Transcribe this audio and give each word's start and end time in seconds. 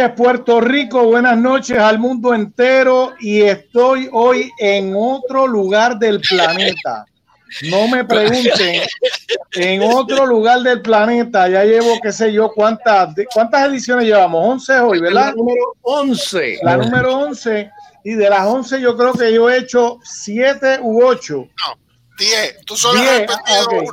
Noches, 0.00 0.16
Puerto 0.16 0.60
Rico. 0.62 1.04
Buenas 1.04 1.36
noches 1.36 1.78
al 1.78 1.98
mundo 1.98 2.32
entero. 2.32 3.12
Y 3.20 3.42
estoy 3.42 4.08
hoy 4.12 4.50
en 4.58 4.94
otro 4.96 5.46
lugar 5.46 5.98
del 5.98 6.20
planeta. 6.20 7.04
No 7.70 7.86
me 7.88 8.04
pregunten, 8.06 8.82
en 9.56 9.82
otro 9.82 10.24
lugar 10.24 10.60
del 10.60 10.80
planeta. 10.80 11.48
Ya 11.48 11.64
llevo, 11.64 11.98
qué 12.02 12.12
sé 12.12 12.32
yo, 12.32 12.50
cuántas, 12.50 13.14
cuántas 13.34 13.68
ediciones 13.68 14.06
llevamos. 14.06 14.42
11 14.42 14.80
hoy, 14.80 15.00
¿verdad? 15.00 15.26
La 15.26 15.32
número 15.32 15.76
11. 15.82 16.58
La 16.62 16.76
número 16.78 17.18
11. 17.18 17.70
Y 18.04 18.14
de 18.14 18.30
las 18.30 18.46
11 18.46 18.80
yo 18.80 18.96
creo 18.96 19.12
que 19.12 19.32
yo 19.34 19.50
he 19.50 19.58
hecho 19.58 19.98
7 20.02 20.78
u 20.80 21.04
8. 21.04 21.34
No, 21.36 21.78
10. 22.16 22.64
Tú 22.64 22.74
solo 22.74 22.98
10, 22.98 23.26
has 23.28 23.66
okay. 23.66 23.86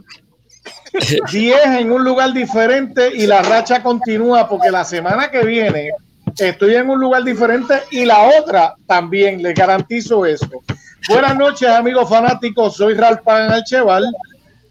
10 1.31 1.65
en 1.79 1.91
un 1.91 2.03
lugar 2.03 2.33
diferente 2.33 3.09
y 3.13 3.27
la 3.27 3.41
racha 3.41 3.81
continúa 3.83 4.47
porque 4.47 4.71
la 4.71 4.83
semana 4.83 5.29
que 5.29 5.43
viene 5.43 5.91
estoy 6.37 6.75
en 6.75 6.89
un 6.89 6.99
lugar 6.99 7.23
diferente 7.23 7.75
y 7.91 8.05
la 8.05 8.29
otra 8.39 8.75
también, 8.85 9.41
les 9.41 9.55
garantizo 9.55 10.25
eso. 10.25 10.47
Buenas 11.09 11.35
noches, 11.37 11.69
amigos 11.69 12.09
fanáticos. 12.09 12.75
Soy 12.75 12.93
Ralph 12.93 13.21
Pagan 13.23 13.51
Alcheval 13.51 14.05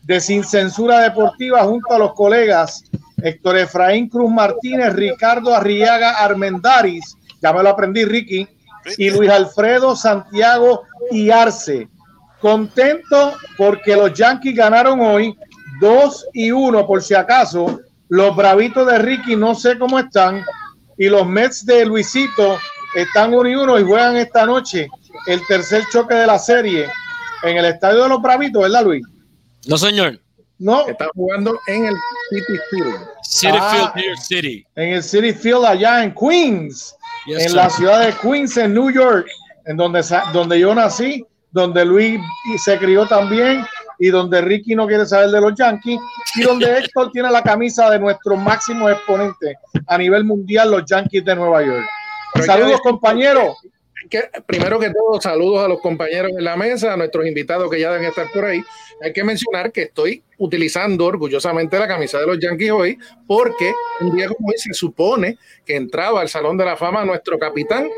de 0.03 0.21
Sin 0.21 0.45
Censura 0.45 1.01
Deportiva 1.01 1.65
junto 1.65 1.95
a 1.95 1.99
los 1.99 2.15
colegas 2.15 2.85
Héctor 3.23 3.59
Efraín 3.59 4.09
Cruz 4.09 4.31
Martínez, 4.31 4.93
Ricardo 4.93 5.55
Arriaga 5.55 6.19
Armendaris, 6.19 7.17
ya 7.41 7.53
me 7.53 7.63
lo 7.63 7.71
aprendí, 7.71 8.05
Ricky, 8.05 8.47
y 8.99 9.11
Luis 9.11 9.31
Alfredo 9.31 9.97
Santiago 9.97 10.83
y 11.11 11.31
Arce. 11.31 11.89
Contento 12.41 13.35
porque 13.57 13.97
los 13.97 14.13
Yankees 14.13 14.55
ganaron 14.55 15.01
hoy 15.01 15.37
2 15.81 16.29
y 16.33 16.51
1 16.51 16.87
por 16.87 17.03
si 17.03 17.15
acaso. 17.15 17.81
Los 18.09 18.37
bravitos 18.37 18.87
de 18.87 18.99
Ricky 18.99 19.37
no 19.37 19.55
sé 19.55 19.79
cómo 19.79 19.99
están. 19.99 20.45
Y 20.99 21.09
los 21.09 21.27
Mets 21.27 21.67
de 21.67 21.85
Luisito 21.85 22.59
están 22.95 23.35
1 23.35 23.49
y 23.49 23.55
1 23.55 23.81
y 23.81 23.85
juegan 23.85 24.17
esta 24.17 24.47
noche 24.47 24.89
el 25.27 25.41
tercer 25.47 25.83
choque 25.93 26.15
de 26.15 26.27
la 26.27 26.39
serie 26.39 26.89
en 27.43 27.57
el 27.57 27.65
estadio 27.67 28.05
de 28.05 28.09
los 28.09 28.23
bravitos, 28.23 28.63
¿verdad, 28.63 28.85
Luis? 28.85 29.05
No, 29.67 29.77
señor. 29.77 30.21
No. 30.59 30.87
Está 30.89 31.09
jugando 31.15 31.59
en 31.67 31.87
el 31.87 31.95
City 32.31 32.59
Field. 32.71 32.97
City 33.23 33.59
ah, 33.61 33.93
Field, 33.95 34.07
New 34.07 34.17
City. 34.17 34.67
En 34.77 34.93
el 34.95 35.03
City 35.03 35.33
Field 35.33 35.65
allá 35.65 36.05
en 36.05 36.15
Queens. 36.15 36.95
Yes, 37.27 37.43
en 37.43 37.49
sir. 37.49 37.57
la 37.57 37.71
ciudad 37.71 38.07
de 38.07 38.15
Queens, 38.23 38.57
en 38.57 38.73
New 38.73 38.91
York, 38.91 39.27
en 39.67 39.77
donde, 39.77 40.03
donde 40.33 40.61
yo 40.61 40.75
nací, 40.75 41.25
donde 41.51 41.85
Luis 41.85 42.21
se 42.65 42.79
crió 42.79 43.07
también 43.07 43.65
y 43.99 44.09
donde 44.09 44.41
Ricky 44.41 44.75
no 44.75 44.87
quiere 44.87 45.07
saber 45.07 45.31
de 45.31 45.41
los 45.41 45.55
Yankees 45.55 45.99
y 46.37 46.43
donde 46.43 46.79
Héctor 46.79 47.11
tiene 47.13 47.31
la 47.31 47.43
camisa 47.43 47.91
de 47.91 47.99
nuestro 47.99 48.37
máximo 48.37 48.89
exponente 48.89 49.57
a 49.87 49.99
nivel 49.99 50.25
mundial, 50.25 50.71
los 50.71 50.85
Yankees 50.85 51.25
de 51.25 51.37
Nueva 51.37 51.65
York. 51.65 51.87
Pero 52.35 52.47
Saludos, 52.47 52.81
compañeros. 52.81 53.57
Que, 54.11 54.31
primero 54.47 54.79
que 54.79 54.91
todo, 54.91 55.21
saludos 55.21 55.65
a 55.65 55.69
los 55.69 55.81
compañeros 55.81 56.31
en 56.37 56.45
la 56.45 56.57
mesa, 56.57 56.93
a 56.93 56.97
nuestros 56.97 57.27
invitados 57.27 57.69
que 57.71 57.81
ya 57.81 57.91
deben 57.91 58.09
estar 58.09 58.31
por 58.33 58.45
ahí. 58.45 58.63
Hay 59.03 59.13
que 59.13 59.23
mencionar 59.23 59.73
que 59.73 59.83
estoy 59.83 60.23
utilizando 60.39 61.05
orgullosamente 61.05 61.79
la 61.79 61.87
camisa 61.87 62.19
de 62.19 62.27
los 62.27 62.39
Yankees 62.39 62.71
hoy, 62.71 62.99
porque 63.27 63.73
un 64.01 64.17
día 64.17 64.29
como 64.29 64.49
hoy 64.49 64.55
se 64.57 64.73
supone 64.73 65.39
que 65.65 65.77
entraba 65.77 66.21
al 66.21 66.29
Salón 66.29 66.57
de 66.57 66.65
la 66.65 66.77
Fama 66.77 67.05
nuestro 67.05 67.39
capitán, 67.39 67.89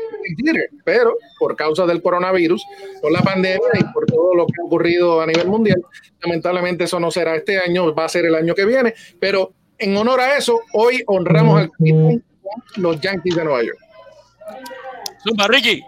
pero 0.83 1.15
por 1.39 1.55
causa 1.55 1.85
del 1.85 2.01
coronavirus, 2.01 2.63
por 3.01 3.11
la 3.11 3.21
pandemia 3.21 3.69
y 3.79 3.83
por 3.93 4.05
todo 4.05 4.35
lo 4.35 4.45
que 4.45 4.53
ha 4.61 4.65
ocurrido 4.65 5.21
a 5.21 5.25
nivel 5.25 5.47
mundial, 5.47 5.81
lamentablemente 6.21 6.83
eso 6.83 6.99
no 6.99 7.11
será 7.11 7.35
este 7.35 7.57
año, 7.57 7.93
va 7.95 8.05
a 8.05 8.09
ser 8.09 8.25
el 8.25 8.35
año 8.35 8.53
que 8.53 8.65
viene, 8.65 8.93
pero 9.19 9.53
en 9.77 9.95
honor 9.95 10.19
a 10.19 10.37
eso, 10.37 10.59
hoy 10.73 11.03
honramos 11.07 11.61
al 11.61 11.71
capitán 11.71 12.23
los 12.75 12.99
Yankees 12.99 13.35
de 13.35 13.43
Nueva 13.43 13.63
York. 13.63 13.77
Zumba, 15.23 15.47
Ricky. 15.47 15.81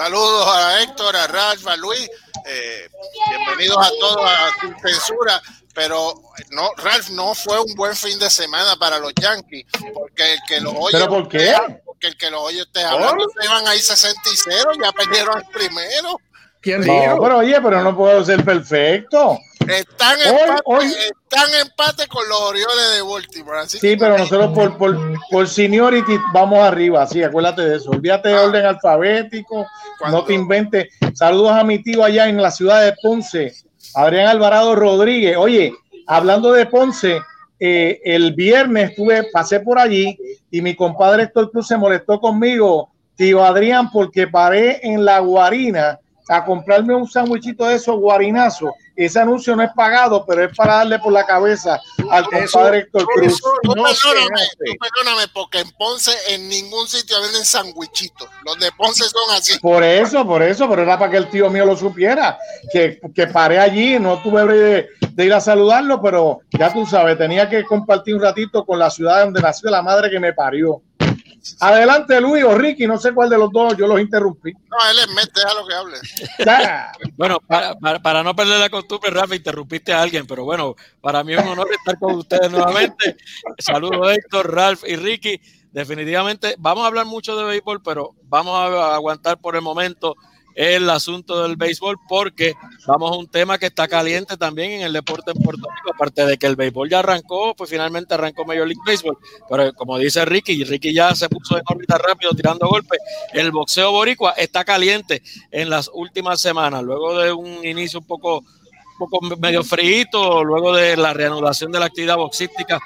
Saludos 0.00 0.46
a 0.48 0.82
Héctor, 0.82 1.14
a 1.14 1.26
Ralph, 1.26 1.66
a 1.66 1.76
Luis. 1.76 2.10
Eh, 2.46 2.88
bienvenidos 3.28 3.86
a 3.86 3.90
todos 4.00 4.24
a 4.24 4.48
Sin 4.58 4.74
Censura. 4.80 5.42
Pero 5.74 6.14
no, 6.52 6.70
Ralph, 6.78 7.10
no 7.10 7.34
fue 7.34 7.60
un 7.60 7.74
buen 7.74 7.94
fin 7.94 8.18
de 8.18 8.30
semana 8.30 8.76
para 8.76 8.98
los 8.98 9.12
Yankees. 9.20 9.66
Porque 9.92 10.32
el 10.32 10.38
que 10.48 10.58
lo 10.62 10.70
oye. 10.72 10.92
¿Pero 10.92 11.06
por 11.06 11.28
qué? 11.28 11.54
Porque 11.84 12.06
el 12.06 12.16
que 12.16 12.30
lo 12.30 12.40
oye 12.40 12.62
usted 12.62 12.82
hablando, 12.82 13.26
se 13.28 13.44
iban 13.44 13.68
ahí 13.68 13.78
60 13.78 14.22
y 14.24 14.36
0, 14.36 14.70
ya 14.82 14.90
perdieron 14.92 15.36
el 15.36 15.46
primero. 15.48 16.18
¿Quién 16.60 16.80
no, 16.86 16.92
dijo? 16.92 17.22
pero 17.22 17.38
oye, 17.38 17.58
pero 17.62 17.82
no 17.82 17.96
puedo 17.96 18.24
ser 18.24 18.44
perfecto. 18.44 19.38
Están 19.60 20.18
en 20.20 20.28
Hoy- 20.34 20.40
empate, 20.40 20.62
hoy- 20.64 20.86
están 20.86 21.48
en 21.54 21.60
empate 21.68 22.06
con 22.08 22.28
los 22.28 22.40
Orioles 22.40 22.92
de 22.96 23.02
Baltimore. 23.02 23.58
Así 23.60 23.78
Sí, 23.78 23.88
que- 23.90 23.96
pero 23.98 24.18
nosotros 24.18 24.52
por, 24.52 24.76
por, 24.76 24.98
por 25.30 25.48
seniority 25.48 26.18
vamos 26.32 26.58
arriba, 26.60 27.06
sí, 27.06 27.22
acuérdate 27.22 27.62
de 27.62 27.76
eso. 27.76 27.90
Olvídate 27.90 28.30
de 28.30 28.34
orden 28.38 28.66
alfabético, 28.66 29.66
no 30.10 30.24
te 30.24 30.34
inventes. 30.34 30.88
Saludos 31.14 31.52
a 31.52 31.62
mi 31.64 31.82
tío 31.82 32.02
allá 32.04 32.28
en 32.28 32.42
la 32.42 32.50
ciudad 32.50 32.82
de 32.84 32.94
Ponce, 33.02 33.52
Adrián 33.94 34.28
Alvarado 34.28 34.74
Rodríguez. 34.74 35.36
Oye, 35.36 35.72
hablando 36.06 36.52
de 36.52 36.66
Ponce, 36.66 37.20
eh, 37.60 38.00
el 38.04 38.32
viernes 38.34 38.90
estuve, 38.90 39.24
pasé 39.32 39.60
por 39.60 39.78
allí 39.78 40.18
y 40.50 40.62
mi 40.62 40.74
compadre 40.74 41.24
Héctor 41.24 41.50
Cruz 41.52 41.68
se 41.68 41.76
molestó 41.76 42.18
conmigo, 42.18 42.90
tío 43.14 43.44
Adrián, 43.44 43.90
porque 43.92 44.26
paré 44.26 44.80
en 44.82 45.04
la 45.04 45.18
Guarina 45.20 45.98
a 46.30 46.44
comprarme 46.44 46.94
un 46.94 47.10
sándwichito 47.10 47.66
de 47.66 47.74
esos 47.74 47.96
guarinazos. 47.96 48.70
Ese 48.94 49.18
anuncio 49.18 49.56
no 49.56 49.62
es 49.64 49.70
pagado, 49.74 50.24
pero 50.24 50.44
es 50.44 50.56
para 50.56 50.76
darle 50.76 50.98
por 51.00 51.12
la 51.12 51.26
cabeza 51.26 51.80
al 52.08 52.24
compadre 52.24 52.78
Héctor 52.78 53.04
Cruz. 53.06 53.32
eso 53.32 53.52
Tú 53.62 53.74
no 53.74 53.86
se 53.88 54.08
perdóname, 54.08 54.42
tú 54.58 54.72
perdóname, 54.78 55.28
porque 55.34 55.60
en 55.60 55.70
Ponce 55.72 56.12
en 56.28 56.48
ningún 56.48 56.86
sitio 56.86 57.20
venden 57.20 57.44
sandwichitos. 57.44 58.28
Los 58.44 58.58
de 58.60 58.70
Ponce 58.72 59.04
son 59.04 59.36
así. 59.36 59.58
Por 59.58 59.82
eso, 59.82 60.24
por 60.24 60.42
eso, 60.42 60.68
pero 60.68 60.82
era 60.82 60.98
para 60.98 61.10
que 61.10 61.16
el 61.16 61.30
tío 61.30 61.50
mío 61.50 61.66
lo 61.66 61.76
supiera, 61.76 62.38
que, 62.72 63.00
que 63.12 63.26
paré 63.26 63.58
allí, 63.58 63.98
no 63.98 64.22
tuve 64.22 64.44
de, 64.46 64.88
de 65.10 65.24
ir 65.24 65.34
a 65.34 65.40
saludarlo, 65.40 66.00
pero 66.00 66.42
ya 66.50 66.72
tú 66.72 66.86
sabes, 66.86 67.18
tenía 67.18 67.48
que 67.48 67.64
compartir 67.64 68.14
un 68.14 68.22
ratito 68.22 68.64
con 68.64 68.78
la 68.78 68.90
ciudad 68.90 69.24
donde 69.24 69.40
nació 69.40 69.68
la 69.70 69.82
madre 69.82 70.10
que 70.10 70.20
me 70.20 70.32
parió. 70.32 70.80
Adelante, 71.60 72.20
Luis 72.20 72.44
o 72.44 72.54
Ricky, 72.54 72.86
no 72.86 72.98
sé 72.98 73.12
cuál 73.12 73.30
de 73.30 73.38
los 73.38 73.50
dos, 73.50 73.76
yo 73.76 73.86
los 73.86 74.00
interrumpí. 74.00 74.52
No, 74.52 74.90
él 74.90 74.98
es 74.98 75.14
Met, 75.14 75.32
déjalo 75.34 75.66
que 75.66 75.74
hable. 75.74 75.98
Bueno, 77.16 77.38
para, 77.46 77.74
para, 77.74 77.98
para 77.98 78.22
no 78.22 78.34
perder 78.34 78.58
la 78.60 78.70
costumbre, 78.70 79.10
Rafa, 79.10 79.36
interrumpiste 79.36 79.92
a 79.92 80.02
alguien, 80.02 80.26
pero 80.26 80.44
bueno, 80.44 80.74
para 81.00 81.22
mí 81.22 81.34
es 81.34 81.42
un 81.42 81.48
honor 81.48 81.68
estar 81.72 81.98
con 81.98 82.14
ustedes 82.14 82.50
nuevamente. 82.50 83.16
Saludos, 83.58 84.12
Héctor, 84.12 84.54
Ralph 84.54 84.84
y 84.86 84.96
Ricky. 84.96 85.40
Definitivamente, 85.72 86.56
vamos 86.58 86.84
a 86.84 86.88
hablar 86.88 87.06
mucho 87.06 87.36
de 87.36 87.44
béisbol, 87.44 87.82
pero 87.82 88.14
vamos 88.24 88.58
a 88.58 88.94
aguantar 88.94 89.38
por 89.38 89.54
el 89.54 89.62
momento 89.62 90.16
el 90.54 90.88
asunto 90.90 91.42
del 91.42 91.56
béisbol 91.56 91.96
porque 92.08 92.54
vamos 92.86 93.12
a 93.12 93.16
un 93.16 93.28
tema 93.28 93.58
que 93.58 93.66
está 93.66 93.88
caliente 93.88 94.36
también 94.36 94.72
en 94.72 94.82
el 94.82 94.92
deporte 94.92 95.32
en 95.34 95.42
Puerto 95.42 95.62
Rico, 95.62 95.94
aparte 95.94 96.26
de 96.26 96.38
que 96.38 96.46
el 96.46 96.56
béisbol 96.56 96.88
ya 96.88 97.00
arrancó, 97.00 97.54
pues 97.54 97.70
finalmente 97.70 98.14
arrancó 98.14 98.44
Major 98.44 98.66
League 98.66 98.82
Baseball, 98.84 99.18
pero 99.48 99.72
como 99.74 99.98
dice 99.98 100.24
Ricky, 100.24 100.64
Ricky 100.64 100.92
ya 100.92 101.14
se 101.14 101.28
puso 101.28 101.56
en 101.56 101.62
órbita 101.66 101.98
rápido 101.98 102.32
tirando 102.32 102.68
golpes, 102.68 103.00
el 103.32 103.50
boxeo 103.52 103.92
boricua 103.92 104.32
está 104.32 104.64
caliente 104.64 105.22
en 105.50 105.70
las 105.70 105.90
últimas 105.92 106.40
semanas, 106.40 106.82
luego 106.82 107.18
de 107.18 107.32
un 107.32 107.64
inicio 107.64 108.00
un 108.00 108.06
poco, 108.06 108.38
un 108.38 108.98
poco 108.98 109.20
medio 109.36 109.62
frío, 109.62 110.44
luego 110.44 110.74
de 110.74 110.96
la 110.96 111.12
reanudación 111.12 111.72
de 111.72 111.80
la 111.80 111.86
actividad 111.86 112.16
boxística 112.16 112.80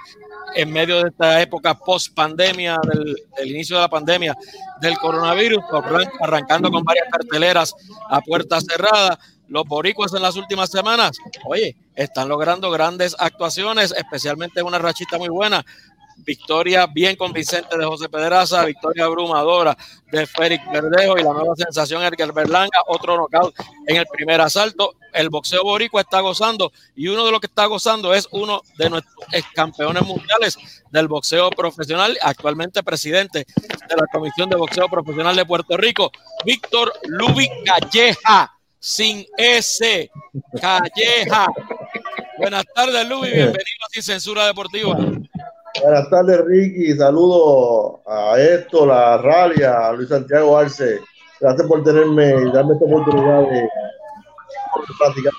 en 0.55 0.73
medio 0.73 1.03
de 1.03 1.09
esta 1.11 1.41
época 1.41 1.75
post 1.75 2.15
pandemia, 2.15 2.79
del, 2.87 3.17
inicio 3.51 3.77
de 3.77 3.83
la 3.83 3.89
pandemia 3.89 4.37
del 4.81 4.97
coronavirus, 4.99 5.63
arran- 5.71 6.11
arrancando 6.21 6.71
con 6.71 6.83
varias 6.85 7.07
carteleras 7.11 7.75
a 8.09 8.21
puertas 8.21 8.65
cerradas. 8.69 9.19
Los 9.47 9.65
boricuas 9.67 10.15
en 10.15 10.23
las 10.23 10.37
últimas 10.37 10.71
semanas, 10.71 11.19
oye, 11.47 11.77
están 11.95 12.29
logrando 12.31 12.71
grandes 12.71 13.15
actuaciones, 13.19 13.93
especialmente 13.97 14.63
una 14.63 14.79
rachita 14.79 15.19
muy 15.19 15.29
buena. 15.29 15.65
Victoria 16.19 16.87
bien 16.87 17.17
convincente 17.17 17.77
de 17.77 17.85
José 17.85 18.09
Pedraza, 18.09 18.65
victoria 18.65 19.05
abrumadora 19.05 19.77
de 20.11 20.27
Félix 20.27 20.65
Verdejo 20.71 21.19
y 21.19 21.23
la 21.23 21.33
nueva 21.33 21.55
sensación 21.57 22.03
Edgar 22.03 22.33
Berlanga, 22.33 22.79
otro 22.87 23.17
knockout 23.17 23.55
en 23.87 23.97
el 23.97 24.07
primer 24.07 24.41
asalto. 24.41 24.95
El 25.13 25.29
boxeo 25.29 25.63
boricua 25.63 26.01
está 26.01 26.21
gozando 26.21 26.73
y 26.97 27.09
uno 27.09 27.25
de 27.25 27.31
los 27.31 27.41
que 27.41 27.47
está 27.47 27.67
gozando 27.67 28.15
es 28.15 28.29
uno 28.33 28.63
de 28.79 28.91
nuestros 28.91 29.15
campeones 29.55 30.03
mundiales 30.03 30.59
del 30.91 31.09
boxeo 31.09 31.51
profesional, 31.51 32.17
actualmente 32.23 32.83
presidente 32.83 33.47
de 33.89 33.97
la 33.97 34.07
Comisión 34.13 34.49
de 34.49 34.57
Boxeo 34.57 34.89
Profesional 34.89 35.37
de 35.37 35.45
Puerto 35.45 35.77
Rico, 35.77 36.11
Víctor 36.45 36.93
Lubi 37.05 37.49
Calleja, 37.65 38.53
sin 38.79 39.27
S, 39.37 40.11
Calleja. 40.61 41.47
Buenas 42.39 42.65
tardes, 42.75 43.09
Lubi, 43.09 43.29
bienvenido 43.31 43.87
a 43.87 43.93
Sin 43.93 44.03
Censura 44.03 44.47
Deportiva. 44.47 44.97
Buenas 45.83 46.09
tardes, 46.09 46.41
Ricky. 46.45 46.97
Saludos 46.97 48.01
a 48.07 48.39
Héctor, 48.39 48.91
a 48.91 49.19
Ralia, 49.19 49.89
a 49.89 49.93
Luis 49.93 50.09
Santiago 50.09 50.57
Arce. 50.57 51.01
Gracias 51.41 51.67
por 51.67 51.83
tenerme 51.83 52.29
y 52.29 52.53
darme 52.53 52.75
esta 52.75 52.85
oportunidad 52.85 53.41
de 53.41 53.69
platicar. 54.99 55.33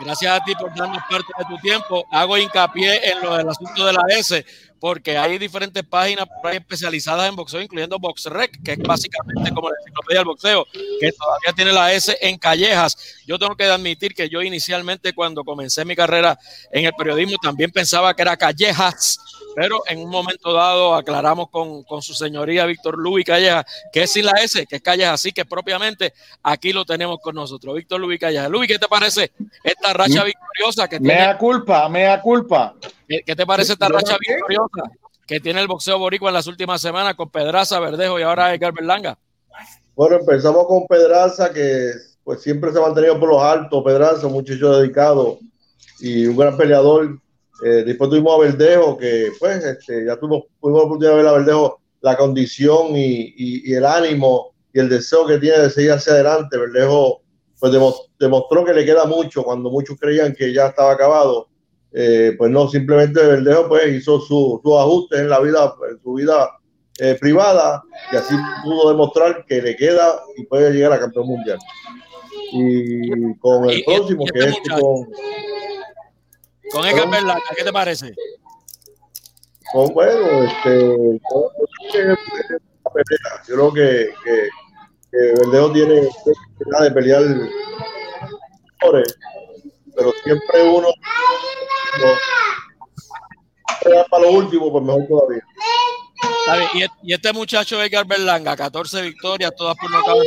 gracias 0.00 0.40
a 0.40 0.44
ti 0.44 0.54
por 0.54 0.74
darnos 0.74 1.02
parte 1.10 1.32
de 1.36 1.44
tu 1.46 1.56
tiempo. 1.58 2.04
Hago 2.12 2.38
hincapié 2.38 3.10
en 3.10 3.22
lo 3.22 3.36
del 3.36 3.48
asunto 3.48 3.86
de 3.86 3.92
la 3.92 4.02
S, 4.10 4.46
porque 4.84 5.16
hay 5.16 5.38
diferentes 5.38 5.82
páginas 5.82 6.26
especializadas 6.52 7.26
en 7.26 7.34
boxeo, 7.34 7.62
incluyendo 7.62 7.98
BoxRec, 7.98 8.62
que 8.62 8.72
es 8.72 8.78
básicamente 8.80 9.50
como 9.50 9.70
la 9.70 9.76
enciclopedia 9.80 10.18
del 10.18 10.26
boxeo, 10.26 10.66
que 11.00 11.10
todavía 11.10 11.52
tiene 11.56 11.72
la 11.72 11.90
S 11.94 12.14
en 12.20 12.36
callejas. 12.36 12.94
Yo 13.26 13.38
tengo 13.38 13.56
que 13.56 13.64
admitir 13.64 14.14
que 14.14 14.28
yo 14.28 14.42
inicialmente 14.42 15.14
cuando 15.14 15.42
comencé 15.42 15.86
mi 15.86 15.96
carrera 15.96 16.38
en 16.70 16.84
el 16.84 16.92
periodismo 16.92 17.38
también 17.42 17.70
pensaba 17.70 18.14
que 18.14 18.20
era 18.20 18.36
callejas, 18.36 19.18
pero 19.54 19.82
en 19.86 20.00
un 20.00 20.10
momento 20.10 20.52
dado 20.52 20.94
aclaramos 20.94 21.50
con, 21.50 21.84
con 21.84 22.02
su 22.02 22.14
señoría 22.14 22.66
Víctor 22.66 22.98
Luis 22.98 23.24
Calleja 23.24 23.64
que 23.92 24.02
es 24.02 24.12
sin 24.12 24.24
la 24.24 24.32
S, 24.42 24.66
que 24.66 24.76
es 24.76 24.82
callejas, 24.82 25.14
así 25.14 25.32
que 25.32 25.44
propiamente 25.44 26.12
aquí 26.42 26.72
lo 26.72 26.84
tenemos 26.84 27.18
con 27.20 27.34
nosotros. 27.34 27.74
Víctor 27.74 28.00
Luis 28.00 28.18
Calleja. 28.18 28.48
Luis, 28.48 28.68
¿qué 28.68 28.78
te 28.78 28.88
parece 28.88 29.32
esta 29.62 29.92
racha 29.92 30.22
mm. 30.22 30.26
victoriosa 30.26 30.88
que 30.88 30.98
tiene? 30.98 31.14
Mea 31.14 31.38
culpa, 31.38 31.88
mea 31.88 32.20
culpa. 32.20 32.74
¿Qué, 33.06 33.36
te 33.36 33.46
parece 33.46 33.74
esta 33.74 33.88
racha 33.88 34.16
victoriosa 34.18 34.90
que 35.26 35.40
tiene 35.40 35.60
el 35.60 35.68
boxeo 35.68 35.98
boricua 35.98 36.30
en 36.30 36.34
las 36.34 36.46
últimas 36.46 36.80
semanas 36.80 37.14
con 37.14 37.30
Pedraza, 37.30 37.80
Verdejo 37.80 38.18
y 38.18 38.22
ahora 38.22 38.54
Edgar 38.54 38.72
Berlanga? 38.72 39.18
Bueno, 39.94 40.16
empezamos 40.16 40.66
con 40.66 40.86
Pedraza, 40.86 41.52
que 41.52 41.92
pues 42.24 42.42
siempre 42.42 42.72
se 42.72 42.78
ha 42.78 42.82
mantenido 42.82 43.18
por 43.20 43.28
los 43.28 43.42
altos. 43.42 43.84
Pedraza, 43.84 44.26
un 44.26 44.32
muchacho 44.32 44.78
dedicado 44.78 45.38
y 46.00 46.26
un 46.26 46.36
gran 46.36 46.56
peleador. 46.56 47.18
Eh, 47.64 47.82
después 47.82 48.10
tuvimos 48.10 48.34
a 48.34 48.42
Verdejo, 48.42 48.98
que 48.98 49.32
pues 49.40 49.64
este, 49.64 50.04
ya 50.04 50.16
tuvimos, 50.16 50.44
tuvimos 50.60 50.80
la 50.80 50.84
oportunidad 50.84 51.10
de 51.12 51.16
ver 51.16 51.26
a 51.26 51.32
Verdejo 51.32 51.80
la 52.02 52.14
condición 52.14 52.88
y, 52.94 53.72
el 53.72 53.86
ánimo 53.86 54.52
y 54.70 54.80
el 54.80 54.90
deseo 54.90 55.26
que 55.26 55.38
tiene 55.38 55.60
de 55.60 55.70
seguir 55.70 55.92
hacia 55.92 56.12
adelante. 56.12 56.58
Verdejo 56.58 57.22
pues 57.58 57.72
demostró 58.18 58.66
que 58.66 58.74
le 58.74 58.84
queda 58.84 59.06
mucho 59.06 59.42
cuando 59.42 59.70
muchos 59.70 59.98
creían 59.98 60.34
que 60.34 60.52
ya 60.52 60.66
estaba 60.66 60.92
acabado. 60.92 61.48
Eh, 61.94 62.34
pues 62.36 62.50
no, 62.50 62.68
simplemente 62.68 63.24
Verdejo 63.24 63.68
pues 63.68 63.88
hizo 63.94 64.20
sus 64.20 64.60
su 64.62 64.78
ajustes 64.78 65.20
en 65.20 65.30
la 65.30 65.40
vida, 65.40 65.74
en 65.90 66.02
su 66.02 66.12
vida 66.12 66.50
eh, 66.98 67.16
privada 67.18 67.82
y 68.12 68.16
así 68.16 68.34
pudo 68.62 68.90
demostrar 68.90 69.46
que 69.46 69.62
le 69.62 69.74
queda 69.74 70.20
y 70.36 70.44
puede 70.44 70.70
llegar 70.70 70.92
a 70.92 71.00
campeón 71.00 71.28
mundial. 71.28 71.58
Y 72.52 73.34
con 73.38 73.70
el 73.70 73.82
próximo, 73.84 74.26
que 74.26 74.40
es 74.40 74.56
con... 74.78 75.08
Con 76.72 76.86
Edgar 76.86 77.38
¿qué 77.56 77.64
te 77.64 77.72
parece? 77.72 78.14
Con, 79.72 79.94
bueno, 79.94 80.44
este, 80.44 81.20
yo 83.46 83.46
creo 83.46 83.72
que, 83.72 84.10
que, 84.24 84.48
que 85.10 85.18
Verdejo 85.40 85.72
tiene 85.72 85.94
de 85.94 86.90
pelear 86.92 87.22
pero 89.96 90.12
siempre 90.24 90.62
uno 90.62 90.88
no, 92.00 92.06
para 94.10 94.24
lo 94.24 94.32
último, 94.32 94.72
pues 94.72 94.84
mejor 94.84 95.06
todavía. 95.08 95.42
Y, 97.02 97.12
este 97.12 97.32
muchacho 97.32 97.82
Edgar 97.82 98.06
Berlanga, 98.06 98.56
14 98.56 99.02
victorias, 99.02 99.52
todas 99.56 99.76
por 99.76 99.90
nocaut. 99.90 100.22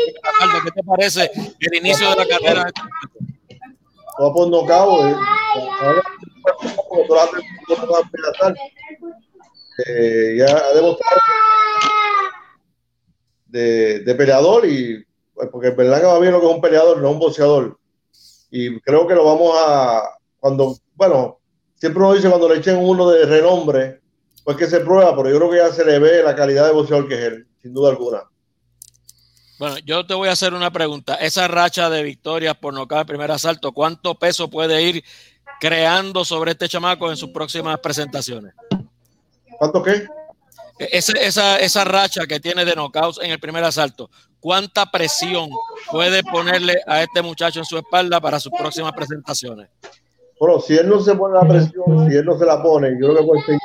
¿Qué 0.63 0.71
te 0.71 0.83
parece 0.83 1.31
el 1.59 1.75
inicio 1.75 2.09
de 2.09 2.15
la 2.15 2.27
carrera? 2.27 2.71
Todas 4.17 4.33
por 4.33 4.49
nocaut. 4.49 5.05
Eh. 5.05 5.15
Eh, 9.85 10.35
ya 10.37 10.57
ha 10.57 10.73
demostrado 10.73 11.21
de, 13.45 14.15
peleador 14.17 14.65
y 14.65 15.05
pues, 15.33 15.49
porque 15.51 15.69
Berlanga 15.69 16.07
va 16.07 16.19
bien 16.19 16.33
lo 16.33 16.39
que 16.39 16.47
es 16.47 16.53
un 16.53 16.61
peleador, 16.61 17.01
no 17.01 17.11
un 17.11 17.19
boxeador. 17.19 17.77
Y 18.49 18.79
creo 18.81 19.05
que 19.05 19.15
lo 19.15 19.25
vamos 19.25 19.55
a, 19.55 20.17
cuando, 20.39 20.77
bueno, 20.95 21.39
siempre 21.75 22.01
uno 22.01 22.13
dice 22.13 22.29
cuando 22.29 22.49
le 22.49 22.57
echen 22.57 22.77
uno 22.77 23.09
de 23.09 23.25
renombre, 23.25 24.01
pues 24.43 24.57
que 24.57 24.67
se 24.67 24.79
prueba, 24.79 25.15
pero 25.15 25.29
yo 25.29 25.37
creo 25.37 25.49
que 25.51 25.57
ya 25.57 25.71
se 25.71 25.85
le 25.85 25.99
ve 25.99 26.23
la 26.23 26.35
calidad 26.35 26.65
de 26.65 26.73
boxeador 26.73 27.07
que 27.07 27.15
es 27.15 27.21
él, 27.21 27.47
sin 27.61 27.73
duda 27.73 27.91
alguna. 27.91 28.23
Bueno, 29.59 29.77
yo 29.79 30.05
te 30.05 30.13
voy 30.13 30.29
a 30.29 30.33
hacer 30.33 30.53
una 30.53 30.71
pregunta. 30.71 31.15
Esa 31.15 31.47
racha 31.47 31.89
de 31.89 32.03
victorias 32.03 32.55
por 32.55 32.73
no 32.73 32.87
caer 32.87 33.05
primer 33.05 33.31
asalto, 33.31 33.71
¿cuánto 33.71 34.15
peso 34.15 34.49
puede 34.49 34.81
ir 34.83 35.03
creando 35.59 36.23
sobre 36.23 36.51
este 36.51 36.69
chamaco 36.69 37.09
en 37.09 37.17
sus 37.17 37.31
próximas 37.31 37.79
presentaciones? 37.79 38.53
¿Cuánto 39.57 39.81
qué? 39.81 40.05
Esa, 40.77 41.13
esa, 41.13 41.57
esa 41.57 41.83
racha 41.85 42.27
que 42.27 42.39
tiene 42.39 42.63
de 42.63 42.75
knockouts 42.75 43.19
en 43.23 43.31
el 43.31 43.39
primer 43.39 43.63
asalto, 43.63 44.11
¿cuánta 44.39 44.91
presión 44.91 45.49
puede 45.89 46.21
ponerle 46.21 46.79
a 46.85 47.01
este 47.01 47.23
muchacho 47.23 47.59
en 47.59 47.65
su 47.65 47.77
espalda 47.77 48.21
para 48.21 48.39
sus 48.39 48.51
próximas 48.51 48.93
presentaciones? 48.93 49.69
Bueno, 50.39 50.59
si 50.59 50.77
él 50.77 50.87
no 50.87 50.99
se 50.99 51.15
pone 51.15 51.33
la 51.33 51.47
presión, 51.47 52.07
si 52.07 52.15
él 52.15 52.25
no 52.25 52.37
se 52.37 52.45
la 52.45 52.61
pone, 52.61 52.91
yo 53.01 53.11
creo 53.11 53.25
que 53.25 53.57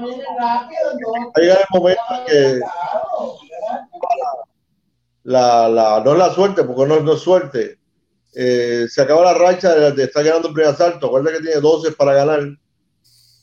Va 0.00 1.32
a 1.34 1.40
llegar 1.40 1.58
el 1.58 1.66
momento 1.70 2.02
en 2.10 2.24
que 2.26 2.60
la, 5.24 5.68
la, 5.68 6.02
no 6.04 6.12
es 6.12 6.18
la 6.18 6.32
suerte, 6.32 6.64
porque 6.64 6.86
no, 6.86 7.12
es 7.12 7.20
suerte. 7.20 7.78
Eh, 8.34 8.86
se 8.88 9.02
acaba 9.02 9.24
la 9.24 9.34
racha 9.34 9.74
de, 9.74 10.02
estar 10.02 10.24
ganando 10.24 10.48
el 10.48 10.54
primer 10.54 10.72
asalto. 10.72 11.06
Acuerda 11.06 11.32
que 11.32 11.40
tiene 11.40 11.60
12 11.60 11.92
para 11.92 12.14
ganar 12.14 12.40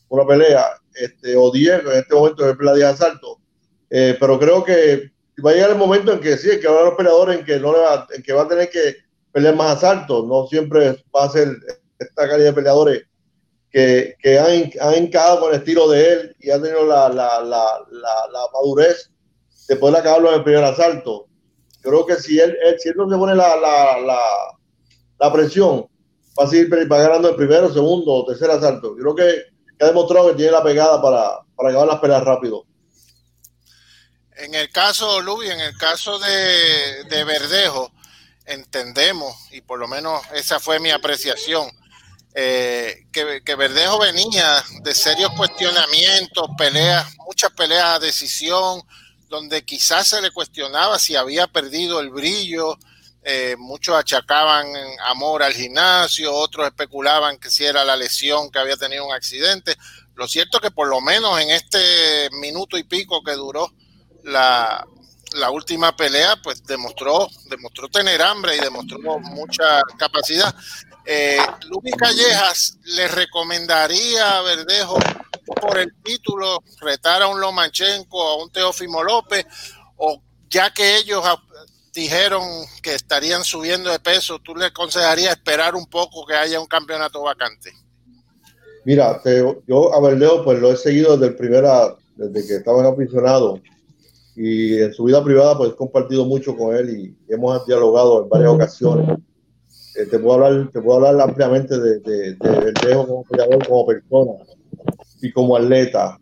una 0.09 0.27
pelea, 0.27 0.65
este, 0.93 1.35
o 1.35 1.51
10, 1.51 1.81
en 1.85 1.91
este 1.93 2.15
momento 2.15 2.49
es 2.49 2.57
la 2.59 2.73
10 2.73 2.87
asalto. 2.87 3.39
Eh, 3.89 4.15
pero 4.19 4.39
creo 4.39 4.63
que 4.63 5.11
va 5.43 5.51
a 5.51 5.53
llegar 5.53 5.71
el 5.71 5.77
momento 5.77 6.13
en 6.13 6.19
que 6.19 6.37
sí, 6.37 6.59
que 6.59 6.67
haber 6.67 6.85
los 6.85 6.95
peleadores 6.95 7.39
en 7.39 7.45
que, 7.45 7.59
no 7.59 7.73
va, 7.73 8.07
en 8.13 8.21
que 8.21 8.33
va 8.33 8.43
a 8.43 8.47
tener 8.47 8.69
que 8.69 8.97
pelear 9.31 9.55
más 9.55 9.77
asaltos. 9.77 10.27
No 10.27 10.45
siempre 10.47 11.03
va 11.15 11.25
a 11.25 11.29
ser 11.29 11.49
esta 11.97 12.27
calidad 12.27 12.49
de 12.49 12.53
peleadores 12.53 13.03
que, 13.71 14.17
que 14.21 14.37
han, 14.37 14.71
han 14.81 14.93
encajado 14.95 15.39
con 15.39 15.53
el 15.53 15.59
estilo 15.59 15.89
de 15.89 16.11
él 16.11 16.35
y 16.39 16.51
han 16.51 16.61
tenido 16.61 16.85
la, 16.85 17.09
la, 17.09 17.41
la, 17.41 17.85
la, 17.89 18.47
madurez 18.53 19.09
de 19.67 19.75
poder 19.77 19.97
acabarlo 19.97 20.29
en 20.29 20.35
el 20.35 20.43
primer 20.43 20.63
asalto. 20.63 21.27
Creo 21.81 22.05
que 22.05 22.15
si 22.17 22.39
él, 22.39 22.55
si 22.79 22.89
él 22.89 22.95
no 22.97 23.09
se 23.09 23.17
pone 23.17 23.33
la, 23.33 23.55
la, 23.55 25.33
presión, 25.33 25.87
va 26.37 26.43
a 26.43 26.47
seguir 26.47 26.69
ganando 26.69 27.29
el 27.29 27.35
primero, 27.35 27.73
segundo 27.73 28.11
o 28.11 28.25
tercer 28.25 28.51
asalto. 28.51 28.95
Creo 28.95 29.15
que 29.15 29.43
ha 29.79 29.87
demostrado 29.87 30.29
que 30.29 30.35
tiene 30.35 30.51
la 30.51 30.63
pegada 30.63 31.01
para, 31.01 31.39
para 31.55 31.69
acabar 31.69 31.87
las 31.87 31.99
peleas 31.99 32.23
rápido. 32.23 32.65
En 34.35 34.53
el 34.53 34.69
caso, 34.69 35.21
Lubi, 35.21 35.49
en 35.49 35.59
el 35.59 35.77
caso 35.77 36.19
de, 36.19 37.03
de 37.05 37.23
Verdejo, 37.23 37.91
entendemos, 38.45 39.33
y 39.51 39.61
por 39.61 39.79
lo 39.79 39.87
menos 39.87 40.21
esa 40.33 40.59
fue 40.59 40.79
mi 40.79 40.89
apreciación, 40.89 41.69
eh, 42.33 43.07
que, 43.11 43.55
Verdejo 43.55 43.99
venía 43.99 44.63
de 44.83 44.95
serios 44.95 45.31
cuestionamientos, 45.35 46.49
peleas, 46.57 47.13
muchas 47.25 47.51
peleas 47.51 47.95
a 47.95 47.99
decisión, 47.99 48.81
donde 49.27 49.63
quizás 49.65 50.07
se 50.07 50.21
le 50.21 50.31
cuestionaba 50.31 50.97
si 50.99 51.15
había 51.15 51.47
perdido 51.47 51.99
el 51.99 52.09
brillo, 52.09 52.77
eh, 53.23 53.55
muchos 53.57 53.95
achacaban 53.95 54.65
amor 55.05 55.43
al 55.43 55.53
gimnasio, 55.53 56.33
otros 56.33 56.67
especulaban 56.67 57.37
que 57.37 57.51
si 57.51 57.65
era 57.65 57.83
la 57.83 57.95
lesión 57.95 58.49
que 58.49 58.59
había 58.59 58.77
tenido 58.77 59.05
un 59.05 59.13
accidente. 59.13 59.75
Lo 60.15 60.27
cierto 60.27 60.57
es 60.57 60.63
que 60.63 60.71
por 60.71 60.87
lo 60.87 61.01
menos 61.01 61.39
en 61.39 61.51
este 61.51 62.29
minuto 62.31 62.77
y 62.77 62.83
pico 62.83 63.23
que 63.23 63.33
duró 63.33 63.71
la, 64.23 64.85
la 65.33 65.49
última 65.49 65.95
pelea, 65.95 66.35
pues 66.41 66.63
demostró, 66.63 67.27
demostró 67.49 67.87
tener 67.89 68.21
hambre 68.21 68.55
y 68.55 68.59
demostró 68.59 69.19
mucha 69.19 69.81
capacidad. 69.97 70.53
Eh, 71.05 71.37
Callejas 71.97 72.77
le 72.83 73.07
recomendaría 73.07 74.37
a 74.37 74.41
Verdejo 74.43 74.99
por 75.59 75.77
el 75.77 75.93
título 76.03 76.63
retar 76.79 77.21
a 77.21 77.27
un 77.27 77.39
Lomachenko, 77.41 78.21
a 78.21 78.43
un 78.43 78.51
Teófimo 78.51 79.03
López, 79.03 79.45
o 79.97 80.21
ya 80.49 80.71
que 80.73 80.97
ellos 80.97 81.23
dijeron 81.93 82.43
que 82.81 82.95
estarían 82.95 83.43
subiendo 83.43 83.89
de 83.89 83.99
peso, 83.99 84.39
¿tú 84.39 84.55
le 84.55 84.67
aconsejarías 84.67 85.31
esperar 85.31 85.75
un 85.75 85.87
poco 85.87 86.25
que 86.25 86.35
haya 86.35 86.59
un 86.59 86.67
campeonato 86.67 87.21
vacante? 87.23 87.71
Mira, 88.85 89.21
yo 89.67 89.93
a 89.93 90.01
Verdejo 90.01 90.43
pues 90.43 90.59
lo 90.59 90.71
he 90.71 90.77
seguido 90.77 91.17
desde 91.17 91.33
el 91.33 91.35
primera, 91.35 91.95
desde 92.15 92.47
que 92.47 92.55
estaba 92.55 92.79
en 92.79 92.93
aficionado 92.93 93.59
y 94.35 94.79
en 94.79 94.93
su 94.93 95.03
vida 95.03 95.23
privada 95.23 95.57
pues 95.57 95.71
he 95.71 95.75
compartido 95.75 96.25
mucho 96.25 96.55
con 96.55 96.75
él 96.75 96.89
y 96.89 97.33
hemos 97.33 97.65
dialogado 97.65 98.23
en 98.23 98.29
varias 98.29 98.51
ocasiones. 98.51 99.17
Eh, 99.95 100.05
te, 100.05 100.19
puedo 100.19 100.45
hablar, 100.45 100.69
te 100.71 100.81
puedo 100.81 101.05
hablar 101.05 101.29
ampliamente 101.29 101.77
de, 101.77 101.99
de, 101.99 102.35
Verdejo 102.39 103.07
como 103.07 103.23
jugador, 103.25 103.67
como 103.67 103.85
persona 103.85 104.31
y 105.21 105.31
como 105.31 105.55
atleta, 105.55 106.19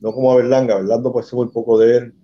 no 0.00 0.12
como 0.12 0.32
a 0.32 0.36
Berlanga. 0.36 0.76
Berlando 0.76 1.12
pues 1.12 1.32
muy 1.32 1.48
poco 1.48 1.78
de 1.78 1.96
él, 1.96 2.14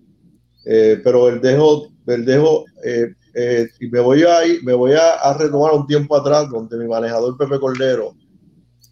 eh, 0.65 1.01
pero 1.03 1.25
Verdejo, 1.25 1.89
Verdejo 2.05 2.65
eh, 2.85 3.15
eh, 3.35 3.69
y 3.81 3.89
me 3.89 4.01
voy 4.01 4.23
a 4.23 4.47
ir, 4.47 4.65
me 4.65 4.75
voy 4.75 4.93
a, 4.93 5.15
a, 5.15 5.37
retomar 5.37 5.73
un 5.73 5.87
tiempo 5.87 6.17
atrás 6.17 6.51
donde 6.51 6.77
mi 6.77 6.87
manejador 6.87 7.37
Pepe 7.37 7.61
Cordero, 7.61 8.17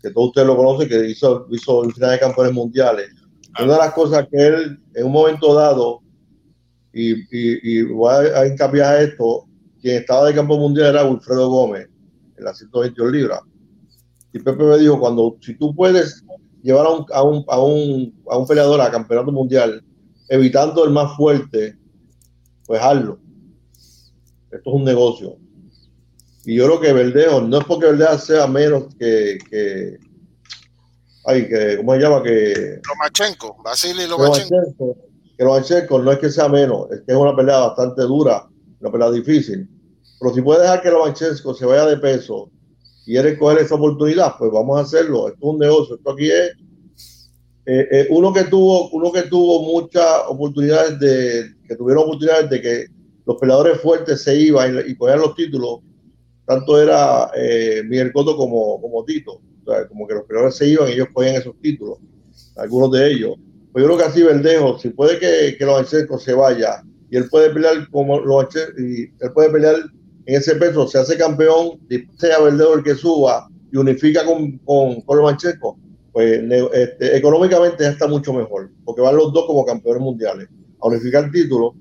que 0.00 0.10
todos 0.10 0.28
ustedes 0.28 0.46
lo 0.46 0.56
conocen, 0.56 0.88
que 0.88 1.06
hizo, 1.06 1.46
hizo 1.50 1.84
el 1.84 1.92
final 1.92 2.12
de 2.12 2.18
campeones 2.20 2.52
mundiales, 2.52 3.10
una 3.62 3.72
de 3.72 3.78
las 3.78 3.92
cosas 3.92 4.28
que 4.30 4.46
él 4.46 4.78
en 4.94 5.06
un 5.06 5.12
momento 5.12 5.54
dado 5.54 6.00
y, 6.92 7.14
y, 7.30 7.82
voy 7.82 8.10
a, 8.10 8.40
a 8.40 9.00
esto, 9.02 9.46
quien 9.86 9.98
estaba 9.98 10.26
de 10.26 10.34
campo 10.34 10.58
mundial 10.58 10.88
era 10.88 11.04
Wilfredo 11.04 11.48
Gómez, 11.48 11.88
en 12.36 12.44
las 12.44 12.58
122 12.58 13.12
libras. 13.12 13.40
Y 14.32 14.40
Pepe 14.40 14.64
me 14.64 14.78
dijo, 14.78 14.98
cuando 14.98 15.36
si 15.40 15.56
tú 15.56 15.76
puedes 15.76 16.24
llevar 16.60 16.86
a 16.86 16.90
un, 16.90 17.06
a 17.12 17.22
un, 17.22 17.44
a 17.46 17.60
un, 17.60 18.22
a 18.28 18.36
un 18.36 18.46
peleador 18.48 18.80
a 18.80 18.90
campeonato 18.90 19.30
mundial, 19.30 19.84
evitando 20.28 20.84
el 20.84 20.90
más 20.90 21.16
fuerte, 21.16 21.78
pues 22.66 22.82
hazlo. 22.82 23.20
Esto 24.50 24.70
es 24.70 24.74
un 24.74 24.82
negocio. 24.82 25.36
Y 26.44 26.56
yo 26.56 26.66
creo 26.66 26.80
que 26.80 26.92
Verdejo, 26.92 27.40
no 27.42 27.58
es 27.58 27.64
porque 27.64 27.86
Verdejo 27.86 28.18
sea 28.18 28.48
menos 28.48 28.92
que, 28.98 29.38
que 29.48 29.98
ay, 31.26 31.46
que, 31.46 31.76
¿cómo 31.76 31.94
se 31.94 32.00
llama? 32.00 32.24
Que 32.24 32.80
Lomachenko, 32.88 33.62
Vasily 33.62 34.08
Lomachenko. 34.08 34.96
Que 35.38 35.44
Lomachenko 35.44 36.02
no 36.02 36.10
es 36.10 36.18
que 36.18 36.28
sea 36.28 36.48
menos, 36.48 36.90
es 36.90 37.02
que 37.02 37.12
es 37.12 37.16
una 37.16 37.36
pelea 37.36 37.58
bastante 37.58 38.02
dura, 38.02 38.48
una 38.80 38.90
pelea 38.90 39.12
difícil. 39.12 39.68
Pero 40.18 40.34
si 40.34 40.42
puede 40.42 40.62
dejar 40.62 40.82
que 40.82 40.90
Lomachenko 40.90 41.54
se 41.54 41.66
vaya 41.66 41.86
de 41.86 41.96
peso 41.98 42.50
y 43.06 43.36
coger 43.36 43.58
esa 43.58 43.76
oportunidad, 43.76 44.34
pues 44.38 44.50
vamos 44.50 44.78
a 44.78 44.82
hacerlo. 44.82 45.28
Esto 45.28 45.38
es 45.38 45.54
un 45.54 45.58
negocio, 45.58 45.96
esto 45.96 46.10
aquí 46.10 46.30
es 46.30 46.52
eh, 47.68 47.88
eh, 47.90 48.06
uno 48.10 48.32
que 48.32 48.44
tuvo 48.44 48.88
uno 48.90 49.10
que 49.10 49.22
tuvo 49.22 49.62
muchas 49.62 50.22
oportunidades 50.28 51.00
de 51.00 51.52
que 51.66 51.74
tuvieron 51.74 52.04
oportunidades 52.04 52.48
de 52.48 52.62
que 52.62 52.86
los 53.26 53.36
peleadores 53.38 53.80
fuertes 53.80 54.22
se 54.22 54.40
iban 54.40 54.76
y, 54.76 54.92
y 54.92 54.96
los 54.96 55.34
títulos 55.34 55.80
tanto 56.46 56.80
era 56.80 57.28
eh, 57.34 57.82
Miguel 57.84 58.12
Cotto 58.12 58.36
como, 58.36 58.80
como 58.80 59.04
Tito 59.04 59.40
como 59.88 60.06
que 60.06 60.14
los 60.14 60.22
peleadores 60.26 60.54
se 60.54 60.68
iban 60.68 60.88
y 60.88 60.92
ellos 60.92 61.08
cogían 61.12 61.34
esos 61.34 61.60
títulos 61.60 61.98
algunos 62.54 62.92
de 62.92 63.10
ellos 63.10 63.34
pues 63.72 63.82
yo 63.82 63.88
creo 63.88 63.98
que 63.98 64.04
así 64.04 64.22
Verdejo 64.22 64.78
si 64.78 64.90
puede 64.90 65.18
que, 65.18 65.56
que 65.58 65.64
los 65.64 66.22
se 66.22 66.34
vaya 66.34 66.84
y 67.10 67.16
él 67.16 67.28
puede 67.28 67.50
pelear 67.50 67.90
como 67.90 68.20
los 68.20 68.46
y 68.78 69.02
él 69.18 69.32
puede 69.34 69.50
pelear 69.50 69.74
en 70.26 70.36
ese 70.36 70.56
peso 70.56 70.86
se 70.86 70.98
hace 70.98 71.16
campeón 71.16 71.80
sea 72.18 72.40
Verdejo 72.40 72.74
el 72.74 72.82
que 72.82 72.94
suba 72.94 73.48
y 73.72 73.76
unifica 73.76 74.24
con, 74.24 74.58
con, 74.58 75.00
con 75.00 75.18
los 75.18 75.30
Anchescos 75.30 75.76
pues 76.16 76.40
este, 76.72 77.14
económicamente 77.14 77.84
ya 77.84 77.90
está 77.90 78.06
mucho 78.06 78.32
mejor, 78.32 78.70
porque 78.86 79.02
van 79.02 79.16
los 79.16 79.34
dos 79.34 79.44
como 79.44 79.66
campeones 79.66 80.02
mundiales 80.02 80.48
a 80.80 80.86
unificar 80.86 81.24
el 81.24 81.30
título, 81.30 81.74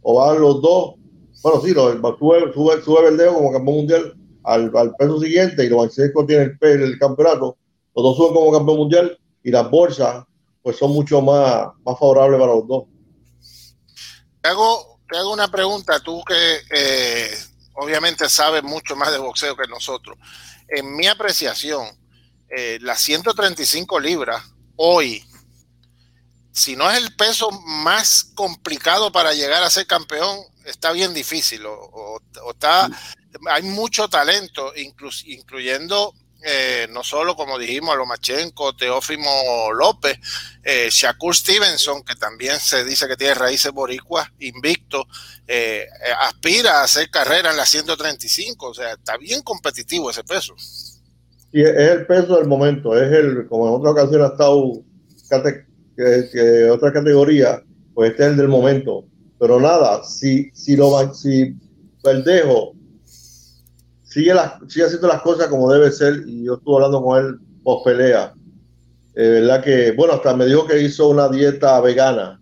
o 0.00 0.14
van 0.14 0.40
los 0.40 0.62
dos, 0.62 0.94
bueno, 1.42 1.60
sí, 1.60 1.74
lo, 1.74 1.92
sube, 2.16 2.54
sube, 2.54 2.82
sube 2.82 3.02
Verdeo 3.02 3.34
como 3.34 3.52
campeón 3.52 3.76
mundial 3.76 4.16
al, 4.44 4.74
al 4.74 4.94
peso 4.94 5.20
siguiente 5.20 5.62
y 5.62 5.68
los 5.68 5.80
Banchesco 5.80 6.24
tienen 6.24 6.56
el, 6.58 6.82
el, 6.84 6.98
campeonato, 6.98 7.58
los 7.94 8.02
dos 8.02 8.16
suben 8.16 8.32
como 8.32 8.50
campeón 8.50 8.78
mundial 8.78 9.18
y 9.44 9.50
las 9.50 9.70
bolsas 9.70 10.24
pues 10.62 10.78
son 10.78 10.92
mucho 10.92 11.20
más, 11.20 11.66
más 11.84 11.98
favorables 11.98 12.40
para 12.40 12.54
los 12.54 12.66
dos. 12.66 12.84
Te 14.40 14.48
hago, 14.48 15.00
te 15.06 15.18
hago 15.18 15.34
una 15.34 15.48
pregunta, 15.48 16.00
tú 16.00 16.22
que 16.26 16.34
eh, 16.74 17.28
obviamente 17.76 18.28
sabes 18.28 18.62
mucho 18.62 18.96
más 18.96 19.12
de 19.12 19.18
boxeo 19.18 19.56
que 19.56 19.66
nosotros. 19.68 20.18
En 20.68 20.96
mi 20.96 21.06
apreciación, 21.06 21.86
eh, 22.48 22.78
las 22.80 23.00
135 23.00 24.00
libras 24.00 24.42
hoy, 24.76 25.24
si 26.52 26.76
no 26.76 26.90
es 26.90 26.98
el 26.98 27.14
peso 27.14 27.50
más 27.50 28.24
complicado 28.34 29.12
para 29.12 29.34
llegar 29.34 29.62
a 29.62 29.70
ser 29.70 29.86
campeón, 29.86 30.40
está 30.64 30.92
bien 30.92 31.14
difícil. 31.14 31.66
O, 31.66 31.72
o, 31.72 32.20
o 32.44 32.50
está, 32.50 32.90
hay 33.50 33.62
mucho 33.62 34.08
talento, 34.08 34.74
inclu, 34.74 35.10
incluyendo 35.26 36.14
eh, 36.42 36.86
no 36.92 37.02
solo, 37.02 37.34
como 37.34 37.58
dijimos, 37.58 37.94
a 37.94 37.96
Lomachenko, 37.96 38.76
Teófimo 38.76 39.72
López, 39.72 40.18
eh, 40.62 40.88
Shakur 40.90 41.34
Stevenson, 41.34 42.02
que 42.04 42.14
también 42.14 42.60
se 42.60 42.84
dice 42.84 43.08
que 43.08 43.16
tiene 43.16 43.34
raíces 43.34 43.72
boricuas, 43.72 44.28
invicto, 44.40 45.06
eh, 45.48 45.86
aspira 46.20 46.80
a 46.80 46.84
hacer 46.84 47.10
carrera 47.10 47.50
en 47.50 47.56
las 47.56 47.68
135, 47.70 48.68
o 48.68 48.74
sea, 48.74 48.92
está 48.92 49.16
bien 49.16 49.42
competitivo 49.42 50.10
ese 50.10 50.24
peso. 50.24 50.54
Y 51.52 51.62
es 51.62 51.76
el 51.76 52.06
peso 52.06 52.36
del 52.36 52.46
momento, 52.46 52.96
es 52.96 53.10
el, 53.10 53.46
como 53.48 53.68
en 53.68 53.74
otra 53.74 53.90
ocasión 53.90 54.22
ha 54.22 54.26
estado 54.26 54.82
que, 55.96 56.28
que 56.32 56.70
otra 56.70 56.92
categoría, 56.92 57.62
pues 57.94 58.10
este 58.10 58.24
es 58.24 58.30
el 58.30 58.36
del 58.36 58.48
momento. 58.48 59.06
Pero 59.38 59.58
nada, 59.60 60.04
si, 60.04 60.50
si 60.52 60.76
lo 60.76 61.12
si 61.14 61.54
Verdejo 62.02 62.75
sigue, 64.16 64.32
la, 64.32 64.58
sigue 64.66 64.86
haciendo 64.86 65.08
las 65.08 65.20
cosas 65.20 65.48
como 65.48 65.70
debe 65.70 65.92
ser, 65.92 66.22
y 66.26 66.44
yo 66.44 66.54
estuve 66.54 66.76
hablando 66.76 67.02
con 67.02 67.22
él 67.22 67.38
post 67.62 67.84
pelea, 67.84 68.32
eh, 69.14 69.28
verdad 69.28 69.62
que, 69.62 69.92
bueno, 69.92 70.14
hasta 70.14 70.34
me 70.34 70.46
dijo 70.46 70.66
que 70.66 70.80
hizo 70.80 71.08
una 71.08 71.28
dieta 71.28 71.78
vegana. 71.82 72.40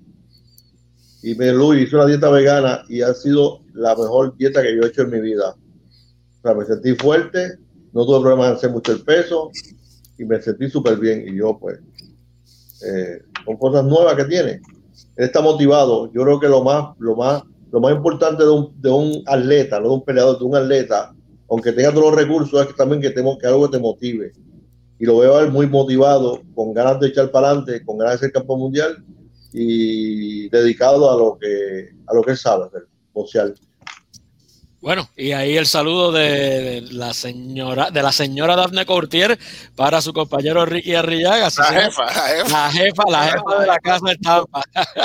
Y 1.20 1.34
me 1.34 1.52
Luis 1.52 1.88
hizo 1.88 1.96
una 1.96 2.06
dieta 2.06 2.30
vegana 2.30 2.84
y 2.88 3.02
ha 3.02 3.12
sido 3.12 3.62
la 3.72 3.96
mejor 3.96 4.36
dieta 4.36 4.62
que 4.62 4.76
yo 4.76 4.82
he 4.82 4.86
hecho 4.86 5.02
en 5.02 5.10
mi 5.10 5.20
vida. 5.20 5.50
O 5.50 6.42
sea, 6.42 6.54
me 6.54 6.64
sentí 6.64 6.94
fuerte, 6.94 7.58
no 7.92 8.06
tuve 8.06 8.20
problemas 8.20 8.50
en 8.50 8.54
hacer 8.54 8.70
mucho 8.70 8.92
el 8.92 9.02
peso 9.02 9.50
y 10.16 10.24
me 10.24 10.40
sentí 10.40 10.70
súper 10.70 10.98
bien. 10.98 11.26
Y 11.26 11.38
yo, 11.38 11.58
pues, 11.58 11.80
eh, 12.86 13.22
con 13.44 13.56
cosas 13.56 13.84
nuevas 13.84 14.14
que 14.14 14.26
tiene. 14.26 14.60
Él 15.16 15.24
está 15.24 15.40
motivado. 15.40 16.12
Yo 16.12 16.22
creo 16.22 16.38
que 16.38 16.48
lo 16.48 16.62
más, 16.62 16.94
lo 16.98 17.16
más, 17.16 17.42
lo 17.72 17.80
más 17.80 17.92
importante 17.94 18.44
de 18.44 18.50
un, 18.50 18.80
de 18.80 18.90
un 18.90 19.22
atleta, 19.26 19.80
no 19.80 19.88
de 19.88 19.94
un 19.94 20.04
peleador, 20.04 20.38
de 20.38 20.44
un 20.44 20.56
atleta, 20.56 21.14
aunque 21.54 21.72
tenga 21.72 21.92
todos 21.92 22.10
los 22.10 22.16
recursos, 22.16 22.60
es 22.60 22.66
que 22.66 22.74
también 22.74 23.00
que, 23.00 23.10
te, 23.10 23.22
que 23.22 23.46
algo 23.46 23.70
te 23.70 23.78
motive. 23.78 24.32
Y 24.98 25.06
lo 25.06 25.18
veo 25.18 25.36
a 25.36 25.42
él 25.42 25.52
muy 25.52 25.68
motivado, 25.68 26.42
con 26.52 26.74
ganas 26.74 26.98
de 26.98 27.08
echar 27.08 27.30
para 27.30 27.48
adelante, 27.48 27.84
con 27.84 27.96
ganas 27.96 28.14
de 28.14 28.26
ser 28.26 28.32
campeón 28.32 28.58
mundial 28.58 29.04
y 29.52 30.48
dedicado 30.48 31.08
a 31.08 31.16
lo 31.16 31.38
que, 31.38 31.90
a 32.08 32.14
lo 32.14 32.22
que 32.22 32.32
él 32.32 32.36
sabe 32.36 32.64
hacer, 32.64 32.88
social. 33.14 33.54
Bueno, 34.84 35.08
y 35.16 35.32
ahí 35.32 35.56
el 35.56 35.64
saludo 35.64 36.12
de, 36.12 36.82
la 36.90 37.14
señora, 37.14 37.90
de 37.90 38.02
la 38.02 38.12
señora 38.12 38.54
Dafne 38.54 38.84
Courtier 38.84 39.38
para 39.74 40.02
su 40.02 40.12
compañero 40.12 40.66
Ricky 40.66 40.94
Arrillaga. 40.94 41.48
La 41.56 41.64
jefa, 41.64 42.04
la 42.04 42.12
jefa, 42.12 42.50
la 42.50 42.70
jefa, 42.70 43.02
la 43.08 43.22
jefa 43.22 43.60
de 43.60 43.66
la 43.66 43.78
casa 43.78 44.06
de 44.08 44.16
Tampa. 44.16 44.60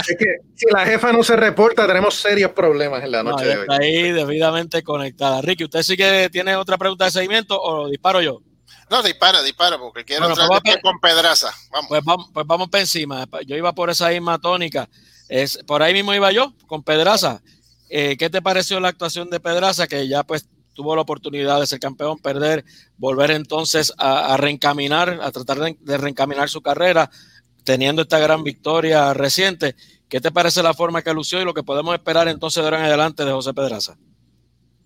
Es 0.06 0.18
que 0.20 0.26
si 0.54 0.66
la 0.70 0.86
jefa 0.86 1.14
no 1.14 1.24
se 1.24 1.38
reporta, 1.38 1.88
tenemos 1.88 2.16
serios 2.16 2.52
problemas 2.52 3.06
en 3.06 3.12
la 3.12 3.24
noche 3.24 3.46
no, 3.46 3.52
de 3.52 3.56
hoy. 3.56 3.62
Está 3.62 3.76
ahí 3.78 4.12
debidamente 4.12 4.84
conectada. 4.84 5.42
Ricky, 5.42 5.64
¿usted 5.64 5.82
sí 5.84 5.96
que 5.96 6.28
tiene 6.30 6.58
otra 6.58 6.78
pregunta 6.78 7.06
de 7.06 7.12
seguimiento 7.12 7.58
o 7.58 7.88
disparo 7.88 8.22
yo? 8.22 8.42
No, 8.90 9.02
dispara, 9.02 9.42
dispara, 9.44 9.78
porque 9.78 10.04
quiero 10.04 10.28
bueno, 10.28 10.42
entrar 10.42 10.62
pues 10.62 10.78
con 10.84 11.00
Pedraza. 11.00 11.54
Vamos. 11.72 11.88
Pues 11.88 12.04
vamos, 12.04 12.30
pues 12.34 12.46
vamos 12.46 12.68
para 12.68 12.82
encima. 12.82 13.26
Yo 13.48 13.56
iba 13.56 13.72
por 13.72 13.90
esa 13.90 14.10
misma 14.10 14.40
tónica. 14.40 14.90
Es, 15.30 15.58
por 15.66 15.82
ahí 15.84 15.94
mismo 15.94 16.14
iba 16.14 16.34
yo, 16.34 16.54
con 16.68 16.84
Pedraza. 16.84 17.42
Eh, 17.90 18.18
¿Qué 18.18 18.30
te 18.30 18.42
pareció 18.42 18.80
la 18.80 18.90
actuación 18.90 19.30
de 19.30 19.40
Pedraza? 19.40 19.88
Que 19.88 20.08
ya 20.08 20.24
pues 20.24 20.48
tuvo 20.74 20.96
la 20.96 21.02
oportunidad 21.02 21.60
de 21.60 21.68
ser 21.68 21.80
campeón, 21.80 22.20
perder, 22.20 22.64
volver 22.98 23.32
entonces 23.32 23.92
a, 23.98 24.38
reencaminar, 24.38 25.20
a 25.22 25.32
tratar 25.32 25.58
de, 25.60 25.98
reencaminar 25.98 26.48
su 26.48 26.62
carrera, 26.62 27.10
teniendo 27.66 28.04
esta 28.04 28.20
gran 28.20 28.44
victoria 28.44 29.14
reciente. 29.14 29.76
¿Qué 30.08 30.22
te 30.22 30.32
parece 30.32 30.64
la 30.64 30.74
forma 30.74 31.02
que 31.02 31.14
lució 31.14 31.42
y 31.42 31.46
lo 31.46 31.54
que 31.54 31.64
podemos 31.64 31.94
esperar 31.96 32.28
entonces 32.28 32.64
de 32.64 32.68
ahora 32.68 32.80
en 32.80 32.86
adelante 32.86 33.26
de 33.26 33.32
José 33.32 33.54
Pedraza? 33.54 33.98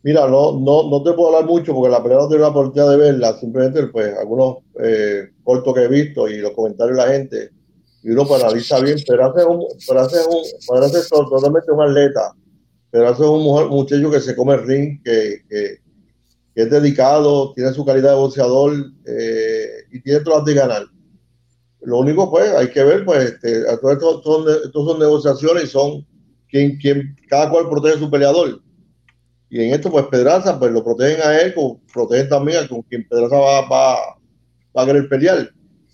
Mira, 0.01 0.27
no, 0.27 0.59
no, 0.59 0.89
no 0.89 1.03
te 1.03 1.13
puedo 1.13 1.27
hablar 1.27 1.45
mucho 1.45 1.73
porque 1.73 1.91
la 1.91 2.01
pelea 2.01 2.17
no 2.17 2.27
tengo 2.27 2.41
la 2.41 2.49
oportunidad 2.49 2.89
de 2.89 2.97
verla, 2.97 3.37
simplemente 3.39 3.87
pues 3.87 4.17
algunos 4.17 4.57
eh, 4.83 5.29
cortos 5.43 5.73
que 5.73 5.83
he 5.83 5.87
visto 5.87 6.27
y 6.27 6.39
los 6.39 6.51
comentarios 6.51 6.97
de 6.97 7.03
la 7.03 7.09
gente, 7.09 7.51
y 8.01 8.09
uno 8.09 8.25
pues 8.25 8.43
analiza 8.43 8.79
bien, 8.81 8.97
pero 9.07 9.27
hace 9.27 9.45
un, 9.45 9.63
pero 9.87 9.99
hace 10.01 10.17
un, 10.27 10.43
pero 10.67 10.85
hace 10.85 11.07
totalmente 11.07 11.71
un 11.71 11.81
atleta 11.83 12.33
pero 12.93 13.09
es 13.09 13.19
un 13.19 13.41
muchacho 13.69 14.11
que 14.11 14.19
se 14.19 14.35
come 14.35 14.53
el 14.53 14.67
ring, 14.67 15.01
que, 15.03 15.41
es 16.53 16.69
dedicado, 16.69 17.51
tiene 17.55 17.73
su 17.73 17.83
calidad 17.83 18.11
de 18.11 18.17
boxeador 18.17 18.71
eh, 19.07 19.67
y 19.91 19.99
tiene 19.99 20.19
todas 20.19 20.45
de 20.45 20.53
ganar. 20.53 20.85
Lo 21.81 21.97
único, 21.97 22.29
pues, 22.29 22.51
hay 22.51 22.69
que 22.69 22.83
ver, 22.83 23.03
pues, 23.03 23.31
este, 23.31 23.63
todo 23.81 23.91
esto 23.93 24.21
son, 24.21 24.45
son 24.71 24.99
negociaciones 24.99 25.63
y 25.63 25.67
son 25.67 26.05
quien, 26.47 26.77
cada 27.27 27.49
cual 27.49 27.67
protege 27.67 27.95
a 27.95 27.99
su 27.99 28.11
peleador. 28.11 28.61
Y 29.49 29.63
en 29.63 29.73
esto, 29.73 29.89
pues, 29.89 30.05
Pedraza, 30.05 30.59
pues, 30.59 30.71
lo 30.71 30.83
protegen 30.83 31.19
a 31.23 31.41
él, 31.41 31.55
como 31.55 31.81
protegen 31.91 32.29
también 32.29 32.63
a 32.63 32.67
con 32.67 32.83
quien 32.83 33.07
Pedraza 33.09 33.39
va, 33.39 33.67
va, 33.67 33.95
va 34.77 34.83
a 34.83 34.85
querer 34.85 35.09
pelear. 35.09 35.49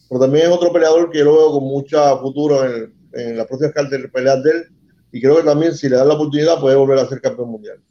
Pero 0.10 0.20
también 0.20 0.48
es 0.48 0.52
otro 0.52 0.74
peleador 0.74 1.10
que 1.10 1.20
yo 1.20 1.24
lo 1.24 1.38
veo 1.38 1.52
con 1.52 1.64
mucha 1.64 2.18
futuro 2.18 2.66
en, 2.66 2.94
en 3.14 3.38
la 3.38 3.48
próxima 3.48 3.72
peleas 4.12 4.44
de 4.44 4.52
él 4.52 4.79
y 5.12 5.22
creo 5.22 5.38
que 5.38 5.44
también 5.44 5.76
si 5.76 5.90
le 5.90 5.96
dan 5.96 6.08
la 6.08 6.14
oportunidad 6.14 6.60
puede 6.60 6.76
volver 6.76 7.00
a 7.00 7.08
ser 7.08 7.22
campeón 7.22 7.50
mundial. 7.50 7.82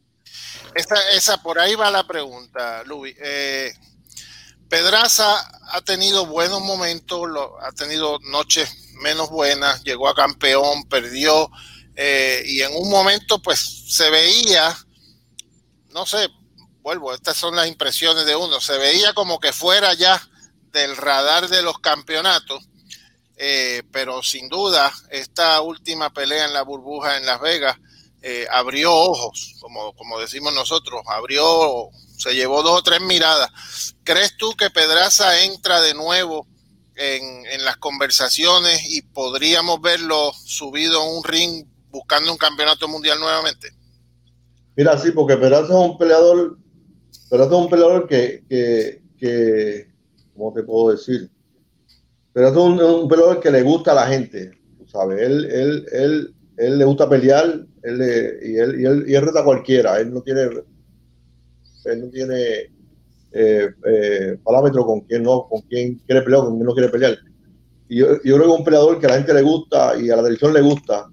Esa, 0.75 0.97
esa 1.13 1.43
por 1.43 1.59
ahí 1.59 1.75
va 1.75 1.91
la 1.91 2.07
pregunta, 2.07 2.85
Luis. 2.85 3.17
Eh, 3.21 3.73
Pedraza 4.69 5.37
ha 5.73 5.81
tenido 5.81 6.27
buenos 6.27 6.61
momentos, 6.61 7.27
ha 7.63 7.73
tenido 7.73 8.19
noches 8.21 8.69
menos 9.03 9.31
buenas, 9.31 9.83
llegó 9.83 10.09
a 10.09 10.15
campeón, 10.15 10.85
perdió 10.89 11.51
eh, 11.97 12.43
y 12.47 12.61
en 12.61 12.77
un 12.77 12.91
momento 12.91 13.41
pues 13.41 13.85
se 13.89 14.11
veía, 14.11 14.77
no 15.91 16.07
sé, 16.07 16.29
vuelvo, 16.83 17.15
estas 17.15 17.37
son 17.37 17.57
las 17.57 17.67
impresiones 17.67 18.27
de 18.27 18.37
uno, 18.37 18.61
se 18.61 18.77
veía 18.79 19.15
como 19.15 19.41
que 19.41 19.53
fuera 19.53 19.95
ya 19.95 20.21
del 20.73 20.97
radar 20.97 21.49
de 21.49 21.63
los 21.63 21.79
campeonatos 21.79 22.69
eh, 23.41 23.85
pero 23.93 24.21
sin 24.23 24.49
duda 24.49 24.93
esta 25.11 25.61
última 25.61 26.13
pelea 26.13 26.47
en 26.47 26.53
la 26.53 26.63
burbuja 26.63 27.17
en 27.17 27.25
Las 27.25 27.41
Vegas 27.41 27.77
eh, 28.21 28.47
abrió 28.51 28.93
ojos, 28.93 29.55
como, 29.61 29.95
como 29.95 30.19
decimos 30.19 30.53
nosotros, 30.53 31.03
abrió, 31.07 31.89
se 32.17 32.35
llevó 32.35 32.65
dos 32.65 32.81
o 32.81 32.83
tres 32.83 33.01
miradas. 33.01 33.95
¿Crees 34.03 34.37
tú 34.37 34.55
que 34.57 34.71
Pedraza 34.71 35.45
entra 35.45 35.81
de 35.81 35.95
nuevo 35.95 36.49
en, 36.97 37.47
en 37.47 37.65
las 37.65 37.77
conversaciones 37.77 38.83
y 38.91 39.03
podríamos 39.03 39.81
verlo 39.81 40.33
subido 40.33 41.01
en 41.05 41.17
un 41.17 41.23
ring 41.23 41.65
buscando 41.91 42.33
un 42.33 42.39
campeonato 42.39 42.89
mundial 42.89 43.21
nuevamente? 43.21 43.69
Mira, 44.75 44.99
sí, 44.99 45.13
porque 45.13 45.37
Pedraza 45.37 45.65
es 45.65 45.71
un 45.71 45.97
peleador, 45.97 46.59
Pedraza 47.31 47.51
es 47.51 47.57
un 47.57 47.71
peleador 47.71 48.09
que, 48.09 48.43
que, 48.49 49.03
que 49.17 49.89
¿cómo 50.35 50.53
te 50.53 50.65
puedo 50.65 50.91
decir? 50.91 51.31
Pedraza 52.33 52.59
es 52.59 52.65
un, 52.65 52.81
un 52.81 53.09
peleador 53.09 53.41
que 53.41 53.51
le 53.51 53.63
gusta 53.63 53.93
a 53.93 53.97
la 53.97 54.07
gente, 54.07 54.53
tú 54.79 54.87
sabes, 54.87 55.21
él, 55.21 55.45
él, 55.51 55.87
él, 55.93 56.35
él 56.57 56.79
le 56.79 56.85
gusta 56.85 57.09
pelear, 57.09 57.65
él, 57.83 58.39
y, 58.43 58.57
él, 58.57 58.81
y, 58.81 58.85
él, 58.85 59.05
y 59.09 59.15
él 59.15 59.23
reta 59.23 59.41
a 59.41 59.45
cualquiera, 59.45 59.99
él 60.01 60.13
no 60.13 60.23
tiene, 60.23 60.43
él 61.85 62.01
no 62.01 62.09
tiene 62.11 62.71
eh, 63.33 63.71
eh, 63.87 64.39
parámetro 64.43 64.85
con 64.85 65.01
quién 65.03 65.23
no, 65.23 65.47
con 65.49 65.63
quién 65.63 66.01
quiere 66.07 66.23
pelear, 66.23 66.43
con 66.43 66.55
quién 66.55 66.67
no 66.67 66.75
quiere 66.75 66.89
pelear. 66.89 67.19
Y 67.89 67.99
yo, 67.99 68.23
yo 68.23 68.37
creo 68.37 68.47
que 68.47 68.53
es 68.53 68.59
un 68.59 68.65
peleador 68.65 68.99
que 68.99 69.07
a 69.07 69.11
la 69.11 69.17
gente 69.17 69.35
le 69.35 69.43
gusta 69.43 69.97
y 69.99 70.11
a 70.11 70.17
la 70.17 70.23
televisión 70.23 70.53
le 70.53 70.61
gusta, 70.61 71.09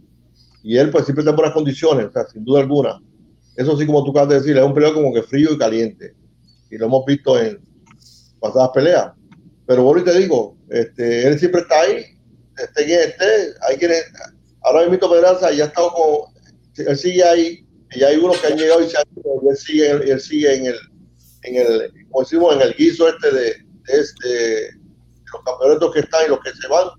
y 0.63 0.77
él 0.77 0.89
pues 0.89 1.05
siempre 1.05 1.21
está 1.21 1.29
en 1.29 1.37
buenas 1.37 1.53
condiciones, 1.53 2.07
o 2.07 2.11
sea, 2.11 2.25
sin 2.25 2.43
duda 2.43 2.59
alguna. 2.59 2.99
Eso 3.55 3.77
sí, 3.77 3.85
como 3.85 4.03
tú 4.03 4.11
acabas 4.11 4.29
de 4.29 4.35
decir, 4.35 4.57
es 4.57 4.63
un 4.63 4.73
peleador 4.73 4.97
como 4.97 5.13
que 5.13 5.23
frío 5.23 5.53
y 5.53 5.57
caliente, 5.57 6.13
y 6.69 6.77
lo 6.77 6.87
hemos 6.87 7.05
visto 7.05 7.39
en 7.39 7.59
pasadas 8.39 8.71
peleas. 8.73 9.11
Pero 9.65 9.83
bueno, 9.83 10.01
y 10.01 10.03
te 10.03 10.17
digo, 10.19 10.54
este, 10.69 11.27
él 11.27 11.39
siempre 11.39 11.61
está 11.61 11.81
ahí, 11.81 12.05
esté 12.57 12.85
quien 12.85 12.99
esté, 12.99 13.53
hay 13.67 13.77
quienes, 13.77 14.03
ahora 14.63 14.87
mismo 14.87 15.09
Pedraza 15.09 15.51
ya 15.51 15.65
estado 15.65 15.91
con, 15.93 16.33
él 16.77 16.97
sigue 16.97 17.23
ahí, 17.23 17.65
y 17.91 18.03
hay 18.03 18.17
unos 18.17 18.37
que 18.39 18.47
han 18.47 18.57
llegado 18.57 18.81
y 18.81 18.89
se 18.89 18.97
han 18.97 19.05
ido, 19.15 19.41
y 19.43 19.49
él 19.49 19.57
sigue, 19.57 19.89
él 20.11 20.19
sigue 20.21 20.55
en 20.55 20.65
el, 20.67 20.75
en 21.43 21.55
el, 21.55 21.91
como 22.09 22.23
decimos, 22.23 22.55
en 22.55 22.61
el 22.61 22.73
guiso 22.73 23.07
este 23.07 23.31
de, 23.31 23.43
de 23.43 24.01
este, 24.01 24.27
de 24.27 24.71
los 25.31 25.43
campeonatos 25.45 25.93
que 25.93 25.99
están 25.99 26.25
y 26.25 26.29
los 26.29 26.39
que 26.39 26.51
se 26.51 26.67
van. 26.67 26.89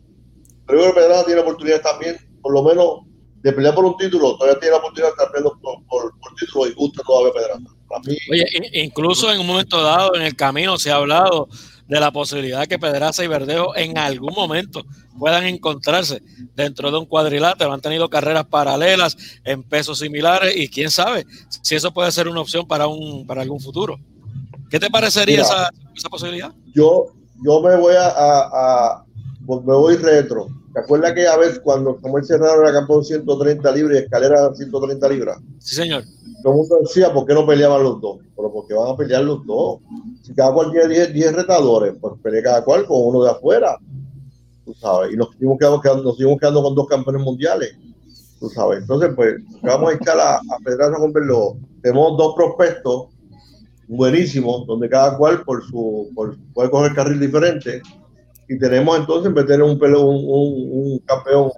Pero 0.66 0.85
yo 0.85 0.94
Pedraza 0.94 1.26
tiene 1.26 1.40
oportunidad 1.40 1.80
también, 1.82 2.16
por 2.42 2.52
lo 2.52 2.62
menos, 2.62 3.00
de 3.42 3.52
pelear 3.52 3.75
por 3.75 3.85
un 3.85 3.96
título, 3.96 4.37
todavía 4.37 4.58
tiene 4.58 4.73
la 4.73 4.78
oportunidad 4.78 5.08
de 5.08 5.12
estar 5.12 5.28
peleando 5.30 5.58
por, 5.61 5.87
por, 5.87 6.12
título 6.38 6.66
y 6.66 6.75
gusta 6.75 7.02
todavía 7.06 7.32
Pedraza. 7.32 7.61
Para 7.88 8.02
mí, 8.02 8.16
Oye, 8.30 8.44
in- 8.54 8.85
incluso 8.85 9.32
en 9.32 9.40
un 9.40 9.46
momento 9.46 9.82
dado 9.82 10.14
en 10.16 10.23
el 10.23 10.35
camino 10.35 10.76
se 10.78 10.90
ha 10.90 10.96
hablado 10.96 11.49
de 11.88 12.00
la 12.00 12.11
posibilidad 12.11 12.66
que 12.66 12.78
Pedraza 12.78 13.23
y 13.25 13.28
Verdejo 13.28 13.76
en 13.76 13.97
algún 13.99 14.35
momento 14.35 14.85
puedan 15.19 15.45
encontrarse 15.47 16.21
dentro 16.55 16.90
de 16.90 16.99
un 16.99 17.07
cuadrilátero. 17.07 17.73
Han 17.73 17.81
tenido 17.81 18.09
carreras 18.11 18.47
paralelas 18.47 19.16
en 19.45 19.62
pesos 19.62 19.99
similares 20.00 20.55
y 20.57 20.69
quién 20.69 20.90
sabe 20.90 21.25
si 21.62 21.75
eso 21.75 21.93
puede 21.93 22.11
ser 22.12 22.28
una 22.28 22.40
opción 22.40 22.66
para, 22.66 22.87
un, 22.87 23.26
para 23.26 23.43
algún 23.43 23.61
futuro. 23.61 23.99
¿Qué 24.69 24.81
te 24.81 24.90
parecería 24.90 25.37
Mira. 25.43 25.47
esa, 25.49 25.71
esa 25.95 26.09
posibilidad? 26.09 26.52
yo, 26.75 27.07
yo 27.45 27.61
me 27.61 27.76
voy 27.76 27.95
a, 27.95 28.09
a- 28.09 28.50
a- 28.52 29.05
pues 29.47 29.64
me 29.64 29.75
voy 29.75 29.97
retro. 29.97 30.49
¿Te 30.75 30.81
acuerdas 30.81 31.12
que 31.14 31.27
a 31.27 31.37
veces 31.37 31.61
cuando 31.61 31.99
Samuel 32.03 32.25
Serrano 32.25 32.61
era 32.62 32.72
campeón 32.72 33.05
130 33.05 33.72
libras 33.72 33.96
y 34.01 34.03
Escalera 34.05 34.53
130 34.55 35.09
libras? 35.09 35.38
Sí, 35.61 35.77
señor. 35.77 36.03
Todo 36.42 36.53
el 36.53 36.59
mundo 36.59 36.79
decía, 36.83 37.12
¿por 37.12 37.27
qué 37.27 37.35
no 37.35 37.46
peleaban 37.46 37.83
los 37.83 38.01
dos? 38.01 38.18
Pero 38.37 38.53
porque 38.53 38.75
van 38.75 38.90
a 38.92 38.96
pelear 38.96 39.22
los 39.25 39.44
dos. 39.46 39.81
Si 40.22 40.35
cada 40.35 40.53
cual 40.53 40.70
tiene 40.70 40.88
10, 40.88 41.12
10 41.12 41.35
retadores, 41.35 41.94
pues 42.01 42.14
pelea 42.22 42.42
cada 42.42 42.64
cual 42.64 42.87
con 42.87 42.99
uno 43.07 43.25
de 43.25 43.31
afuera. 43.31 43.77
Tú 44.64 44.75
sabes. 44.75 45.12
Y 45.12 45.16
nos 45.16 45.31
seguimos 45.33 45.59
quedando, 45.59 46.03
nos 46.03 46.16
seguimos 46.16 46.38
quedando 46.38 46.62
con 46.62 46.75
dos 46.75 46.87
campeones 46.88 47.22
mundiales. 47.22 47.77
Tú 48.38 48.49
sabes. 48.51 48.81
Entonces, 48.81 49.11
pues, 49.16 49.37
vamos 49.62 49.92
a 49.92 49.94
echar 49.94 50.18
a, 50.20 50.40
Pedraza 50.64 50.96
con 50.99 51.12
Berlo. 51.12 51.57
Tenemos 51.83 52.16
dos 52.18 52.35
prospectos 52.35 53.07
buenísimos, 53.88 54.66
donde 54.66 54.88
cada 54.88 55.16
cual 55.16 55.42
por 55.42 55.64
su, 55.64 56.11
por, 56.14 56.37
puede 56.53 56.70
coger 56.70 56.94
carril 56.94 57.20
diferente. 57.20 57.81
Y 58.49 58.59
tenemos 58.59 58.99
entonces, 58.99 59.27
en 59.29 59.35
vez 59.35 59.46
de 59.46 59.55
tener 59.55 59.62
un, 59.64 59.81
un, 59.81 60.25
un- 60.25 60.92
un 60.92 60.99
campeón 61.01 61.51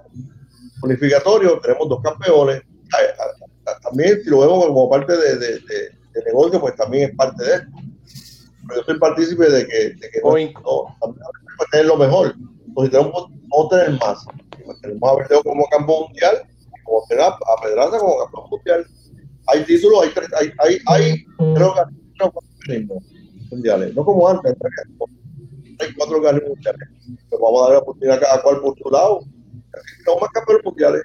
unificatorio, 0.81 1.59
tenemos 1.59 1.89
dos 1.89 2.01
campeones. 2.01 2.61
También, 3.81 4.21
si 4.23 4.29
lo 4.29 4.39
vemos 4.39 4.65
como 4.67 4.89
parte 4.89 5.15
de, 5.15 5.35
de- 5.37 5.59
de- 5.59 5.89
de 6.13 6.23
negocio, 6.25 6.59
pues 6.59 6.75
también 6.75 7.09
es 7.09 7.15
parte 7.15 7.43
de 7.43 7.53
esto. 7.55 7.67
Pero 8.67 8.81
yo 8.81 8.85
soy 8.85 8.99
partícipe 8.99 9.49
de 9.49 9.67
que, 9.67 9.77
de 9.95 10.09
que 10.11 10.19
no, 10.21 10.29
no, 10.63 11.15
tener 11.71 11.85
lo 11.85 11.97
mejor. 11.97 12.33
Pues 12.73 12.87
si 12.89 12.91
tenemos, 12.91 13.25
a 13.65 13.69
tener 13.69 13.99
más. 13.99 14.25
Pues 14.65 14.81
tenemos 14.81 15.09
a 15.11 15.15
Verdejo 15.15 15.43
como 15.43 15.65
campeón 15.69 16.03
mundial, 16.03 16.43
como 16.83 17.03
tener 17.07 17.23
a, 17.23 17.37
Pedraza 17.63 17.97
como 17.99 18.17
campeón 18.19 18.49
mundial. 18.51 18.85
Hay 19.47 19.63
títulos, 19.65 20.03
hay, 20.03 20.09
tres- 20.13 20.29
hay, 20.39 20.51
hay, 20.59 20.77
hay 20.87 21.25
creo 21.55 21.73
que 21.73 21.79
hay 22.73 22.85
cuatro 22.87 23.05
mundiales, 23.51 23.95
no 23.95 24.05
como 24.05 24.27
antes, 24.27 24.53
hay 25.79 25.93
cuatro 25.95 26.17
mundiales. 26.21 26.43
Pues 27.29 27.41
vamos 27.41 27.61
a 27.61 27.63
dar 27.65 27.73
la 27.73 27.79
oportunidad 27.79 28.23
a 28.31 28.41
cual 28.41 28.61
por 28.61 28.77
su 28.77 28.89
lado. 28.89 29.19
Así 29.73 30.03
que 30.03 30.11
a 30.11 30.27
campeones 30.29 30.65
mundiales. 30.65 31.01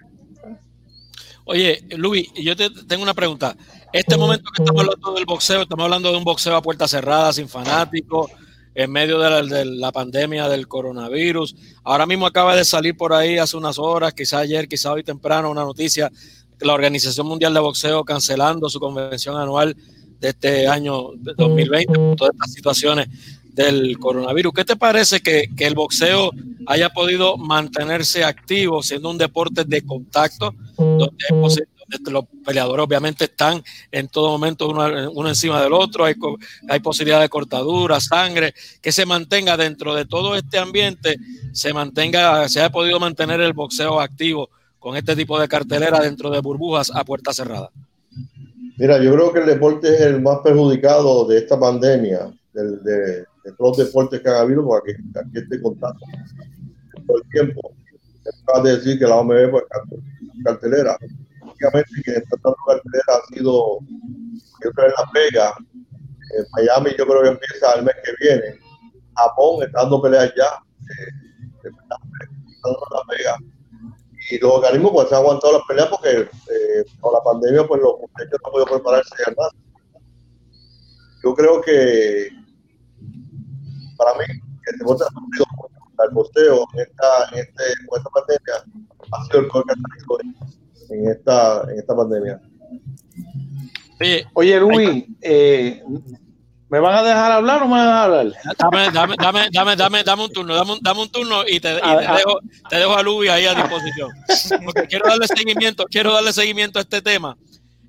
Oye, 1.46 1.84
Luis, 1.96 2.32
yo 2.34 2.56
te 2.56 2.70
tengo 2.70 3.02
una 3.02 3.12
pregunta. 3.12 3.54
Este 3.92 4.16
momento 4.16 4.50
que 4.50 4.62
estamos 4.62 4.80
hablando 4.80 5.12
del 5.12 5.26
boxeo, 5.26 5.62
estamos 5.62 5.84
hablando 5.84 6.10
de 6.10 6.16
un 6.16 6.24
boxeo 6.24 6.56
a 6.56 6.62
puerta 6.62 6.88
cerrada, 6.88 7.32
sin 7.34 7.48
fanáticos, 7.48 8.30
en 8.74 8.90
medio 8.90 9.18
de 9.18 9.30
la, 9.30 9.42
de 9.42 9.64
la 9.66 9.92
pandemia 9.92 10.48
del 10.48 10.66
coronavirus. 10.66 11.54
Ahora 11.84 12.06
mismo 12.06 12.26
acaba 12.26 12.56
de 12.56 12.64
salir 12.64 12.96
por 12.96 13.12
ahí 13.12 13.36
hace 13.36 13.58
unas 13.58 13.78
horas, 13.78 14.14
quizá 14.14 14.38
ayer, 14.38 14.66
quizá 14.66 14.92
hoy 14.92 15.04
temprano, 15.04 15.50
una 15.50 15.64
noticia, 15.64 16.10
que 16.58 16.64
la 16.64 16.72
Organización 16.72 17.26
Mundial 17.26 17.52
de 17.52 17.60
Boxeo 17.60 18.04
cancelando 18.04 18.70
su 18.70 18.80
convención 18.80 19.36
anual 19.36 19.76
de 20.18 20.28
este 20.30 20.66
año 20.66 21.10
de 21.16 21.34
2020 21.36 21.92
por 21.92 22.16
todas 22.16 22.32
estas 22.34 22.52
situaciones 22.52 23.08
del 23.54 23.98
coronavirus. 23.98 24.52
¿Qué 24.52 24.64
te 24.64 24.76
parece 24.76 25.20
que, 25.20 25.48
que 25.56 25.66
el 25.66 25.74
boxeo 25.74 26.30
haya 26.66 26.90
podido 26.90 27.36
mantenerse 27.36 28.24
activo 28.24 28.82
siendo 28.82 29.10
un 29.10 29.18
deporte 29.18 29.64
de 29.64 29.82
contacto, 29.82 30.54
donde, 30.76 31.24
donde 31.30 32.10
los 32.10 32.24
peleadores 32.44 32.84
obviamente 32.84 33.24
están 33.24 33.62
en 33.92 34.08
todo 34.08 34.30
momento 34.30 34.68
uno, 34.68 35.10
uno 35.12 35.28
encima 35.28 35.62
del 35.62 35.72
otro, 35.72 36.04
hay, 36.04 36.14
hay 36.68 36.80
posibilidad 36.80 37.20
de 37.20 37.28
cortadura, 37.28 38.00
sangre, 38.00 38.54
que 38.80 38.90
se 38.90 39.06
mantenga 39.06 39.56
dentro 39.56 39.94
de 39.94 40.04
todo 40.04 40.34
este 40.34 40.58
ambiente, 40.58 41.16
se 41.52 41.72
mantenga, 41.72 42.48
se 42.48 42.60
haya 42.60 42.70
podido 42.70 42.98
mantener 42.98 43.40
el 43.40 43.52
boxeo 43.52 44.00
activo 44.00 44.50
con 44.78 44.96
este 44.96 45.14
tipo 45.14 45.38
de 45.38 45.48
cartelera 45.48 46.00
dentro 46.00 46.30
de 46.30 46.40
burbujas 46.40 46.90
a 46.94 47.04
puerta 47.04 47.32
cerrada. 47.32 47.70
Mira, 48.76 49.00
yo 49.02 49.12
creo 49.14 49.32
que 49.32 49.40
el 49.40 49.46
deporte 49.46 49.94
es 49.94 50.00
el 50.00 50.20
más 50.20 50.40
perjudicado 50.42 51.26
de 51.26 51.38
esta 51.38 51.58
pandemia, 51.58 52.32
del- 52.54 52.82
de, 52.82 53.26
todos 53.58 53.76
los 53.78 53.86
deportes 53.86 54.20
que 54.22 54.28
ha 54.30 54.40
habido, 54.40 54.64
porque 54.64 54.92
aquí, 54.92 55.02
aquí 55.18 55.38
este 55.38 55.60
contacto 55.60 56.04
todo 57.06 57.18
el 57.18 57.28
tiempo. 57.30 57.74
Acabas 58.44 58.64
de 58.64 58.76
decir 58.76 58.98
que 58.98 59.06
la 59.06 59.16
OMB 59.16 59.50
pues, 59.50 59.64
cartelera. 60.44 60.96
Obviamente 61.42 61.90
quien 62.02 62.16
está 62.16 62.36
dando 62.42 62.56
cartelera 62.66 63.04
ha 63.22 63.34
sido, 63.34 63.78
yo 64.64 64.70
creo, 64.72 64.86
en 64.88 64.92
Las 64.98 65.12
Vegas. 65.12 65.52
En 66.38 66.46
Miami 66.52 66.90
yo 66.98 67.06
creo 67.06 67.22
que 67.22 67.28
empieza 67.28 67.72
el 67.74 67.84
mes 67.84 67.94
que 68.02 68.12
viene. 68.24 68.58
Japón 69.16 69.62
está 69.62 69.82
dando 69.82 70.00
peleas 70.00 70.32
ya. 70.36 70.46
eh, 70.80 71.10
y 74.30 74.38
los 74.38 74.52
organismos 74.52 74.92
pues 74.92 75.12
han 75.12 75.18
aguantado 75.18 75.52
las 75.58 75.62
peleas 75.68 75.88
porque 75.88 76.20
eh, 76.22 76.84
con 77.00 77.12
la 77.12 77.22
pandemia 77.22 77.66
pues 77.66 77.80
los 77.82 78.00
muchachos 78.00 78.40
no 78.42 78.46
han 78.46 78.52
podido 78.52 78.66
prepararse 78.66 79.14
al 79.26 79.36
más. 79.36 79.50
Yo 81.22 81.34
creo 81.34 81.60
que 81.60 82.30
para 84.04 84.18
mí 84.18 84.24
el 84.66 84.78
deporte 84.78 85.04
ha 85.04 85.08
sufrido 85.08 85.46
mucho. 85.56 85.74
el 86.04 86.14
boxeo 86.14 86.66
en 86.74 86.80
esta, 86.80 87.28
en 87.32 87.38
este, 87.38 87.62
con 87.86 87.98
esta 87.98 88.10
pandemia 88.10 88.54
ha 89.12 89.24
sido 89.24 89.40
el 89.40 89.50
salido 89.50 90.18
en 90.90 91.08
esta, 91.08 91.62
en 91.70 91.78
esta 91.78 91.96
pandemia. 91.96 92.40
Oye, 94.00 94.26
Oye, 94.34 94.60
Luis, 94.60 95.04
eh, 95.22 95.82
¿me 96.68 96.80
van 96.80 96.96
a 96.96 97.02
dejar 97.02 97.32
hablar 97.32 97.62
o 97.62 97.66
me 97.66 97.72
van 97.72 97.80
a 97.80 97.86
dejar 97.86 98.04
hablar? 98.04 98.32
dame, 98.58 98.90
dame, 98.90 99.14
dame, 99.16 99.48
dame, 99.52 99.76
dame, 99.76 100.04
dame 100.04 100.24
un 100.24 100.32
turno, 100.32 100.54
dame 100.54 100.72
un, 100.72 100.78
dame 100.82 101.00
un 101.02 101.08
turno 101.10 101.42
y 101.46 101.60
te, 101.60 101.76
y 101.76 101.80
te 101.80 102.12
dejo, 102.12 102.40
te 102.68 102.76
dejo 102.76 102.94
a 102.94 103.02
Luis 103.02 103.30
ahí 103.30 103.46
a 103.46 103.54
disposición. 103.54 104.10
Porque 104.64 104.86
quiero 104.88 105.08
darle 105.08 105.26
seguimiento, 105.28 105.84
quiero 105.88 106.12
darle 106.12 106.32
seguimiento 106.32 106.78
a 106.78 106.82
este 106.82 107.00
tema. 107.00 107.36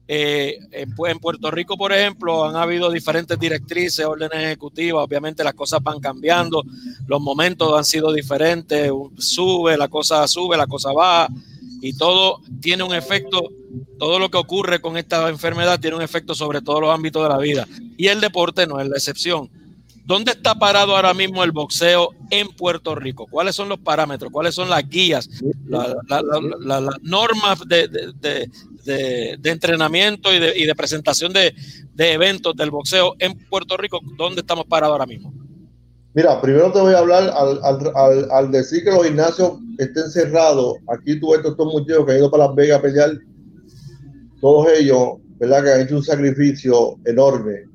Eh, 0.08 0.60
en, 0.72 0.96
Pu- 0.96 1.10
en 1.10 1.18
Puerto 1.18 1.50
Rico, 1.50 1.78
por 1.78 1.92
ejemplo, 1.92 2.46
han 2.46 2.56
habido 2.56 2.92
diferentes 2.92 3.40
directrices, 3.40 4.06
órdenes 4.06 4.38
ejecutivas, 4.40 5.04
obviamente 5.04 5.44
las 5.44 5.56
cosas 5.56 5.82
van 5.82 6.00
cambiando, 6.00 6.64
los 7.08 7.20
momentos 7.22 7.76
han 7.76 7.86
sido 7.86 8.14
diferentes, 8.14 8.92
sube, 9.18 9.76
la 9.78 9.88
cosa 9.88 10.28
sube, 10.28 10.58
la 10.58 10.68
cosa 10.68 10.92
baja, 10.94 11.28
y 11.82 11.94
todo 11.98 12.40
tiene 12.62 12.84
un 12.84 12.94
efecto, 12.94 13.50
todo 13.98 14.20
lo 14.20 14.30
que 14.30 14.38
ocurre 14.38 14.80
con 14.80 14.96
esta 14.96 15.28
enfermedad 15.30 15.80
tiene 15.80 15.96
un 15.96 16.04
efecto 16.04 16.36
sobre 16.36 16.62
todos 16.62 16.82
los 16.82 16.94
ámbitos 16.94 17.24
de 17.24 17.30
la 17.30 17.38
vida, 17.40 17.68
y 17.98 18.08
el 18.08 18.22
deporte 18.22 18.68
no 18.68 18.80
es 18.80 18.88
la 18.88 18.98
excepción. 18.98 19.50
¿Dónde 20.06 20.34
está 20.34 20.54
parado 20.54 20.96
ahora 20.96 21.16
mismo 21.16 21.44
el 21.44 21.52
boxeo 21.52 22.12
en 22.30 22.50
Puerto 22.50 22.94
Rico? 22.94 23.26
¿Cuáles 23.28 23.56
son 23.56 23.70
los 23.70 23.80
parámetros? 23.80 24.32
¿Cuáles 24.32 24.54
son 24.54 24.70
las 24.70 24.88
guías? 24.88 25.28
la- 25.68 25.96
la- 26.08 26.22
la- 26.22 26.58
la- 26.60 26.80
las 26.82 27.02
normas 27.02 27.60
de- 27.68 28.52
de, 28.86 29.38
entrenamiento 29.44 30.34
y 30.34 30.40
de, 30.40 30.76
presentación 30.76 31.34
de, 31.34 31.54
eventos 31.98 32.56
del 32.56 32.72
boxeo 32.72 33.16
en 33.20 33.38
Puerto 33.50 33.78
Rico, 33.78 34.00
¿dónde 34.18 34.42
estamos 34.42 34.66
parados 34.66 34.94
ahora 34.94 35.06
mismo? 35.06 35.34
Mira, 36.14 36.40
primero 36.42 36.72
te 36.72 36.80
voy 36.80 36.94
a 36.94 37.00
hablar 37.00 37.34
al, 38.32 38.52
decir 38.52 38.84
que 38.84 38.92
los 38.92 39.06
gimnasios 39.06 39.54
estén 39.78 40.10
cerrados. 40.10 40.78
Aquí 40.88 41.20
tú 41.20 41.32
ves 41.32 41.42
estos 41.44 41.66
muchachos 41.66 42.06
que 42.06 42.14
han 42.14 42.18
ido 42.20 42.32
para 42.32 42.46
Las 42.46 42.56
Vegas 42.56 42.80
a 42.80 42.82
pelear, 42.82 43.18
todos 44.40 44.68
ellos, 44.78 45.16
¿verdad? 45.40 45.64
Que 45.64 45.72
han 45.74 45.82
hecho 45.82 45.98
un 45.98 46.04
sacrificio 46.04 46.98
enorme, 47.06 47.66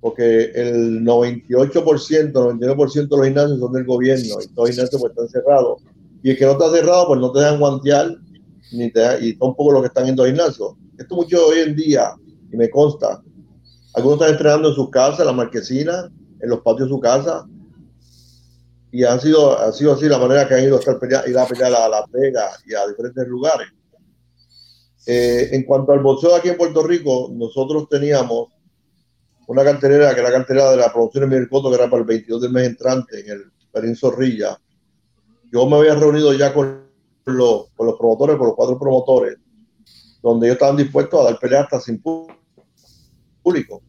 porque 0.00 0.50
el 0.54 1.04
98%, 1.04 2.32
99% 2.32 3.08
de 3.08 3.16
los 3.16 3.26
gimnasios 3.26 3.60
son 3.60 3.72
del 3.72 3.84
gobierno 3.84 4.40
y 4.42 4.48
todos 4.48 4.68
los 4.68 4.70
gimnasios 4.70 5.00
pues, 5.00 5.12
están 5.12 5.28
cerrados. 5.28 5.82
Y 6.24 6.30
el 6.30 6.38
que 6.38 6.46
no 6.46 6.52
está 6.52 6.70
cerrado, 6.70 7.06
pues 7.06 7.20
no 7.20 7.30
te 7.30 7.40
dejan 7.40 7.60
guantear 7.60 8.16
ni 8.72 8.90
te, 8.90 9.24
y 9.24 9.36
son 9.36 9.54
pocos 9.54 9.74
los 9.74 9.82
que 9.82 9.88
están 9.88 10.06
yendo 10.06 10.22
al 10.22 10.30
gimnasio. 10.30 10.76
Esto 10.98 11.16
mucho 11.16 11.46
hoy 11.46 11.60
en 11.60 11.76
día, 11.76 12.14
y 12.52 12.56
me 12.56 12.70
consta, 12.70 13.22
algunos 13.94 14.20
están 14.20 14.32
entrenando 14.32 14.68
en 14.68 14.74
sus 14.74 14.90
casas, 14.90 15.20
en 15.20 15.26
la 15.26 15.32
marquesina, 15.32 16.10
en 16.40 16.48
los 16.48 16.60
patios 16.60 16.88
de 16.88 16.94
su 16.94 17.00
casa, 17.00 17.46
y 18.90 19.04
han 19.04 19.20
sido, 19.20 19.58
ha 19.58 19.72
sido 19.72 19.94
así 19.94 20.08
la 20.08 20.18
manera 20.18 20.46
que 20.46 20.54
han 20.54 20.64
ido 20.64 20.76
a, 20.76 20.78
estar 20.78 20.98
pelear, 20.98 21.28
ir 21.28 21.36
a 21.36 21.46
pelear 21.46 21.74
a 21.74 21.88
Las 21.88 22.10
Vegas 22.10 22.62
y 22.66 22.74
a 22.74 22.86
diferentes 22.86 23.26
lugares. 23.26 23.68
Eh, 25.06 25.50
en 25.52 25.64
cuanto 25.64 25.92
al 25.92 26.00
boxeo 26.00 26.34
aquí 26.34 26.48
en 26.48 26.56
Puerto 26.56 26.82
Rico, 26.82 27.28
nosotros 27.32 27.88
teníamos 27.88 28.48
una 29.46 29.64
cartelera 29.64 30.14
que 30.14 30.20
era 30.20 30.30
la 30.30 30.36
cartelera 30.36 30.70
de 30.70 30.76
la 30.78 30.92
producción 30.92 31.28
de 31.28 31.38
Mircoto, 31.38 31.68
que 31.70 31.76
era 31.76 31.90
para 31.90 32.00
el 32.00 32.06
22 32.06 32.42
del 32.42 32.52
mes 32.52 32.68
entrante 32.68 33.20
en 33.20 33.30
el 33.32 33.52
Perín 33.72 33.96
Zorrilla. 33.96 34.58
Yo 35.52 35.66
me 35.66 35.76
había 35.76 35.94
reunido 35.94 36.32
ya 36.32 36.54
con 36.54 36.83
los, 37.26 37.70
con 37.74 37.86
los 37.86 37.96
promotores, 37.96 38.36
con 38.36 38.48
los 38.48 38.56
cuatro 38.56 38.78
promotores, 38.78 39.38
donde 40.22 40.46
ellos 40.46 40.56
estaban 40.56 40.76
dispuestos 40.76 41.20
a 41.20 41.24
dar 41.24 41.38
pelea 41.38 41.62
hasta 41.62 41.80
sin 41.80 42.02
público. 42.02 43.82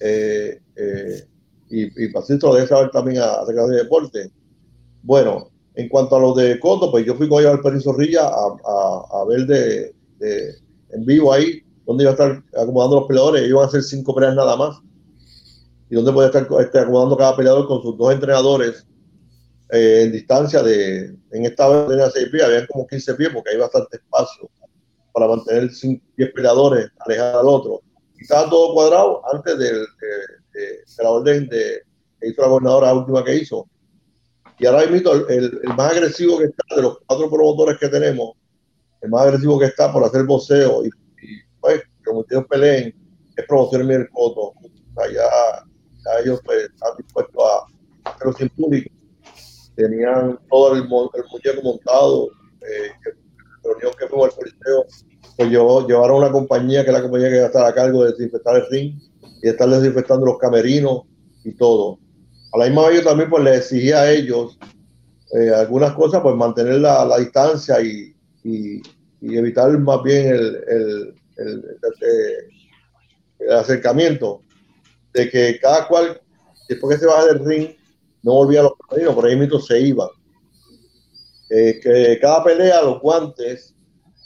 Eh, 0.00 0.60
eh, 0.76 1.28
y, 1.70 2.04
y 2.04 2.08
Pacito 2.12 2.54
debe 2.54 2.66
saber 2.66 2.90
también 2.90 3.22
acerca 3.22 3.66
de 3.66 3.76
deporte. 3.76 4.30
Bueno, 5.02 5.50
en 5.74 5.88
cuanto 5.88 6.16
a 6.16 6.20
los 6.20 6.36
de 6.36 6.58
Coto, 6.58 6.90
pues 6.90 7.06
yo 7.06 7.14
fui 7.14 7.28
con 7.28 7.40
ellos 7.40 7.54
al 7.54 7.60
Perín 7.60 7.80
Zorrilla 7.80 8.26
a, 8.26 9.20
a, 9.20 9.24
ver 9.24 9.46
de, 9.46 9.94
en 10.90 11.04
vivo 11.04 11.32
ahí 11.32 11.62
donde 11.86 12.04
iba 12.04 12.10
a 12.10 12.14
estar 12.14 12.42
acomodando 12.60 13.00
los 13.00 13.08
peleadores. 13.08 13.42
Ellos 13.42 13.50
iban 13.50 13.64
a 13.64 13.68
hacer 13.68 13.82
cinco 13.82 14.14
peleas 14.14 14.34
nada 14.34 14.56
más. 14.56 14.78
Y 15.88 15.94
donde 15.94 16.12
puede 16.12 16.28
estar 16.28 16.46
este, 16.60 16.78
acomodando 16.78 17.16
cada 17.16 17.36
peleador 17.36 17.66
con 17.66 17.82
sus 17.82 17.96
dos 17.96 18.12
entrenadores 18.12 18.86
eh, 19.72 20.02
en 20.04 20.12
distancia 20.12 20.62
de, 20.62 21.14
en 21.30 21.44
esta 21.44 21.68
vez 21.68 21.88
tenía 21.88 22.10
6 22.10 22.28
pies, 22.30 22.42
había 22.42 22.66
como 22.66 22.86
15 22.86 23.14
pies 23.14 23.30
porque 23.32 23.50
hay 23.50 23.56
bastante 23.56 23.98
espacio 23.98 24.50
para 25.12 25.28
mantener 25.28 25.70
10 25.70 26.32
peleadores 26.32 26.90
alejados 26.98 27.40
al 27.40 27.48
otro. 27.48 27.80
Y 28.16 28.22
estaba 28.22 28.50
todo 28.50 28.74
cuadrado 28.74 29.22
antes 29.32 29.58
de, 29.58 29.72
de, 29.72 30.84
la 30.98 31.10
orden 31.10 31.48
de, 31.48 31.82
hizo 32.22 32.42
la 32.42 32.48
gobernadora 32.48 32.94
última 32.94 33.24
que 33.24 33.36
hizo. 33.36 33.68
Y 34.58 34.66
ahora 34.66 34.86
mismo 34.86 35.12
el, 35.12 35.60
el, 35.62 35.68
más 35.76 35.92
agresivo 35.92 36.38
que 36.38 36.44
está 36.46 36.76
de 36.76 36.82
los 36.82 36.98
cuatro 37.06 37.30
promotores 37.30 37.78
que 37.78 37.88
tenemos, 37.88 38.32
el 39.00 39.08
más 39.08 39.22
agresivo 39.22 39.58
que 39.58 39.66
está 39.66 39.92
por 39.92 40.04
hacer 40.04 40.24
voceo 40.24 40.84
y, 40.84 40.88
y 40.88 41.38
pues 41.60 41.80
que 41.80 42.34
ellos 42.34 42.46
peleen, 42.48 42.94
es 43.36 43.46
promoción 43.46 43.90
el 43.90 44.10
coto. 44.10 44.52
O 44.96 45.06
ya, 45.06 46.20
ellos 46.22 46.40
pues, 46.44 46.64
están 46.64 46.90
dispuestos 46.98 47.42
a 48.04 48.10
hacerlo 48.10 48.32
sin 48.32 48.48
público 48.50 48.99
tenían 49.80 50.38
todo 50.50 50.74
el, 50.74 50.82
el 50.82 50.88
muñeco 50.88 51.62
montado, 51.62 52.28
eh, 52.62 52.90
reunión 53.62 53.92
que 53.98 54.06
fue 54.06 54.24
al 54.24 54.34
Coliseo, 54.34 54.86
pues 55.36 55.50
llevó, 55.50 55.86
llevaron 55.86 56.18
una 56.18 56.30
compañía 56.30 56.82
que 56.82 56.90
es 56.90 56.94
la 56.94 57.02
compañía 57.02 57.30
que 57.30 57.38
va 57.38 57.44
a 57.44 57.46
estar 57.46 57.66
a 57.66 57.74
cargo 57.74 58.04
de 58.04 58.12
desinfectar 58.12 58.56
el 58.56 58.66
ring 58.70 58.98
y 59.42 59.48
estar 59.48 59.68
desinfectando 59.68 60.26
los 60.26 60.38
camerinos 60.38 61.02
y 61.44 61.52
todo. 61.52 61.98
A 62.52 62.58
la 62.58 62.66
misma 62.66 62.88
vez 62.88 62.98
yo 62.98 63.08
también 63.08 63.30
pues 63.30 63.44
les 63.44 63.58
exigía 63.58 64.02
a 64.02 64.10
ellos 64.10 64.58
eh, 65.32 65.50
algunas 65.54 65.92
cosas, 65.92 66.20
pues 66.22 66.34
mantener 66.34 66.80
la, 66.80 67.04
la 67.04 67.18
distancia 67.18 67.80
y, 67.80 68.14
y, 68.42 68.82
y, 69.20 69.36
evitar 69.36 69.70
más 69.78 70.02
bien 70.02 70.26
el, 70.26 70.64
el, 70.68 71.14
el, 71.36 71.64
el, 73.38 73.52
acercamiento 73.52 74.42
de 75.14 75.30
que 75.30 75.58
cada 75.60 75.86
cual, 75.86 76.20
después 76.68 76.96
que 76.96 77.00
se 77.00 77.06
baja 77.06 77.26
del 77.26 77.44
ring, 77.44 77.68
no 78.22 78.32
volvía 78.34 78.60
a 78.60 78.64
los 78.64 78.72
camerinos, 78.88 79.14
por 79.14 79.26
ahí 79.26 79.36
mismo 79.36 79.58
se 79.60 79.80
iba. 79.80 80.10
Eh, 81.50 81.80
que 81.82 82.18
cada 82.20 82.44
pelea, 82.44 82.82
los 82.82 83.00
guantes, 83.00 83.74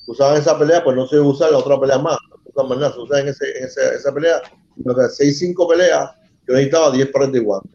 usaban 0.06 0.40
esa 0.40 0.58
pelea, 0.58 0.84
pues 0.84 0.96
no 0.96 1.06
se 1.06 1.18
usa 1.18 1.50
la 1.50 1.58
otra 1.58 1.80
pelea 1.80 1.98
más. 1.98 2.18
De 2.44 2.52
todas 2.52 2.68
maneras, 2.68 2.94
se 2.94 3.20
en, 3.20 3.28
ese, 3.28 3.58
en 3.58 3.64
ese, 3.64 3.94
esa 3.94 4.12
pelea. 4.12 4.42
seis, 5.10 5.38
cinco 5.38 5.68
peleas, 5.68 6.10
yo 6.46 6.54
necesitaba 6.54 6.90
10 6.90 7.08
pares 7.10 7.32
de 7.32 7.40
guantes. 7.40 7.72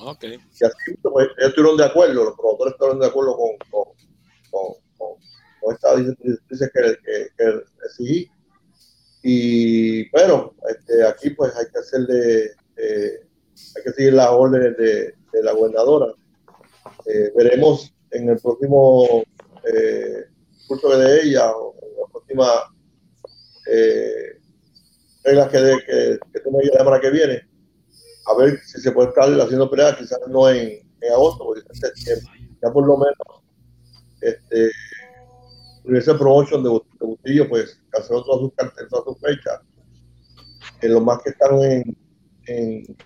Okay. 0.00 0.34
Y 0.34 0.64
así, 0.64 0.96
pues, 1.02 1.28
estuvieron 1.38 1.76
de 1.76 1.84
acuerdo, 1.84 2.24
los 2.24 2.34
promotores 2.34 2.74
estuvieron 2.74 3.00
de 3.00 3.06
acuerdo 3.06 3.36
con, 3.36 3.50
con, 3.70 3.94
con, 4.50 5.14
con 5.60 5.74
esta 5.74 5.96
dice 5.96 6.70
que, 6.72 6.96
que, 7.04 7.28
que 7.36 7.62
exigí. 7.84 8.30
Y, 9.22 10.08
pero 10.10 10.54
este, 10.68 11.04
aquí 11.04 11.30
pues 11.30 11.54
hay 11.56 11.66
que 11.72 11.78
hacerle, 11.78 12.44
eh, 12.76 13.20
hay 13.76 13.82
que 13.82 13.92
seguir 13.92 14.14
las 14.14 14.28
órdenes 14.30 14.76
de, 14.76 15.17
de 15.32 15.42
la 15.42 15.52
gobernadora. 15.52 16.12
Eh, 17.06 17.32
veremos 17.36 17.92
en 18.10 18.28
el 18.30 18.38
próximo 18.38 19.24
eh, 19.72 20.24
curso 20.66 20.96
de 20.96 21.22
ella 21.22 21.50
o 21.52 21.74
en 21.82 22.00
la 22.00 22.06
próxima 22.12 22.46
eh, 23.70 24.38
reglas 25.24 25.48
que, 25.48 25.58
de, 25.58 25.76
que, 25.84 26.18
que 26.32 26.40
tome 26.40 26.64
la 26.64 26.78
semana 26.78 27.00
que 27.00 27.10
viene, 27.10 27.48
a 28.26 28.34
ver 28.34 28.58
si 28.60 28.80
se 28.80 28.92
puede 28.92 29.08
estar 29.08 29.28
haciendo 29.40 29.70
peleas, 29.70 29.96
quizás 29.96 30.20
no 30.28 30.48
en, 30.48 30.68
en 31.00 31.12
agosto, 31.12 31.44
porque 31.44 31.60
en 31.60 32.20
ya 32.62 32.72
por 32.72 32.86
lo 32.86 32.96
menos 32.96 33.42
este 34.20 34.70
Universal 35.84 36.18
Promotion 36.18 36.62
de, 36.62 36.80
Bustillo, 37.00 37.48
pues 37.48 37.80
canceló 37.90 38.24
todas 38.24 38.40
sus 38.40 38.88
todas 38.88 39.04
sus 39.04 39.20
fechas. 39.20 39.60
En 40.82 40.92
los 40.92 41.02
más 41.02 41.22
que 41.22 41.30
están 41.30 41.58
en 42.46 42.96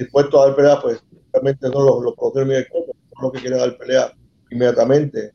dispuestos 0.00 0.40
a 0.40 0.46
dar 0.46 0.56
pelea, 0.56 0.80
pues 0.80 1.02
realmente 1.32 1.68
son 1.68 1.84
los, 1.84 2.02
los 2.02 2.14
promotores 2.14 2.66
son 2.70 3.22
los 3.22 3.32
que 3.32 3.40
quieren 3.40 3.58
dar 3.58 3.76
pelea 3.76 4.12
inmediatamente. 4.50 5.32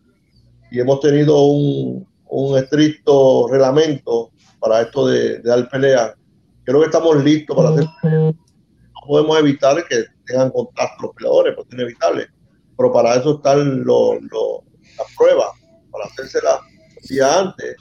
Y 0.72 0.80
hemos 0.80 1.00
tenido 1.00 1.46
un, 1.46 2.08
un 2.26 2.58
estricto 2.58 3.48
reglamento 3.50 4.32
para 4.60 4.82
esto 4.82 5.08
de, 5.08 5.40
de, 5.40 5.50
dar 5.50 5.70
pelea. 5.70 6.16
Creo 6.64 6.80
que 6.80 6.88
estamos 6.88 7.24
listos 7.24 7.56
para 7.56 7.70
hacer. 7.70 7.86
No 8.04 9.08
podemos 9.08 9.40
evitar 9.40 9.88
que 9.88 10.06
tengan 10.26 10.50
contacto 10.50 11.04
los 11.04 11.16
peleadores, 11.16 11.54
pues 11.56 11.68
es 11.68 11.74
inevitable. 11.76 12.28
Pero 12.76 12.92
para 12.92 13.16
eso 13.16 13.36
están 13.36 13.84
los, 13.84 14.16
las 14.24 15.16
pruebas, 15.16 15.50
para 15.92 16.06
hacérselas 16.06 16.60
día 17.08 17.40
antes 17.40 17.76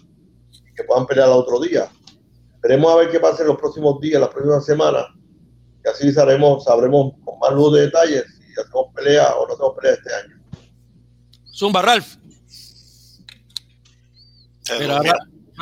y 0.53 0.75
que 0.75 0.85
puedan 0.85 1.07
pelear 1.07 1.29
el 1.29 1.35
otro 1.35 1.59
día. 1.61 1.89
Veremos 2.63 2.93
a 2.93 2.97
ver 2.97 3.11
qué 3.11 3.19
pasa 3.19 3.43
en 3.43 3.49
los 3.49 3.59
próximos 3.59 3.99
días, 4.01 4.21
las 4.21 4.31
próximas 4.31 4.65
semanas 4.67 5.07
y 5.85 5.89
así 5.89 6.13
sabremos, 6.13 6.65
sabremos 6.65 7.15
con 7.25 7.39
más 7.39 7.53
luz 7.53 7.75
de 7.75 7.83
detalles 7.83 8.25
si 8.27 8.61
hacemos 8.61 8.87
pelea 8.95 9.35
o 9.35 9.47
no 9.47 9.55
hacemos 9.55 9.75
pelea 9.77 9.95
este 9.95 10.15
año. 10.15 10.43
Zumba, 11.53 11.83
Ralph. 11.83 12.17
Pero 14.67 14.97
ahora, 14.97 15.19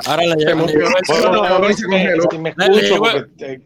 ahora 0.07 0.27
la 0.27 0.35
llevamos. 0.37 0.71
Si 0.71 0.77
me 2.39 2.51
escucho, 2.51 2.99
porque 2.99 3.63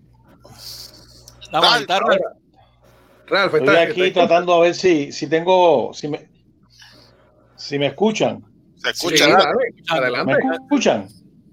Ralph, 3.29 3.55
estoy 3.55 3.77
aquí 3.77 4.11
tratando 4.12 4.55
a 4.55 4.61
ver 4.61 4.75
si, 4.75 5.12
si 5.12 5.27
tengo, 5.27 5.92
si 5.92 6.09
me, 6.09 6.31
si 7.57 7.79
me 7.79 7.87
escuchan. 7.87 8.45
Se 8.77 8.90
escucha, 8.90 9.29
dale, 9.29 9.75
adelante. 9.88 10.45
¿Me 10.45 10.55
escuchan? 10.55 11.09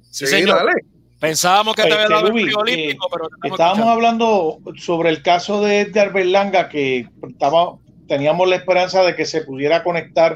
Sí, 0.09 0.27
señor. 0.27 0.57
Dale. 0.57 0.92
Pensábamos 1.23 1.73
que 1.73 1.83
te 1.83 1.93
había 1.93 2.09
dado 2.09 2.27
el 2.27 2.33
Luis, 2.33 2.53
olímpico, 2.53 3.05
eh, 3.05 3.09
pero 3.09 3.29
estábamos 3.43 3.88
hablando 3.88 4.59
sobre 4.75 5.09
el 5.09 5.21
caso 5.21 5.62
de 5.62 5.79
Edgar 5.79 6.12
Berlanga, 6.12 6.67
que 6.67 7.07
estaba, 7.29 7.77
teníamos 8.09 8.49
la 8.49 8.57
esperanza 8.57 9.03
de 9.03 9.15
que 9.15 9.23
se 9.23 9.39
pudiera 9.39 9.86
conectar 9.86 10.36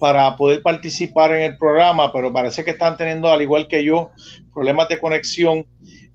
para 0.00 0.34
poder 0.34 0.62
participar 0.62 1.32
en 1.32 1.42
el 1.42 1.56
programa, 1.56 2.12
pero 2.12 2.32
parece 2.32 2.64
que 2.64 2.72
están 2.72 2.96
teniendo, 2.96 3.30
al 3.30 3.40
igual 3.40 3.68
que 3.68 3.84
yo, 3.84 4.10
problemas 4.52 4.88
de 4.88 4.98
conexión. 4.98 5.64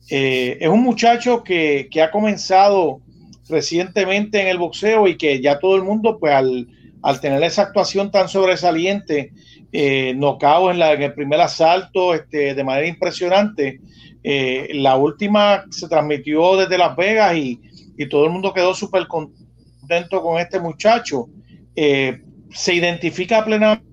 Eh, 0.09 0.57
es 0.59 0.67
un 0.67 0.83
muchacho 0.83 1.41
que, 1.41 1.87
que, 1.89 2.01
ha 2.01 2.11
comenzado 2.11 2.99
recientemente 3.47 4.41
en 4.41 4.49
el 4.49 4.57
boxeo 4.57 5.07
y 5.07 5.15
que 5.15 5.39
ya 5.39 5.57
todo 5.57 5.77
el 5.77 5.83
mundo, 5.83 6.17
pues 6.19 6.33
al, 6.33 6.67
al 7.01 7.21
tener 7.21 7.41
esa 7.43 7.61
actuación 7.61 8.11
tan 8.11 8.27
sobresaliente, 8.27 9.31
eh, 9.71 10.13
knockout 10.15 10.71
en, 10.71 10.79
la, 10.79 10.93
en 10.93 11.01
el 11.03 11.13
primer 11.13 11.39
asalto 11.41 12.13
este, 12.13 12.53
de 12.53 12.63
manera 12.63 12.87
impresionante, 12.87 13.79
eh, 14.23 14.69
la 14.73 14.95
última 14.97 15.65
se 15.69 15.87
transmitió 15.87 16.57
desde 16.57 16.77
Las 16.77 16.95
Vegas 16.95 17.35
y, 17.35 17.59
y 17.97 18.07
todo 18.07 18.25
el 18.25 18.31
mundo 18.31 18.53
quedó 18.53 18.73
súper 18.73 19.07
contento 19.07 20.21
con 20.21 20.39
este 20.39 20.59
muchacho. 20.59 21.27
Eh, 21.75 22.21
se 22.51 22.73
identifica 22.75 23.43
plenamente 23.43 23.85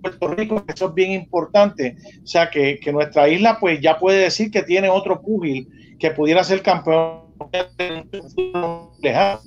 Puerto 0.00 0.28
Rico, 0.28 0.64
eso 0.66 0.88
es 0.88 0.94
bien 0.94 1.12
importante. 1.12 1.96
O 2.22 2.26
sea, 2.26 2.50
que, 2.50 2.78
que, 2.80 2.92
nuestra 2.92 3.28
isla 3.28 3.58
pues 3.60 3.80
ya 3.80 3.98
puede 3.98 4.18
decir 4.18 4.50
que 4.50 4.62
tiene 4.62 4.88
otro 4.88 5.20
púgil 5.22 5.68
que 5.98 6.10
pudiera 6.10 6.42
ser 6.42 6.62
campeón 6.62 7.22
lejano. 9.00 9.40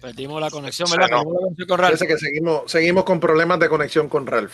Perdimos 0.00 0.40
la 0.40 0.50
conexión, 0.50 0.90
¿verdad? 0.90 1.08
No. 1.10 1.24
Con 1.24 1.78
Ralph. 1.78 1.98
Parece 1.98 2.06
que 2.06 2.18
seguimos, 2.18 2.70
seguimos 2.70 3.04
con 3.04 3.18
problemas 3.18 3.58
de 3.58 3.68
conexión 3.68 4.08
con 4.08 4.26
Ralph. 4.26 4.52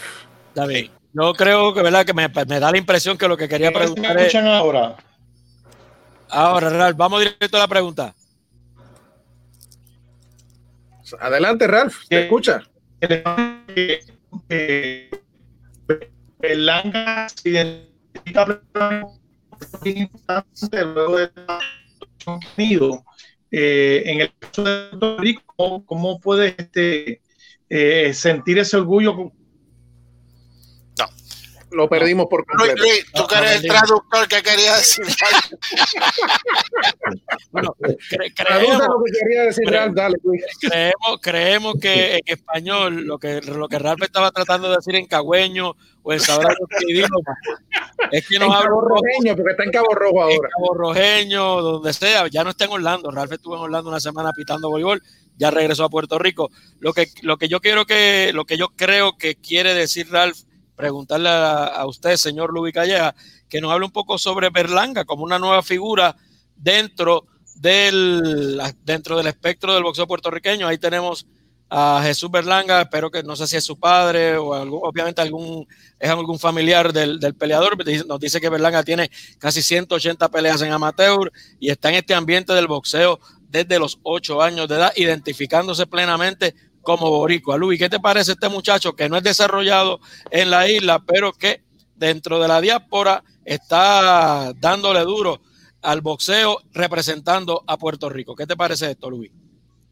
David, 0.54 0.90
yo 1.12 1.32
creo 1.34 1.74
que, 1.74 1.82
¿verdad? 1.82 2.04
que 2.06 2.14
me, 2.14 2.28
me, 2.28 2.60
da 2.60 2.70
la 2.70 2.78
impresión 2.78 3.18
que 3.18 3.28
lo 3.28 3.36
que 3.36 3.48
quería 3.48 3.72
preguntar 3.72 4.14
¿Me 4.14 4.22
escuchan 4.22 4.46
ahora? 4.46 4.96
Ahora, 6.28 6.70
Ralph, 6.70 6.96
vamos 6.96 7.20
directo 7.20 7.56
a 7.56 7.60
la 7.60 7.68
pregunta. 7.68 8.14
Adelante, 11.20 11.66
Ralph, 11.66 12.06
te 12.08 12.22
escucha. 12.22 12.62
Berlanga 16.38 17.28
se 17.28 17.48
identifica 17.50 18.46
luego 20.84 21.18
de 21.18 21.30
Unido. 22.56 23.04
Eh, 23.52 24.02
en 24.06 24.20
el 24.22 24.32
caso 24.38 24.64
de 24.64 24.88
Puerto 24.88 25.18
Rico, 25.18 25.84
¿cómo 25.84 26.18
puedes 26.18 26.54
este, 26.56 27.20
eh, 27.68 28.14
sentir 28.14 28.58
ese 28.58 28.78
orgullo 28.78 29.30
lo 31.72 31.88
perdimos 31.88 32.26
por 32.26 32.44
completo. 32.44 32.76
Luis, 32.76 32.92
Luis, 32.92 33.06
tú 33.12 33.26
que 33.26 33.34
eres 33.36 33.62
el 33.62 33.68
traductor 33.68 34.28
que 34.28 34.42
quería 34.42 34.76
decir. 34.76 35.04
bueno, 37.50 37.74
cre 37.78 37.98
creemos, 38.36 38.78
lo 38.78 39.04
que 39.04 39.12
quería 39.12 39.42
decir 39.44 39.66
cre 39.66 39.90
dale, 39.92 40.16
Luis. 40.22 40.42
creemos, 40.60 41.20
creemos 41.20 41.74
que 41.80 42.14
en 42.14 42.20
español 42.26 43.04
lo 43.04 43.18
que, 43.18 43.40
lo 43.40 43.68
que 43.68 43.78
Ralph 43.78 44.02
estaba 44.02 44.30
tratando 44.30 44.70
de 44.70 44.76
decir 44.76 44.96
en 44.96 45.06
cagüeño 45.06 45.74
o 46.02 46.12
en 46.12 46.20
sabrá 46.20 46.54
idioma 46.88 47.18
es 48.10 48.26
que 48.26 48.38
nos 48.38 48.48
en 48.48 48.62
Cabo 48.62 48.80
Rojeño, 48.80 49.36
porque 49.36 49.50
está 49.52 49.64
en 49.64 49.70
Cabo 49.70 49.94
Rojo 49.94 50.22
ahora. 50.22 50.34
En 50.34 50.50
Cabo 50.50 50.74
Rojeño, 50.74 51.62
donde 51.62 51.92
sea, 51.92 52.26
ya 52.28 52.44
no 52.44 52.50
está 52.50 52.64
en 52.64 52.72
Orlando. 52.72 53.10
Ralph 53.10 53.32
estuvo 53.32 53.56
en 53.56 53.62
Orlando 53.62 53.90
una 53.90 54.00
semana 54.00 54.32
pitando 54.32 54.68
voleibol, 54.68 55.02
ya 55.38 55.50
regresó 55.50 55.84
a 55.84 55.88
Puerto 55.88 56.18
Rico. 56.18 56.50
Lo 56.80 56.92
que, 56.92 57.06
lo 57.22 57.36
que 57.36 57.48
yo 57.48 57.60
quiero 57.60 57.86
que, 57.86 58.32
lo 58.34 58.44
que 58.44 58.56
yo 58.56 58.68
creo 58.76 59.16
que 59.16 59.36
quiere 59.36 59.74
decir 59.74 60.10
Ralph 60.10 60.38
preguntarle 60.82 61.28
a, 61.28 61.66
a 61.66 61.86
usted, 61.86 62.16
señor 62.16 62.52
Lubi 62.52 62.72
Calleja, 62.72 63.14
que 63.48 63.60
nos 63.60 63.70
hable 63.70 63.86
un 63.86 63.92
poco 63.92 64.18
sobre 64.18 64.50
Berlanga 64.50 65.04
como 65.04 65.22
una 65.22 65.38
nueva 65.38 65.62
figura 65.62 66.16
dentro 66.56 67.28
del, 67.54 68.60
dentro 68.82 69.16
del 69.16 69.28
espectro 69.28 69.74
del 69.74 69.84
boxeo 69.84 70.08
puertorriqueño. 70.08 70.66
Ahí 70.66 70.78
tenemos 70.78 71.24
a 71.70 72.00
Jesús 72.02 72.32
Berlanga, 72.32 72.80
espero 72.82 73.12
que 73.12 73.22
no 73.22 73.36
sé 73.36 73.46
si 73.46 73.56
es 73.56 73.62
su 73.62 73.78
padre 73.78 74.36
o 74.36 74.48
obviamente 74.48 75.22
algún, 75.22 75.68
es 76.00 76.10
algún 76.10 76.40
familiar 76.40 76.92
del, 76.92 77.20
del, 77.20 77.36
peleador. 77.36 77.76
Nos 78.08 78.18
dice 78.18 78.40
que 78.40 78.48
Berlanga 78.48 78.82
tiene 78.82 79.08
casi 79.38 79.62
180 79.62 80.28
peleas 80.30 80.62
en 80.62 80.72
amateur 80.72 81.30
y 81.60 81.70
está 81.70 81.90
en 81.90 81.94
este 81.94 82.14
ambiente 82.14 82.52
del 82.54 82.66
boxeo 82.66 83.20
desde 83.40 83.78
los 83.78 84.00
8 84.02 84.42
años 84.42 84.66
de 84.66 84.74
edad, 84.74 84.92
identificándose 84.96 85.86
plenamente 85.86 86.56
como 86.82 87.10
boricua. 87.10 87.56
Luis, 87.56 87.78
¿qué 87.78 87.88
te 87.88 88.00
parece 88.00 88.32
este 88.32 88.48
muchacho 88.48 88.94
que 88.94 89.08
no 89.08 89.16
es 89.16 89.22
desarrollado 89.22 90.00
en 90.30 90.50
la 90.50 90.68
isla, 90.68 91.02
pero 91.06 91.32
que 91.32 91.62
dentro 91.96 92.40
de 92.40 92.48
la 92.48 92.60
diáspora 92.60 93.22
está 93.44 94.52
dándole 94.60 95.00
duro 95.00 95.40
al 95.80 96.00
boxeo 96.00 96.58
representando 96.72 97.62
a 97.66 97.78
Puerto 97.78 98.08
Rico? 98.08 98.34
¿Qué 98.34 98.46
te 98.46 98.56
parece 98.56 98.90
esto, 98.90 99.10
Luis? 99.10 99.30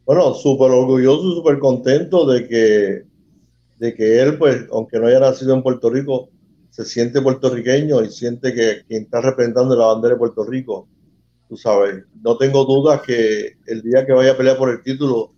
Bueno, 0.05 0.33
súper 0.33 0.71
orgulloso, 0.71 1.35
súper 1.35 1.59
contento 1.59 2.25
de 2.25 2.47
que, 2.47 3.03
de 3.77 3.95
que 3.95 4.21
él, 4.21 4.37
pues, 4.37 4.65
aunque 4.71 4.99
no 4.99 5.07
haya 5.07 5.19
nacido 5.19 5.53
en 5.53 5.63
Puerto 5.63 5.89
Rico, 5.89 6.29
se 6.71 6.85
siente 6.85 7.21
puertorriqueño 7.21 8.01
y 8.03 8.09
siente 8.09 8.53
que 8.53 8.83
quien 8.87 9.03
está 9.03 9.21
representando 9.21 9.75
la 9.75 9.87
bandera 9.87 10.15
de 10.15 10.19
Puerto 10.19 10.43
Rico, 10.43 10.87
tú 11.47 11.57
sabes, 11.57 12.05
no 12.23 12.37
tengo 12.37 12.63
dudas 12.63 13.01
que 13.01 13.57
el 13.67 13.81
día 13.81 14.05
que 14.05 14.13
vaya 14.13 14.31
a 14.31 14.37
pelear 14.37 14.57
por 14.57 14.69
el 14.69 14.81
título, 14.81 15.33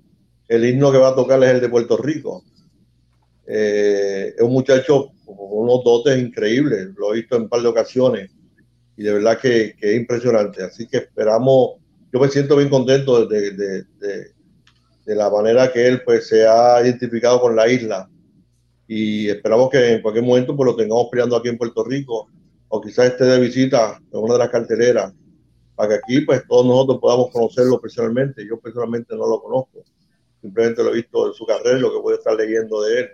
el 0.53 0.65
himno 0.65 0.91
que 0.91 0.99
va 0.99 1.09
a 1.09 1.15
tocar 1.15 1.43
es 1.43 1.49
el 1.49 1.61
de 1.61 1.69
Puerto 1.69 1.97
Rico. 1.97 2.43
Eh, 3.47 4.35
es 4.37 4.41
un 4.41 4.53
muchacho 4.53 5.11
con 5.25 5.35
unos 5.39 5.83
dotes 5.83 6.21
increíbles, 6.21 6.89
lo 6.95 7.11
he 7.11 7.17
visto 7.17 7.35
en 7.35 7.43
un 7.43 7.49
par 7.49 7.61
de 7.61 7.69
ocasiones 7.69 8.29
y 8.95 9.01
de 9.01 9.13
verdad 9.13 9.39
que, 9.39 9.73
es 9.79 9.95
impresionante. 9.95 10.63
Así 10.63 10.87
que 10.87 10.97
esperamos, 10.97 11.79
yo 12.11 12.19
me 12.19 12.29
siento 12.29 12.55
bien 12.55 12.69
contento 12.69 13.25
de, 13.25 13.85
la 15.07 15.29
manera 15.31 15.73
que 15.73 15.87
él 15.87 16.03
pues, 16.03 16.27
se 16.27 16.45
ha 16.47 16.81
identificado 16.83 17.41
con 17.41 17.55
la 17.55 17.67
isla 17.67 18.07
y 18.87 19.29
esperamos 19.29 19.71
que 19.71 19.93
en 19.93 20.01
cualquier 20.03 20.23
momento 20.23 20.55
pues, 20.55 20.67
lo 20.67 20.75
tengamos 20.75 21.07
peleando 21.09 21.35
aquí 21.35 21.49
en 21.49 21.57
Puerto 21.57 21.83
Rico 21.83 22.27
o 22.67 22.79
quizás 22.79 23.07
esté 23.07 23.25
de 23.25 23.39
visita 23.39 23.99
en 24.11 24.19
una 24.19 24.33
de 24.33 24.39
las 24.39 24.49
carteleras 24.49 25.13
para 25.75 25.89
que 25.89 25.95
aquí 25.95 26.21
pues 26.21 26.43
todos 26.47 26.63
nosotros 26.63 26.99
podamos 27.01 27.31
conocerlo 27.31 27.81
personalmente. 27.81 28.45
Yo 28.47 28.59
personalmente 28.59 29.15
no 29.15 29.27
lo 29.27 29.41
conozco 29.41 29.83
simplemente 30.43 30.84
lo 30.84 30.89
he 30.89 30.95
visto 30.95 31.27
en 31.27 31.34
su 31.34 31.45
carrera, 31.45 31.79
lo 31.79 31.89
que 31.89 32.12
a 32.12 32.17
estar 32.17 32.36
leyendo 32.36 32.82
de 32.82 32.99
él. 32.99 33.10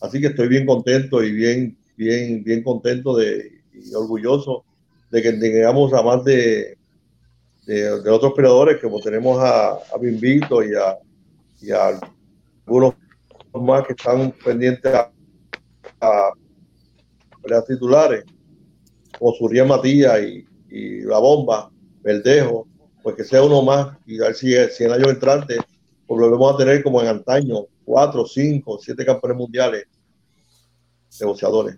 Así 0.00 0.20
que 0.22 0.28
estoy 0.28 0.48
bien 0.48 0.64
contento 0.64 1.22
y 1.22 1.30
bien, 1.30 1.76
bien, 1.98 2.42
bien 2.42 2.62
contento 2.62 3.14
de, 3.14 3.60
y 3.74 3.94
orgulloso 3.94 4.64
de 5.10 5.20
que 5.20 5.32
tengamos 5.34 5.92
a 5.92 6.02
más 6.02 6.24
de, 6.24 6.78
de, 7.66 8.00
de 8.00 8.10
otros 8.10 8.32
peleadores, 8.32 8.80
como 8.80 9.00
tenemos 9.00 9.38
a, 9.38 9.72
a 9.72 9.98
Bimbito 10.00 10.64
y 10.64 10.74
a, 10.74 10.96
y 11.60 11.70
algunos 11.70 12.94
más 13.52 13.86
que 13.86 13.92
están 13.92 14.32
pendientes 14.42 14.94
a, 14.94 15.12
a 16.00 16.32
peleas 17.42 17.66
titulares, 17.66 18.24
como 19.18 19.34
Surya 19.34 19.66
Matías 19.66 20.22
y, 20.22 20.46
y, 20.70 21.00
La 21.02 21.18
Bomba, 21.18 21.70
Verdejo, 22.00 22.66
pues 23.02 23.14
que 23.14 23.24
sea 23.24 23.42
uno 23.42 23.60
más 23.60 23.94
y 24.06 24.18
a 24.22 24.28
ver 24.28 24.34
si, 24.34 24.54
si 24.70 24.84
el 24.84 24.92
año 24.94 25.10
entrante 25.10 25.58
volvemos 26.18 26.54
a 26.54 26.56
tener 26.56 26.82
como 26.82 27.00
en 27.00 27.08
antaño 27.08 27.66
cuatro, 27.84 28.26
cinco, 28.26 28.78
siete 28.80 29.04
campeones 29.04 29.38
mundiales 29.38 29.86
negociadores. 31.20 31.76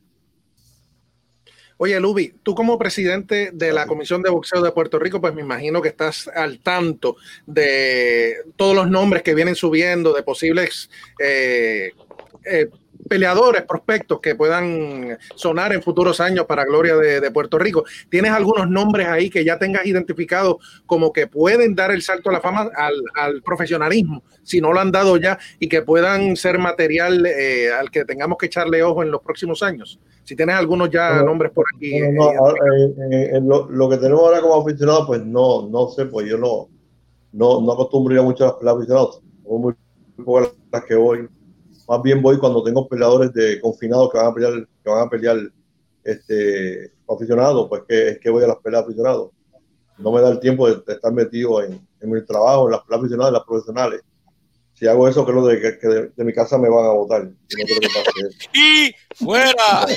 Oye, 1.76 1.98
Lubi, 1.98 2.34
tú 2.42 2.54
como 2.54 2.78
presidente 2.78 3.50
de 3.52 3.72
la 3.72 3.86
Comisión 3.86 4.22
de 4.22 4.30
Boxeo 4.30 4.62
de 4.62 4.70
Puerto 4.70 4.98
Rico, 4.98 5.20
pues 5.20 5.34
me 5.34 5.42
imagino 5.42 5.82
que 5.82 5.88
estás 5.88 6.28
al 6.28 6.60
tanto 6.60 7.16
de 7.46 8.36
todos 8.56 8.76
los 8.76 8.88
nombres 8.88 9.24
que 9.24 9.34
vienen 9.34 9.56
subiendo, 9.56 10.12
de 10.12 10.22
posibles 10.22 10.88
eh, 11.18 11.90
eh, 12.44 12.68
peleadores, 13.08 13.62
prospectos 13.62 14.20
que 14.20 14.34
puedan 14.34 15.18
sonar 15.34 15.72
en 15.72 15.82
futuros 15.82 16.20
años 16.20 16.46
para 16.46 16.64
gloria 16.64 16.96
de, 16.96 17.20
de, 17.20 17.30
Puerto 17.30 17.58
Rico. 17.58 17.84
¿Tienes 18.08 18.32
algunos 18.32 18.68
nombres 18.68 19.08
ahí 19.08 19.30
que 19.30 19.44
ya 19.44 19.58
tengas 19.58 19.86
identificado 19.86 20.58
como 20.86 21.12
que 21.12 21.26
pueden 21.26 21.74
dar 21.74 21.90
el 21.90 22.02
salto 22.02 22.30
a 22.30 22.32
la 22.32 22.40
fama, 22.40 22.70
al, 22.76 22.94
al 23.16 23.42
profesionalismo, 23.42 24.22
si 24.42 24.60
no 24.60 24.72
lo 24.72 24.80
han 24.80 24.92
dado 24.92 25.16
ya, 25.16 25.38
y 25.58 25.68
que 25.68 25.82
puedan 25.82 26.36
ser 26.36 26.58
material 26.58 27.26
eh, 27.26 27.72
al 27.72 27.90
que 27.90 28.04
tengamos 28.04 28.38
que 28.38 28.46
echarle 28.46 28.82
ojo 28.82 29.02
en 29.02 29.10
los 29.10 29.20
próximos 29.22 29.62
años? 29.62 29.98
Si 30.22 30.34
tienes 30.34 30.56
algunos 30.56 30.90
ya 30.90 31.16
no, 31.16 31.24
nombres 31.26 31.52
por 31.52 31.66
aquí. 31.76 32.00
No, 32.00 32.32
no, 32.32 32.50
eh, 32.50 33.30
eh, 33.34 33.40
lo, 33.42 33.68
lo, 33.70 33.88
que 33.90 33.98
tenemos 33.98 34.22
ahora 34.22 34.40
como 34.40 34.62
aficionados, 34.62 35.06
pues 35.06 35.24
no, 35.24 35.68
no 35.68 35.88
sé, 35.88 36.06
pues 36.06 36.26
yo 36.26 36.38
no, 36.38 36.68
no, 37.32 37.60
no 37.60 37.72
acostumbro 37.72 38.22
mucho 38.22 38.46
a 38.46 38.64
las 38.64 38.76
aficionados. 38.76 39.20
Muy 39.42 39.74
pocas 40.24 40.54
las 40.72 40.84
que 40.84 40.94
voy 40.94 41.28
más 41.88 42.02
bien 42.02 42.20
voy 42.22 42.38
cuando 42.38 42.62
tengo 42.62 42.88
peleadores 42.88 43.32
de 43.32 43.60
confinados 43.60 44.10
que 44.10 44.18
van 44.18 44.26
a 44.26 44.34
pelear, 44.34 44.68
que 44.82 44.90
van 44.90 45.06
a 45.06 45.10
pelear 45.10 45.38
este, 46.02 46.92
aficionados, 47.08 47.68
pues 47.68 47.82
que 47.88 48.08
es 48.10 48.18
que 48.18 48.30
voy 48.30 48.44
a 48.44 48.48
las 48.48 48.58
peleas 48.58 48.84
aficionados. 48.84 49.30
No 49.98 50.12
me 50.12 50.20
da 50.20 50.30
el 50.30 50.40
tiempo 50.40 50.68
de, 50.68 50.82
de 50.86 50.94
estar 50.94 51.12
metido 51.12 51.62
en, 51.62 51.80
en, 52.00 52.10
mi 52.10 52.24
trabajo, 52.24 52.66
en 52.66 52.72
las 52.72 52.82
peleas 52.82 53.00
aficionadas, 53.00 53.30
en 53.30 53.34
las 53.34 53.44
profesionales. 53.44 54.02
Si 54.74 54.88
hago 54.88 55.06
eso, 55.06 55.24
creo 55.24 55.46
de, 55.46 55.60
que, 55.60 55.78
que 55.78 55.86
de, 55.86 56.10
de, 56.16 56.24
mi 56.24 56.32
casa 56.32 56.58
me 56.58 56.68
van 56.68 56.86
a 56.86 56.92
votar. 56.92 57.22
Y, 57.22 57.26
no 57.26 57.36
creo 57.64 57.80
que 57.80 57.88
pase 57.88 58.10
¡Y 58.54 58.92
fuera! 59.14 59.86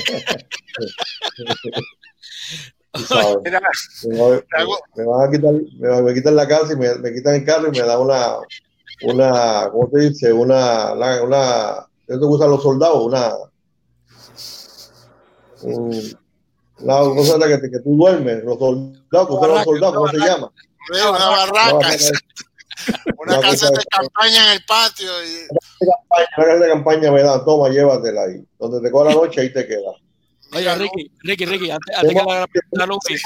Me, 4.96 5.04
van 5.04 5.28
a 5.28 5.30
quitar, 5.30 5.52
me, 5.52 6.02
me 6.02 6.14
quitan 6.14 6.34
la 6.34 6.48
casa 6.48 6.72
y 6.72 6.76
me, 6.76 6.94
me 6.96 7.12
quitan 7.12 7.34
el 7.34 7.44
carro 7.44 7.68
y 7.68 7.70
me 7.70 7.86
da 7.86 7.98
una, 7.98 8.38
una, 9.02 9.68
¿cómo 9.70 9.88
te 9.88 10.00
dice? 10.00 10.32
Una, 10.32 10.92
una, 10.92 11.22
una 11.22 11.86
¿qué 12.06 12.14
te 12.14 12.24
gustan 12.24 12.50
los 12.50 12.62
soldados? 12.62 13.04
Una, 13.04 13.34
un, 15.62 16.18
una 16.80 16.98
cosa 16.98 17.38
que, 17.46 17.70
que 17.70 17.78
tú 17.80 17.96
duermes, 17.96 18.44
los 18.44 18.58
soldados, 18.58 19.30
los 19.30 19.64
soldados, 19.64 19.94
¿cómo 19.94 20.08
se 20.08 20.18
llama? 20.18 20.52
Una 20.90 21.28
barraca. 21.28 21.88
Una, 23.18 23.38
una 23.38 23.40
casa 23.40 23.68
de 23.70 23.84
campaña 23.90 24.46
en 24.46 24.52
el 24.52 24.64
patio. 24.64 25.10
Y... 25.24 25.46
Una 25.80 26.26
casa 26.36 26.64
de 26.64 26.68
campaña 26.68 27.10
me 27.10 27.22
dan, 27.22 27.44
toma, 27.44 27.68
llévatela 27.68 28.22
ahí. 28.22 28.44
Donde 28.58 28.80
te 28.80 28.90
coja 28.90 29.06
la 29.06 29.14
noche, 29.14 29.40
ahí 29.40 29.52
te 29.52 29.66
queda. 29.66 29.92
Oye, 30.52 30.74
Ricky, 30.74 31.10
Ricky, 31.20 31.44
Ricky, 31.44 31.70
antes, 31.70 31.96
antes 31.96 32.14
que 32.14 32.32
la 32.32 32.46
pregunta 32.46 32.86
Luffy, 32.86 33.16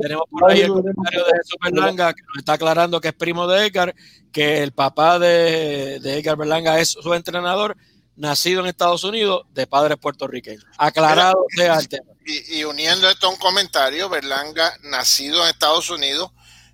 tenemos 0.00 0.24
por 0.30 0.50
ahí 0.50 0.60
el 0.60 0.68
comentario 0.68 1.24
de 1.24 1.32
Jesús 1.38 1.56
Berlanga 1.62 2.14
que 2.14 2.22
nos 2.22 2.38
está 2.38 2.52
aclarando 2.54 3.00
que 3.00 3.08
es 3.08 3.14
primo 3.14 3.46
de 3.46 3.66
Edgar, 3.66 3.94
que 4.32 4.62
el 4.62 4.72
papá 4.72 5.18
de, 5.18 6.00
de 6.00 6.18
Edgar 6.18 6.36
Berlanga 6.36 6.80
es 6.80 6.90
su 6.90 7.12
entrenador, 7.12 7.76
nacido 8.16 8.60
en 8.60 8.66
Estados 8.66 9.04
Unidos, 9.04 9.46
de 9.52 9.66
padres 9.66 9.98
puertorriqueños. 9.98 10.64
Aclarado 10.78 11.44
sea 11.54 11.78
el 11.78 11.88
tema. 11.88 12.12
Y, 12.24 12.60
y, 12.60 12.64
uniendo 12.64 13.08
esto 13.08 13.26
a 13.26 13.30
un 13.30 13.38
comentario, 13.38 14.08
Berlanga, 14.08 14.78
nacido 14.82 15.42
en 15.42 15.50
Estados 15.50 15.90
Unidos, 15.90 16.30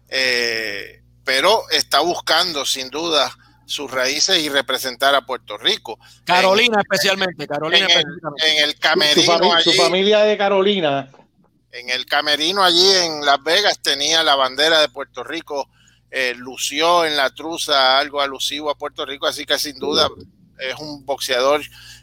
eh, 0.08 1.02
pero 1.24 1.68
está 1.70 2.00
buscando 2.00 2.64
sin 2.64 2.90
duda 2.90 3.36
sus 3.66 3.90
raíces 3.90 4.38
y 4.38 4.48
representar 4.48 5.14
a 5.14 5.22
Puerto 5.26 5.58
Rico. 5.58 5.98
Carolina 6.24 6.76
en, 6.76 6.80
especialmente, 6.80 7.46
Carolina 7.46 7.84
en, 7.86 7.90
específicamente. 7.90 8.56
en 8.58 8.64
el 8.64 8.78
camerino 8.78 9.22
Su, 9.22 9.32
fami- 9.32 9.54
allí, 9.54 9.64
su 9.64 9.72
familia 9.82 10.20
de 10.20 10.38
Carolina. 10.38 11.10
en 11.72 11.90
el 11.90 12.06
camerino 12.06 12.62
allí 12.62 12.88
en 13.04 13.26
Las 13.26 13.42
Vegas 13.42 13.80
tenía 13.82 14.22
la 14.22 14.36
bandera 14.36 14.80
de 14.80 14.88
Puerto 14.88 15.22
Rico, 15.24 15.68
eh, 16.10 16.34
lució 16.36 17.04
en 17.04 17.16
la 17.16 17.30
truza 17.30 17.98
algo 17.98 18.20
alusivo 18.22 18.70
a 18.70 18.78
Puerto 18.78 19.04
Rico, 19.04 19.26
así 19.26 19.44
que 19.44 19.58
sin 19.58 19.78
duda 19.78 20.08
es 20.58 20.74
un 20.78 21.04
boxeador 21.04 21.60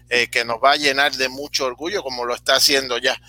eh, 0.10 0.30
que 0.30 0.46
nos 0.46 0.58
va 0.58 0.74
a 0.74 0.78
llenar 0.78 1.13
de 1.13 1.30
mucho 1.30 1.66
orgullo 1.66 2.04
como 2.04 2.26
lo 2.26 2.36
está 2.36 2.56
haciendo 2.56 2.98
ya. 2.98 3.20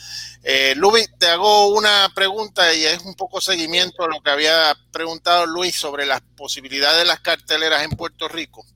Eh, 0.43 0.75
Luis, 0.77 1.09
te 1.19 1.27
hago 1.27 1.69
una 1.69 2.11
pregunta 2.15 2.75
y 2.75 2.85
es 2.85 3.03
un 3.03 3.15
poco 3.15 3.41
seguimiento 3.41 4.05
a 4.05 4.09
lo 4.09 4.21
que 4.23 4.31
había 4.31 4.77
preguntado 4.93 5.47
Luis 5.47 5.77
sobre 5.77 6.05
las 6.05 6.21
posibilidades 6.37 6.99
de 6.99 7.07
las 7.07 7.21
carteleras 7.21 7.83
en 7.83 7.93
Puerto 7.93 8.29
Rico. 8.29 8.67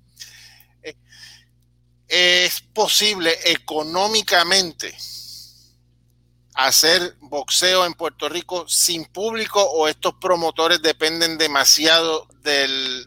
Eh, 0.82 0.96
¿Es 2.08 2.60
posible 2.60 3.36
económicamente 3.44 4.96
hacer 6.54 7.16
boxeo 7.20 7.84
en 7.84 7.94
Puerto 7.94 8.28
Rico 8.28 8.66
sin 8.66 9.04
público 9.04 9.62
o 9.62 9.88
estos 9.88 10.14
promotores 10.14 10.80
dependen 10.80 11.36
demasiado 11.36 12.26
del, 12.42 13.06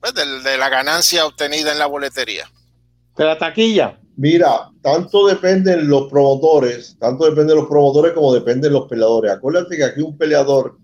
pues, 0.00 0.14
del, 0.14 0.42
de 0.42 0.56
la 0.56 0.68
ganancia 0.68 1.26
obtenida 1.26 1.72
en 1.72 1.78
la 1.78 1.86
boletería? 1.86 2.50
De 3.16 3.24
la 3.24 3.38
taquilla. 3.38 3.98
Mira, 4.16 4.70
tanto 4.82 5.26
dependen 5.26 5.88
los 5.88 6.10
promotores, 6.10 6.96
tanto 6.98 7.24
dependen 7.24 7.56
los 7.56 7.66
promotores 7.66 8.12
como 8.12 8.34
dependen 8.34 8.72
los 8.72 8.86
peleadores. 8.86 9.32
Acuérdate 9.32 9.76
que 9.76 9.84
aquí 9.84 10.02
un 10.02 10.16
peleador 10.16 10.76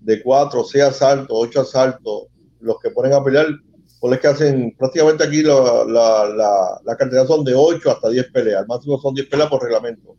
de 0.00 0.22
cuatro, 0.22 0.64
seis 0.64 0.84
asaltos, 0.84 1.28
ocho 1.30 1.62
asaltos, 1.62 2.24
los 2.60 2.78
que 2.78 2.90
ponen 2.90 3.12
a 3.12 3.24
pelear, 3.24 3.46
pues 4.00 4.14
es 4.14 4.20
que 4.20 4.26
hacen 4.26 4.74
prácticamente 4.76 5.24
aquí 5.24 5.42
la, 5.42 5.84
la, 5.86 6.28
la, 6.28 6.80
la 6.84 6.96
cantidad 6.96 7.26
son 7.26 7.44
de 7.44 7.54
8 7.54 7.90
hasta 7.90 8.08
10 8.08 8.32
peleas. 8.32 8.60
Al 8.62 8.66
máximo 8.66 9.00
son 9.00 9.14
10 9.14 9.28
peleas 9.28 9.48
por 9.48 9.62
reglamento. 9.62 10.16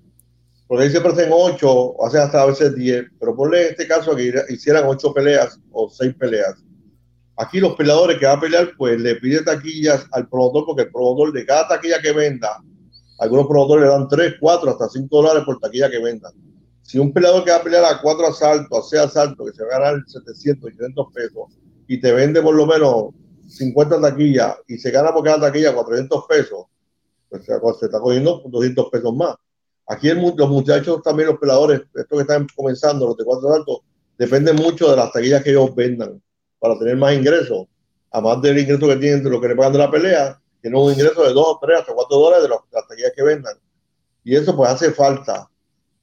Porque 0.68 0.86
ahí 0.86 0.90
siempre 0.90 1.12
hacen 1.12 1.30
8, 1.32 2.06
hacen 2.06 2.22
hasta 2.22 2.42
a 2.42 2.46
veces 2.46 2.74
10, 2.76 3.06
pero 3.20 3.36
ponle 3.36 3.62
en 3.62 3.70
este 3.72 3.88
caso 3.88 4.16
que 4.16 4.34
hicieran 4.50 4.86
8 4.88 5.14
peleas 5.14 5.60
o 5.72 5.90
6 5.90 6.16
peleas. 6.16 6.64
Aquí 7.36 7.60
los 7.60 7.76
peleadores 7.76 8.20
que 8.20 8.28
va 8.28 8.34
a 8.34 8.40
pelear, 8.40 8.74
pues 8.78 9.00
le 9.00 9.16
pide 9.16 9.42
taquillas 9.42 10.06
al 10.12 10.30
promotor, 10.30 10.66
porque 10.66 10.84
el 10.84 10.92
promotor 10.92 11.34
de 11.34 11.46
cada 11.46 11.68
taquilla 11.68 12.00
que 12.00 12.12
venda, 12.12 12.62
algunos 13.20 13.48
promotores 13.48 13.86
le 13.86 13.90
dan 13.90 14.08
3, 14.08 14.36
4, 14.40 14.70
hasta 14.70 14.90
5 14.90 15.08
dólares 15.16 15.44
por 15.44 15.60
taquilla 15.60 15.90
que 15.90 16.00
vendan. 16.00 16.32
Si 16.84 17.00
un 17.00 17.12
peleador 17.12 17.44
que 17.44 17.52
va 17.52 17.58
a 17.58 17.64
pelear 17.64 17.86
a 17.86 18.02
4 18.02 18.28
asaltos, 18.28 18.78
a 18.78 18.90
6 18.90 19.02
asaltos, 19.04 19.50
que 19.50 19.58
se 19.58 19.64
va 19.64 19.76
a 19.76 19.80
ganar 19.80 20.04
700, 20.06 20.66
800 20.66 21.08
pesos, 21.12 21.44
y 21.88 22.00
te 22.00 22.12
vende 22.12 22.42
por 22.42 22.54
lo 22.54 22.68
menos 22.68 23.06
50 23.48 24.00
taquillas 24.00 24.56
y 24.68 24.78
se 24.78 24.92
gana 24.92 25.12
por 25.12 25.24
cada 25.24 25.48
taquilla 25.48 25.74
400 25.74 26.26
pesos, 26.28 26.66
pues 27.30 27.46
se 27.46 27.86
está 27.86 28.00
cogiendo 28.00 28.44
200 28.46 28.90
pesos 28.92 29.16
más. 29.16 29.36
Aquí 29.88 30.10
los 30.12 30.50
muchachos 30.50 31.02
también, 31.02 31.30
los 31.30 31.40
peladores, 31.40 31.82
estos 31.96 32.18
que 32.18 32.22
están 32.22 32.48
comenzando, 32.56 33.08
los 33.08 33.18
de 33.18 33.26
cuatro 33.26 33.50
asaltos, 33.50 33.80
dependen 34.18 34.56
mucho 34.56 34.90
de 34.90 34.98
las 34.98 35.12
taquillas 35.12 35.44
que 35.44 35.50
ellos 35.50 35.74
vendan 35.74 36.22
para 36.64 36.80
tener 36.80 36.96
más 36.96 37.14
ingresos. 37.14 37.68
Además 38.10 38.42
del 38.42 38.58
ingreso 38.58 38.88
que 38.88 38.96
tienen 38.96 39.22
de 39.22 39.30
lo 39.30 39.42
que 39.42 39.50
le 39.50 39.56
pagan 39.58 39.74
de 39.74 39.80
la 39.80 39.92
pelea, 39.92 40.42
tienen 40.62 40.80
un 40.80 40.94
ingreso 40.94 41.22
de 41.22 41.34
2 41.34 41.46
o 41.46 41.60
3 41.62 41.80
hasta 41.80 41.94
4 41.94 42.18
dólares 42.18 42.44
de, 42.44 42.50
las 42.50 42.88
taquillas 42.88 43.12
que 43.14 43.22
vendan. 43.22 43.58
Y 44.24 44.34
eso 44.34 44.56
pues 44.56 44.70
hace 44.70 44.94
falta. 44.94 45.50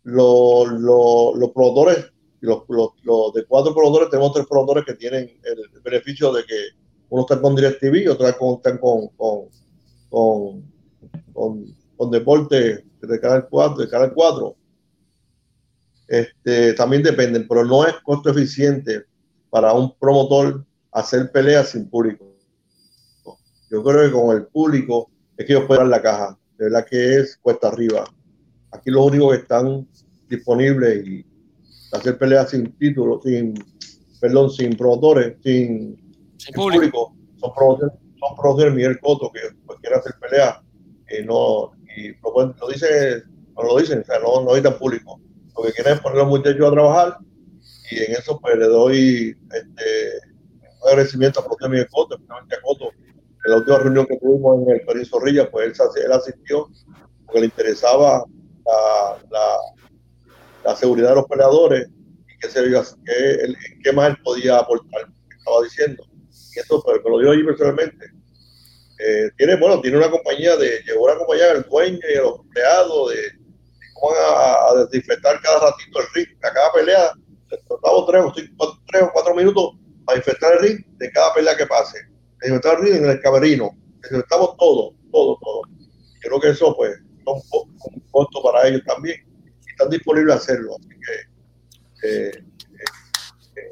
Los, 0.02 0.68
los, 0.68 1.34
los 1.36 1.50
promotores, 1.52 2.12
los, 2.40 2.64
los, 2.68 3.32
de 3.32 3.46
cuatro 3.46 3.74
promotores, 3.74 4.10
tenemos 4.10 4.34
tres 4.34 4.46
promotores 4.46 4.84
que 4.84 4.92
tienen 4.96 5.30
el, 5.44 5.80
beneficio 5.82 6.30
de 6.30 6.44
que 6.44 6.56
uno 7.08 7.22
está 7.22 7.40
con 7.40 7.56
DirecTV, 7.56 8.10
otros 8.10 8.28
están 8.28 8.76
con, 8.76 9.08
con, 9.16 9.48
con, 10.10 10.72
con, 11.32 11.76
con 11.96 12.10
deporte 12.10 12.84
de 13.00 13.20
Canal 13.20 13.48
4, 13.48 13.78
de 13.78 13.88
Canal 13.88 14.12
4. 14.12 14.56
Este, 16.08 16.74
también 16.74 17.02
dependen, 17.02 17.48
pero 17.48 17.64
no 17.64 17.86
es 17.86 17.94
costo 18.02 18.28
eficiente 18.28 19.06
para 19.50 19.72
un 19.72 19.92
promotor 19.98 20.64
hacer 20.92 21.30
peleas 21.30 21.70
sin 21.70 21.88
público. 21.88 22.26
Yo 23.70 23.82
creo 23.84 24.04
que 24.04 24.12
con 24.12 24.36
el 24.36 24.46
público 24.46 25.10
es 25.36 25.46
que 25.46 25.52
ellos 25.52 25.66
pueden 25.66 25.84
dar 25.84 25.90
la 25.90 26.02
caja. 26.02 26.38
De 26.58 26.64
verdad 26.64 26.86
que 26.88 27.18
es 27.18 27.36
cuesta 27.36 27.68
arriba. 27.68 28.04
Aquí 28.72 28.90
los 28.90 29.06
únicos 29.06 29.32
que 29.32 29.42
están 29.42 29.88
disponibles 30.28 31.06
y 31.06 31.26
hacer 31.92 32.18
peleas 32.18 32.50
sin 32.50 32.76
título, 32.76 33.20
sin, 33.22 33.54
perdón, 34.20 34.50
sin 34.50 34.76
promotores, 34.76 35.36
sin, 35.42 35.96
sin 36.36 36.54
público. 36.54 37.08
público, 37.08 37.14
son 37.40 37.54
promotores, 37.54 37.94
son 38.18 38.36
promotores 38.36 38.74
Miguel 38.74 39.00
Coto 39.00 39.30
que 39.32 39.40
pues, 39.66 39.78
quiere 39.80 39.96
hacer 39.96 40.14
peleas 40.20 40.60
y 41.08 41.24
no, 41.24 41.72
y 41.96 42.08
lo, 42.22 42.54
lo 42.60 42.68
dice, 42.68 43.22
no 43.56 43.62
lo 43.64 43.78
dicen, 43.78 44.00
o 44.00 44.04
sea, 44.04 44.18
no, 44.20 44.44
no 44.44 44.62
tan 44.62 44.78
público. 44.78 45.20
Lo 45.56 45.64
que 45.64 45.72
quieren 45.72 45.94
es 45.94 46.00
poner 46.00 46.18
a 46.18 46.22
los 46.22 46.28
muchachos 46.28 46.68
a 46.68 46.72
trabajar 46.72 47.18
y 47.90 47.98
en 48.04 48.12
eso 48.12 48.38
pues 48.40 48.56
le 48.56 48.66
doy 48.66 49.36
este, 49.52 50.20
un 50.82 50.88
agradecimiento 50.88 51.40
a 51.40 51.44
propio 51.44 51.68
Miguel 51.68 51.88
Coto, 51.90 52.14
especialmente 52.14 52.56
a 52.56 52.60
Coto. 52.60 52.90
En 53.44 53.50
la 53.50 53.56
última 53.56 53.78
reunión 53.78 54.06
que 54.06 54.18
tuvimos 54.18 54.62
en 54.62 54.74
el 54.74 54.80
Perín 54.82 55.06
Zorrilla, 55.06 55.50
pues 55.50 55.78
él, 55.80 56.04
él, 56.04 56.12
asistió 56.12 56.68
porque 57.24 57.40
le 57.40 57.46
interesaba 57.46 58.24
la, 60.64 60.76
seguridad 60.76 61.10
de 61.10 61.14
los 61.16 61.26
peleadores 61.26 61.88
y 61.88 62.38
que, 62.38 62.48
se, 62.48 63.92
más 63.92 64.10
él 64.10 64.16
podía 64.22 64.58
aportar, 64.58 65.08
estaba 65.36 65.62
diciendo. 65.62 66.04
Y 66.54 66.58
eso 66.58 66.82
pues, 66.82 67.00
lo 67.04 67.18
dio 67.18 67.30
allí 67.30 67.42
personalmente. 67.44 68.06
Eh, 68.98 69.30
tiene, 69.36 69.56
bueno, 69.56 69.80
tiene 69.80 69.96
una 69.96 70.10
compañía 70.10 70.56
de, 70.56 70.82
llevó 70.86 71.04
una 71.04 71.16
compañía 71.16 71.54
del 71.54 71.62
dueño 71.62 71.98
y 72.02 72.14
de 72.14 72.20
los 72.20 72.40
empleados 72.40 73.10
de, 73.10 73.32
cómo 73.94 74.14
a, 74.14 74.70
a, 74.70 74.84
desinfectar 74.84 75.40
cada 75.40 75.70
ratito 75.70 76.00
el 76.00 76.06
ring, 76.14 76.36
a 76.42 76.52
cada 76.52 76.72
pelea, 76.72 77.12
tratamos 77.68 78.06
tres 78.06 78.24
o, 78.24 78.34
cinco, 78.34 78.78
tres 78.86 79.02
o 79.02 79.10
cuatro 79.12 79.34
minutos 79.34 79.76
para 80.04 80.18
infectar 80.18 80.52
el 80.54 80.58
ring 80.60 80.86
de 80.98 81.10
cada 81.10 81.34
pelea 81.34 81.56
que 81.56 81.66
pase. 81.66 81.98
Desinfectar 82.40 82.78
el 82.78 82.84
ring 82.84 82.94
en 82.96 83.10
el 83.10 83.20
camerino, 83.20 83.76
desinfectamos 84.00 84.56
todo, 84.56 84.94
todo, 85.12 85.38
todo. 85.40 85.62
Creo 86.20 86.40
que 86.40 86.50
eso 86.50 86.74
pues 86.76 86.96
son 87.24 87.40
un, 87.52 87.76
un 87.94 88.00
costo 88.10 88.42
para 88.42 88.68
ellos 88.68 88.82
también 88.86 89.24
y 89.66 89.70
están 89.70 89.90
disponibles 89.90 90.34
a 90.34 90.38
hacerlo, 90.38 90.76
así 90.78 90.88
que 90.88 91.30
eh, 92.02 92.30
eh, 92.30 93.70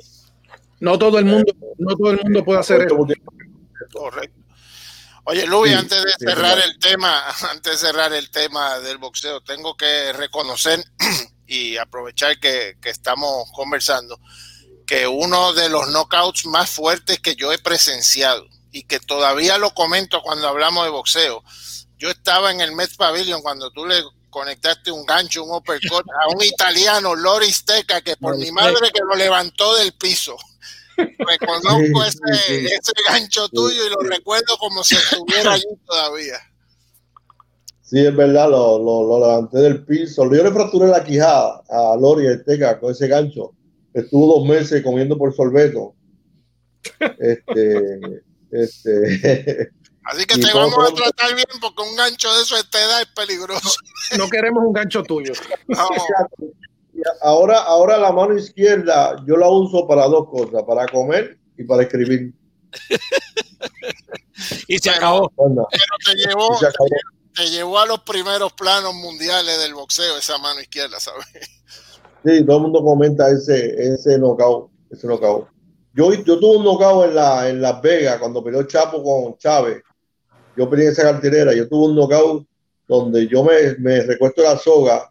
no 0.80 0.98
todo 0.98 1.18
el 1.18 1.24
mundo, 1.24 1.52
no 1.78 1.96
todo 1.96 2.10
el 2.10 2.20
mundo 2.22 2.44
puede 2.44 2.60
hacer 2.60 2.82
eso. 2.82 2.96
Correcto. 3.92 4.38
Oye, 5.24 5.46
Luis, 5.46 5.72
sí, 5.72 5.78
antes 5.78 6.04
de 6.04 6.12
cerrar 6.18 6.56
sí, 6.56 6.70
el 6.70 6.78
tema, 6.78 7.22
antes 7.50 7.72
de 7.72 7.86
cerrar 7.86 8.12
el 8.12 8.30
tema 8.30 8.78
del 8.80 8.98
boxeo, 8.98 9.42
tengo 9.42 9.76
que 9.76 10.12
reconocer 10.14 10.82
y 11.48 11.78
aprovechar 11.78 12.38
que, 12.38 12.76
que, 12.80 12.90
estamos 12.90 13.50
conversando 13.52 14.20
que 14.86 15.08
uno 15.08 15.54
de 15.54 15.68
los 15.68 15.88
knockouts 15.88 16.46
más 16.46 16.70
fuertes 16.70 17.18
que 17.20 17.34
yo 17.34 17.52
he 17.52 17.58
presenciado 17.58 18.46
y 18.70 18.84
que 18.84 19.00
todavía 19.00 19.58
lo 19.58 19.74
comento 19.74 20.22
cuando 20.22 20.46
hablamos 20.46 20.84
de 20.84 20.90
boxeo. 20.90 21.42
Yo 21.96 22.10
estaba 22.10 22.52
en 22.52 22.60
el 22.60 22.72
Met 22.72 22.94
Pavilion 22.96 23.42
cuando 23.42 23.70
tú 23.70 23.86
le 23.86 24.02
conectaste 24.30 24.92
un 24.92 25.04
gancho, 25.04 25.42
un 25.42 25.56
uppercut 25.56 26.04
a 26.22 26.28
un 26.28 26.42
italiano, 26.42 27.14
Loris 27.14 27.64
Teca, 27.64 28.00
que 28.02 28.16
por 28.16 28.36
mi 28.36 28.52
madre 28.52 28.90
que 28.92 29.00
lo 29.02 29.16
levantó 29.16 29.74
del 29.76 29.92
piso. 29.94 30.36
Reconozco 30.96 32.04
ese, 32.04 32.64
ese, 32.66 32.92
gancho 33.06 33.48
tuyo 33.48 33.86
y 33.86 33.90
lo 33.90 34.00
recuerdo 34.00 34.58
como 34.58 34.82
si 34.82 34.96
estuviera 34.96 35.52
allí 35.54 35.64
todavía. 35.86 36.38
Sí, 37.88 38.04
es 38.04 38.14
verdad, 38.14 38.50
lo, 38.50 38.78
lo, 38.78 39.02
lo, 39.02 39.18
levanté 39.18 39.60
del 39.60 39.82
piso. 39.82 40.24
Yo 40.30 40.44
le 40.44 40.52
fracturé 40.52 40.88
la 40.88 41.02
quijada 41.02 41.62
a 41.70 41.96
Lori 41.98 42.26
Esteca 42.26 42.78
con 42.78 42.90
ese 42.92 43.08
gancho. 43.08 43.54
Estuvo 43.94 44.34
dos 44.34 44.46
meses 44.46 44.82
comiendo 44.82 45.16
por 45.16 45.34
sorbeto. 45.34 45.94
Este, 47.18 47.98
este. 48.50 49.70
Así 50.04 50.26
que 50.26 50.38
te 50.38 50.52
vamos 50.52 50.76
a 50.86 50.94
tratar 50.94 51.34
bien 51.34 51.46
porque 51.62 51.82
un 51.82 51.96
gancho 51.96 52.30
de 52.34 52.42
eso 52.42 52.56
a 52.56 52.60
esta 52.60 52.78
edad 52.78 53.00
es 53.00 53.08
peligroso. 53.08 53.70
No, 54.12 54.24
no 54.24 54.28
queremos 54.28 54.64
un 54.66 54.74
gancho 54.74 55.02
tuyo. 55.02 55.32
No. 55.66 55.88
ahora, 57.22 57.60
ahora 57.60 57.96
la 57.96 58.12
mano 58.12 58.36
izquierda 58.36 59.16
yo 59.26 59.38
la 59.38 59.48
uso 59.48 59.88
para 59.88 60.06
dos 60.08 60.28
cosas, 60.28 60.62
para 60.64 60.86
comer 60.88 61.38
y 61.56 61.64
para 61.64 61.84
escribir. 61.84 62.34
y 64.68 64.76
se 64.78 64.90
acabó. 64.90 65.32
Pero 65.34 65.66
te 66.04 66.14
llevó, 66.16 66.54
se 66.58 66.66
acabó. 66.66 66.88
Te 67.38 67.48
llevó 67.50 67.78
a 67.78 67.86
los 67.86 68.00
primeros 68.00 68.52
planos 68.52 68.94
mundiales 68.94 69.60
del 69.60 69.72
boxeo, 69.72 70.18
esa 70.18 70.38
mano 70.38 70.60
izquierda, 70.60 70.98
¿sabes? 70.98 71.24
Sí, 72.24 72.44
todo 72.44 72.56
el 72.56 72.62
mundo 72.64 72.82
comenta 72.82 73.30
ese, 73.30 73.80
ese 73.80 74.18
knockout, 74.18 74.68
ese 74.90 75.06
knockout. 75.06 75.46
Yo, 75.94 76.12
yo 76.12 76.38
tuve 76.40 76.56
un 76.56 76.64
knockout 76.64 77.06
en, 77.06 77.14
la, 77.14 77.48
en 77.48 77.62
Las 77.62 77.80
Vegas 77.80 78.18
cuando 78.18 78.42
peleó 78.42 78.64
Chapo 78.64 79.02
con 79.04 79.38
Chávez. 79.38 79.82
Yo 80.56 80.68
peleé 80.68 80.88
esa 80.88 81.04
cartelera. 81.04 81.54
Yo 81.54 81.68
tuve 81.68 81.86
un 81.86 81.94
knockout 81.94 82.44
donde 82.88 83.28
yo 83.28 83.44
me, 83.44 83.76
me 83.78 84.02
recuesto 84.02 84.42
la 84.42 84.58
soga 84.58 85.08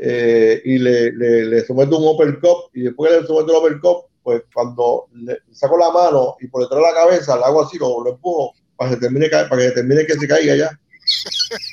eh, 0.00 0.62
y 0.64 0.78
le, 0.78 1.10
le, 1.10 1.44
le, 1.46 1.66
someto 1.66 1.98
un 1.98 2.06
uppercut 2.06 2.70
y 2.72 2.82
después 2.82 3.10
que 3.10 3.20
le 3.20 3.26
someto 3.26 3.50
el 3.50 3.58
uppercut, 3.58 4.04
pues 4.22 4.42
cuando 4.54 5.08
le 5.12 5.38
saco 5.50 5.76
la 5.76 5.90
mano 5.90 6.36
y 6.40 6.46
por 6.46 6.62
detrás 6.62 6.82
de 6.82 6.86
la 6.86 6.94
cabeza 6.94 7.36
le 7.36 7.44
hago 7.44 7.62
así, 7.62 7.78
lo, 7.78 8.04
lo 8.04 8.10
empujo 8.10 8.52
para 8.76 8.90
que 8.90 8.96
termine, 8.98 9.28
para 9.28 9.56
que 9.56 9.70
termine 9.72 10.06
que 10.06 10.14
se 10.14 10.28
caiga 10.28 10.54
ya. 10.54 10.80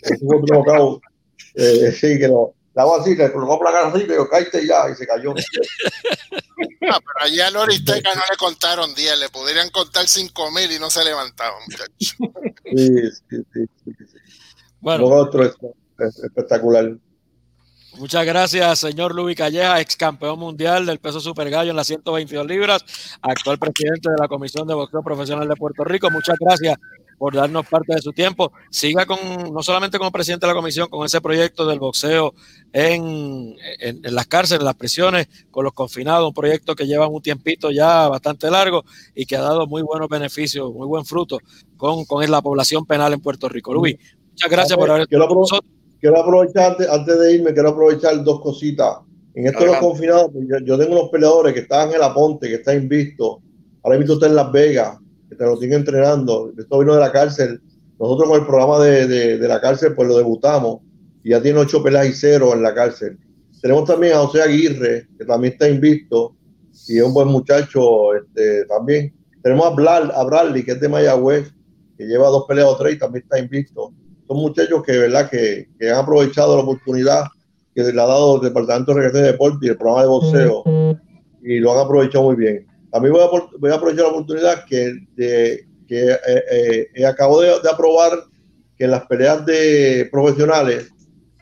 Es 0.03 0.21
un 0.21 0.35
otro 0.35 0.63
knockout. 0.63 1.01
Eh, 1.55 1.91
sí, 1.91 2.17
que 2.19 2.27
no 2.27 2.53
la 2.73 2.83
hago 2.83 2.99
así, 2.99 3.15
le 3.15 3.31
colocó 3.31 3.63
la 3.63 3.71
cara 3.71 3.87
así, 3.87 4.03
pero 4.07 4.27
caíste 4.27 4.65
ya 4.65 4.89
y 4.89 4.95
se 4.95 5.05
cayó. 5.05 5.33
No, 5.33 6.97
pero 6.99 7.19
allí 7.21 7.39
a 7.39 7.49
Loristeca 7.51 8.13
no 8.13 8.21
le 8.29 8.37
contaron 8.37 8.93
10, 8.93 9.19
le 9.19 9.29
pudieran 9.29 9.69
contar 9.69 10.07
5 10.07 10.51
mil 10.51 10.71
y 10.71 10.79
no 10.79 10.89
se 10.89 11.03
levantaban, 11.05 11.61
muchachos. 11.65 12.15
Sí, 12.65 12.89
sí, 13.29 13.37
sí. 13.53 13.65
sí. 13.85 14.17
Bueno, 14.81 15.05
otro 15.05 15.45
es, 15.45 15.55
es 15.99 16.23
espectacular. 16.23 16.97
Muchas 17.97 18.25
gracias, 18.25 18.79
señor 18.79 19.13
Luis 19.13 19.37
Calleja, 19.37 19.79
ex 19.79 19.95
campeón 19.95 20.39
mundial 20.39 20.85
del 20.85 20.99
peso 20.99 21.19
super 21.19 21.49
gallo 21.49 21.69
en 21.69 21.77
las 21.77 21.87
122 21.87 22.47
libras, 22.47 22.83
actual 23.21 23.59
presidente 23.59 24.09
de 24.09 24.15
la 24.19 24.27
Comisión 24.27 24.67
de 24.67 24.73
Boxeo 24.73 25.03
Profesional 25.03 25.47
de 25.47 25.55
Puerto 25.55 25.83
Rico. 25.83 26.09
Muchas 26.09 26.37
gracias 26.39 26.75
por 27.23 27.33
darnos 27.35 27.65
parte 27.65 27.95
de 27.95 28.01
su 28.01 28.11
tiempo. 28.11 28.51
Siga 28.69 29.05
con, 29.05 29.17
no 29.53 29.63
solamente 29.63 29.97
como 29.97 30.11
presidente 30.11 30.45
de 30.45 30.51
la 30.51 30.59
comisión, 30.59 30.89
con 30.89 31.05
ese 31.05 31.21
proyecto 31.21 31.65
del 31.65 31.79
boxeo 31.79 32.33
en, 32.73 33.55
en, 33.79 34.01
en, 34.03 34.13
las 34.13 34.27
cárceles, 34.27 34.59
en 34.59 34.65
las 34.65 34.75
prisiones, 34.75 35.29
con 35.49 35.63
los 35.63 35.71
confinados, 35.71 36.27
un 36.27 36.33
proyecto 36.33 36.75
que 36.75 36.85
lleva 36.85 37.07
un 37.07 37.21
tiempito 37.21 37.71
ya 37.71 38.09
bastante 38.09 38.51
largo 38.51 38.83
y 39.15 39.25
que 39.25 39.37
ha 39.37 39.41
dado 39.41 39.67
muy 39.67 39.83
buenos 39.83 40.09
beneficios, 40.09 40.73
muy 40.73 40.85
buen 40.85 41.05
fruto 41.05 41.37
con, 41.77 42.03
con 42.03 42.29
la 42.29 42.41
población 42.41 42.85
penal 42.85 43.13
en 43.13 43.21
Puerto 43.21 43.47
Rico. 43.47 43.73
Luis, 43.73 43.95
muchas 44.31 44.51
gracias 44.51 44.77
por 44.77 44.89
haber 44.91 45.03
estado 45.03 45.25
con 45.29 45.37
nosotros 45.37 45.71
quiero 46.01 46.19
aprovechar, 46.19 46.75
antes 46.91 47.19
de 47.19 47.35
irme, 47.35 47.53
quiero 47.53 47.69
aprovechar 47.69 48.21
dos 48.21 48.41
cositas. 48.41 48.97
En 49.33 49.47
esto 49.47 49.61
de 49.61 49.67
los 49.67 49.77
confinados, 49.77 50.29
pues, 50.33 50.45
yo, 50.49 50.57
yo, 50.65 50.77
tengo 50.77 50.99
unos 50.99 51.09
peleadores 51.09 51.53
que 51.53 51.61
están 51.61 51.93
en 51.93 52.03
Aponte, 52.03 52.49
que 52.49 52.55
está 52.55 52.75
invisto. 52.75 53.39
Ahora 53.81 53.97
mismo 53.97 54.15
está 54.15 54.27
en 54.27 54.35
Las 54.35 54.51
Vegas, 54.51 54.97
que 55.33 55.37
te 55.37 55.45
lo 55.45 55.57
siguen 55.57 55.79
entrenando. 55.79 56.51
Esto 56.57 56.79
vino 56.79 56.93
de 56.93 56.99
la 56.99 57.11
cárcel. 57.11 57.61
Nosotros 57.99 58.29
con 58.29 58.39
el 58.39 58.45
programa 58.45 58.79
de, 58.79 59.07
de, 59.07 59.37
de 59.37 59.47
la 59.47 59.59
cárcel, 59.59 59.93
pues 59.95 60.07
lo 60.07 60.17
debutamos. 60.17 60.81
Y 61.23 61.31
ya 61.31 61.41
tiene 61.41 61.59
ocho 61.59 61.83
peleas 61.83 62.07
y 62.07 62.13
cero 62.13 62.53
en 62.53 62.61
la 62.61 62.73
cárcel. 62.73 63.17
Tenemos 63.61 63.85
también 63.85 64.13
a 64.13 64.19
José 64.19 64.41
Aguirre, 64.41 65.07
que 65.17 65.25
también 65.25 65.53
está 65.53 65.69
invisto. 65.69 66.35
Y 66.87 66.97
es 66.97 67.03
un 67.03 67.13
buen 67.13 67.27
muchacho 67.29 68.13
este, 68.15 68.65
también. 68.65 69.13
Tenemos 69.41 69.65
a, 69.65 69.69
Blal, 69.69 70.11
a 70.13 70.23
Bradley, 70.23 70.63
que 70.63 70.71
es 70.71 70.79
de 70.79 70.89
Mayagüez, 70.89 71.53
que 71.97 72.05
lleva 72.05 72.27
dos 72.27 72.45
peleas 72.47 72.67
o 72.67 72.77
tres 72.77 72.95
y 72.95 72.99
también 72.99 73.23
está 73.23 73.39
invisto 73.39 73.93
son 74.27 74.37
muchachos 74.37 74.83
que, 74.83 74.97
¿verdad? 74.97 75.29
Que, 75.29 75.67
que, 75.79 75.89
han 75.89 75.97
aprovechado 75.97 76.55
la 76.55 76.63
oportunidad 76.63 77.25
que 77.75 77.83
le 77.83 78.01
ha 78.01 78.05
dado 78.05 78.37
el 78.37 78.41
Departamento 78.41 78.93
de 78.93 79.01
Recreación 79.01 79.23
y 79.23 79.31
Deporte 79.31 79.65
y 79.65 79.69
el 79.69 79.77
programa 79.77 80.01
de 80.03 80.07
boxeo 80.07 80.63
y 81.43 81.59
lo 81.59 81.73
han 81.73 81.85
aprovechado 81.85 82.25
muy 82.25 82.35
bien. 82.35 82.67
También 82.93 83.11
voy 83.11 83.23
a, 83.23 83.57
voy 83.57 83.71
a 83.71 83.73
aprovechar 83.73 84.05
la 84.05 84.11
oportunidad 84.11 84.65
que, 84.65 84.93
de, 85.15 85.67
que 85.87 86.11
eh, 86.11 86.87
eh, 86.93 87.05
acabo 87.07 87.41
de, 87.41 87.47
de, 87.47 87.69
aprobar 87.69 88.11
que 88.77 88.83
en 88.83 88.91
las 88.91 89.07
peleas 89.07 89.43
de 89.47 90.07
profesionales, 90.11 90.91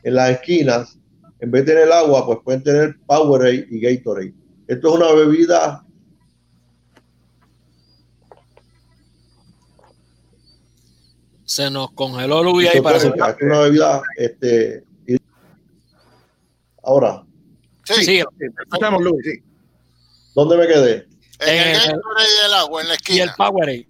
en 0.02 0.14
las 0.14 0.30
esquinas, 0.30 0.98
en 1.40 1.50
vez 1.50 1.66
de 1.66 1.74
tener 1.74 1.92
agua, 1.92 2.24
pues 2.24 2.38
pueden 2.42 2.62
tener 2.62 2.96
Powerade 3.06 3.66
y 3.68 3.80
Gatorade. 3.80 4.32
Esto 4.66 4.88
es 4.88 4.94
una 4.94 5.12
bebida 5.12 5.84
se 11.44 11.70
nos 11.70 11.92
congeló 11.92 12.42
Luis 12.42 12.70
ahí 12.72 12.80
para 12.80 12.96
hacer 12.96 13.12
una 13.42 13.58
bebida 13.58 14.00
este 14.16 14.84
ahora 16.82 17.26
sí, 17.84 18.04
sí, 18.04 18.22
Luis 19.00 19.22
sí. 19.22 19.42
¿dónde 20.34 20.56
me 20.56 20.66
quedé? 20.66 21.11
En, 21.46 21.58
en 21.58 21.74
el, 21.74 21.90
el, 21.90 22.46
el 22.46 22.54
agua 22.54 22.82
en 22.82 22.88
la 22.88 22.94
esquina 22.94 23.18
y 23.18 23.20
el 23.20 23.30
Powerade. 23.36 23.88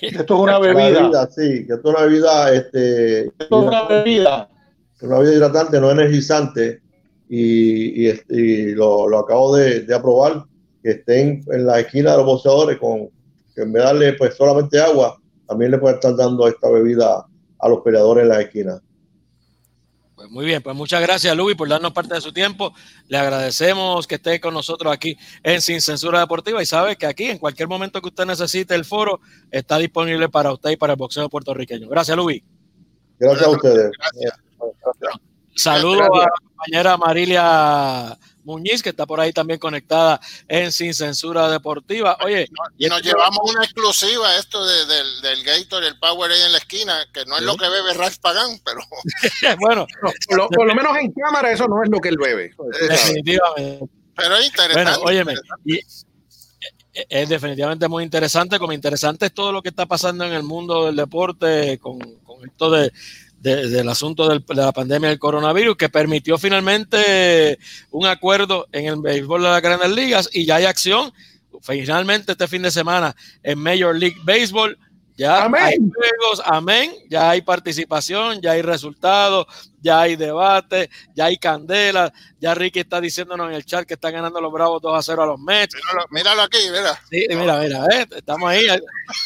Esto 0.00 0.34
es 0.34 0.40
una 0.40 0.58
bebida. 0.58 1.02
bebida 1.02 1.26
sí 1.30 1.66
que 1.66 1.74
esto 1.74 1.88
es 1.88 1.94
una 1.96 2.02
bebida 2.04 2.54
este 2.54 3.20
esto 3.26 3.60
es 3.60 3.66
una 3.66 3.82
bebida. 3.84 4.48
Una 5.00 5.18
bebida 5.18 5.34
hidratante 5.34 5.80
no 5.80 5.90
energizante. 5.90 6.80
Y, 7.30 8.08
y, 8.08 8.20
y 8.30 8.74
lo, 8.74 9.06
lo, 9.06 9.18
acabo 9.18 9.54
de, 9.54 9.80
de, 9.80 9.94
aprobar 9.94 10.44
que 10.82 10.92
estén 10.92 11.44
en 11.48 11.66
la 11.66 11.80
esquina 11.80 12.12
de 12.12 12.16
los 12.16 12.26
boxeadores 12.26 12.78
con 12.78 13.10
que 13.54 13.62
en 13.62 13.72
vez 13.72 13.82
de 13.82 13.86
darle 13.86 14.12
pues 14.14 14.34
solamente 14.34 14.80
agua 14.80 15.20
también 15.46 15.72
le 15.72 15.78
puede 15.78 15.96
estar 15.96 16.16
dando 16.16 16.48
esta 16.48 16.70
bebida 16.70 17.26
a 17.58 17.68
los 17.68 17.80
peleadores 17.82 18.22
en 18.22 18.28
la 18.30 18.40
esquina. 18.40 18.80
Pues 20.28 20.34
muy 20.34 20.44
bien, 20.44 20.60
pues 20.62 20.76
muchas 20.76 21.00
gracias 21.00 21.34
Luis 21.34 21.56
por 21.56 21.70
darnos 21.70 21.94
parte 21.94 22.12
de 22.12 22.20
su 22.20 22.34
tiempo. 22.34 22.74
Le 23.06 23.16
agradecemos 23.16 24.06
que 24.06 24.16
esté 24.16 24.38
con 24.40 24.52
nosotros 24.52 24.92
aquí 24.92 25.16
en 25.42 25.62
Sin 25.62 25.80
Censura 25.80 26.20
Deportiva 26.20 26.62
y 26.62 26.66
sabe 26.66 26.96
que 26.96 27.06
aquí 27.06 27.30
en 27.30 27.38
cualquier 27.38 27.66
momento 27.66 28.02
que 28.02 28.08
usted 28.08 28.26
necesite 28.26 28.74
el 28.74 28.84
foro 28.84 29.20
está 29.50 29.78
disponible 29.78 30.28
para 30.28 30.52
usted 30.52 30.72
y 30.72 30.76
para 30.76 30.92
el 30.92 30.98
boxeo 30.98 31.30
puertorriqueño. 31.30 31.88
Gracias 31.88 32.14
Luis. 32.14 32.42
Gracias 33.18 33.46
a 33.46 33.50
ustedes. 33.50 33.90
Gracias. 33.98 34.34
Saludos 35.56 36.02
a 36.12 36.18
la 36.18 36.26
compañera 36.44 36.96
Marilia 36.98 38.18
Muñiz, 38.48 38.82
que 38.82 38.88
está 38.88 39.06
por 39.06 39.20
ahí 39.20 39.32
también 39.32 39.60
conectada 39.60 40.20
en 40.48 40.72
Sin 40.72 40.94
Censura 40.94 41.50
Deportiva. 41.50 42.16
Oye, 42.24 42.48
y 42.78 42.86
nos 42.86 43.02
llevamos 43.02 43.38
una 43.44 43.62
exclusiva 43.62 44.36
esto 44.36 44.64
de, 44.64 44.86
del, 44.86 45.20
del 45.20 45.44
Gator, 45.44 45.84
el 45.84 45.98
Powerade 45.98 46.46
en 46.46 46.52
la 46.52 46.58
esquina, 46.58 47.06
que 47.12 47.26
no 47.26 47.34
es 47.34 47.40
¿sí? 47.40 47.46
lo 47.46 47.56
que 47.56 47.68
bebe 47.68 47.92
Ralph 47.92 48.16
Pagán, 48.20 48.58
pero 48.64 48.80
bueno, 49.60 49.86
no, 50.02 50.10
por, 50.26 50.36
lo, 50.36 50.48
por, 50.48 50.66
lo, 50.66 50.74
menos 50.74 50.96
en 50.96 51.12
cámara 51.12 51.52
eso 51.52 51.68
no 51.68 51.82
es 51.82 51.90
lo 51.90 52.00
que 52.00 52.08
él 52.08 52.16
bebe. 52.16 52.54
Definitivamente. 52.88 53.86
Pero 54.16 54.36
es 54.36 54.46
interesante. 54.46 54.82
Bueno, 54.82 55.02
óyeme, 55.04 55.34
y, 55.64 55.78
es 57.08 57.28
definitivamente 57.28 57.86
muy 57.86 58.02
interesante, 58.02 58.58
como 58.58 58.72
interesante 58.72 59.26
es 59.26 59.34
todo 59.34 59.52
lo 59.52 59.62
que 59.62 59.68
está 59.68 59.86
pasando 59.86 60.24
en 60.24 60.32
el 60.32 60.42
mundo 60.42 60.86
del 60.86 60.96
deporte 60.96 61.78
con, 61.78 61.98
con 62.24 62.44
esto 62.44 62.70
de 62.70 62.92
de, 63.40 63.68
del 63.68 63.88
asunto 63.88 64.28
del, 64.28 64.44
de 64.46 64.54
la 64.54 64.72
pandemia 64.72 65.08
del 65.08 65.18
coronavirus, 65.18 65.76
que 65.76 65.88
permitió 65.88 66.38
finalmente 66.38 67.58
un 67.90 68.06
acuerdo 68.06 68.66
en 68.72 68.86
el 68.86 69.00
béisbol 69.00 69.42
de 69.42 69.48
las 69.48 69.62
grandes 69.62 69.90
ligas 69.90 70.30
y 70.32 70.46
ya 70.46 70.56
hay 70.56 70.64
acción. 70.64 71.12
Finalmente 71.62 72.32
este 72.32 72.46
fin 72.46 72.62
de 72.62 72.70
semana 72.70 73.14
en 73.42 73.58
Major 73.58 73.94
League 73.94 74.18
Baseball. 74.24 74.78
Ya 75.16 75.44
amén. 75.44 75.62
hay 75.64 75.76
juegos, 75.78 76.42
amén, 76.44 76.92
ya 77.10 77.30
hay 77.30 77.42
participación, 77.42 78.40
ya 78.40 78.52
hay 78.52 78.62
resultados, 78.62 79.46
ya 79.88 80.02
hay 80.02 80.16
debate, 80.16 80.90
ya 81.14 81.24
hay 81.26 81.38
candela, 81.38 82.12
ya 82.38 82.54
Ricky 82.54 82.80
está 82.80 83.00
diciéndonos 83.00 83.48
en 83.48 83.54
el 83.54 83.64
chat 83.64 83.86
que 83.86 83.94
están 83.94 84.12
ganando 84.12 84.38
los 84.38 84.52
Bravos 84.52 84.82
2 84.82 84.98
a 84.98 85.02
0 85.02 85.22
a 85.22 85.26
los 85.26 85.40
Mets. 85.40 85.74
Míralo, 85.74 86.06
míralo 86.10 86.42
aquí, 86.42 86.58
mira. 86.70 87.00
Sí, 87.10 87.26
mira, 87.30 87.58
mira, 87.58 87.86
eh, 87.86 88.06
estamos 88.14 88.50
ahí. 88.50 88.60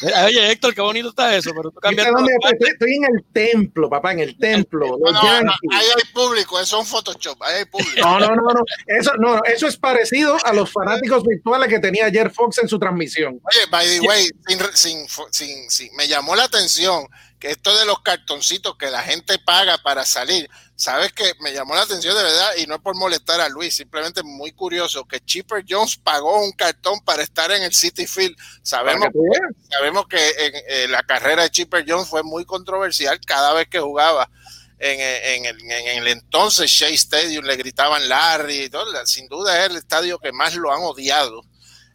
Mira, 0.02 0.24
oye, 0.24 0.52
Héctor, 0.52 0.72
qué 0.72 0.80
bonito 0.80 1.08
está 1.08 1.36
eso, 1.36 1.50
pero 1.56 1.72
tú 1.72 1.80
cambiaste. 1.80 2.12
Estoy, 2.12 2.70
estoy, 2.70 2.94
en 2.94 3.04
el 3.06 3.24
templo, 3.32 3.90
papá, 3.90 4.12
en 4.12 4.20
el 4.20 4.38
templo. 4.38 4.98
No, 5.04 5.10
no, 5.10 5.42
no, 5.42 5.52
ahí 5.72 5.86
hay 5.96 6.12
público, 6.14 6.60
eso 6.60 6.76
es 6.76 6.80
un 6.80 6.86
Photoshop, 6.86 7.42
ahí 7.42 7.58
hay 7.58 7.64
público. 7.64 8.00
No, 8.00 8.20
no, 8.20 8.36
no, 8.36 8.42
no. 8.42 8.64
Eso, 8.86 9.10
no, 9.18 9.42
eso 9.42 9.66
es 9.66 9.76
parecido 9.76 10.36
a 10.44 10.52
los 10.52 10.70
fanáticos 10.70 11.24
virtuales 11.24 11.68
que 11.68 11.80
tenía 11.80 12.06
ayer 12.06 12.30
Fox 12.30 12.58
en 12.58 12.68
su 12.68 12.78
transmisión. 12.78 13.40
Oye, 13.42 13.66
by 13.68 13.84
the 13.88 14.06
way, 14.06 14.28
sin, 14.46 14.60
sin, 14.74 15.06
sin, 15.32 15.70
sin 15.70 15.96
me 15.96 16.06
llamó 16.06 16.36
la 16.36 16.44
atención 16.44 17.08
que 17.43 17.51
esto 17.51 17.76
de 17.76 17.84
los 17.86 18.03
cartoncitos 18.03 18.76
que 18.76 18.88
la 18.88 19.03
gente 19.03 19.36
paga 19.36 19.76
para 19.78 20.05
salir, 20.05 20.49
sabes 20.76 21.12
que 21.12 21.34
me 21.40 21.53
llamó 21.53 21.74
la 21.74 21.82
atención 21.82 22.16
de 22.16 22.22
verdad 22.22 22.53
y 22.57 22.68
no 22.68 22.76
es 22.76 22.80
por 22.80 22.95
molestar 22.95 23.40
a 23.40 23.49
Luis, 23.49 23.74
simplemente 23.74 24.22
muy 24.22 24.53
curioso 24.53 25.05
que 25.09 25.18
Chipper 25.18 25.64
Jones 25.68 25.97
pagó 25.97 26.40
un 26.40 26.53
cartón 26.53 27.01
para 27.01 27.24
estar 27.24 27.51
en 27.51 27.64
el 27.64 27.74
City 27.74 28.07
Field. 28.07 28.36
Sabemos 28.62 29.09
que, 29.12 29.68
sabemos 29.74 30.07
que 30.07 30.24
en, 30.38 30.53
en, 30.84 30.93
la 30.93 31.03
carrera 31.03 31.43
de 31.43 31.51
Chipper 31.51 31.84
Jones 31.84 32.09
fue 32.09 32.22
muy 32.22 32.45
controversial 32.45 33.18
cada 33.26 33.53
vez 33.55 33.66
que 33.66 33.80
jugaba. 33.80 34.30
En, 34.78 35.01
en, 35.01 35.45
el, 35.47 35.61
en, 35.68 35.99
el, 35.99 36.07
entonces 36.07 36.70
Shea 36.70 36.90
Stadium 36.90 37.45
le 37.45 37.57
gritaban 37.57 38.09
Larry, 38.09 38.66
y 38.66 38.70
todo, 38.70 38.86
sin 39.05 39.26
duda 39.26 39.64
es 39.64 39.70
el 39.70 39.78
estadio 39.78 40.20
que 40.20 40.30
más 40.30 40.55
lo 40.55 40.72
han 40.72 40.82
odiado 40.82 41.43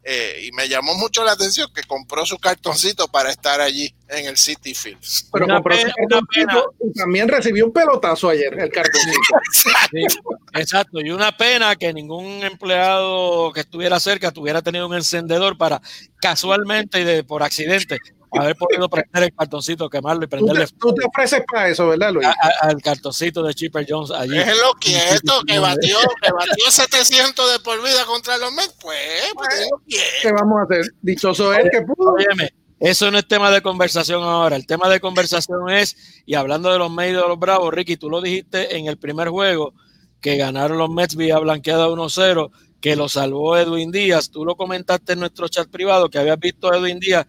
eh, 0.09 0.45
y 0.45 0.53
me 0.53 0.69
llamó 0.69 0.93
mucho 0.95 1.21
la 1.25 1.33
atención 1.33 1.69
que 1.75 1.83
compró 1.83 2.25
su 2.25 2.37
cartoncito 2.37 3.09
para 3.09 3.29
estar 3.29 3.59
allí 3.59 3.93
en 4.07 4.25
el 4.25 4.37
City 4.37 4.73
Field. 4.73 5.01
Pero 5.33 5.43
una 5.43 5.55
compró 5.55 5.75
pena, 5.75 5.89
su 5.89 5.95
cartoncito 5.95 6.73
y 6.79 6.93
también 6.93 7.27
recibió 7.27 7.65
un 7.65 7.73
pelotazo 7.73 8.29
ayer, 8.29 8.57
el 8.57 8.71
cartoncito. 8.71 9.19
sí, 9.91 10.05
exacto, 10.53 11.01
y 11.01 11.11
una 11.11 11.35
pena 11.35 11.75
que 11.75 11.93
ningún 11.93 12.41
empleado 12.45 13.51
que 13.51 13.59
estuviera 13.59 13.99
cerca 13.99 14.31
tuviera 14.31 14.61
tenido 14.61 14.87
un 14.87 14.95
encendedor 14.95 15.57
para 15.57 15.81
casualmente 16.21 17.01
y 17.01 17.03
de, 17.03 17.25
por 17.25 17.43
accidente 17.43 17.97
haber 18.31 18.55
podido 18.55 18.89
prender 18.89 19.23
el 19.23 19.33
cartoncito, 19.33 19.89
quemarlo 19.89 20.23
y 20.23 20.27
prenderle. 20.27 20.67
Tú 20.79 20.93
te, 20.93 21.05
ofreces 21.05 21.43
para 21.51 21.69
eso, 21.69 21.87
¿verdad, 21.87 22.11
Luis? 22.11 22.27
Al 22.61 22.81
cartoncito 22.81 23.43
de 23.43 23.53
Chipper 23.53 23.85
Jones 23.87 24.11
allí. 24.11 24.37
Déjelo 24.37 24.73
quieto, 24.79 25.41
que 25.45 25.59
batió, 25.59 25.97
que 26.21 26.31
batió 26.31 26.69
700 26.69 27.51
de 27.53 27.59
por 27.59 27.81
vida 27.81 28.05
contra 28.05 28.37
los 28.37 28.51
Mets. 28.51 28.75
Pues, 28.81 29.31
pues 29.35 29.69
¿qué 30.21 30.31
vamos 30.31 30.59
a 30.59 30.63
hacer? 30.63 30.85
Dichoso 31.01 31.53
es 31.53 31.69
que 31.71 31.81
pudo. 31.81 32.13
Óyeme, 32.13 32.51
eso 32.79 33.09
no 33.09 33.17
es 33.17 33.27
tema 33.27 33.49
de 33.49 33.61
conversación 33.61 34.21
ahora. 34.23 34.55
El 34.55 34.67
tema 34.67 34.87
de 34.89 34.99
conversación 34.99 35.69
es, 35.69 36.23
y 36.25 36.35
hablando 36.35 36.71
de 36.71 36.77
los 36.77 36.91
Mets 36.91 37.11
y 37.11 37.15
de 37.15 37.21
los 37.21 37.39
Bravos, 37.39 37.73
Ricky, 37.73 37.97
tú 37.97 38.09
lo 38.09 38.21
dijiste 38.21 38.77
en 38.77 38.85
el 38.85 38.97
primer 38.97 39.29
juego, 39.29 39.73
que 40.21 40.37
ganaron 40.37 40.77
los 40.77 40.89
Mets 40.89 41.15
vía 41.15 41.39
blanqueada 41.39 41.87
1-0, 41.87 42.51
que 42.79 42.95
lo 42.95 43.09
salvó 43.09 43.57
Edwin 43.57 43.91
Díaz. 43.91 44.29
Tú 44.29 44.45
lo 44.45 44.55
comentaste 44.55 45.13
en 45.13 45.19
nuestro 45.19 45.47
chat 45.47 45.67
privado, 45.69 46.09
que 46.09 46.19
habías 46.19 46.39
visto 46.39 46.71
a 46.71 46.77
Edwin 46.77 46.99
Díaz, 46.99 47.25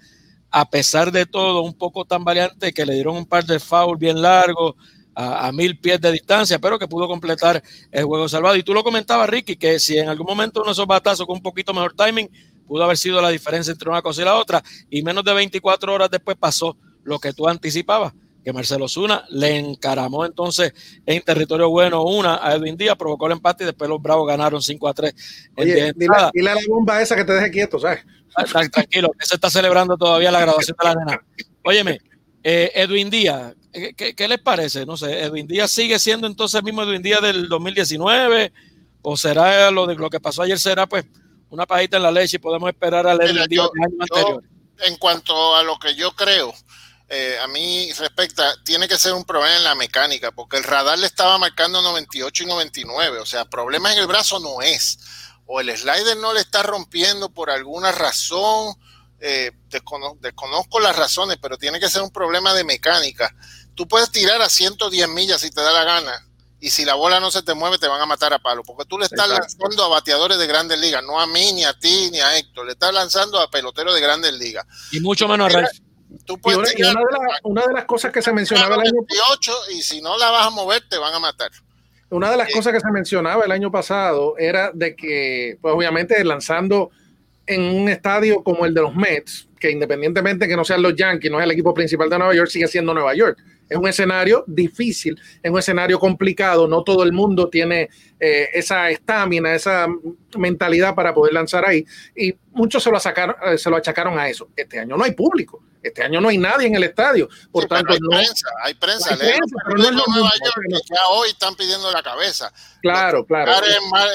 a 0.50 0.68
pesar 0.68 1.12
de 1.12 1.26
todo, 1.26 1.62
un 1.62 1.74
poco 1.74 2.04
tan 2.04 2.24
variante, 2.24 2.72
que 2.72 2.86
le 2.86 2.94
dieron 2.94 3.16
un 3.16 3.26
par 3.26 3.44
de 3.44 3.60
fouls 3.60 3.98
bien 3.98 4.20
largos, 4.20 4.74
a, 5.20 5.50
mil 5.50 5.76
pies 5.78 6.00
de 6.00 6.12
distancia, 6.12 6.60
pero 6.60 6.78
que 6.78 6.86
pudo 6.86 7.08
completar 7.08 7.60
el 7.90 8.04
juego 8.04 8.28
salvado. 8.28 8.54
Y 8.54 8.62
tú 8.62 8.72
lo 8.72 8.84
comentabas, 8.84 9.28
Ricky, 9.28 9.56
que 9.56 9.80
si 9.80 9.98
en 9.98 10.08
algún 10.08 10.26
momento 10.26 10.60
uno 10.60 10.68
de 10.68 10.72
esos 10.72 10.86
batazos 10.86 11.26
con 11.26 11.36
un 11.36 11.42
poquito 11.42 11.74
mejor 11.74 11.92
timing, 11.94 12.30
pudo 12.68 12.84
haber 12.84 12.96
sido 12.96 13.20
la 13.20 13.30
diferencia 13.30 13.72
entre 13.72 13.90
una 13.90 14.00
cosa 14.00 14.22
y 14.22 14.24
la 14.24 14.36
otra, 14.36 14.62
y 14.88 15.02
menos 15.02 15.24
de 15.24 15.34
24 15.34 15.92
horas 15.92 16.10
después 16.10 16.36
pasó 16.38 16.76
lo 17.02 17.18
que 17.18 17.32
tú 17.32 17.48
anticipabas, 17.48 18.12
que 18.44 18.52
Marcelo 18.52 18.86
Zuna 18.86 19.24
le 19.30 19.58
encaramó 19.58 20.24
entonces 20.24 20.72
en 21.04 21.20
territorio 21.22 21.68
bueno 21.68 22.04
una 22.04 22.38
a 22.40 22.54
Edwin 22.54 22.76
Díaz, 22.76 22.96
provocó 22.96 23.26
el 23.26 23.32
empate 23.32 23.64
y 23.64 23.66
después 23.66 23.90
los 23.90 24.00
Bravos 24.00 24.28
ganaron 24.28 24.62
5 24.62 24.88
a 24.88 24.94
3. 24.94 25.14
Oye, 25.56 25.92
dile, 25.96 26.14
a 26.14 26.30
la 26.32 26.56
bomba 26.68 27.02
esa 27.02 27.16
que 27.16 27.24
te 27.24 27.32
deje 27.32 27.50
quieto, 27.50 27.80
¿sabes? 27.80 28.04
Tranquilo, 28.70 29.10
que 29.18 29.26
se 29.26 29.34
está 29.34 29.50
celebrando 29.50 29.96
todavía 29.96 30.30
la 30.30 30.40
graduación 30.40 30.76
de 30.80 30.88
la 30.88 30.94
nena. 30.94 31.22
Óyeme, 31.64 32.00
eh, 32.42 32.72
Edwin 32.74 33.10
Díaz, 33.10 33.54
¿qué, 33.72 34.14
¿qué, 34.14 34.28
les 34.28 34.40
parece? 34.40 34.86
No 34.86 34.96
sé, 34.96 35.20
¿Edwin 35.20 35.46
Díaz 35.46 35.70
sigue 35.70 35.98
siendo 35.98 36.26
entonces 36.26 36.58
el 36.58 36.64
mismo 36.64 36.82
Edwin 36.82 37.02
Díaz 37.02 37.22
del 37.22 37.48
2019? 37.48 38.52
¿O 39.02 39.16
será 39.16 39.70
lo 39.70 39.86
de 39.86 39.94
lo 39.94 40.10
que 40.10 40.20
pasó 40.20 40.42
ayer 40.42 40.58
será 40.58 40.86
pues 40.86 41.04
una 41.50 41.66
pajita 41.66 41.96
en 41.96 42.02
la 42.02 42.10
leche 42.10 42.36
y 42.36 42.40
podemos 42.40 42.68
esperar 42.68 43.06
al 43.06 43.20
Edwin 43.20 43.46
Díaz 43.48 43.68
del 43.74 43.84
año 43.84 43.96
anterior? 44.00 44.44
En 44.80 44.96
cuanto 44.96 45.56
a 45.56 45.62
lo 45.62 45.78
que 45.78 45.94
yo 45.94 46.14
creo, 46.14 46.54
eh, 47.10 47.38
a 47.42 47.48
mí 47.48 47.90
respecta, 47.94 48.54
tiene 48.64 48.86
que 48.86 48.98
ser 48.98 49.14
un 49.14 49.24
problema 49.24 49.56
en 49.56 49.64
la 49.64 49.74
mecánica, 49.74 50.30
porque 50.30 50.58
el 50.58 50.64
radar 50.64 50.98
le 50.98 51.06
estaba 51.06 51.38
marcando 51.38 51.80
98 51.80 52.42
y 52.42 52.46
99, 52.46 53.18
o 53.18 53.26
sea, 53.26 53.46
problema 53.46 53.90
en 53.92 53.98
el 53.98 54.06
brazo 54.06 54.38
no 54.40 54.60
es, 54.60 54.98
o 55.50 55.60
el 55.60 55.76
slider 55.76 56.16
no 56.18 56.34
le 56.34 56.40
está 56.40 56.62
rompiendo 56.62 57.30
por 57.30 57.50
alguna 57.50 57.90
razón, 57.90 58.74
eh, 59.18 59.50
desconozco 60.20 60.78
las 60.78 60.94
razones, 60.94 61.38
pero 61.40 61.56
tiene 61.56 61.80
que 61.80 61.88
ser 61.88 62.02
un 62.02 62.10
problema 62.10 62.52
de 62.52 62.64
mecánica. 62.64 63.34
Tú 63.74 63.88
puedes 63.88 64.12
tirar 64.12 64.42
a 64.42 64.50
110 64.50 65.08
millas 65.08 65.40
si 65.40 65.50
te 65.50 65.62
da 65.62 65.72
la 65.72 65.84
gana, 65.84 66.28
y 66.60 66.68
si 66.68 66.84
la 66.84 66.94
bola 66.94 67.18
no 67.18 67.30
se 67.30 67.42
te 67.42 67.54
mueve, 67.54 67.78
te 67.78 67.88
van 67.88 68.00
a 68.00 68.06
matar 68.06 68.34
a 68.34 68.38
palo, 68.38 68.62
porque 68.62 68.84
tú 68.84 68.98
le 68.98 69.06
estás 69.06 69.26
lanzando 69.26 69.84
a 69.84 69.88
bateadores 69.88 70.38
de 70.38 70.46
grandes 70.46 70.78
ligas, 70.78 71.02
no 71.02 71.18
a 71.18 71.26
mí, 71.26 71.54
ni 71.54 71.64
a 71.64 71.72
ti, 71.72 72.10
ni 72.10 72.20
a 72.20 72.36
Héctor, 72.36 72.66
le 72.66 72.72
estás 72.72 72.92
lanzando 72.92 73.40
a 73.40 73.50
peloteros 73.50 73.94
de 73.94 74.02
grandes 74.02 74.34
ligas. 74.34 74.66
Y 74.92 75.00
mucho 75.00 75.26
menos 75.26 75.54
a 75.54 75.62
una, 77.44 77.66
de 77.66 77.72
las 77.72 77.84
cosas 77.86 78.12
que 78.12 78.20
se 78.20 78.32
mencionaba 78.32 78.74
el 78.74 78.80
año 78.82 79.00
y 79.70 79.82
si 79.82 80.02
no 80.02 80.18
la 80.18 80.30
vas 80.30 80.46
a 80.46 80.50
mover 80.50 80.86
te 80.88 80.98
van 80.98 81.14
a 81.14 81.18
matar. 81.18 81.50
Una 82.10 82.30
de 82.30 82.36
las 82.38 82.52
cosas 82.52 82.72
que 82.72 82.80
se 82.80 82.90
mencionaba 82.90 83.44
el 83.44 83.52
año 83.52 83.70
pasado 83.70 84.36
era 84.38 84.70
de 84.72 84.96
que, 84.96 85.58
pues 85.60 85.74
obviamente 85.74 86.22
lanzando 86.24 86.90
en 87.46 87.62
un 87.62 87.88
estadio 87.88 88.42
como 88.42 88.64
el 88.64 88.72
de 88.72 88.82
los 88.82 88.94
Mets, 88.94 89.48
que 89.58 89.70
independientemente 89.70 90.48
que 90.48 90.56
no 90.56 90.64
sean 90.64 90.82
los 90.82 90.94
Yankees, 90.94 91.30
no 91.30 91.38
es 91.38 91.44
el 91.44 91.50
equipo 91.50 91.74
principal 91.74 92.08
de 92.08 92.18
Nueva 92.18 92.34
York, 92.34 92.48
sigue 92.48 92.66
siendo 92.68 92.94
Nueva 92.94 93.14
York. 93.14 93.38
Es 93.68 93.76
un 93.76 93.86
escenario 93.86 94.44
difícil, 94.46 95.20
es 95.42 95.50
un 95.50 95.58
escenario 95.58 95.98
complicado, 95.98 96.66
no 96.66 96.82
todo 96.82 97.02
el 97.02 97.12
mundo 97.12 97.48
tiene 97.48 97.90
eh, 98.18 98.48
esa 98.54 98.90
estamina, 98.90 99.54
esa 99.54 99.86
mentalidad 100.36 100.94
para 100.94 101.12
poder 101.14 101.34
lanzar 101.34 101.64
ahí. 101.64 101.84
Y 102.16 102.34
muchos 102.52 102.82
se 102.82 102.90
lo, 102.90 102.98
sacaron, 102.98 103.36
eh, 103.44 103.58
se 103.58 103.70
lo 103.70 103.76
achacaron 103.76 104.18
a 104.18 104.28
eso. 104.28 104.48
Este 104.56 104.78
año 104.78 104.96
no 104.96 105.04
hay 105.04 105.12
público. 105.12 105.62
Este 105.82 106.02
año 106.02 106.20
no 106.20 106.28
hay 106.28 106.38
nadie 106.38 106.66
en 106.66 106.74
el 106.74 106.84
estadio. 106.84 107.28
Por 107.52 107.66
tanto, 107.66 107.92
hay 107.92 107.98
prensa, 108.00 108.48
hay 108.62 108.74
prensa. 108.74 109.16
pero 109.16 109.76
no 109.76 109.84
es 109.84 109.92
lo 109.92 110.04
Nueva 110.08 110.32
York, 110.44 110.82
ya 110.90 111.08
hoy 111.10 111.28
están 111.30 111.54
pidiendo 111.54 111.90
la 111.92 112.02
cabeza. 112.02 112.52
Claro, 112.82 113.24
claro. 113.24 113.52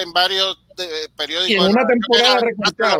En, 0.02 0.12
varios 0.12 0.58
eh, 0.78 1.08
periódicos. 1.16 1.50
Y 1.50 1.56
en 1.56 1.72
una 1.72 1.88
temporada 1.88 2.40
recortada. 2.40 2.98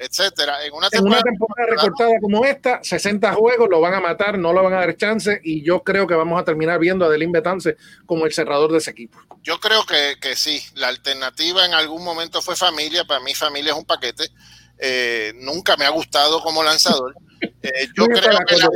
Etcétera. 0.00 0.64
En 0.64 0.72
una 0.72 0.88
temporada, 0.88 1.22
recortada 1.68 2.12
como 2.22 2.44
esta, 2.44 2.82
60 2.82 3.34
juegos 3.34 3.68
lo 3.68 3.80
van 3.80 3.94
a 3.94 4.00
matar, 4.00 4.38
no 4.38 4.52
lo 4.54 4.62
van 4.62 4.72
a 4.72 4.80
dar 4.80 4.96
chance 4.96 5.40
y 5.44 5.62
yo 5.62 5.82
creo 5.82 6.06
que 6.06 6.14
vamos 6.14 6.40
a 6.40 6.44
terminar 6.44 6.78
viendo 6.80 7.04
a 7.04 7.10
Delín 7.10 7.32
Betance 7.32 7.76
como 8.06 8.24
el 8.24 8.32
cerrador 8.32 8.72
de 8.72 8.78
ese 8.78 8.92
equipo. 8.92 9.18
Yo 9.42 9.60
creo 9.60 9.84
que, 9.84 10.16
que 10.18 10.36
sí. 10.36 10.62
La 10.74 10.88
alternativa 10.88 11.66
en 11.66 11.74
algún 11.74 12.02
momento 12.02 12.40
fue 12.40 12.56
familia. 12.56 13.04
Para 13.04 13.20
mí 13.20 13.34
familia 13.34 13.72
es 13.72 13.78
un 13.78 13.84
paquete. 13.84 14.24
Eh, 14.78 15.32
nunca 15.36 15.76
me 15.76 15.84
ha 15.84 15.90
gustado 15.90 16.40
como 16.42 16.62
lanzador. 16.62 17.14
Eh, 17.62 17.88
yo, 17.96 18.04
creo 18.04 18.38
que 18.46 18.56
la, 18.56 18.68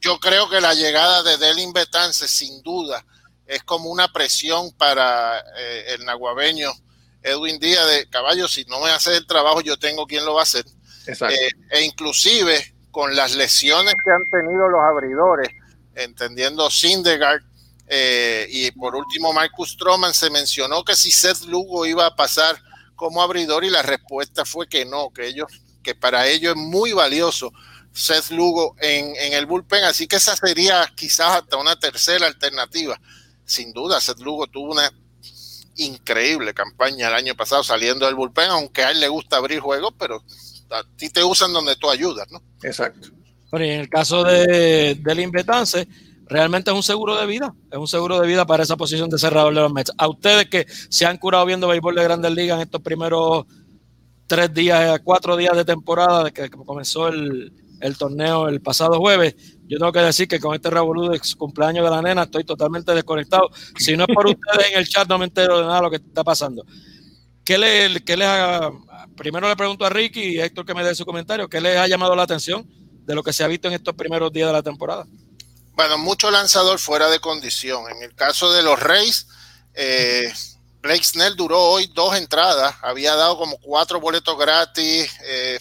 yo, 0.00 0.18
creo 0.18 0.48
que 0.48 0.60
la 0.60 0.74
llegada 0.74 1.22
de 1.22 1.36
Delin 1.36 1.72
Betance, 1.72 2.26
sin 2.26 2.62
duda, 2.62 3.04
es 3.46 3.62
como 3.62 3.90
una 3.90 4.12
presión 4.12 4.72
para 4.72 5.38
eh, 5.56 5.94
el 5.94 6.04
naguabeño 6.04 6.72
Edwin 7.22 7.58
Díaz 7.58 7.86
de 7.88 8.08
Caballo. 8.08 8.48
Si 8.48 8.64
no 8.64 8.80
me 8.80 8.90
hace 8.90 9.16
el 9.16 9.26
trabajo, 9.26 9.60
yo 9.60 9.78
tengo 9.78 10.06
quien 10.06 10.24
lo 10.24 10.34
va 10.34 10.40
a 10.40 10.44
hacer. 10.44 10.64
Eh, 11.06 11.50
e 11.70 11.84
inclusive 11.84 12.74
con 12.90 13.14
las 13.16 13.34
lesiones 13.34 13.94
que 14.04 14.10
han 14.10 14.28
tenido 14.30 14.68
los 14.68 14.80
abridores, 14.82 15.48
entendiendo 15.94 16.70
Syndergaard 16.70 17.42
y 18.50 18.70
por 18.72 18.94
último 18.94 19.32
Marcus 19.32 19.70
Stroman, 19.70 20.12
se 20.12 20.28
mencionó 20.28 20.84
que 20.84 20.94
si 20.94 21.10
Seth 21.10 21.44
Lugo 21.44 21.86
iba 21.86 22.04
a 22.04 22.14
pasar 22.14 22.60
como 22.94 23.22
abridor 23.22 23.64
y 23.64 23.70
la 23.70 23.82
respuesta 23.82 24.44
fue 24.44 24.68
que 24.68 24.84
no, 24.84 25.10
que 25.10 25.26
ellos, 25.26 25.46
que 25.82 25.94
para 25.94 26.26
ellos 26.26 26.56
es 26.56 26.62
muy 26.62 26.92
valioso 26.92 27.52
Seth 27.92 28.30
Lugo 28.30 28.76
en, 28.78 29.32
el 29.32 29.46
bullpen, 29.46 29.84
así 29.84 30.06
que 30.06 30.16
esa 30.16 30.36
sería 30.36 30.90
quizás 30.94 31.42
hasta 31.42 31.56
una 31.56 31.78
tercera 31.78 32.26
alternativa. 32.26 33.00
Sin 33.44 33.72
duda, 33.72 34.00
Seth 34.00 34.20
Lugo 34.20 34.46
tuvo 34.46 34.72
una 34.72 34.92
increíble 35.78 36.54
campaña 36.54 37.08
el 37.08 37.14
año 37.14 37.34
pasado 37.34 37.62
saliendo 37.64 38.06
del 38.06 38.14
bullpen, 38.14 38.50
aunque 38.50 38.82
a 38.82 38.90
él 38.90 39.00
le 39.00 39.08
gusta 39.08 39.36
abrir 39.36 39.60
juegos, 39.60 39.94
pero 39.98 40.22
a 40.70 40.82
ti 40.96 41.08
te 41.08 41.24
usan 41.24 41.52
donde 41.52 41.76
tú 41.76 41.88
ayudas, 41.90 42.30
¿no? 42.30 42.42
Exacto. 42.62 43.08
Pero 43.50 43.64
en 43.64 43.80
el 43.80 43.88
caso 43.88 44.24
de, 44.24 44.96
del 44.96 45.20
Invetance, 45.20 45.88
realmente 46.26 46.70
es 46.70 46.76
un 46.76 46.82
seguro 46.82 47.16
de 47.18 47.26
vida, 47.26 47.54
es 47.70 47.78
un 47.78 47.88
seguro 47.88 48.20
de 48.20 48.26
vida 48.26 48.46
para 48.46 48.62
esa 48.62 48.76
posición 48.76 49.08
de 49.08 49.18
cerrador 49.18 49.54
de 49.54 49.60
los 49.60 49.72
Mets. 49.72 49.92
A 49.96 50.08
ustedes 50.08 50.46
que 50.48 50.66
se 50.68 51.06
han 51.06 51.16
curado 51.16 51.46
viendo 51.46 51.68
béisbol 51.68 51.94
de 51.94 52.04
Grandes 52.04 52.32
Ligas 52.32 52.56
en 52.56 52.62
estos 52.62 52.82
primeros 52.82 53.46
tres 54.26 54.52
días, 54.52 55.00
cuatro 55.02 55.36
días 55.36 55.56
de 55.56 55.64
temporada, 55.64 56.24
de 56.24 56.32
que 56.32 56.50
comenzó 56.50 57.08
el, 57.08 57.52
el 57.80 57.96
torneo 57.96 58.48
el 58.48 58.60
pasado 58.60 58.98
jueves. 58.98 59.34
Yo 59.66 59.78
tengo 59.78 59.92
que 59.92 60.00
decir 60.00 60.28
que 60.28 60.40
con 60.40 60.54
este 60.54 60.70
revolú 60.70 61.08
de 61.08 61.20
cumpleaños 61.36 61.84
de 61.84 61.90
la 61.90 62.02
nena 62.02 62.22
estoy 62.22 62.44
totalmente 62.44 62.92
desconectado. 62.94 63.50
Si 63.76 63.96
no 63.96 64.04
es 64.08 64.14
por 64.14 64.26
ustedes 64.26 64.72
en 64.72 64.78
el 64.78 64.88
chat, 64.88 65.08
no 65.08 65.18
me 65.18 65.26
entero 65.26 65.58
de 65.58 65.64
nada 65.64 65.76
de 65.76 65.82
lo 65.82 65.90
que 65.90 65.96
está 65.96 66.24
pasando. 66.24 66.64
¿Qué 67.44 67.58
le, 67.58 68.02
qué 68.04 68.14
ha, 68.24 68.70
primero 69.16 69.48
le 69.48 69.56
pregunto 69.56 69.84
a 69.84 69.90
Ricky 69.90 70.20
y 70.20 70.40
a 70.40 70.44
Héctor 70.44 70.66
que 70.66 70.74
me 70.74 70.84
dé 70.84 70.94
su 70.94 71.04
comentario, 71.04 71.48
¿qué 71.48 71.60
les 71.60 71.76
ha 71.76 71.86
llamado 71.86 72.14
la 72.14 72.22
atención 72.22 72.66
de 73.04 73.14
lo 73.14 73.22
que 73.22 73.32
se 73.32 73.42
ha 73.44 73.46
visto 73.46 73.68
en 73.68 73.74
estos 73.74 73.94
primeros 73.94 74.32
días 74.32 74.48
de 74.48 74.52
la 74.52 74.62
temporada? 74.62 75.06
Bueno, 75.72 75.96
mucho 75.96 76.30
lanzador 76.30 76.78
fuera 76.78 77.08
de 77.08 77.20
condición. 77.20 77.84
En 77.90 78.02
el 78.02 78.14
caso 78.14 78.52
de 78.52 78.62
los 78.62 78.78
Reyes, 78.80 79.28
eh, 79.74 80.32
Blake 80.80 81.04
Snell 81.04 81.36
duró 81.36 81.60
hoy 81.62 81.90
dos 81.94 82.16
entradas, 82.16 82.74
había 82.82 83.14
dado 83.14 83.38
como 83.38 83.58
cuatro 83.58 84.00
boletos 84.00 84.36
gratis. 84.38 85.10
Eh, 85.24 85.58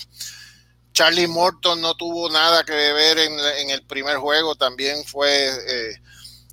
Charlie 0.97 1.27
Morton 1.27 1.79
no 1.79 1.95
tuvo 1.95 2.27
nada 2.27 2.63
que 2.63 2.73
ver 2.73 3.19
en, 3.19 3.69
el 3.69 3.83
primer 3.83 4.17
juego, 4.17 4.55
también 4.55 5.05
fue 5.05 5.29
eh, 5.47 6.01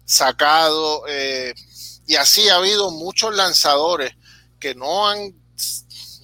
sacado. 0.05 1.05
Eh, 1.09 1.55
y 2.07 2.17
así 2.17 2.51
ha 2.51 2.57
habido 2.57 2.91
muchos 2.91 3.35
lanzadores 3.35 4.15
que 4.61 4.75
no 4.75 5.09
han 5.09 5.35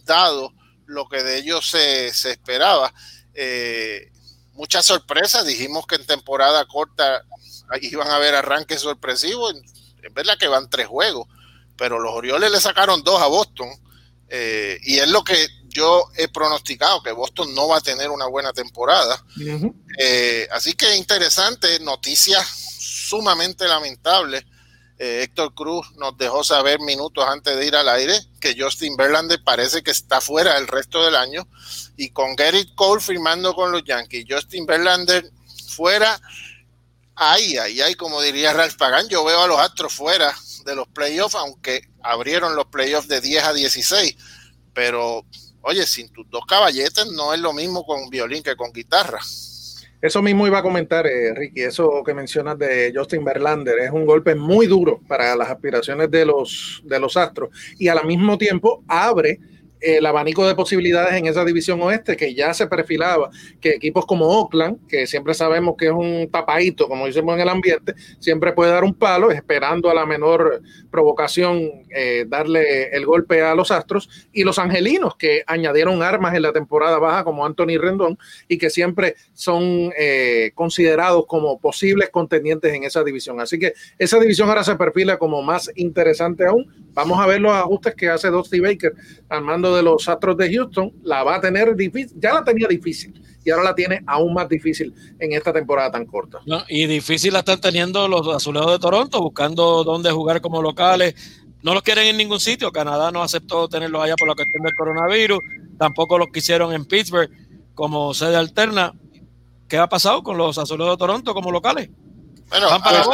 dado 0.04 0.52
lo 0.84 1.08
que 1.08 1.22
de 1.22 1.38
ellos 1.38 1.70
se, 1.70 2.08
esperaba. 2.08 2.92
Eh, 3.32 4.12
muchas 4.52 4.84
sorpresas, 4.84 5.46
dijimos 5.46 5.86
que 5.86 5.94
en 5.94 6.04
temporada 6.04 6.66
corta 6.66 7.24
iban 7.80 8.08
a 8.08 8.16
haber 8.16 8.34
arranques 8.34 8.82
sorpresivos. 8.82 9.54
Es 10.02 10.12
verdad 10.12 10.36
que 10.36 10.48
van 10.48 10.68
tres 10.68 10.88
juegos, 10.88 11.26
pero 11.74 11.98
los 11.98 12.12
Orioles 12.12 12.50
le 12.50 12.60
sacaron 12.60 13.02
dos 13.02 13.22
a 13.22 13.28
Boston. 13.28 13.70
y 14.28 14.98
es 14.98 15.08
lo 15.08 15.24
que 15.24 15.48
yo 15.70 16.10
he 16.16 16.28
pronosticado 16.28 17.02
que 17.02 17.12
Boston 17.12 17.54
no 17.54 17.68
va 17.68 17.78
a 17.78 17.80
tener 17.80 18.10
una 18.10 18.26
buena 18.26 18.52
temporada. 18.52 19.24
Eh, 19.98 20.48
así 20.52 20.74
que 20.74 20.96
interesante, 20.96 21.80
noticia 21.80 22.44
sumamente 22.44 23.66
lamentable 23.66 24.46
Eh, 25.02 25.22
Héctor 25.22 25.54
Cruz 25.54 25.86
nos 25.96 26.14
dejó 26.18 26.44
saber 26.44 26.78
minutos 26.78 27.24
antes 27.26 27.56
de 27.56 27.66
ir 27.66 27.74
al 27.74 27.88
aire 27.88 28.12
que 28.38 28.54
Justin 28.54 28.96
Verlander 28.98 29.42
parece 29.42 29.82
que 29.82 29.90
está 29.92 30.20
fuera 30.20 30.58
el 30.58 30.68
resto 30.68 31.02
del 31.02 31.16
año. 31.16 31.48
Y 31.96 32.10
con 32.10 32.36
Gerrit 32.36 32.74
Cole 32.74 33.00
firmando 33.00 33.54
con 33.54 33.72
los 33.72 33.82
Yankees, 33.82 34.26
Justin 34.28 34.66
Verlander 34.66 35.24
fuera. 35.68 36.20
Ay, 37.14 37.56
ay, 37.56 37.80
ay, 37.80 37.94
como 37.94 38.20
diría 38.20 38.52
Ralph 38.52 38.76
Pagan, 38.76 39.08
yo 39.08 39.24
veo 39.24 39.42
a 39.42 39.46
los 39.46 39.58
Astros 39.58 39.94
fuera 39.94 40.36
de 40.66 40.74
los 40.74 40.86
playoffs, 40.88 41.34
aunque 41.34 41.88
abrieron 42.02 42.54
los 42.54 42.66
playoffs 42.66 43.08
de 43.08 43.22
10 43.22 43.44
a 43.44 43.52
16. 43.54 44.16
Pero, 44.74 45.24
oye, 45.62 45.86
sin 45.86 46.08
tus 46.08 46.28
dos 46.30 46.44
caballetes 46.46 47.06
no 47.12 47.34
es 47.34 47.40
lo 47.40 47.52
mismo 47.52 47.84
con 47.84 48.08
violín 48.10 48.42
que 48.42 48.56
con 48.56 48.72
guitarra. 48.72 49.20
Eso 50.02 50.22
mismo 50.22 50.46
iba 50.46 50.58
a 50.58 50.62
comentar, 50.62 51.06
eh, 51.06 51.34
Ricky, 51.34 51.60
eso 51.60 52.02
que 52.04 52.14
mencionas 52.14 52.58
de 52.58 52.90
Justin 52.94 53.22
Verlander 53.22 53.78
es 53.80 53.90
un 53.90 54.06
golpe 54.06 54.34
muy 54.34 54.66
duro 54.66 55.00
para 55.06 55.36
las 55.36 55.50
aspiraciones 55.50 56.10
de 56.10 56.24
los, 56.24 56.80
de 56.84 56.98
los 56.98 57.18
Astros 57.18 57.50
y 57.78 57.88
al 57.88 58.06
mismo 58.06 58.38
tiempo 58.38 58.82
abre 58.88 59.38
el 59.80 60.04
abanico 60.06 60.46
de 60.46 60.54
posibilidades 60.54 61.14
en 61.14 61.26
esa 61.26 61.44
división 61.44 61.80
oeste 61.82 62.16
que 62.16 62.34
ya 62.34 62.52
se 62.54 62.66
perfilaba, 62.66 63.30
que 63.60 63.70
equipos 63.70 64.06
como 64.06 64.26
Oakland, 64.26 64.86
que 64.86 65.06
siempre 65.06 65.34
sabemos 65.34 65.74
que 65.78 65.86
es 65.86 65.92
un 65.92 66.28
tapadito, 66.30 66.88
como 66.88 67.06
decimos 67.06 67.34
en 67.34 67.40
el 67.40 67.48
ambiente, 67.48 67.94
siempre 68.18 68.52
puede 68.52 68.72
dar 68.72 68.84
un 68.84 68.94
palo, 68.94 69.30
esperando 69.30 69.90
a 69.90 69.94
la 69.94 70.06
menor 70.06 70.62
provocación 70.90 71.84
eh, 71.90 72.24
darle 72.28 72.90
el 72.90 73.06
golpe 73.06 73.42
a 73.42 73.54
los 73.54 73.70
Astros, 73.70 74.08
y 74.32 74.44
los 74.44 74.58
Angelinos, 74.58 75.16
que 75.16 75.42
añadieron 75.46 76.02
armas 76.02 76.34
en 76.34 76.42
la 76.42 76.52
temporada 76.52 76.98
baja 76.98 77.24
como 77.24 77.46
Anthony 77.46 77.78
Rendón, 77.78 78.18
y 78.48 78.58
que 78.58 78.70
siempre 78.70 79.16
son 79.32 79.92
eh, 79.98 80.52
considerados 80.54 81.26
como 81.26 81.58
posibles 81.58 82.10
contendientes 82.10 82.72
en 82.72 82.84
esa 82.84 83.02
división. 83.02 83.40
Así 83.40 83.58
que 83.58 83.74
esa 83.98 84.18
división 84.18 84.48
ahora 84.48 84.64
se 84.64 84.76
perfila 84.76 85.18
como 85.18 85.42
más 85.42 85.70
interesante 85.76 86.46
aún. 86.46 86.66
Vamos 86.92 87.20
a 87.20 87.26
ver 87.26 87.40
los 87.40 87.52
ajustes 87.52 87.94
que 87.94 88.08
hace 88.08 88.28
Dusty 88.28 88.60
Baker 88.60 88.94
al 89.28 89.42
de 89.74 89.82
los 89.82 90.08
Astros 90.08 90.36
de 90.36 90.54
Houston, 90.54 90.92
la 91.02 91.22
va 91.22 91.36
a 91.36 91.40
tener 91.40 91.74
difícil, 91.76 92.18
ya 92.20 92.34
la 92.34 92.44
tenía 92.44 92.68
difícil 92.68 93.20
y 93.44 93.50
ahora 93.50 93.64
la 93.64 93.74
tiene 93.74 94.02
aún 94.06 94.34
más 94.34 94.48
difícil 94.48 94.94
en 95.18 95.32
esta 95.32 95.52
temporada 95.52 95.90
tan 95.90 96.06
corta. 96.06 96.40
y 96.68 96.86
difícil 96.86 97.32
la 97.32 97.40
están 97.40 97.60
teniendo 97.60 98.06
los 98.08 98.28
azulejos 98.28 98.72
de 98.72 98.78
Toronto, 98.78 99.20
buscando 99.20 99.84
dónde 99.84 100.10
jugar 100.10 100.40
como 100.40 100.62
locales. 100.62 101.14
No 101.62 101.74
los 101.74 101.82
quieren 101.82 102.06
en 102.06 102.16
ningún 102.16 102.40
sitio. 102.40 102.72
Canadá 102.72 103.10
no 103.10 103.22
aceptó 103.22 103.68
tenerlos 103.68 104.02
allá 104.02 104.14
por 104.18 104.28
la 104.28 104.34
cuestión 104.34 104.62
del 104.62 104.74
coronavirus. 104.74 105.38
Tampoco 105.78 106.18
los 106.18 106.28
quisieron 106.32 106.72
en 106.72 106.86
Pittsburgh 106.86 107.30
como 107.74 108.14
sede 108.14 108.36
alterna. 108.36 108.94
¿Qué 109.68 109.76
ha 109.76 109.88
pasado 109.88 110.22
con 110.22 110.36
los 110.36 110.58
azulejos 110.58 110.94
de 110.94 110.98
Toronto 110.98 111.34
como 111.34 111.50
locales? 111.50 111.90
Bueno, 112.48 112.68
van 112.68 112.82
para, 112.82 113.04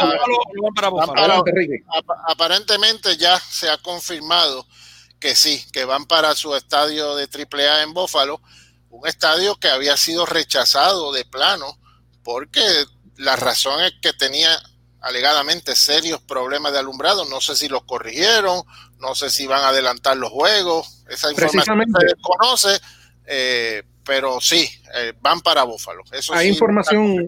aparentemente 2.27 3.15
ya 3.17 3.37
se 3.37 3.69
ha 3.69 3.77
confirmado 3.77 4.65
que 5.19 5.35
sí, 5.35 5.65
que 5.71 5.85
van 5.85 6.05
para 6.05 6.35
su 6.35 6.55
estadio 6.55 7.15
de 7.15 7.23
AAA 7.25 7.83
en 7.83 7.93
Bófalo, 7.93 8.41
un 8.89 9.07
estadio 9.07 9.55
que 9.55 9.69
había 9.69 9.97
sido 9.97 10.25
rechazado 10.25 11.11
de 11.11 11.25
plano 11.25 11.77
porque 12.23 12.61
la 13.15 13.35
razón 13.35 13.83
es 13.83 13.93
que 14.01 14.13
tenía 14.13 14.49
alegadamente 15.01 15.75
serios 15.75 16.21
problemas 16.21 16.73
de 16.73 16.79
alumbrado, 16.79 17.25
no 17.25 17.39
sé 17.39 17.55
si 17.55 17.67
los 17.67 17.83
corrigieron, 17.83 18.63
no 18.99 19.15
sé 19.15 19.29
si 19.29 19.47
van 19.47 19.63
a 19.63 19.69
adelantar 19.69 20.17
los 20.17 20.31
juegos, 20.31 21.03
esa 21.09 21.31
información 21.31 21.79
se 21.97 22.05
desconoce, 22.05 22.81
eh, 23.25 23.83
pero 24.03 24.41
sí, 24.41 24.69
eh, 24.95 25.13
van 25.21 25.41
para 25.41 25.63
Búfalo. 25.63 26.03
Eso 26.11 26.33
Hay 26.33 26.49
información, 26.49 27.27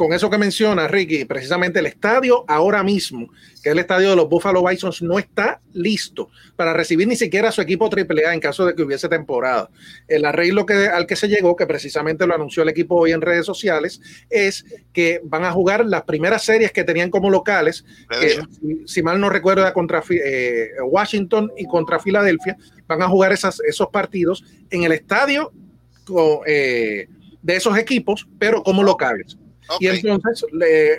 con 0.00 0.14
eso 0.14 0.30
que 0.30 0.38
menciona 0.38 0.88
Ricky, 0.88 1.26
precisamente 1.26 1.78
el 1.78 1.84
estadio 1.84 2.46
ahora 2.48 2.82
mismo, 2.82 3.30
que 3.62 3.68
es 3.68 3.72
el 3.74 3.80
estadio 3.80 4.08
de 4.08 4.16
los 4.16 4.30
Buffalo 4.30 4.66
Bisons, 4.66 5.02
no 5.02 5.18
está 5.18 5.60
listo 5.74 6.30
para 6.56 6.72
recibir 6.72 7.06
ni 7.06 7.16
siquiera 7.16 7.50
a 7.50 7.52
su 7.52 7.60
equipo 7.60 7.90
AAA 7.94 8.32
en 8.32 8.40
caso 8.40 8.64
de 8.64 8.74
que 8.74 8.82
hubiese 8.82 9.10
temporada. 9.10 9.68
El 10.08 10.24
arreglo 10.24 10.64
que, 10.64 10.86
al 10.86 11.06
que 11.06 11.16
se 11.16 11.28
llegó, 11.28 11.54
que 11.54 11.66
precisamente 11.66 12.26
lo 12.26 12.34
anunció 12.34 12.62
el 12.62 12.70
equipo 12.70 12.94
hoy 12.94 13.12
en 13.12 13.20
redes 13.20 13.44
sociales, 13.44 14.00
es 14.30 14.64
que 14.94 15.20
van 15.22 15.44
a 15.44 15.52
jugar 15.52 15.84
las 15.84 16.04
primeras 16.04 16.44
series 16.44 16.72
que 16.72 16.82
tenían 16.82 17.10
como 17.10 17.28
locales, 17.28 17.84
si, 18.86 19.02
mal 19.02 19.20
no 19.20 19.28
recuerdo, 19.28 19.70
contra 19.74 20.02
eh, 20.08 20.70
Washington 20.82 21.52
y 21.58 21.66
contra 21.66 22.00
Filadelfia, 22.00 22.56
van 22.86 23.02
a 23.02 23.08
jugar 23.08 23.34
esas, 23.34 23.60
esos 23.68 23.88
partidos 23.88 24.42
en 24.70 24.84
el 24.84 24.92
estadio 24.92 25.52
eh, 26.46 27.06
de 27.42 27.54
esos 27.54 27.76
equipos, 27.76 28.26
pero 28.38 28.62
como 28.62 28.82
locales. 28.82 29.36
Y 29.78 29.86
entonces, 29.86 30.46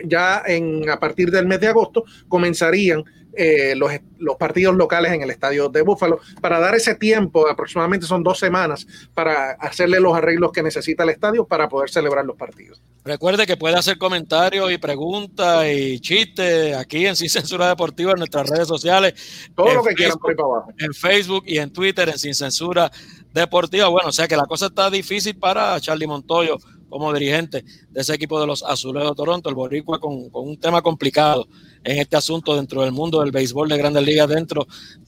ya 0.05 0.43
en, 0.45 0.89
a 0.89 0.99
partir 0.99 1.31
del 1.31 1.47
mes 1.47 1.59
de 1.59 1.67
agosto, 1.67 2.05
comenzarían 2.27 3.03
eh, 3.33 3.75
los, 3.77 3.89
los, 4.19 4.35
partidos 4.35 4.75
locales 4.75 5.13
en 5.13 5.21
el 5.21 5.29
estadio 5.29 5.69
de 5.69 5.81
Búfalo 5.83 6.19
para 6.41 6.59
dar 6.59 6.75
ese 6.75 6.95
tiempo, 6.95 7.47
aproximadamente 7.47 8.05
son 8.05 8.23
dos 8.23 8.37
semanas, 8.37 8.85
para 9.13 9.51
hacerle 9.51 10.01
los 10.01 10.13
arreglos 10.13 10.51
que 10.51 10.61
necesita 10.61 11.03
el 11.03 11.11
estadio 11.11 11.45
para 11.45 11.69
poder 11.69 11.89
celebrar 11.89 12.25
los 12.25 12.35
partidos. 12.35 12.81
Recuerde 13.05 13.47
que 13.47 13.55
puede 13.55 13.75
hacer 13.75 13.97
comentarios 13.97 14.69
y 14.71 14.77
preguntas 14.77 15.65
y 15.71 15.99
chistes 16.01 16.75
aquí 16.75 17.07
en 17.07 17.15
Sin 17.15 17.29
Censura 17.29 17.69
Deportiva 17.69 18.11
en 18.11 18.17
nuestras 18.17 18.49
redes 18.49 18.67
sociales. 18.67 19.13
Todo 19.55 19.75
lo 19.75 19.83
que 19.83 19.95
quieran 19.95 20.17
por 20.17 20.31
ahí 20.31 20.35
para 20.35 20.47
abajo. 20.47 20.73
En 20.77 20.93
Facebook 20.93 21.43
y 21.47 21.57
en 21.57 21.71
Twitter 21.71 22.09
en 22.09 22.19
Sin 22.19 22.35
Censura 22.35 22.91
Deportiva. 23.33 23.87
Bueno, 23.87 24.09
o 24.09 24.13
sea 24.13 24.27
que 24.27 24.35
la 24.35 24.45
cosa 24.45 24.65
está 24.67 24.89
difícil 24.89 25.37
para 25.37 25.79
Charlie 25.79 26.05
Montoyo 26.05 26.57
como 26.91 27.13
dirigente 27.13 27.63
de 27.89 28.01
ese 28.01 28.13
equipo 28.13 28.39
de 28.39 28.45
los 28.45 28.61
Azulejos 28.61 29.11
de 29.11 29.15
Toronto, 29.15 29.49
el 29.49 29.55
Boricua 29.55 29.99
con, 29.99 30.29
un 30.31 30.59
tema 30.59 30.81
complicado 30.81 31.47
en 31.83 31.97
este 31.97 32.17
asunto 32.17 32.55
dentro 32.55 32.81
del 32.81 32.91
mundo 32.91 33.21
del 33.21 33.31
béisbol 33.31 33.69
de 33.69 33.77
grandes 33.77 34.03
ligas 34.03 34.27
dentro 34.27 34.67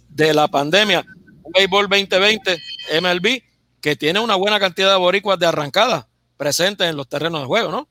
de 0.09 0.33
la 0.33 0.47
pandemia. 0.47 1.05
Un 1.43 1.51
béisbol 1.51 1.89
2020 1.89 2.57
MLB 3.01 3.43
que 3.81 3.95
tiene 3.97 4.21
una 4.21 4.35
buena 4.35 4.59
cantidad 4.59 4.91
de 4.91 4.97
boricuas 4.97 5.37
de 5.37 5.45
arrancada 5.45 6.07
presentes 6.37 6.89
en 6.89 6.95
los 6.95 7.07
terrenos 7.07 7.41
de 7.41 7.47
juego, 7.47 7.69
¿no? 7.69 7.87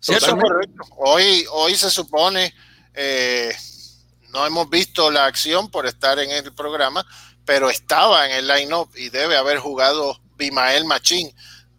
¿Cierto? 0.00 0.36
correcto. 0.36 0.82
Hoy, 0.96 1.44
hoy 1.52 1.74
se 1.76 1.90
supone, 1.90 2.54
eh, 2.94 3.54
no 4.30 4.46
hemos 4.46 4.70
visto 4.70 5.10
la 5.10 5.26
acción 5.26 5.70
por 5.70 5.86
estar 5.86 6.18
en 6.18 6.30
el 6.30 6.52
programa, 6.54 7.06
pero 7.44 7.68
estaba 7.68 8.26
en 8.26 8.32
el 8.32 8.48
line-up 8.48 8.88
y 8.96 9.10
debe 9.10 9.36
haber 9.36 9.58
jugado 9.58 10.18
Bimael 10.36 10.84
Machín 10.86 11.30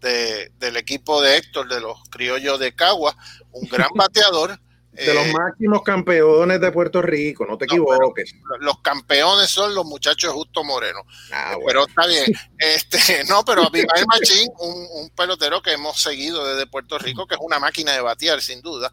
del 0.01 0.77
equipo 0.77 1.21
de 1.21 1.37
Héctor, 1.37 1.67
de 1.67 1.81
los 1.81 1.97
criollos 2.09 2.59
de 2.59 2.73
Cagua, 2.73 3.15
un 3.51 3.67
gran 3.67 3.89
bateador. 3.95 4.59
De 4.91 5.13
los 5.13 5.27
eh, 5.27 5.33
máximos 5.33 5.83
campeones 5.83 6.59
de 6.59 6.71
Puerto 6.71 7.03
Rico, 7.03 7.45
no 7.45 7.55
te 7.55 7.65
equivoques. 7.65 8.33
Los 8.59 8.79
campeones 8.81 9.47
son 9.47 9.75
los 9.75 9.85
muchachos 9.85 10.33
Justo 10.33 10.63
Moreno. 10.63 11.01
Ah, 11.31 11.55
pero 11.65 11.85
está 11.85 12.07
bien. 12.07 12.25
Este, 12.57 13.23
no, 13.29 13.45
pero 13.45 13.63
Abimael 13.63 14.07
Machín, 14.07 14.49
un, 14.57 15.09
pelotero 15.11 15.61
que 15.61 15.73
hemos 15.73 16.01
seguido 16.01 16.43
desde 16.47 16.65
Puerto 16.65 16.97
Rico, 16.97 17.27
que 17.27 17.35
es 17.35 17.41
una 17.43 17.59
máquina 17.59 17.93
de 17.93 18.01
batear, 18.01 18.41
sin 18.41 18.61
duda. 18.61 18.91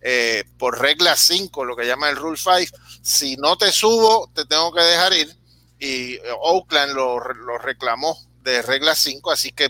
Eh, 0.00 0.44
por 0.58 0.80
regla 0.80 1.16
5, 1.16 1.64
lo 1.66 1.76
que 1.76 1.86
llama 1.86 2.08
el 2.08 2.16
Rule 2.16 2.38
5, 2.38 2.76
si 3.02 3.36
no 3.36 3.56
te 3.56 3.70
subo, 3.72 4.30
te 4.34 4.46
tengo 4.46 4.72
que 4.72 4.80
dejar 4.80 5.12
ir. 5.12 5.36
Y 5.78 6.18
Oakland 6.40 6.94
lo, 6.94 7.18
lo 7.18 7.58
reclamó 7.58 8.16
de 8.42 8.62
regla 8.62 8.94
5, 8.94 9.30
así 9.30 9.52
que 9.52 9.68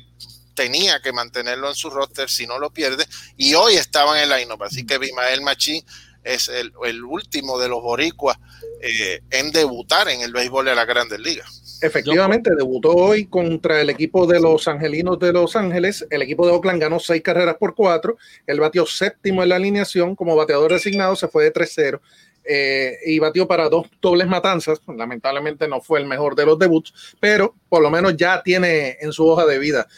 tenía 0.55 1.00
que 1.00 1.12
mantenerlo 1.12 1.68
en 1.68 1.74
su 1.74 1.90
roster 1.90 2.28
si 2.30 2.46
no 2.46 2.59
lo 2.59 2.70
pierde 2.70 3.05
y 3.36 3.55
hoy 3.55 3.74
estaba 3.74 4.16
en 4.16 4.30
el 4.30 4.38
line-up, 4.38 4.62
así 4.62 4.86
que 4.86 4.98
Bimael 4.98 5.42
Machín 5.42 5.84
es 6.24 6.48
el, 6.48 6.72
último 7.05 7.59
de 7.59 7.68
los 7.68 7.82
boricuas 7.82 8.38
eh, 8.80 9.20
en 9.30 9.50
debutar 9.50 10.09
en 10.09 10.20
el 10.20 10.32
béisbol 10.32 10.66
de 10.66 10.74
la 10.74 10.84
Grandes 10.84 11.18
Ligas. 11.20 11.80
Efectivamente, 11.82 12.53
debutó 12.57 12.90
hoy 12.90 13.26
contra 13.26 13.80
el 13.80 13.90
equipo 13.90 14.24
de 14.26 14.40
los 14.40 14.68
Angelinos 14.68 15.18
de 15.18 15.32
Los 15.32 15.57
Ángeles. 15.57 16.07
El 16.11 16.22
equipo 16.22 16.46
de 16.46 16.53
Oakland 16.53 16.80
ganó 16.80 17.00
seis 17.00 17.22
carreras 17.22 17.57
por 17.57 17.74
cuatro. 17.74 18.18
Él 18.46 18.61
batió 18.61 18.86
séptimo 18.86 19.42
en 19.42 19.48
la 19.48 19.57
alineación 19.57 20.14
como 20.14 20.36
bateador 20.36 20.72
designado, 20.72 21.16
se 21.16 21.26
fue 21.26 21.42
de 21.42 21.53
3-0. 21.53 22.00
Eh, 22.44 22.98
y 23.07 23.18
batió 23.18 23.48
para 23.48 23.68
dos 23.68 23.88
dobles 24.00 24.28
matanzas. 24.28 24.80
Lamentablemente 24.86 25.66
no 25.66 25.80
fue 25.80 25.98
el 25.98 26.07
mejor 26.07 26.36
de 26.36 26.46
los 26.46 26.57
debuts, 26.57 27.16
pero 27.18 27.55
por 27.68 27.82
lo 27.82 27.90
menos 27.90 28.16
ya 28.16 28.42
tiene 28.44 28.98
en 29.00 29.12
su 29.12 29.26
hoja 29.26 29.44
de 29.44 29.59
vida 29.59 29.88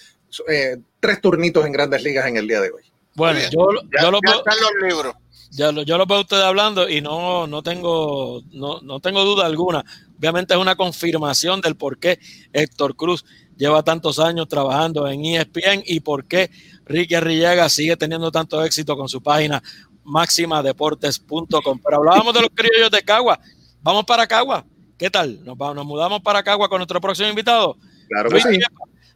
eh, 0.48 0.78
tres 1.00 1.20
turnitos 1.20 1.64
en 1.66 1.72
grandes 1.72 2.02
ligas 2.02 2.26
en 2.26 2.36
el 2.36 2.48
día 2.48 2.60
de 2.60 2.70
hoy. 2.70 2.82
Bueno, 3.14 3.38
yo, 3.50 3.68
yo, 4.00 4.10
lo 4.10 4.18
veo, 4.20 5.14
Ya 5.52 5.70
lo, 5.70 5.82
yo 5.82 5.98
lo 5.98 6.06
veo 6.06 6.20
ustedes 6.20 6.42
hablando 6.42 6.88
y 6.88 7.00
no, 7.00 7.46
no, 7.46 7.62
tengo, 7.62 8.42
no, 8.50 8.80
no 8.80 9.00
tengo 9.00 9.24
duda 9.24 9.46
alguna. 9.46 9.84
Obviamente 10.18 10.54
es 10.54 10.60
una 10.60 10.74
confirmación 10.74 11.60
del 11.60 11.76
por 11.76 11.98
qué 11.98 12.18
Héctor 12.52 12.96
Cruz 12.96 13.24
lleva 13.56 13.82
tantos 13.82 14.18
años 14.18 14.48
trabajando 14.48 15.06
en 15.06 15.24
ESPN 15.24 15.82
y 15.86 16.00
por 16.00 16.24
qué 16.24 16.50
Ricky 16.86 17.14
Arrillaga 17.14 17.68
sigue 17.68 17.96
teniendo 17.96 18.32
tanto 18.32 18.64
éxito 18.64 18.96
con 18.96 19.08
su 19.08 19.22
página 19.22 19.62
máximadeportes.com. 20.04 21.80
Pero 21.82 21.96
hablábamos 21.96 22.34
de 22.34 22.40
los 22.40 22.50
criollos 22.54 22.90
de 22.90 23.02
Cagua. 23.02 23.38
Vamos 23.82 24.04
para 24.04 24.26
Cagua. 24.26 24.64
¿Qué 24.98 25.10
tal? 25.10 25.44
Nos, 25.44 25.56
nos 25.56 25.84
mudamos 25.84 26.20
para 26.22 26.42
Cagua 26.42 26.68
con 26.68 26.78
nuestro 26.78 27.00
próximo 27.00 27.28
invitado. 27.28 27.76
Claro 28.08 28.30
que 28.30 28.40
sí. 28.40 28.58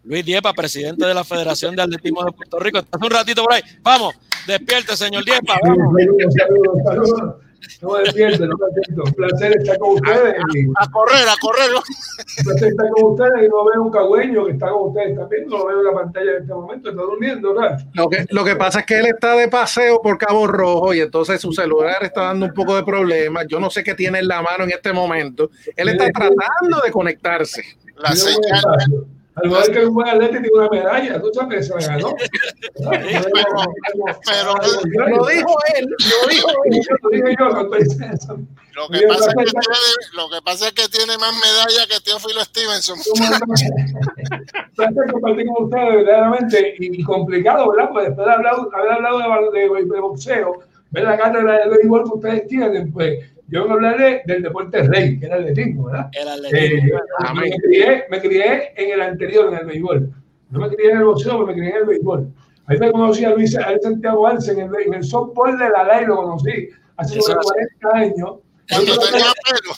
Luis 0.04 0.24
Diepa, 0.24 0.52
presidente 0.52 1.06
de 1.06 1.14
la 1.14 1.24
Federación 1.24 1.76
de 1.76 1.82
Atletismo 1.82 2.24
de 2.24 2.32
Puerto 2.32 2.58
Rico. 2.58 2.78
Estás 2.78 3.02
un 3.02 3.10
ratito 3.10 3.42
por 3.42 3.52
ahí. 3.52 3.62
Vamos, 3.82 4.14
despierte, 4.46 4.96
señor 4.96 5.24
Diepa. 5.24 5.58
Saludos, 5.62 6.34
saludos, 6.34 6.78
saludos. 6.84 7.34
No 7.82 7.92
me 7.92 8.00
despierto, 8.04 8.46
no 8.46 8.56
me 8.56 8.66
despierto. 8.74 9.02
Un 9.04 9.12
placer 9.12 9.56
estar 9.58 9.78
con 9.78 9.94
ustedes. 9.94 10.34
A, 10.78 10.84
a 10.84 10.90
correr, 10.90 11.28
a 11.28 11.36
correr. 11.40 11.70
Un 11.74 12.44
placer 12.44 12.68
estar 12.68 12.90
con 12.90 13.12
ustedes 13.12 13.44
y 13.44 13.48
no 13.48 13.64
veo 13.64 13.82
un 13.82 13.90
cagüeño 13.90 14.46
que 14.46 14.52
está 14.52 14.70
con 14.70 14.88
ustedes 14.88 15.16
también. 15.18 15.46
No 15.48 15.58
lo 15.58 15.66
veo 15.66 15.78
en 15.80 15.84
la 15.84 15.92
pantalla 15.92 16.30
en 16.30 16.42
este 16.42 16.54
momento. 16.54 16.88
Está 16.90 17.02
durmiendo, 17.02 17.54
¿verdad? 17.54 17.78
Lo 17.94 18.08
que, 18.08 18.26
lo 18.30 18.44
que 18.44 18.56
pasa 18.56 18.80
es 18.80 18.86
que 18.86 18.98
él 18.98 19.06
está 19.06 19.34
de 19.34 19.48
paseo 19.48 20.00
por 20.00 20.16
Cabo 20.18 20.46
Rojo 20.46 20.94
y 20.94 21.00
entonces 21.00 21.40
su 21.40 21.52
celular 21.52 22.02
está 22.02 22.22
dando 22.22 22.46
un 22.46 22.54
poco 22.54 22.76
de 22.76 22.84
problemas. 22.84 23.46
Yo 23.48 23.58
no 23.60 23.70
sé 23.70 23.82
qué 23.82 23.94
tiene 23.94 24.20
en 24.20 24.28
la 24.28 24.40
mano 24.40 24.64
en 24.64 24.70
este 24.70 24.92
momento. 24.92 25.50
Él 25.76 25.88
está 25.88 26.08
tratando 26.10 26.80
de 26.82 26.92
conectarse. 26.92 27.64
La 27.96 28.12
señal. 28.12 29.17
Al 29.38 29.46
igual 29.46 29.70
que 29.70 29.86
un 29.86 29.94
buen 29.94 30.08
atleta 30.08 30.32
tiene 30.32 30.48
una 30.52 30.68
medalla, 30.68 31.20
tú 31.20 31.30
sabes 31.32 31.56
que 31.56 31.62
se 31.62 31.74
la 31.74 31.86
ganó. 31.86 32.14
Pero 34.26 34.54
Lo 35.08 35.26
dijo 35.26 35.56
él, 35.76 35.86
lo 35.88 36.28
dijo 36.28 36.48
él. 36.64 36.80
Lo 37.02 37.10
dije 37.10 37.36
yo, 37.38 37.48
no 37.48 37.60
estoy 37.62 37.82
diciendo. 37.84 38.38
lo 38.74 38.88
que, 38.88 39.06
pasa 39.06 39.30
es 39.30 39.34
que 39.36 39.44
tiene, 39.44 39.76
lo 40.14 40.28
que 40.30 40.42
pasa 40.42 40.68
es 40.68 40.72
que 40.72 40.88
tiene 40.88 41.18
más 41.18 41.34
medallas 41.34 41.86
que 41.88 42.00
Teófilo 42.00 42.40
Stevenson. 42.44 42.98
Placer 44.74 45.12
compartir 45.12 45.46
con 45.46 45.64
ustedes 45.64 45.94
verdaderamente 45.94 46.74
y 46.78 47.02
complicado, 47.04 47.70
¿verdad? 47.70 47.90
Pues 47.92 48.06
después 48.06 48.26
de 48.26 48.32
hablar, 48.32 48.54
haber 48.72 48.92
hablado 48.92 49.50
de, 49.52 49.60
de, 49.60 49.84
de 49.84 50.00
boxeo, 50.00 50.62
ver 50.90 51.04
la 51.04 51.16
cátedra 51.16 51.58
de 51.58 51.68
béisbol 51.76 52.04
que 52.04 52.16
ustedes 52.16 52.48
tienen, 52.48 52.92
pues 52.92 53.18
yo 53.48 53.60
vengo 53.62 53.72
a 53.72 53.74
hablarle 53.76 54.22
del 54.26 54.42
deporte 54.42 54.82
rey, 54.82 55.18
que 55.18 55.26
era 55.26 55.36
el 55.36 55.42
atletismo, 55.48 55.84
¿verdad? 55.86 56.08
El 56.12 56.28
Eh, 56.28 56.30
atletismo. 56.30 56.98
me, 57.34 57.50
crié, 57.50 58.04
me 58.10 58.20
crié 58.20 58.72
en 58.76 58.92
el 58.92 59.00
anterior, 59.02 59.52
en 59.52 59.58
el 59.60 59.66
béisbol. 59.66 60.10
No 60.50 60.60
me 60.60 60.68
crié 60.74 60.90
en 60.92 60.98
el 60.98 61.04
boxeo, 61.04 61.32
pero 61.32 61.46
me 61.46 61.52
crié 61.54 61.70
en 61.70 61.76
el 61.76 61.84
béisbol. 61.86 62.28
Ahí 62.66 62.78
me 62.78 62.92
conocí 62.92 63.24
a 63.24 63.30
Luis, 63.30 63.56
a 63.56 63.70
Luis 63.70 63.82
Santiago 63.82 64.26
Arce 64.26 64.52
en 64.52 64.60
el, 64.60 64.70
en 64.86 64.94
el 64.94 65.04
softball 65.04 65.56
de 65.58 65.70
la 65.70 65.84
LAI, 65.84 66.06
lo 66.06 66.16
conocí 66.16 66.68
hace 66.96 67.20
sobre 67.22 67.40
40 67.82 67.88
años. 67.94 68.36
Cuando 68.70 68.98
tenía 68.98 69.24
pelo. 69.44 69.74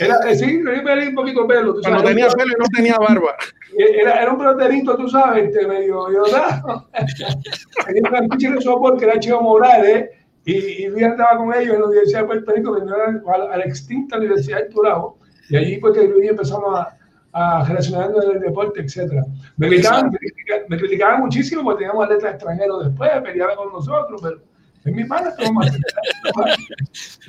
Era, 0.00 0.30
eh, 0.30 0.36
sí, 0.36 0.58
yo 0.62 0.82
me 0.82 1.08
un 1.08 1.14
poquito 1.14 1.42
de 1.42 1.48
pelo. 1.48 1.72
Cuando 1.80 2.00
sabes. 2.00 2.04
tenía 2.04 2.28
pelo 2.28 2.52
y 2.52 2.60
no 2.60 2.66
tenía 2.76 2.96
barba. 2.98 3.34
Era, 3.78 4.22
era 4.22 4.32
un 4.32 4.38
peloterito, 4.38 4.96
tú 4.96 5.08
sabes, 5.08 5.44
este, 5.48 5.66
medio, 5.66 6.12
yo, 6.12 6.22
¿verdad? 6.24 6.62
Tenía 7.86 8.20
un 8.20 8.28
pinche 8.28 8.50
de 8.50 8.60
softball 8.60 8.98
que 8.98 9.04
era 9.06 9.18
Chico 9.18 9.40
Morales 9.40 10.10
y, 10.44 10.52
y 10.54 10.88
Luis 10.88 11.04
andaba 11.04 11.36
con 11.38 11.54
ellos 11.54 11.74
en 11.74 11.80
la 11.80 11.86
Universidad 11.86 12.20
de 12.20 12.26
Puerto 12.26 12.52
Rico, 12.52 12.74
a, 12.74 13.38
la- 13.38 13.52
a 13.52 13.56
la 13.56 13.64
extinta 13.64 14.18
Universidad 14.18 14.58
de 14.58 14.64
Turabo, 14.70 15.18
y 15.48 15.56
allí 15.56 15.76
pues 15.78 15.94
que 15.96 16.06
Luis 16.08 16.24
yo 16.26 16.30
empezamos 16.32 16.78
a, 16.78 16.96
a 17.32 17.64
relacionarnos 17.66 18.24
en 18.24 18.30
el 18.32 18.40
deporte, 18.40 18.80
etcétera. 18.80 19.24
Me 19.56 19.68
criticaban, 19.68 20.10
me 20.10 20.18
criticaban, 20.18 20.62
me 20.68 20.78
criticaban 20.78 21.20
muchísimo 21.20 21.62
porque 21.64 21.84
teníamos 21.84 22.04
atletas 22.04 22.34
extranjeros 22.34 22.84
después, 22.86 23.10
peleaban 23.22 23.56
con 23.56 23.72
nosotros, 23.72 24.20
pero 24.22 24.40
en 24.84 24.94
mi 24.94 25.04
más. 25.04 25.22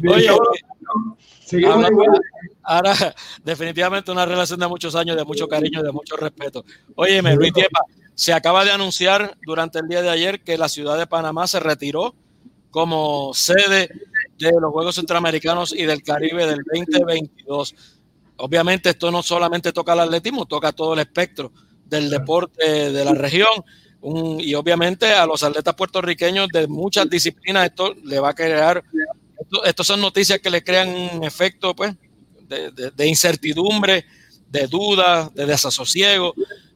Oye, 0.09 0.30
seguimos 1.43 1.89
igual. 1.89 2.22
Ahora, 2.63 2.93
definitivamente 3.43 4.11
una 4.11 4.26
relación 4.26 4.59
de 4.59 4.68
muchos 4.68 4.95
años, 4.95 5.16
de 5.16 5.24
mucho 5.24 5.47
cariño, 5.47 5.82
de 5.84 5.91
mucho 5.91 6.16
respeto. 6.18 6.66
Óyeme, 6.95 7.36
Luis 7.36 7.53
Diepa, 7.53 7.80
se 8.13 8.34
acaba 8.34 8.66
de 8.66 8.72
anunciar 8.72 9.36
durante 9.45 9.80
el 9.80 9.88
día 9.88 10.01
de 10.01 10.09
ayer 10.09 10.41
que 10.41 10.57
la 10.57 10.68
ciudad 10.70 10.97
de 10.97 11.07
Panamá 11.07 11.47
se 11.47 11.59
retiró 11.59 12.13
como 12.76 13.34
sede 13.34 13.88
de 14.38 14.51
los 14.59 14.69
Juegos 14.73 14.95
Centroamericanos 14.95 15.71
y 15.71 15.84
del 15.84 16.03
Caribe 16.03 16.45
del 16.45 16.59
2022. 16.73 17.73
Obviamente 18.36 18.89
esto 18.89 19.09
no 19.11 19.23
solamente 19.23 19.71
toca 19.71 19.93
al 19.93 20.01
atletismo, 20.01 20.45
toca 20.45 20.73
todo 20.73 20.93
el 20.93 20.99
espectro 20.99 21.53
del 21.86 22.09
deporte 22.09 22.91
de 22.91 23.05
la 23.05 23.13
región. 23.13 23.47
Un- 24.01 24.41
y 24.41 24.53
obviamente 24.55 25.13
a 25.13 25.26
los 25.26 25.41
atletas 25.41 25.73
puertorriqueños 25.73 26.49
de 26.49 26.67
muchas 26.67 27.09
disciplinas 27.09 27.65
esto 27.67 27.93
le 28.03 28.19
va 28.19 28.32
a 28.32 28.36
crear, 28.36 28.84
estos 29.63 29.88
son 29.88 30.01
noticias 30.01 30.39
que 30.41 30.49
le 30.49 30.61
crean 30.61 30.89
un 30.89 31.23
efecto 31.23 31.73
pues 31.73 31.95
de, 32.41 32.71
de- 32.71 32.91
de 32.91 33.07
incertidumbre, 33.07 34.03
de 34.49 34.67
duda, 34.67 35.32
de 35.34 35.45
desasosiego, 35.45 36.34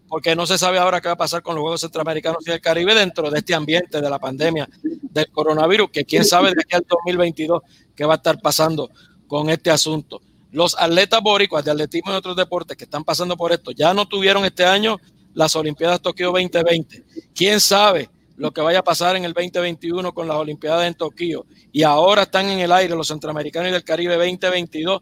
porque 0.10 0.36
no 0.36 0.46
se 0.48 0.58
sabe 0.58 0.80
ahora 0.80 1.00
qué 1.00 1.08
va 1.08 1.14
a 1.14 1.18
pasar 1.18 1.44
con 1.44 1.56
los 1.56 1.62
Juegos 1.62 1.82
Centroamericanos 1.82 2.46
y 2.46 2.50
del 2.52 2.60
Caribe 2.60 2.96
dentro 2.96 3.30
de 3.30 3.40
este 3.40 3.54
ambiente 3.54 4.02
de 4.02 4.10
la 4.10 4.20
pandemia 4.20 4.68
del 4.82 5.30
coronavirus, 5.32 5.92
que 5.92 6.04
quién 6.04 6.26
sabe 6.26 6.50
de 6.50 6.62
aquí 6.62 6.76
al 6.76 6.86
2022 6.88 7.62
qué 7.96 8.06
va 8.06 8.16
a 8.16 8.18
estar 8.18 8.40
pasando 8.42 8.90
con 9.28 9.50
este 9.50 9.70
asunto. 9.70 10.22
Los 10.52 10.76
atletas 10.78 11.22
boricuas 11.22 11.64
de 11.64 11.72
atletismo 11.72 12.12
y 12.12 12.16
otros 12.16 12.36
deportes 12.36 12.76
que 12.76 12.86
están 12.86 13.04
pasando 13.04 13.38
por 13.38 13.52
esto 13.52 13.72
ya 13.72 13.94
no 13.94 14.08
tuvieron 14.08 14.44
este 14.46 14.66
año 14.66 14.98
las 15.36 15.56
Olimpiadas 15.56 16.02
Tokio 16.02 16.32
2020. 16.32 17.06
¿Quién 17.36 17.60
sabe 17.60 18.10
lo 18.36 18.52
que 18.52 18.62
vaya 18.62 18.80
a 18.80 18.84
pasar 18.84 19.16
en 19.16 19.26
el 19.26 19.34
2021 19.34 20.12
con 20.14 20.28
las 20.28 20.38
Olimpiadas 20.38 20.88
en 20.88 20.96
Tokio? 20.96 21.46
Y 21.72 21.84
ahora 21.84 22.24
están 22.24 22.50
en 22.50 22.60
el 22.60 22.72
aire 22.72 22.96
los 22.96 23.08
Centroamericanos 23.08 23.70
y 23.70 23.74
del 23.74 23.84
Caribe 23.84 24.16
2022 24.16 25.02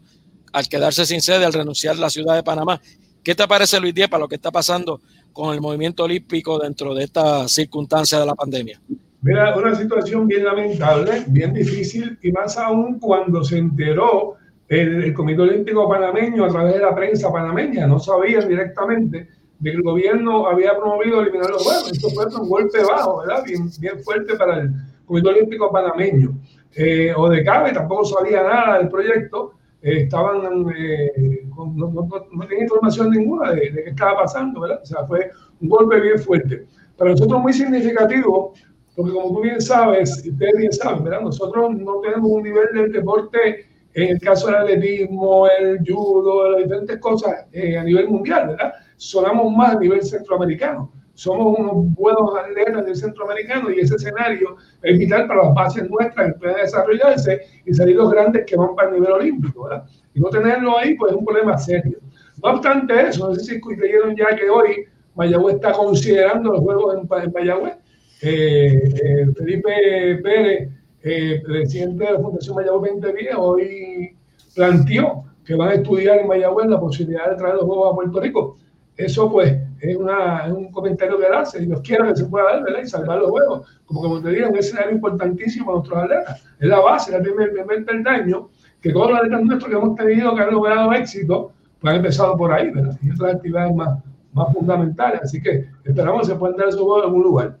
al 0.52 0.68
quedarse 0.68 1.06
sin 1.06 1.22
sede, 1.22 1.44
al 1.44 1.52
renunciar 1.52 1.96
la 1.96 2.10
ciudad 2.10 2.34
de 2.34 2.42
Panamá. 2.42 2.80
¿Qué 3.22 3.34
te 3.34 3.46
parece, 3.46 3.80
Luis 3.80 3.94
Diepa, 3.94 4.18
lo 4.18 4.28
que 4.28 4.36
está 4.36 4.50
pasando 4.50 5.00
con 5.32 5.54
el 5.54 5.60
movimiento 5.60 6.04
olímpico 6.04 6.58
dentro 6.58 6.94
de 6.94 7.04
esta 7.04 7.46
circunstancia 7.48 8.18
de 8.18 8.26
la 8.26 8.34
pandemia? 8.34 8.80
Mira, 9.20 9.56
una 9.56 9.74
situación 9.74 10.26
bien 10.28 10.44
lamentable, 10.44 11.24
bien 11.26 11.52
difícil, 11.52 12.18
y 12.22 12.30
más 12.32 12.56
aún 12.56 12.98
cuando 13.00 13.42
se 13.42 13.58
enteró 13.58 14.36
el, 14.68 15.04
el 15.04 15.14
Comité 15.14 15.42
Olímpico 15.42 15.88
Panameño 15.88 16.44
a 16.44 16.48
través 16.48 16.74
de 16.74 16.80
la 16.80 16.94
prensa 16.94 17.32
panameña, 17.32 17.86
no 17.86 17.98
sabían 17.98 18.48
directamente 18.48 19.28
de 19.58 19.70
que 19.70 19.76
el 19.76 19.82
gobierno 19.82 20.46
había 20.46 20.76
promovido 20.76 21.20
eliminar 21.20 21.50
los 21.50 21.64
juegos. 21.64 21.92
Esto 21.92 22.10
fue 22.10 22.26
un 22.26 22.48
golpe 22.48 22.82
bajo, 22.84 23.18
¿verdad? 23.18 23.42
Bien, 23.44 23.68
bien 23.80 23.98
fuerte 24.04 24.36
para 24.36 24.60
el 24.60 24.72
Comité 25.04 25.28
Olímpico 25.28 25.72
Panameño. 25.72 26.38
Eh, 26.74 27.12
o 27.16 27.28
de 27.28 27.42
Cabe 27.42 27.72
tampoco 27.72 28.04
sabía 28.04 28.42
nada 28.42 28.78
del 28.78 28.88
proyecto, 28.88 29.54
eh, 29.82 30.02
estaban, 30.02 30.66
eh, 30.76 31.47
no, 31.66 31.90
no, 31.90 32.08
no, 32.08 32.46
tenían 32.46 32.62
información 32.62 33.10
ninguna 33.10 33.52
de, 33.52 33.70
de 33.70 33.84
qué 33.84 33.90
estaba 33.90 34.22
pasando, 34.22 34.60
¿verdad? 34.60 34.80
O 34.82 34.86
sea, 34.86 35.06
fue 35.06 35.30
un 35.60 35.68
golpe 35.68 36.00
bien 36.00 36.18
fuerte. 36.18 36.66
Para 36.96 37.10
nosotros 37.10 37.40
muy 37.40 37.52
significativo, 37.52 38.54
porque 38.94 39.12
como 39.12 39.36
tú 39.36 39.42
bien 39.42 39.60
sabes, 39.60 40.24
y 40.24 40.30
ustedes 40.30 40.54
bien 40.56 40.72
saben, 40.72 41.04
¿verdad? 41.04 41.20
Nosotros 41.20 41.70
no 41.76 42.00
tenemos 42.00 42.30
un 42.30 42.42
nivel 42.42 42.66
del 42.74 42.92
deporte, 42.92 43.66
en 43.94 44.08
el 44.08 44.20
caso 44.20 44.46
del 44.46 44.56
atletismo, 44.56 45.46
el 45.46 45.78
judo, 45.86 46.50
las 46.50 46.62
diferentes 46.62 46.98
cosas 46.98 47.46
eh, 47.52 47.78
a 47.78 47.84
nivel 47.84 48.08
mundial, 48.08 48.48
¿verdad? 48.48 48.72
Sonamos 48.96 49.52
más 49.56 49.76
a 49.76 49.78
nivel 49.78 50.02
centroamericano. 50.02 50.92
Somos 51.14 51.58
unos 51.58 51.94
buenos 51.94 52.30
atletas 52.38 52.86
del 52.86 52.96
centroamericano 52.96 53.70
y 53.70 53.80
ese 53.80 53.96
escenario 53.96 54.56
es 54.82 54.98
vital 54.98 55.26
para 55.26 55.44
las 55.44 55.54
bases 55.54 55.90
nuestras 55.90 56.32
que 56.32 56.38
puedan 56.38 56.56
desarrollarse 56.56 57.40
y 57.66 57.74
salir 57.74 57.96
los 57.96 58.10
grandes 58.10 58.46
que 58.46 58.56
van 58.56 58.74
para 58.76 58.88
el 58.88 58.94
nivel 58.94 59.12
olímpico, 59.12 59.64
¿verdad? 59.64 59.84
Y 60.18 60.20
no 60.20 60.30
tenerlo 60.30 60.76
ahí, 60.76 60.94
pues 60.94 61.12
es 61.12 61.18
un 61.18 61.24
problema 61.24 61.56
serio. 61.56 61.98
No 62.42 62.50
obstante 62.50 63.08
eso, 63.08 63.28
no 63.28 63.34
sé 63.36 63.44
si 63.44 63.60
creyeron 63.60 64.16
ya 64.16 64.34
que 64.34 64.50
hoy 64.50 64.84
Mayagüez 65.14 65.56
está 65.56 65.72
considerando 65.72 66.52
los 66.52 66.60
juegos 66.60 66.96
en, 66.96 67.22
en 67.22 67.32
Mayagüez. 67.32 67.74
Eh, 68.20 68.94
eh, 69.04 69.26
Felipe 69.36 70.20
Pérez, 70.22 70.70
eh, 71.04 71.40
presidente 71.44 72.04
de 72.04 72.12
la 72.12 72.18
Fundación 72.18 72.56
Mayagüez 72.56 72.92
2010, 73.00 73.34
hoy 73.38 74.16
planteó 74.56 75.24
que 75.44 75.54
van 75.54 75.68
a 75.68 75.74
estudiar 75.74 76.18
en 76.18 76.26
Mayagüez 76.26 76.66
la 76.66 76.80
posibilidad 76.80 77.30
de 77.30 77.36
traer 77.36 77.54
los 77.54 77.64
juegos 77.64 77.92
a 77.92 77.94
Puerto 77.94 78.20
Rico. 78.20 78.58
Eso, 78.96 79.30
pues, 79.30 79.56
es, 79.80 79.96
una, 79.96 80.46
es 80.46 80.52
un 80.52 80.72
comentario 80.72 81.16
que 81.16 81.28
darse. 81.28 81.60
Dios 81.60 81.80
quiera 81.82 82.08
que 82.08 82.16
se 82.16 82.24
pueda 82.24 82.46
dar, 82.46 82.64
¿verdad? 82.64 82.80
Y 82.82 82.88
salvar 82.88 83.18
los 83.18 83.30
juegos. 83.30 83.68
Como, 83.84 84.02
como 84.02 84.20
te 84.20 84.30
digo, 84.30 84.48
un 84.48 84.56
escenario 84.56 84.90
importantísimo 84.96 85.66
para 85.66 85.76
nuestros 85.78 86.02
atletas. 86.02 86.44
Es 86.58 86.68
la 86.68 86.80
base, 86.80 87.14
el 87.14 87.22
primer, 87.22 87.52
primer 87.52 87.84
peldaño 87.84 88.50
que 88.80 88.92
todos 88.92 89.10
los 89.10 89.18
atletas 89.18 89.42
nuestros 89.42 89.70
que 89.70 89.76
hemos 89.76 89.96
tenido, 89.96 90.34
que 90.34 90.42
han 90.42 90.50
logrado 90.52 90.92
éxito, 90.92 91.52
pues 91.80 91.90
han 91.92 91.96
empezado 91.96 92.36
por 92.36 92.52
ahí, 92.52 92.70
¿verdad? 92.70 92.96
Y 93.02 93.10
otras 93.10 93.34
actividades 93.36 93.74
más, 93.74 93.98
más 94.32 94.52
fundamentales. 94.52 95.20
Así 95.22 95.42
que 95.42 95.66
esperamos 95.84 96.22
que 96.22 96.32
se 96.32 96.38
puedan 96.38 96.56
dar 96.56 96.68
esos 96.68 96.80
juegos 96.80 97.02
en 97.02 97.08
algún 97.08 97.22
lugar. 97.22 97.58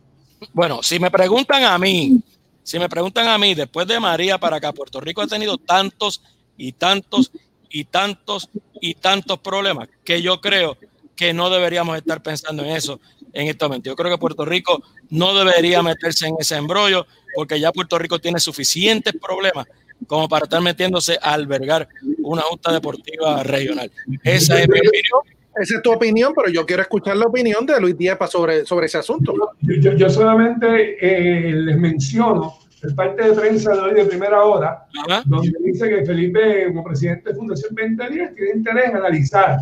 Bueno, 0.52 0.82
si 0.82 0.98
me 0.98 1.10
preguntan 1.10 1.64
a 1.64 1.78
mí, 1.78 2.20
si 2.62 2.78
me 2.78 2.88
preguntan 2.88 3.28
a 3.28 3.38
mí, 3.38 3.54
después 3.54 3.86
de 3.86 3.98
María 3.98 4.38
para 4.38 4.56
acá, 4.56 4.72
Puerto 4.72 5.00
Rico 5.00 5.22
ha 5.22 5.26
tenido 5.26 5.58
tantos 5.58 6.22
y 6.56 6.72
tantos 6.72 7.32
y 7.70 7.84
tantos 7.84 8.48
y 8.80 8.94
tantos 8.94 9.38
problemas 9.40 9.88
que 10.04 10.22
yo 10.22 10.40
creo 10.40 10.76
que 11.16 11.32
no 11.32 11.50
deberíamos 11.50 11.96
estar 11.96 12.22
pensando 12.22 12.62
en 12.62 12.70
eso 12.70 13.00
en 13.32 13.48
este 13.48 13.64
momento. 13.64 13.90
Yo 13.90 13.96
creo 13.96 14.10
que 14.12 14.18
Puerto 14.18 14.44
Rico 14.44 14.82
no 15.10 15.34
debería 15.34 15.82
meterse 15.82 16.28
en 16.28 16.36
ese 16.38 16.56
embrollo 16.56 17.06
porque 17.34 17.58
ya 17.58 17.72
Puerto 17.72 17.98
Rico 17.98 18.18
tiene 18.18 18.38
suficientes 18.38 19.14
problemas 19.20 19.66
como 20.06 20.28
para 20.28 20.44
estar 20.44 20.60
metiéndose 20.60 21.18
a 21.20 21.34
albergar 21.34 21.88
una 22.18 22.42
junta 22.42 22.72
deportiva 22.72 23.42
regional. 23.42 23.90
Esa 24.22 24.60
es 24.60 24.68
mi 24.68 24.78
opinión. 24.78 25.38
Esa 25.60 25.76
es 25.76 25.82
tu 25.82 25.92
opinión, 25.92 26.32
pero 26.36 26.50
yo 26.50 26.64
quiero 26.64 26.82
escuchar 26.82 27.16
la 27.16 27.26
opinión 27.26 27.66
de 27.66 27.80
Luis 27.80 27.98
Diepa 27.98 28.28
sobre, 28.28 28.64
sobre 28.64 28.86
ese 28.86 28.98
asunto. 28.98 29.34
Yo, 29.60 29.74
yo, 29.74 29.92
yo 29.94 30.08
solamente 30.08 30.96
eh, 31.00 31.52
les 31.52 31.76
menciono 31.76 32.54
el 32.82 32.94
parte 32.94 33.24
de 33.24 33.32
prensa 33.32 33.74
de 33.74 33.80
hoy 33.80 33.94
de 33.94 34.04
primera 34.04 34.42
hora, 34.44 34.86
Ajá. 35.04 35.22
donde 35.26 35.52
dice 35.64 35.88
que 35.88 36.04
Felipe, 36.04 36.66
como 36.68 36.84
presidente 36.84 37.30
de 37.30 37.34
Fundación 37.34 37.74
2010, 37.74 38.34
tiene 38.36 38.50
interés 38.54 38.90
en 38.90 38.96
analizar 38.96 39.58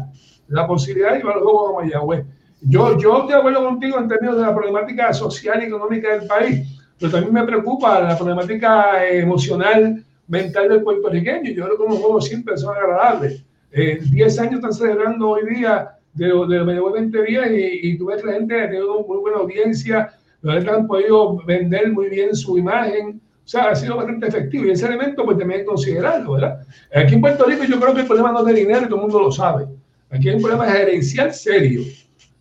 la 0.48 0.66
posibilidad 0.66 1.12
de 1.12 1.18
llevar 1.18 1.36
los 1.36 1.44
juegos 1.44 1.70
a 1.70 1.82
Mayagüez. 1.82 2.24
Yo, 2.60 2.98
yo 2.98 3.26
de 3.26 3.34
acuerdo 3.34 3.64
contigo 3.64 3.98
en 3.98 4.08
términos 4.08 4.36
de 4.36 4.42
la 4.42 4.54
problemática 4.54 5.12
social 5.12 5.62
y 5.62 5.66
económica 5.66 6.16
del 6.16 6.26
país, 6.26 6.68
pero 6.98 7.12
también 7.12 7.32
me 7.32 7.44
preocupa 7.44 8.00
la 8.00 8.16
problemática 8.16 9.06
eh, 9.06 9.20
emocional 9.20 10.04
mental 10.28 10.68
del 10.68 10.82
puertorriqueño. 10.82 11.50
Yo 11.50 11.64
creo 11.64 11.78
que 11.78 11.84
los 11.84 11.98
juegos 11.98 12.26
siempre 12.26 12.56
son 12.56 12.76
agradables. 12.76 13.44
Eh, 13.72 14.00
10 14.10 14.38
años 14.40 14.54
están 14.54 14.72
celebrando 14.72 15.30
hoy 15.30 15.46
día 15.54 15.90
de, 16.14 16.26
de, 16.26 16.64
de 16.64 16.80
20 16.80 17.22
días 17.24 17.50
y, 17.50 17.90
y 17.90 17.98
tú 17.98 18.06
ves 18.06 18.22
que 18.22 18.28
la 18.28 18.34
gente 18.34 18.60
ha 18.60 18.68
tenido 18.68 19.04
muy 19.06 19.18
buena 19.18 19.38
audiencia, 19.38 20.12
los 20.40 20.66
han 20.66 20.86
podido 20.86 21.36
vender 21.44 21.92
muy 21.92 22.08
bien 22.08 22.34
su 22.34 22.56
imagen, 22.56 23.20
o 23.46 23.48
sea, 23.48 23.70
ha 23.70 23.76
sido 23.76 23.96
bastante 23.96 24.26
efectivo 24.26 24.64
y 24.64 24.70
ese 24.70 24.86
elemento 24.86 25.24
pues 25.24 25.38
también 25.38 25.60
hay 25.60 25.64
que 25.64 25.70
considerarlo, 25.70 26.32
¿verdad? 26.32 26.66
Aquí 26.94 27.14
en 27.14 27.20
Puerto 27.20 27.44
Rico 27.44 27.64
yo 27.64 27.78
creo 27.78 27.94
que 27.94 28.00
el 28.00 28.06
problema 28.06 28.32
no 28.32 28.40
es 28.40 28.46
de 28.46 28.54
dinero 28.54 28.80
y 28.80 28.84
todo 28.86 28.96
el 28.96 29.02
mundo 29.02 29.20
lo 29.20 29.30
sabe. 29.30 29.66
Aquí 30.10 30.28
hay 30.28 30.36
un 30.36 30.42
problema 30.42 30.66
gerencial 30.66 31.32
serio. 31.32 31.82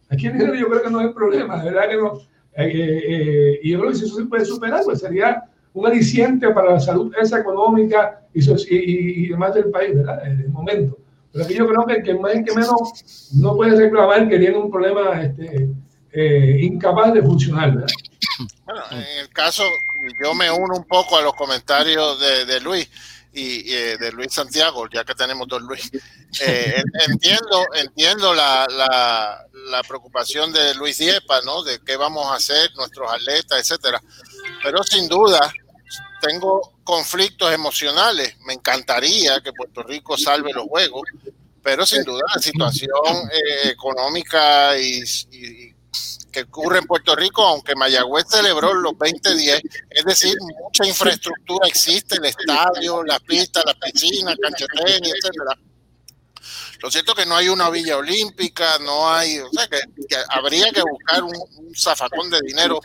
Aquí 0.09 0.27
en 0.27 0.33
dinero 0.33 0.55
yo 0.55 0.67
creo 0.67 0.81
que 0.83 0.89
no 0.89 0.99
hay 0.99 1.09
problema, 1.09 1.63
de 1.63 1.71
verdad 1.71 1.89
que 1.89 1.97
no. 1.97 2.13
Eh, 2.57 3.03
eh, 3.07 3.59
y 3.61 3.71
yo 3.71 3.79
creo 3.79 3.91
que 3.91 3.97
si 3.97 4.05
eso 4.05 4.15
se 4.15 4.25
puede 4.25 4.45
superar, 4.45 4.81
pues 4.83 4.99
sería 4.99 5.43
un 5.75 5.85
aliciente 5.85 6.49
para 6.51 6.71
la 6.71 6.79
salud 6.79 7.13
esa 7.21 7.39
económica 7.39 8.21
y, 8.33 8.39
y, 8.39 9.25
y 9.25 9.27
demás 9.27 9.53
del 9.53 9.69
país, 9.69 9.95
¿verdad? 9.95 10.25
En 10.25 10.39
el 10.39 10.49
momento. 10.49 10.97
Pero 11.31 11.45
aquí 11.45 11.53
yo 11.53 11.67
creo 11.67 11.85
que 11.85 11.93
el 11.95 12.03
que 12.03 12.13
más 12.15 12.33
y 12.33 12.43
que 12.45 12.53
menos 12.53 13.31
no 13.33 13.55
puede 13.57 13.75
reclamar 13.75 14.29
que 14.29 14.39
tiene 14.39 14.57
un 14.57 14.71
problema 14.71 15.21
este, 15.21 15.69
eh, 16.13 16.59
incapaz 16.61 17.13
de 17.13 17.21
funcionar, 17.21 17.73
¿verdad? 17.73 17.89
Bueno, 18.63 18.81
en 18.91 19.19
el 19.19 19.29
caso, 19.31 19.63
yo 20.23 20.33
me 20.33 20.49
uno 20.49 20.75
un 20.77 20.85
poco 20.85 21.17
a 21.17 21.21
los 21.21 21.33
comentarios 21.35 22.21
de, 22.21 22.45
de 22.45 22.61
Luis 22.61 22.89
y, 23.33 23.69
y, 23.69 23.97
de 23.97 24.11
Luis 24.13 24.33
Santiago, 24.33 24.87
ya 24.89 25.03
que 25.03 25.13
tenemos 25.13 25.45
dos 25.49 25.61
Luis. 25.61 25.91
Eh, 26.41 26.83
entiendo 27.09 27.65
entiendo 27.75 28.33
la, 28.33 28.65
la, 28.69 29.45
la, 29.71 29.83
preocupación 29.83 30.53
de 30.53 30.73
Luis 30.75 30.99
Diepa, 30.99 31.41
¿no? 31.41 31.63
De 31.63 31.79
qué 31.85 31.97
vamos 31.97 32.25
a 32.27 32.35
hacer, 32.35 32.71
nuestros 32.77 33.11
atletas, 33.11 33.59
etcétera. 33.59 34.01
Pero 34.63 34.83
sin 34.83 35.09
duda, 35.09 35.51
tengo 36.25 36.73
conflictos 36.83 37.51
emocionales. 37.51 38.37
Me 38.45 38.53
encantaría 38.53 39.41
que 39.41 39.53
Puerto 39.53 39.83
Rico 39.83 40.17
salve 40.17 40.53
los 40.53 40.65
juegos, 40.65 41.03
pero 41.61 41.85
sin 41.85 42.03
duda 42.03 42.21
la 42.33 42.41
situación 42.41 43.29
eh, 43.31 43.69
económica 43.69 44.77
y, 44.77 45.03
que 46.31 46.41
ocurre 46.41 46.79
en 46.79 46.85
Puerto 46.85 47.15
Rico, 47.15 47.43
aunque 47.43 47.75
Mayagüez 47.75 48.25
celebró 48.27 48.73
los 48.73 48.97
2010, 48.97 49.61
es 49.89 50.03
decir, 50.03 50.35
mucha 50.41 50.85
infraestructura 50.85 51.65
existe, 51.65 52.17
el 52.17 52.25
estadio, 52.25 53.03
las 53.03 53.21
pistas, 53.21 53.63
las 53.65 53.75
piscinas, 53.75 54.35
canchetenis, 54.41 55.13
etcétera. 55.13 55.57
Lo 56.81 56.91
cierto 56.91 57.13
es 57.13 57.19
que 57.19 57.25
no 57.25 57.37
hay 57.37 57.47
una 57.47 57.69
villa 57.69 57.95
olímpica, 57.95 58.77
no 58.79 59.09
hay, 59.09 59.39
o 59.39 59.49
sea, 59.49 59.65
que, 59.67 59.79
que 60.09 60.17
habría 60.29 60.69
que 60.71 60.81
buscar 60.81 61.23
un, 61.23 61.35
un 61.55 61.73
zafacón 61.73 62.29
de 62.29 62.41
dinero 62.41 62.81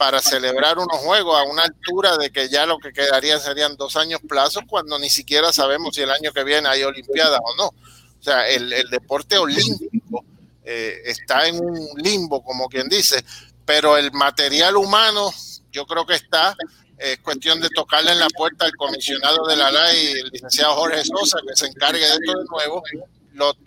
para 0.00 0.22
celebrar 0.22 0.78
unos 0.78 0.96
juegos 0.96 1.38
a 1.38 1.42
una 1.42 1.60
altura 1.60 2.16
de 2.16 2.30
que 2.30 2.48
ya 2.48 2.64
lo 2.64 2.78
que 2.78 2.90
quedaría 2.90 3.38
serían 3.38 3.76
dos 3.76 3.96
años 3.96 4.18
plazos 4.26 4.62
cuando 4.66 4.98
ni 4.98 5.10
siquiera 5.10 5.52
sabemos 5.52 5.94
si 5.94 6.00
el 6.00 6.10
año 6.10 6.32
que 6.32 6.42
viene 6.42 6.70
hay 6.70 6.84
Olimpiadas 6.84 7.38
o 7.44 7.54
no. 7.56 7.66
O 7.66 8.22
sea, 8.22 8.48
el, 8.48 8.70
deporte 8.90 9.36
olímpico 9.36 10.24
eh, 10.64 11.02
está 11.04 11.46
en 11.48 11.62
un 11.62 11.86
limbo, 11.96 12.42
como 12.42 12.66
quien 12.70 12.88
dice, 12.88 13.22
pero 13.66 13.98
el 13.98 14.10
material 14.12 14.78
humano 14.78 15.34
yo 15.70 15.84
creo 15.84 16.06
que 16.06 16.14
está, 16.14 16.56
es 16.96 17.18
cuestión 17.18 17.60
de 17.60 17.68
tocarle 17.68 18.12
en 18.12 18.20
la 18.20 18.28
puerta 18.28 18.64
al 18.64 18.74
comisionado 18.76 19.46
de 19.48 19.56
la 19.56 19.70
ley, 19.70 20.12
el 20.12 20.30
licenciado 20.32 20.76
Jorge 20.76 21.04
Sosa, 21.04 21.40
que 21.46 21.54
se 21.54 21.66
encargue 21.66 22.00
de 22.00 22.14
esto 22.14 22.38
de 22.38 22.44
nuevo, 22.50 22.82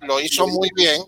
lo 0.01 0.19
hizo 0.19 0.47
muy 0.47 0.71
bien, 0.75 1.03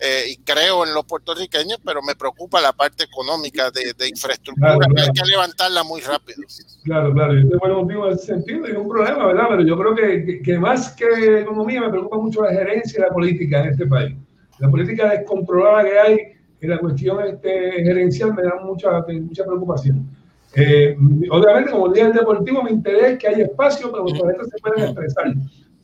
eh, 0.00 0.24
y 0.28 0.36
creo 0.38 0.84
en 0.84 0.92
los 0.92 1.04
puertorriqueños, 1.04 1.78
pero 1.84 2.02
me 2.02 2.14
preocupa 2.16 2.60
la 2.60 2.72
parte 2.72 3.04
económica 3.04 3.70
de, 3.70 3.94
de 3.96 4.08
infraestructura, 4.08 4.76
claro, 4.76 4.78
claro. 4.80 4.94
que 4.94 5.00
hay 5.02 5.08
que 5.10 5.30
levantarla 5.30 5.82
muy 5.84 6.00
rápido. 6.00 6.42
Claro, 6.84 7.12
claro, 7.12 7.34
yo 7.34 7.48
tengo 7.48 7.58
buen 7.58 7.72
motivo 7.72 8.06
en 8.06 8.12
ese 8.14 8.26
sentido, 8.26 8.66
es 8.66 8.76
un 8.76 8.88
problema, 8.88 9.26
¿verdad? 9.26 9.46
Pero 9.50 9.62
yo 9.62 9.78
creo 9.78 9.94
que, 9.94 10.24
que, 10.24 10.42
que, 10.42 10.58
más 10.58 10.92
que 10.92 11.40
economía 11.40 11.80
me 11.80 11.90
preocupa 11.90 12.18
mucho 12.18 12.42
la 12.42 12.52
gerencia 12.52 12.98
y 12.98 13.02
la 13.02 13.08
política 13.08 13.62
en 13.62 13.70
este 13.70 13.86
país. 13.86 14.16
La 14.58 14.70
política 14.70 15.10
descontrolada 15.10 15.84
que 15.84 15.98
hay 15.98 16.18
y 16.60 16.66
la 16.66 16.78
cuestión 16.78 17.24
este, 17.26 17.50
gerencial 17.82 18.34
me 18.34 18.42
da 18.42 18.56
mucha, 18.64 19.04
mucha 19.08 19.44
preocupación. 19.44 20.08
Eh, 20.54 20.96
obviamente, 21.30 21.70
como 21.70 21.92
día 21.92 22.10
deportivo, 22.10 22.62
me 22.62 22.70
interesa 22.70 23.18
que 23.18 23.28
haya 23.28 23.44
espacio 23.44 23.90
para 23.90 24.04
que 24.04 24.10
los 24.12 24.20
atletas 24.20 24.48
se 24.50 24.58
puedan 24.58 24.84
expresar. 24.84 25.34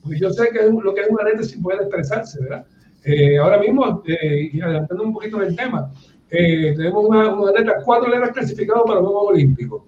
Porque 0.03 0.19
yo 0.19 0.31
sé 0.31 0.49
que 0.51 0.61
es 0.61 0.71
lo 0.71 0.95
que 0.95 1.03
es 1.03 1.09
un 1.09 1.21
atleta 1.21 1.43
sin 1.43 1.63
poder 1.63 1.83
expresarse, 1.83 2.41
¿verdad? 2.41 2.65
Eh, 3.05 3.39
ahora 3.39 3.59
mismo, 3.59 4.03
eh, 4.07 4.51
y 4.53 4.61
adelantando 4.61 5.05
un 5.05 5.13
poquito 5.13 5.39
del 5.39 5.57
tema, 5.57 5.91
eh, 6.31 6.75
tenemos 6.77 7.05
una, 7.07 7.51
atletas, 7.51 7.83
cuatro 7.85 8.09
atletas 8.09 8.33
clasificados 8.33 8.85
para 8.87 9.01
los 9.01 9.09
Juegos 9.09 9.31
Olímpicos. 9.31 9.83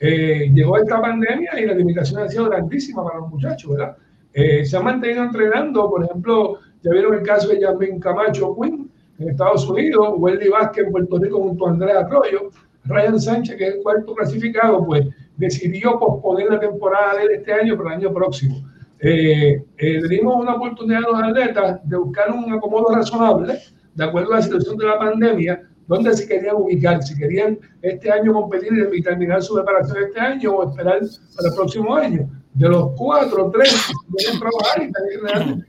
Eh, 0.00 0.50
llegó 0.52 0.76
esta 0.78 1.00
pandemia 1.00 1.60
y 1.60 1.66
la 1.66 1.74
limitación 1.74 2.22
ha 2.22 2.28
sido 2.28 2.48
grandísima 2.48 3.04
para 3.04 3.20
los 3.20 3.30
muchachos, 3.30 3.70
¿verdad? 3.70 3.96
se 4.34 4.76
han 4.76 4.82
mantenido 4.82 5.22
entrenando, 5.22 5.88
por 5.88 6.04
ejemplo, 6.04 6.58
ya 6.82 6.90
vieron 6.90 7.14
el 7.14 7.22
caso 7.22 7.50
de 7.50 7.60
Yasmin 7.60 8.00
Camacho 8.00 8.56
Quinn 8.60 8.90
en 9.20 9.28
Estados 9.28 9.68
Unidos, 9.68 10.14
Wendy 10.16 10.48
Vázquez 10.48 10.86
en 10.86 10.90
Puerto 10.90 11.18
Rico 11.18 11.38
junto 11.38 11.68
a 11.68 11.70
Andrea 11.70 12.00
Arroyo, 12.00 12.50
Ryan 12.84 13.20
Sánchez, 13.20 13.56
que 13.56 13.68
es 13.68 13.74
el 13.76 13.82
cuarto 13.82 14.12
clasificado, 14.12 14.84
pues 14.84 15.06
decidió 15.36 16.00
posponer 16.00 16.50
la 16.50 16.58
temporada 16.58 17.16
de 17.16 17.34
este 17.34 17.52
año 17.52 17.76
para 17.76 17.94
el 17.94 18.02
año 18.02 18.12
próximo. 18.12 18.56
Eh, 19.00 19.62
eh, 19.76 20.08
dimos 20.08 20.36
una 20.36 20.54
oportunidad 20.54 21.04
a 21.04 21.10
los 21.10 21.22
atletas 21.22 21.80
de 21.88 21.96
buscar 21.96 22.30
un 22.30 22.52
acomodo 22.52 22.94
razonable, 22.94 23.58
de 23.94 24.04
acuerdo 24.04 24.32
a 24.32 24.36
la 24.36 24.42
situación 24.42 24.76
de 24.76 24.86
la 24.86 24.98
pandemia, 24.98 25.62
donde 25.86 26.14
se 26.14 26.26
querían 26.26 26.56
ubicar, 26.56 27.02
si 27.02 27.14
querían 27.16 27.58
este 27.82 28.10
año 28.10 28.32
competir 28.32 28.72
y 28.92 29.02
terminar 29.02 29.42
su 29.42 29.54
preparación 29.54 29.98
este 30.04 30.20
año 30.20 30.52
o 30.52 30.70
esperar 30.70 31.00
para 31.36 31.48
el 31.48 31.54
próximo 31.54 31.94
año. 31.94 32.30
De 32.54 32.68
los 32.68 32.92
cuatro, 32.96 33.50
tres 33.50 33.74
quieren 34.16 34.40
trabajar 34.40 34.82
y 34.82 34.86
están 34.86 35.02
realmente 35.22 35.66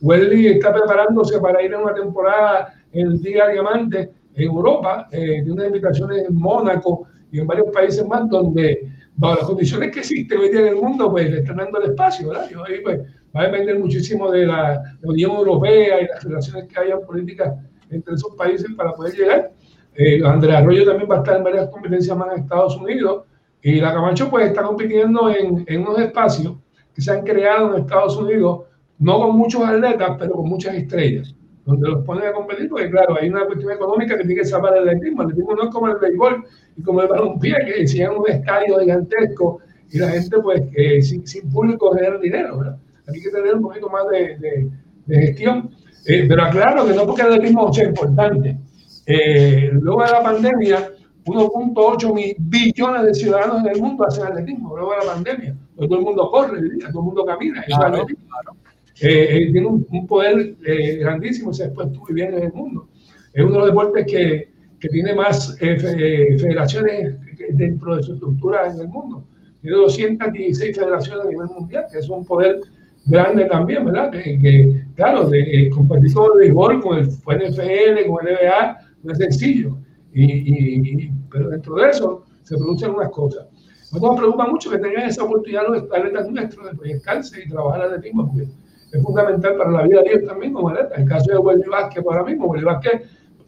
Welly 0.00 0.48
está 0.48 0.72
preparándose 0.74 1.40
para 1.40 1.62
ir 1.62 1.72
a 1.72 1.78
una 1.78 1.94
temporada 1.94 2.74
en 2.92 3.06
el 3.06 3.22
Día 3.22 3.48
Diamante 3.48 4.10
en 4.34 4.42
Europa, 4.42 5.08
eh, 5.10 5.42
de 5.42 5.50
unas 5.50 5.66
invitaciones 5.66 6.28
en 6.28 6.34
Mónaco 6.34 7.06
y 7.32 7.40
en 7.40 7.46
varios 7.46 7.68
países 7.72 8.06
más 8.06 8.28
donde 8.28 8.86
bajo 9.16 9.34
las 9.36 9.44
condiciones 9.44 9.92
que 9.92 10.00
existen 10.00 10.38
hoy 10.38 10.50
día 10.50 10.60
en 10.60 10.66
el 10.68 10.76
mundo, 10.76 11.10
pues 11.10 11.30
le 11.30 11.38
están 11.40 11.56
dando 11.56 11.80
el 11.82 11.90
espacio, 11.90 12.28
¿verdad? 12.28 12.48
Y 12.50 12.72
ahí 12.72 12.80
pues 12.82 13.00
va 13.34 13.42
a 13.42 13.44
depender 13.44 13.78
muchísimo 13.78 14.30
de 14.30 14.46
la, 14.46 14.82
Unión 15.02 15.32
Europea 15.32 16.00
y 16.00 16.06
las 16.06 16.24
relaciones 16.24 16.66
que 16.68 16.80
hayan 16.80 17.00
políticas 17.06 17.54
entre 17.90 18.14
esos 18.14 18.34
países 18.36 18.66
para 18.76 18.92
poder 18.92 19.14
llegar. 19.14 19.52
Eh, 19.94 20.20
Andrea 20.24 20.58
Arroyo 20.58 20.84
también 20.84 21.08
va 21.08 21.16
a 21.16 21.18
estar 21.18 21.36
en 21.36 21.44
varias 21.44 21.68
competencias 21.68 22.16
más 22.16 22.32
en 22.32 22.42
Estados 22.42 22.76
Unidos 22.76 23.24
y 23.62 23.80
la 23.80 23.92
Camacho 23.92 24.28
pues 24.28 24.48
está 24.48 24.62
compitiendo 24.62 25.30
en, 25.30 25.64
en 25.66 25.80
unos 25.82 26.00
espacios 26.00 26.54
que 26.92 27.00
se 27.00 27.12
han 27.12 27.22
creado 27.22 27.74
en 27.74 27.82
Estados 27.82 28.16
Unidos, 28.16 28.62
no 28.98 29.18
con 29.18 29.36
muchos 29.36 29.62
atletas, 29.62 30.16
pero 30.18 30.32
con 30.32 30.48
muchas 30.48 30.74
estrellas 30.74 31.34
donde 31.64 31.88
los 31.88 32.04
ponen 32.04 32.28
a 32.28 32.32
competir, 32.32 32.68
porque 32.68 32.90
claro, 32.90 33.16
hay 33.20 33.28
una 33.28 33.46
cuestión 33.46 33.72
económica 33.72 34.16
que 34.16 34.24
tiene 34.24 34.42
que 34.42 34.46
salvar 34.46 34.76
el 34.76 34.88
atletismo. 34.88 35.22
El 35.22 35.28
atletismo 35.28 35.54
no 35.54 35.62
es 35.64 35.70
como 35.70 35.88
el 35.88 35.96
béisbol 35.96 36.44
y 36.76 36.82
como 36.82 37.02
el 37.02 37.08
balompié, 37.08 37.56
que 37.64 37.80
enseñan 37.80 38.16
un 38.16 38.28
estadio 38.28 38.78
gigantesco 38.80 39.60
y 39.90 39.98
la 39.98 40.08
gente, 40.10 40.38
pues, 40.40 40.62
sin, 41.08 41.26
sin, 41.26 41.50
público 41.50 41.94
genera 41.94 42.18
dinero, 42.18 42.58
¿verdad? 42.58 42.76
Hay 43.06 43.20
que 43.20 43.30
tener 43.30 43.54
un 43.54 43.62
poquito 43.62 43.88
más 43.88 44.08
de, 44.10 44.38
de, 44.38 44.70
de 45.06 45.26
gestión. 45.26 45.70
Eh, 46.06 46.26
pero 46.28 46.42
aclaro 46.42 46.86
que 46.86 46.92
no 46.92 47.06
porque 47.06 47.22
el 47.22 47.32
atletismo 47.32 47.72
sea 47.72 47.88
importante. 47.88 48.58
Eh, 49.06 49.70
luego 49.72 50.02
de 50.02 50.10
la 50.10 50.22
pandemia, 50.22 50.90
1.8 51.24 52.34
billones 52.38 53.02
de 53.04 53.14
ciudadanos 53.14 53.60
en 53.60 53.68
el 53.68 53.80
mundo 53.80 54.06
hacen 54.06 54.26
atletismo, 54.26 54.76
luego 54.76 54.92
de 54.92 54.98
la 54.98 55.12
pandemia. 55.14 55.56
Todo 55.76 55.98
el 55.98 56.04
mundo 56.04 56.30
corre, 56.30 56.60
todo 56.78 57.00
el 57.00 57.04
mundo 57.04 57.24
camina. 57.24 57.62
Claro, 57.64 58.04
claro 58.04 58.56
eh, 59.00 59.48
tiene 59.52 59.66
un, 59.66 59.86
un 59.90 60.06
poder 60.06 60.54
eh, 60.64 60.96
grandísimo, 60.98 61.52
se 61.52 61.64
ha 61.64 61.66
expuesto 61.66 61.98
muy 62.00 62.12
bien 62.12 62.34
en 62.34 62.44
el 62.44 62.52
mundo. 62.52 62.88
Es 63.32 63.42
uno 63.44 63.54
de 63.54 63.58
los 63.58 63.68
deportes 63.68 64.06
que, 64.06 64.48
que 64.78 64.88
tiene 64.88 65.14
más 65.14 65.56
eh, 65.60 65.78
federaciones 65.78 67.16
dentro 67.50 67.96
de 67.96 68.02
su 68.02 68.12
estructura 68.14 68.70
en 68.70 68.80
el 68.80 68.88
mundo. 68.88 69.24
Tiene 69.60 69.76
216 69.78 70.76
federaciones 70.76 71.24
a 71.24 71.28
nivel 71.28 71.46
mundial, 71.48 71.86
que 71.90 71.98
es 71.98 72.08
un 72.08 72.24
poder 72.24 72.60
grande 73.06 73.46
también, 73.46 73.84
¿verdad? 73.84 74.10
Que, 74.10 74.38
que 74.38 74.84
claro, 74.94 75.28
de, 75.28 75.70
compartir 75.74 76.12
con 76.14 76.32
el 76.34 76.38
béisbol, 76.40 76.80
con 76.82 76.98
el 76.98 77.08
NFL, 77.08 78.08
con 78.08 78.28
el 78.28 78.34
NBA, 78.34 78.78
no 79.02 79.12
es 79.12 79.18
sencillo. 79.18 79.78
Y, 80.12 80.24
y, 80.24 81.12
pero 81.30 81.48
dentro 81.50 81.74
de 81.74 81.90
eso 81.90 82.24
se 82.42 82.56
producen 82.56 82.90
unas 82.90 83.10
cosas. 83.10 83.46
Nos 83.92 84.16
preocupa 84.16 84.46
mucho 84.48 84.70
que 84.70 84.78
tengan 84.78 85.08
esa 85.08 85.24
oportunidad 85.24 85.68
los 85.68 85.84
atletas 85.84 86.28
nuestros 86.30 86.66
de 86.70 86.76
proyectarse 86.76 87.42
y 87.44 87.48
trabajar 87.48 87.82
al 87.82 87.88
atletismo, 87.88 88.26
porque 88.26 88.48
es 88.94 89.02
fundamental 89.02 89.56
para 89.56 89.70
la 89.70 89.82
vida 89.82 90.02
de 90.02 90.10
ellos 90.10 90.28
también 90.28 90.52
como 90.52 90.68
atleta. 90.68 90.94
El 90.94 91.08
caso 91.08 91.32
de 91.32 91.38
Wendy 91.38 91.68
Vázquez 91.68 92.04
ahora 92.06 92.22
mismo, 92.22 92.46
Wendy 92.46 92.64
Vázquez 92.64 93.02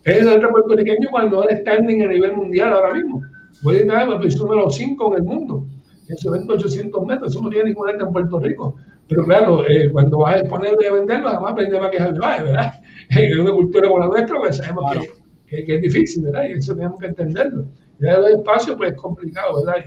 es 0.05 0.18
el 0.18 0.28
atleta 0.28 0.49
puertorriqueño 0.51 1.09
cuando 1.11 1.49
es 1.49 1.61
standing 1.61 2.03
a 2.03 2.09
nivel 2.09 2.36
mundial 2.36 2.72
ahora 2.72 2.94
mismo. 2.94 3.22
Wendy 3.62 3.84
Vázquez 3.88 4.34
es 4.34 4.40
número 4.40 4.68
5 4.68 5.07
en 5.09 5.14
el 5.14 5.22
mundo, 5.22 5.66
en 6.09 6.16
su 6.16 6.34
evento 6.34 6.55
800 6.55 7.07
metros, 7.07 7.30
eso 7.30 7.42
no 7.42 7.49
tiene 7.49 7.66
ningún 7.66 7.88
atleta 7.88 8.07
en 8.07 8.12
Puerto 8.12 8.40
Rico. 8.40 8.76
Pero 9.09 9.24
claro, 9.24 9.68
eh, 9.68 9.88
cuando 9.90 10.18
vas 10.18 10.34
a 10.34 10.38
exponerlo 10.40 10.78
y 10.82 10.86
a 10.86 10.92
venderlo, 10.92 11.28
además 11.28 11.53
aprende 11.53 11.78
más 11.78 11.90
que 11.90 11.97
es 11.97 12.03
el 12.03 12.14
baile, 12.18 12.44
¿verdad? 12.44 12.72
Es 13.09 13.38
una 13.38 13.53
cultura 13.53 13.88
como 13.88 14.01
la 14.01 14.09
nuestra, 14.09 14.36
pues 14.40 14.57
sabemos 14.57 14.90
claro. 14.90 15.07
que, 15.47 15.57
que, 15.59 15.64
que, 15.64 15.76
es 15.76 15.82
difícil, 15.82 16.24
¿verdad? 16.24 16.49
Y 16.49 16.53
eso 16.55 16.74
tenemos 16.74 16.99
que 16.99 17.07
entenderlo. 17.07 17.66
Ya 18.01 18.14
el 18.14 18.38
espacio, 18.38 18.76
pues 18.76 18.92
es 18.92 18.99
complicado, 18.99 19.64
¿verdad? 19.64 19.84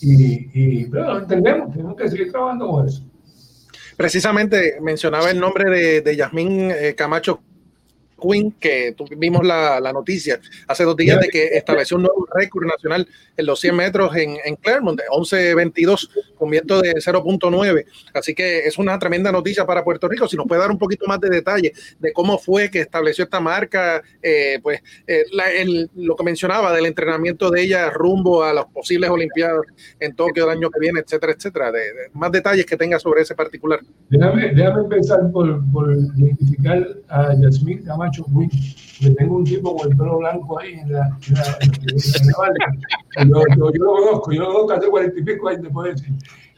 y, 0.00 0.48
y 0.54 0.86
pero 0.86 1.12
lo 1.12 1.18
entendemos, 1.18 1.70
tenemos 1.70 1.96
que 1.96 2.08
seguir 2.08 2.32
trabajando 2.32 2.66
con 2.68 2.86
eso. 2.86 3.02
Precisamente 3.96 4.78
mencionaba 4.80 5.30
el 5.30 5.40
nombre 5.40 5.70
de, 5.70 6.00
de 6.02 6.16
Yasmín 6.16 6.70
eh, 6.70 6.94
Camacho 6.94 7.40
Quinn, 8.20 8.52
que 8.52 8.94
tuvimos 8.96 9.44
la, 9.44 9.80
la, 9.80 9.92
noticia 9.92 10.40
hace 10.66 10.84
dos 10.84 10.96
días 10.96 11.20
de 11.20 11.28
que 11.28 11.48
estableció 11.52 11.96
un 11.96 12.04
nuevo 12.04 12.26
récord 12.34 12.66
nacional 12.66 13.06
en 13.36 13.46
los 13.46 13.60
100 13.60 13.76
metros 13.76 14.16
en, 14.16 14.36
en 14.44 14.56
Claremont, 14.56 15.00
11.22, 15.10 16.08
con 16.36 16.50
viento 16.50 16.80
de 16.80 16.94
0.9. 16.94 17.84
Así 18.14 18.34
que 18.34 18.66
es 18.66 18.78
una 18.78 18.98
tremenda 18.98 19.30
noticia 19.30 19.66
para 19.66 19.84
Puerto 19.84 20.08
Rico. 20.08 20.28
Si 20.28 20.36
nos 20.36 20.46
puede 20.46 20.60
dar 20.60 20.70
un 20.70 20.78
poquito 20.78 21.06
más 21.06 21.20
de 21.20 21.28
detalle 21.28 21.72
de 21.98 22.12
cómo 22.12 22.38
fue 22.38 22.70
que 22.70 22.80
estableció 22.80 23.24
esta 23.24 23.40
marca, 23.40 24.02
eh, 24.22 24.58
pues 24.62 24.80
eh, 25.06 25.24
la, 25.32 25.50
el, 25.52 25.90
lo 25.94 26.16
que 26.16 26.24
mencionaba 26.24 26.72
del 26.72 26.86
entrenamiento 26.86 27.50
de 27.50 27.62
ella 27.62 27.90
rumbo 27.90 28.42
a 28.42 28.52
las 28.52 28.66
posibles 28.66 29.10
Olimpiadas 29.10 29.62
en 30.00 30.14
Tokio 30.14 30.44
el 30.44 30.50
año 30.50 30.70
que 30.70 30.80
viene, 30.80 31.00
etcétera, 31.00 31.32
etcétera. 31.32 31.72
De, 31.72 31.80
de 31.80 32.10
más 32.14 32.32
detalles 32.32 32.66
que 32.66 32.76
tenga 32.76 32.98
sobre 32.98 33.22
ese 33.22 33.34
particular. 33.34 33.80
Déjame, 34.08 34.52
déjame 34.54 34.82
empezar 34.82 35.30
por, 35.32 35.60
por 35.72 35.92
identificar 36.16 36.86
a 37.08 37.34
Yasmín 37.34 37.82
Camacho 38.06 38.24
Quinn. 38.24 38.50
Le 39.00 39.10
tengo 39.14 39.36
un 39.36 39.44
tipo 39.44 39.76
con 39.76 39.90
el 39.90 39.96
pelo 39.96 40.18
blanco 40.18 40.58
ahí 40.58 40.72
en 40.74 40.92
la, 40.92 41.18
en 41.28 41.34
la, 41.34 41.58
en 43.16 43.30
la, 43.30 43.38
yo, 43.38 43.42
yo, 43.56 43.72
yo, 43.72 43.84
lo 43.84 43.92
conozco, 43.92 44.32
yo 44.32 44.40
lo 44.40 44.52
conozco 44.52 44.72
hace 44.72 44.88
cuarenta 44.88 45.20
y 45.20 45.22
pico 45.22 45.48
años, 45.48 45.62
te 45.62 45.70
puedo 45.70 45.92
decir. 45.92 46.12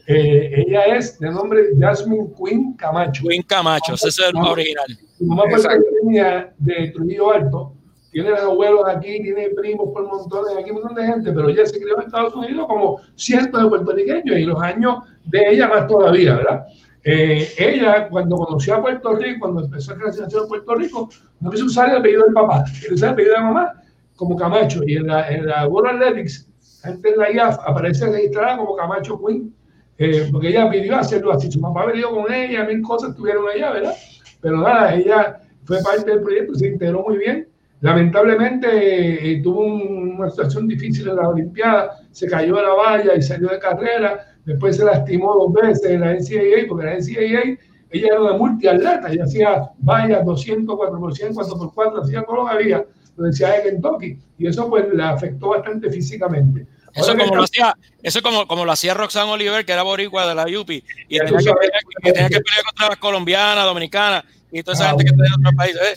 Eh, 0.06 0.64
ella 0.66 0.84
es 0.96 1.18
de 1.18 1.30
nombre 1.30 1.64
Jasmine 1.78 2.28
Quinn 2.36 2.74
Camacho. 2.76 3.24
Quinn 3.28 3.42
Camacho, 3.42 3.94
ese 3.94 4.08
es 4.08 4.18
el 4.20 4.34
no, 4.34 4.52
original. 4.52 4.86
Mamá 5.20 5.44
puertorriqueña 5.50 6.52
de 6.58 6.92
Trujillo 6.94 7.32
Alto, 7.32 7.72
tiene 8.12 8.30
abuelos 8.30 8.84
aquí, 8.86 9.20
tiene 9.20 9.50
primos 9.50 9.90
por 9.92 10.06
montones, 10.06 10.56
aquí 10.56 10.70
un 10.70 10.76
montón 10.76 10.94
de 10.94 11.06
gente, 11.06 11.32
pero 11.32 11.48
ella 11.48 11.66
se 11.66 11.78
crió 11.78 11.98
en 11.98 12.06
Estados 12.06 12.34
Unidos 12.34 12.66
como 12.68 13.00
cientos 13.16 13.62
de 13.62 13.68
puertorriqueños 13.68 14.38
y 14.38 14.44
los 14.44 14.62
años 14.62 14.98
de 15.24 15.50
ella 15.50 15.68
más 15.68 15.86
todavía, 15.88 16.36
¿verdad? 16.36 16.66
Eh, 17.04 17.48
ella, 17.56 18.08
cuando 18.08 18.36
conoció 18.36 18.74
a 18.74 18.82
Puerto 18.82 19.14
Rico, 19.14 19.40
cuando 19.40 19.64
empezó 19.64 19.92
a 19.92 19.96
crecer 19.96 20.24
en 20.24 20.48
Puerto 20.48 20.74
Rico, 20.74 21.08
no 21.40 21.50
quiso 21.50 21.66
usar 21.66 21.90
el 21.90 21.96
apellido 21.96 22.24
del 22.24 22.34
papá, 22.34 22.64
quiso 22.64 22.94
usar 22.94 23.08
el 23.08 23.12
apellido 23.14 23.34
de 23.34 23.40
la 23.40 23.46
mamá 23.46 23.72
como 24.16 24.36
Camacho. 24.36 24.82
Y 24.86 24.96
en 24.96 25.06
la, 25.06 25.28
en 25.28 25.46
la 25.46 25.66
World 25.66 26.02
Athletics, 26.02 26.48
antes 26.82 27.12
en 27.12 27.18
la 27.18 27.30
IAF, 27.32 27.58
aparece 27.66 28.06
registrada 28.06 28.58
como 28.58 28.76
Camacho 28.76 29.20
Queen, 29.24 29.54
eh, 29.98 30.28
porque 30.30 30.48
ella 30.48 30.68
pidió 30.70 30.96
hacerlo 30.96 31.32
así. 31.32 31.50
Su 31.50 31.60
mamá 31.60 31.86
venido 31.86 32.10
con 32.10 32.32
ella, 32.32 32.64
mil 32.64 32.82
cosas 32.82 33.10
estuvieron 33.10 33.48
allá, 33.48 33.72
¿verdad? 33.72 33.94
Pero 34.40 34.58
nada, 34.58 34.94
ella 34.94 35.40
fue 35.64 35.82
parte 35.82 36.10
del 36.10 36.22
proyecto, 36.22 36.54
se 36.54 36.68
integró 36.68 37.02
muy 37.02 37.18
bien. 37.18 37.48
Lamentablemente 37.80 39.32
eh, 39.32 39.40
tuvo 39.40 39.60
un, 39.60 40.16
una 40.18 40.30
situación 40.30 40.66
difícil 40.66 41.08
en 41.08 41.16
la 41.16 41.28
Olimpiada, 41.28 42.00
se 42.10 42.28
cayó 42.28 42.56
de 42.56 42.62
la 42.62 42.74
valla 42.74 43.14
y 43.14 43.22
salió 43.22 43.48
de 43.48 43.58
carrera, 43.58 44.36
después 44.48 44.76
se 44.76 44.84
lastimó 44.84 45.34
dos 45.34 45.52
veces 45.52 45.90
en 45.90 46.00
la 46.00 46.14
NCAA, 46.14 46.66
porque 46.68 46.86
la 46.86 46.94
NCAA 46.94 47.58
ella 47.90 48.06
era 48.08 48.20
una 48.20 48.32
multiatleta, 48.32 49.08
ella 49.10 49.24
hacía 49.24 49.70
vallas 49.78 50.24
200, 50.24 50.74
4x100, 50.74 51.34
4x4, 51.34 52.02
hacía 52.02 52.22
todo 52.22 52.36
lo 52.36 52.46
que 52.46 52.52
había, 52.52 52.84
lo 53.16 53.24
decía 53.24 53.50
de 53.50 53.62
Kentucky, 53.62 54.18
y 54.38 54.46
eso 54.46 54.68
pues 54.68 54.86
la 54.92 55.10
afectó 55.10 55.50
bastante 55.50 55.90
físicamente. 55.90 56.66
Eso 56.94 57.16
como, 57.16 57.36
lo 57.36 57.42
hacía, 57.42 57.76
eso 58.02 58.22
como, 58.22 58.48
como 58.48 58.64
lo 58.64 58.72
hacía 58.72 58.94
Roxanne 58.94 59.30
Oliver, 59.30 59.64
que 59.64 59.72
era 59.72 59.82
boricua 59.82 60.26
de 60.26 60.34
la 60.34 60.44
UPI, 60.44 60.82
y 61.08 61.18
tenía 61.18 61.38
que, 61.38 61.52
pelear, 61.54 61.82
tenía 62.02 62.28
que 62.28 62.40
pelear 62.40 62.64
contra 62.64 62.88
las 62.88 62.96
colombianas, 62.96 63.64
dominicanas, 63.64 64.24
y 64.50 64.62
toda 64.62 64.74
esa 64.74 64.90
Ah, 64.90 64.94
gente 64.96 65.04
que 65.04 65.10
está 65.10 65.24
en 65.26 65.32
otros 65.40 65.54
países. 65.56 65.82
¿eh? 65.82 65.96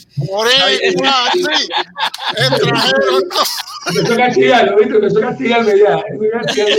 Sí. 1.33 1.69
Extranjero, 2.37 4.13
a 4.13 4.17
castigarlo, 4.17 4.77
¿viste? 4.77 4.97
A 4.97 5.21
castigarme 5.21 5.79
ya. 5.79 5.95
a 5.97 6.01
castigarme. 6.41 6.75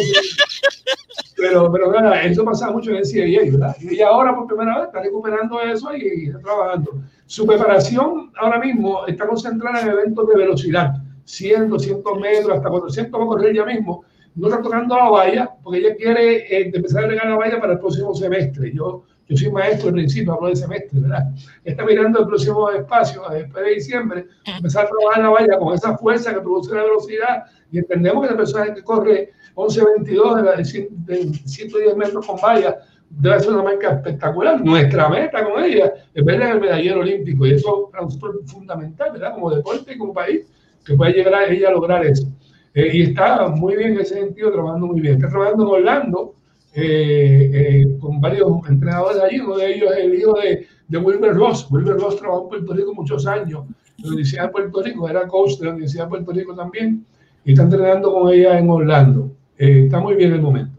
Pero, 1.36 1.72
pero 1.72 1.90
nada, 1.90 2.22
eso 2.22 2.44
pasaba 2.44 2.72
mucho 2.72 2.90
en 2.90 2.96
el 2.96 3.06
CIA, 3.06 3.42
¿verdad? 3.50 3.76
Y 3.80 4.00
ahora 4.00 4.34
por 4.34 4.46
primera 4.46 4.78
vez 4.78 4.86
está 4.88 5.00
recuperando 5.00 5.60
eso 5.60 5.94
y, 5.96 6.26
está 6.26 6.40
trabajando. 6.40 7.02
Su 7.26 7.46
preparación 7.46 8.30
ahora 8.38 8.58
mismo 8.58 9.06
está 9.06 9.26
concentrada 9.26 9.80
en 9.80 9.88
eventos 9.88 10.28
de 10.28 10.36
velocidad, 10.36 10.94
100, 11.24 11.70
200 11.70 12.20
metros, 12.20 12.56
hasta 12.56 12.68
400 12.68 13.20
va 13.20 13.24
a 13.24 13.26
correr 13.26 13.50
ella 13.50 13.64
mismo. 13.64 14.04
No 14.34 14.48
está 14.48 14.62
tocando 14.62 14.96
la 14.96 15.10
valla 15.10 15.50
porque 15.62 15.78
ella 15.78 15.96
quiere 15.96 16.36
eh, 16.36 16.70
empezar 16.72 17.04
a 17.04 17.08
regar 17.08 17.26
la 17.26 17.36
valla 17.36 17.60
para 17.60 17.74
el 17.74 17.78
próximo 17.78 18.14
semestre. 18.14 18.72
Yo, 18.74 19.04
yo 19.32 19.36
soy 19.36 19.52
maestro 19.52 19.88
al 19.88 19.94
principio, 19.94 20.34
hablo 20.34 20.48
de 20.48 20.56
semestre, 20.56 21.00
¿verdad? 21.00 21.30
Está 21.64 21.84
mirando 21.84 22.20
el 22.20 22.26
próximo 22.26 22.70
espacio, 22.70 23.22
después 23.30 23.64
de 23.64 23.74
diciembre, 23.74 24.26
empezar 24.44 24.86
a 24.86 24.88
trabajar 24.88 25.22
la 25.22 25.30
valla 25.30 25.58
con 25.58 25.74
esa 25.74 25.96
fuerza 25.96 26.34
que 26.34 26.40
produce 26.40 26.74
la 26.74 26.82
velocidad 26.84 27.44
y 27.70 27.78
entendemos 27.78 28.24
que 28.24 28.30
la 28.30 28.36
persona 28.36 28.74
que 28.74 28.82
corre 28.82 29.30
11.22 29.54 30.62
de, 31.06 31.14
de 31.14 31.34
110 31.34 31.96
metros 31.96 32.26
con 32.26 32.36
valla 32.40 32.76
debe 33.10 33.40
ser 33.40 33.52
una 33.52 33.62
marca 33.62 33.92
espectacular. 33.92 34.60
Nuestra 34.64 35.08
meta 35.08 35.44
con 35.44 35.62
ella 35.62 35.92
es 36.14 36.24
verla 36.24 36.46
en 36.46 36.52
el 36.52 36.60
medallero 36.60 37.00
olímpico 37.00 37.46
y 37.46 37.52
eso 37.52 37.90
es 38.08 38.18
fundamental, 38.50 39.12
¿verdad? 39.12 39.34
Como 39.34 39.50
deporte 39.54 39.94
y 39.94 39.98
como 39.98 40.12
país, 40.12 40.46
que 40.84 40.94
pueda 40.94 41.10
llegar 41.12 41.34
a 41.34 41.46
ella 41.46 41.68
a 41.68 41.72
lograr 41.72 42.04
eso. 42.04 42.26
Eh, 42.74 42.90
y 42.92 43.02
está 43.02 43.48
muy 43.48 43.76
bien 43.76 43.92
en 43.92 44.00
ese 44.00 44.14
sentido, 44.14 44.50
trabajando 44.50 44.86
muy 44.86 45.00
bien. 45.00 45.16
Está 45.16 45.28
trabajando 45.28 45.62
en 45.64 45.82
Orlando 45.82 46.34
eh, 46.74 47.50
eh, 47.52 47.98
con 48.00 48.20
varios 48.20 48.48
entrenadores 48.68 49.20
allí. 49.22 49.40
Uno 49.40 49.56
de 49.56 49.74
ellos 49.74 49.92
es 49.92 49.98
el 49.98 50.14
hijo 50.14 50.34
de, 50.34 50.66
de 50.88 50.98
Wilber 50.98 51.34
Ross. 51.34 51.66
Wilber 51.70 51.96
Ross 51.96 52.16
trabajó 52.16 52.44
en 52.44 52.48
Puerto 52.48 52.72
Rico 52.72 52.94
muchos 52.94 53.26
años 53.26 53.64
en 53.98 54.04
la 54.04 54.08
Universidad 54.08 54.44
de 54.44 54.48
Puerto 54.48 54.82
Rico, 54.82 55.08
era 55.08 55.28
coach 55.28 55.58
de 55.58 55.66
la 55.66 55.70
Universidad 55.72 56.04
de 56.04 56.10
Puerto 56.10 56.32
Rico 56.32 56.54
también, 56.54 57.06
y 57.44 57.52
está 57.52 57.64
entrenando 57.64 58.12
con 58.12 58.32
ella 58.32 58.58
en 58.58 58.70
Orlando. 58.70 59.36
Eh, 59.58 59.84
está 59.84 60.00
muy 60.00 60.14
bien 60.14 60.32
el 60.32 60.40
momento. 60.40 60.78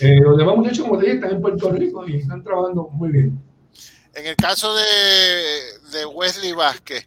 Los 0.00 0.38
demás 0.38 0.56
muchachos, 0.56 0.86
como 0.86 1.00
están 1.00 1.30
en 1.30 1.42
Puerto 1.42 1.70
Rico 1.70 2.08
y 2.08 2.16
están 2.16 2.42
trabajando 2.42 2.88
muy 2.92 3.10
bien. 3.10 3.38
En 4.14 4.26
el 4.26 4.34
caso 4.34 4.74
de, 4.74 5.98
de 5.98 6.06
Wesley 6.06 6.52
Vázquez 6.52 7.06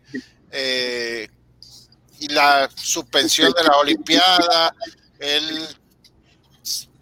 y 2.19 2.27
la 2.31 2.69
suspensión 2.75 3.51
de 3.51 3.63
la 3.63 3.77
Olimpiada, 3.77 4.75
él 5.19 5.65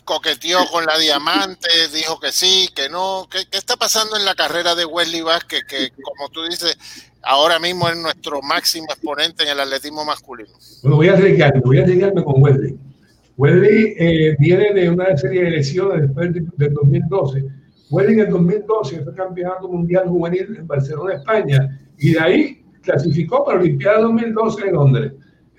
coqueteó 0.04 0.60
con 0.72 0.86
la 0.86 0.97
Diamante, 0.97 1.70
dijo 1.93 2.20
que 2.20 2.32
sí, 2.32 2.70
que 2.76 2.89
no. 2.89 3.28
¿Qué, 3.30 3.39
está 3.52 3.76
pasando 3.76 4.18
en 4.18 4.26
la 4.26 4.36
carrera 4.36 4.76
de 4.76 4.86
Wesley 4.86 5.22
Vázquez? 5.22 5.64
Que, 5.68 5.91
como 6.02 6.30
tú 6.30 6.43
dices, 6.43 6.78
ahora 7.22 7.60
mismo 7.60 7.88
es 7.89 7.97
nuestro 7.97 8.41
máximo 8.41 8.88
exponente 8.89 9.43
en 9.43 9.49
el 9.49 9.60
atletismo 9.60 10.04
masculino. 10.06 10.52
Bueno, 10.84 10.97
voy 10.97 11.10
a 11.10 11.14
arriesgarme, 11.14 11.62
voy 11.62 11.80
a 11.80 11.84
arriesgarme 11.84 12.24
con 12.24 12.41
Wesley. 12.41 12.78
Wesley 13.38 13.95
eh, 13.97 14.36
viene 14.39 14.74
de 14.74 14.89
una 14.89 15.16
serie 15.18 15.43
de 15.43 15.52
lesiones 15.52 16.02
después 16.02 16.34
del 16.34 16.47
de 16.58 16.70
2012. 16.70 17.45
Wesley 17.89 18.16
en 18.16 18.22
el 18.22 18.30
2012 18.30 19.04
fue 19.04 19.16
campeonato 19.16 19.68
mundial 19.68 20.08
juvenil 20.08 20.56
en 20.58 20.68
Barcelona, 20.68 21.16
España, 21.16 21.80
y 21.97 22.14
de 22.14 22.20
ahí 22.20 22.66
clasificó 22.82 23.43
para 23.43 23.58
la 23.58 23.64
Olimpiada 23.64 24.02
2012 24.02 24.68
en 24.68 24.74
Londres. 24.74 25.14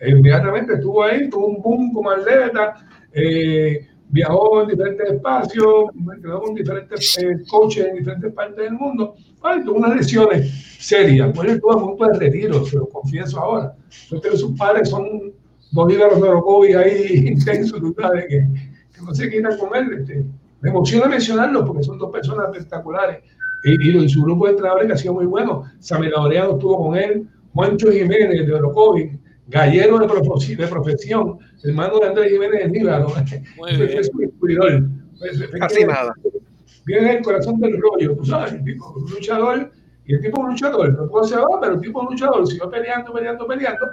Inmediatamente 0.04 0.74
estuvo 0.74 1.04
ahí, 1.04 1.28
tuvo 1.28 1.46
un 1.46 1.62
boom 1.62 1.92
como 1.92 2.10
atleta, 2.10 2.74
eh, 3.12 3.86
viajó 4.12 4.62
en 4.62 4.68
diferentes 4.68 5.10
espacios, 5.10 5.86
entrenó 6.14 6.40
con 6.40 6.54
diferentes 6.54 7.18
eh, 7.18 7.42
coaches 7.48 7.86
en 7.86 7.96
diferentes 7.96 8.32
partes 8.32 8.56
del 8.56 8.74
mundo. 8.74 9.14
Bueno, 9.40 9.64
tuvo 9.64 9.78
unas 9.78 9.96
lesiones 9.96 10.76
serias. 10.78 11.36
Wesley 11.36 11.54
estuvo 11.54 11.72
a 11.72 11.80
punto 11.80 12.06
de 12.06 12.18
retiro, 12.18 12.64
se 12.64 12.76
lo 12.76 12.86
confieso 12.88 13.40
ahora. 13.40 13.74
Porque 14.10 14.36
sus 14.36 14.56
padres 14.56 14.90
son 14.90 15.32
dos 15.72 15.92
ídolos 15.92 16.20
de 16.20 16.28
Orocovi 16.28 16.74
ahí 16.74 17.26
intensos, 17.26 17.80
sabes, 17.98 18.26
que, 18.28 18.46
que, 18.94 19.02
no 19.02 19.14
se 19.14 19.30
quitan 19.30 19.56
con 19.58 19.74
él. 19.74 20.00
Este. 20.00 20.24
Me 20.60 20.68
emociona 20.68 21.06
mencionarlos 21.06 21.66
porque 21.66 21.82
son 21.82 21.98
dos 21.98 22.12
personas 22.12 22.46
espectaculares. 22.52 23.24
Y, 23.64 23.96
y, 23.96 24.08
su 24.10 24.22
grupo 24.22 24.44
de 24.44 24.52
entrenadores 24.52 24.86
que 24.88 24.92
ha 24.92 24.98
sido 24.98 25.14
muy 25.14 25.26
bueno. 25.26 25.64
Samuel 25.78 26.10
Laureano 26.10 26.52
estuvo 26.52 26.86
con 26.86 26.98
él, 26.98 27.26
Juancho 27.54 27.90
Jiménez 27.90 28.46
de 28.46 28.52
Orocovi, 28.52 29.18
gallero 29.52 29.98
de, 29.98 30.08
profesión, 30.08 30.58
de 30.58 30.66
profesión, 30.66 31.38
hermano 31.62 31.98
de 31.98 32.06
Andrés 32.08 32.32
Jiménez 32.32 32.64
de 32.64 32.68
Níbalo. 32.70 33.08
Es 33.68 34.10
un 34.10 34.20
descubridor. 34.20 34.84
Casi 35.58 35.84
nada. 35.84 36.14
Viene 36.84 37.18
el 37.18 37.22
corazón 37.22 37.60
del 37.60 37.80
rollo, 37.80 38.16
tú 38.16 38.24
sabes, 38.24 38.54
el 38.54 38.64
tipo 38.64 38.92
un 38.96 39.08
luchador, 39.08 39.70
y 40.04 40.14
el 40.14 40.20
tipo 40.20 40.40
un 40.40 40.48
luchador, 40.48 40.92
no 40.94 41.08
puedo 41.08 41.24
ser 41.24 41.38
ahora, 41.38 41.60
pero 41.60 41.74
el 41.74 41.80
tipo 41.80 42.00
un 42.00 42.06
luchador, 42.06 42.44
siguió 42.46 42.68
peleando, 42.68 43.12
peleando, 43.12 43.46
peleando, 43.46 43.86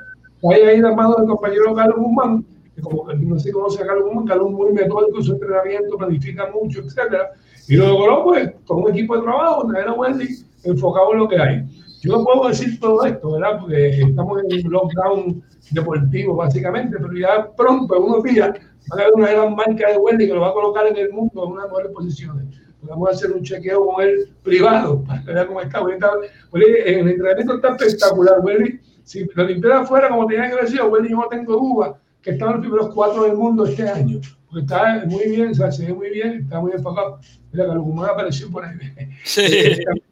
hay 0.50 0.62
ahí 0.62 0.80
la 0.80 0.96
mano 0.96 1.16
del 1.18 1.28
compañero 1.28 1.76
Carlos 1.76 1.98
Guzmán, 2.00 2.44
que 2.76 2.82
como 2.82 3.14
no 3.14 3.40
se 3.40 3.52
conoce 3.52 3.84
a 3.84 3.86
Carlos 3.86 4.06
Guzmán, 4.06 4.26
Carlos 4.26 4.48
es 4.48 4.54
muy 4.54 4.74
metódico 4.74 5.18
en 5.18 5.24
su 5.24 5.34
entrenamiento, 5.34 5.98
planifica 5.98 6.50
mucho, 6.52 6.80
etcétera, 6.80 7.30
y 7.68 7.76
lo 7.76 7.90
logró 7.90 8.24
pues 8.24 8.52
con 8.66 8.82
un 8.84 8.90
equipo 8.90 9.18
de 9.18 9.22
trabajo, 9.22 9.68
traer 9.68 9.88
a 9.88 9.94
Wendy 9.94 10.28
enfocado 10.64 11.14
en 11.14 11.20
lo 11.20 11.28
que 11.28 11.38
hay. 11.38 11.64
Yo 12.02 12.18
no 12.18 12.24
puedo 12.24 12.48
decir 12.48 12.80
todo 12.80 13.06
esto, 13.06 13.32
¿verdad? 13.32 13.60
Porque 13.60 14.02
estamos 14.02 14.42
en 14.44 14.66
un 14.66 14.72
lockdown 14.72 15.44
deportivo 15.72 16.36
básicamente, 16.36 16.98
pero 16.98 17.14
ya 17.14 17.50
pronto, 17.56 17.96
en 17.98 18.04
unos 18.04 18.24
días, 18.24 18.50
va 18.50 18.98
a 18.98 19.02
haber 19.02 19.14
una 19.16 19.32
gran 19.32 19.56
marca 19.56 19.92
de 19.92 19.98
Wendy 19.98 20.28
que 20.28 20.34
lo 20.34 20.42
va 20.42 20.50
a 20.50 20.54
colocar 20.54 20.88
en 20.88 20.98
el 20.98 21.12
mundo 21.12 21.46
en 21.46 21.52
unas 21.52 21.66
mejores 21.66 21.92
posiciones. 21.92 22.46
Vamos 22.82 23.10
a 23.10 23.12
hacer 23.12 23.32
un 23.32 23.44
chequeo 23.44 23.86
con 23.86 24.02
él 24.04 24.30
privado 24.42 25.04
para 25.08 25.22
ver 25.24 25.48
cómo 25.48 25.62
está. 25.62 25.80
En 25.80 27.00
el 27.00 27.10
entrenamiento 27.10 27.56
está 27.56 27.76
espectacular, 27.76 28.40
Wendy 28.42 28.80
si 29.10 29.26
la 29.34 29.44
Olimpiada 29.44 29.86
fuera 29.86 30.08
como 30.10 30.28
tenía 30.28 30.46
que 30.46 30.54
haber 30.54 30.70
sido, 30.70 30.88
bueno, 30.88 31.10
yo 31.10 31.16
no 31.16 31.28
tengo 31.30 31.54
duda 31.54 32.00
que 32.22 32.30
están 32.30 32.52
los 32.52 32.60
primeros 32.60 32.94
cuatro 32.94 33.24
del 33.24 33.36
mundo 33.36 33.66
este 33.66 33.90
año, 33.90 34.22
porque 34.46 34.62
está 34.62 35.04
muy 35.08 35.28
bien, 35.30 35.50
o 35.50 35.54
sea, 35.56 35.72
se 35.72 35.88
ve 35.88 35.94
muy 35.96 36.12
bien, 36.12 36.42
está 36.44 36.60
muy 36.60 36.74
enfocado. 36.74 37.18
Mira, 37.52 37.66
Carlos 37.66 37.86
Guzmán 37.86 38.12
apareció 38.12 38.52
por 38.52 38.66
ahí. 38.66 38.78
Sí. 39.24 39.80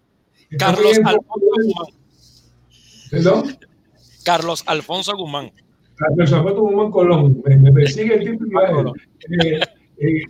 Carlos 0.59 0.97
Alfonso. 1.03 1.87
¿Perdón? 3.11 3.57
Carlos 4.23 4.63
Alfonso 4.67 5.15
Guzmán. 5.15 5.51
Carlos 5.95 6.31
Alberto 6.33 6.61
Guzmán 6.61 6.91
Colón, 6.91 7.41
me, 7.45 7.57
me 7.57 7.71
persigue 7.71 8.15
el 8.15 8.31
tipo 8.31 8.45
y 8.45 8.49
va 8.51 8.67
a 8.67 8.71
Colón. 8.71 8.93
eh, 9.41 9.59
eh, 9.99 10.21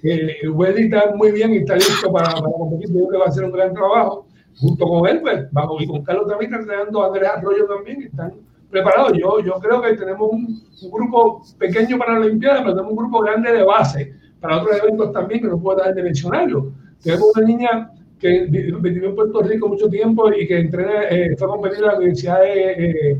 eh, 0.43 0.47
Wendy 0.47 0.83
está 0.83 1.13
muy 1.15 1.31
bien 1.31 1.53
y 1.53 1.57
está 1.57 1.75
listo 1.75 2.11
para, 2.11 2.29
para 2.29 2.51
competir. 2.51 2.87
Yo 2.89 2.99
creo 2.99 3.09
que 3.09 3.17
va 3.17 3.25
a 3.25 3.27
hacer 3.29 3.43
un 3.43 3.51
gran 3.51 3.73
trabajo. 3.73 4.27
Junto 4.59 4.87
con 4.87 5.07
él, 5.07 5.21
pues, 5.21 5.51
vamos, 5.51 5.83
y 5.83 5.87
con 5.87 6.03
Carlos 6.03 6.27
también 6.27 6.51
está 6.51 6.61
entrenando 6.63 7.03
a 7.03 7.07
Andrés 7.07 7.29
Arroyo 7.29 7.65
también, 7.67 8.01
están 8.03 8.33
preparados. 8.71 9.11
Yo, 9.19 9.39
yo 9.41 9.53
creo 9.59 9.81
que 9.81 9.93
tenemos 9.93 10.29
un, 10.31 10.63
un 10.81 10.91
grupo 10.91 11.43
pequeño 11.59 11.97
para 11.99 12.13
la 12.13 12.25
Olimpiada, 12.25 12.59
pero 12.61 12.71
tenemos 12.71 12.91
un 12.91 12.97
grupo 12.97 13.19
grande 13.19 13.51
de 13.51 13.63
base 13.63 14.13
para 14.39 14.61
otros 14.61 14.77
eventos 14.81 15.11
también 15.11 15.41
que 15.41 15.47
no 15.47 15.59
puedo 15.59 15.77
dejar 15.77 15.93
de 15.93 16.03
mencionarlo. 16.03 16.71
Tenemos 17.03 17.27
una 17.35 17.45
niña 17.45 17.91
que 18.19 18.45
vi- 18.49 18.71
vivió 18.71 19.09
en 19.09 19.15
Puerto 19.15 19.41
Rico 19.41 19.67
mucho 19.67 19.89
tiempo 19.89 20.31
y 20.33 20.47
que 20.47 20.59
entrena, 20.59 21.03
eh, 21.09 21.35
fue 21.37 21.47
a 21.47 21.73
en 21.75 21.81
la 21.81 21.95
Universidad 21.97 22.41
de, 22.41 22.71
eh, 23.11 23.17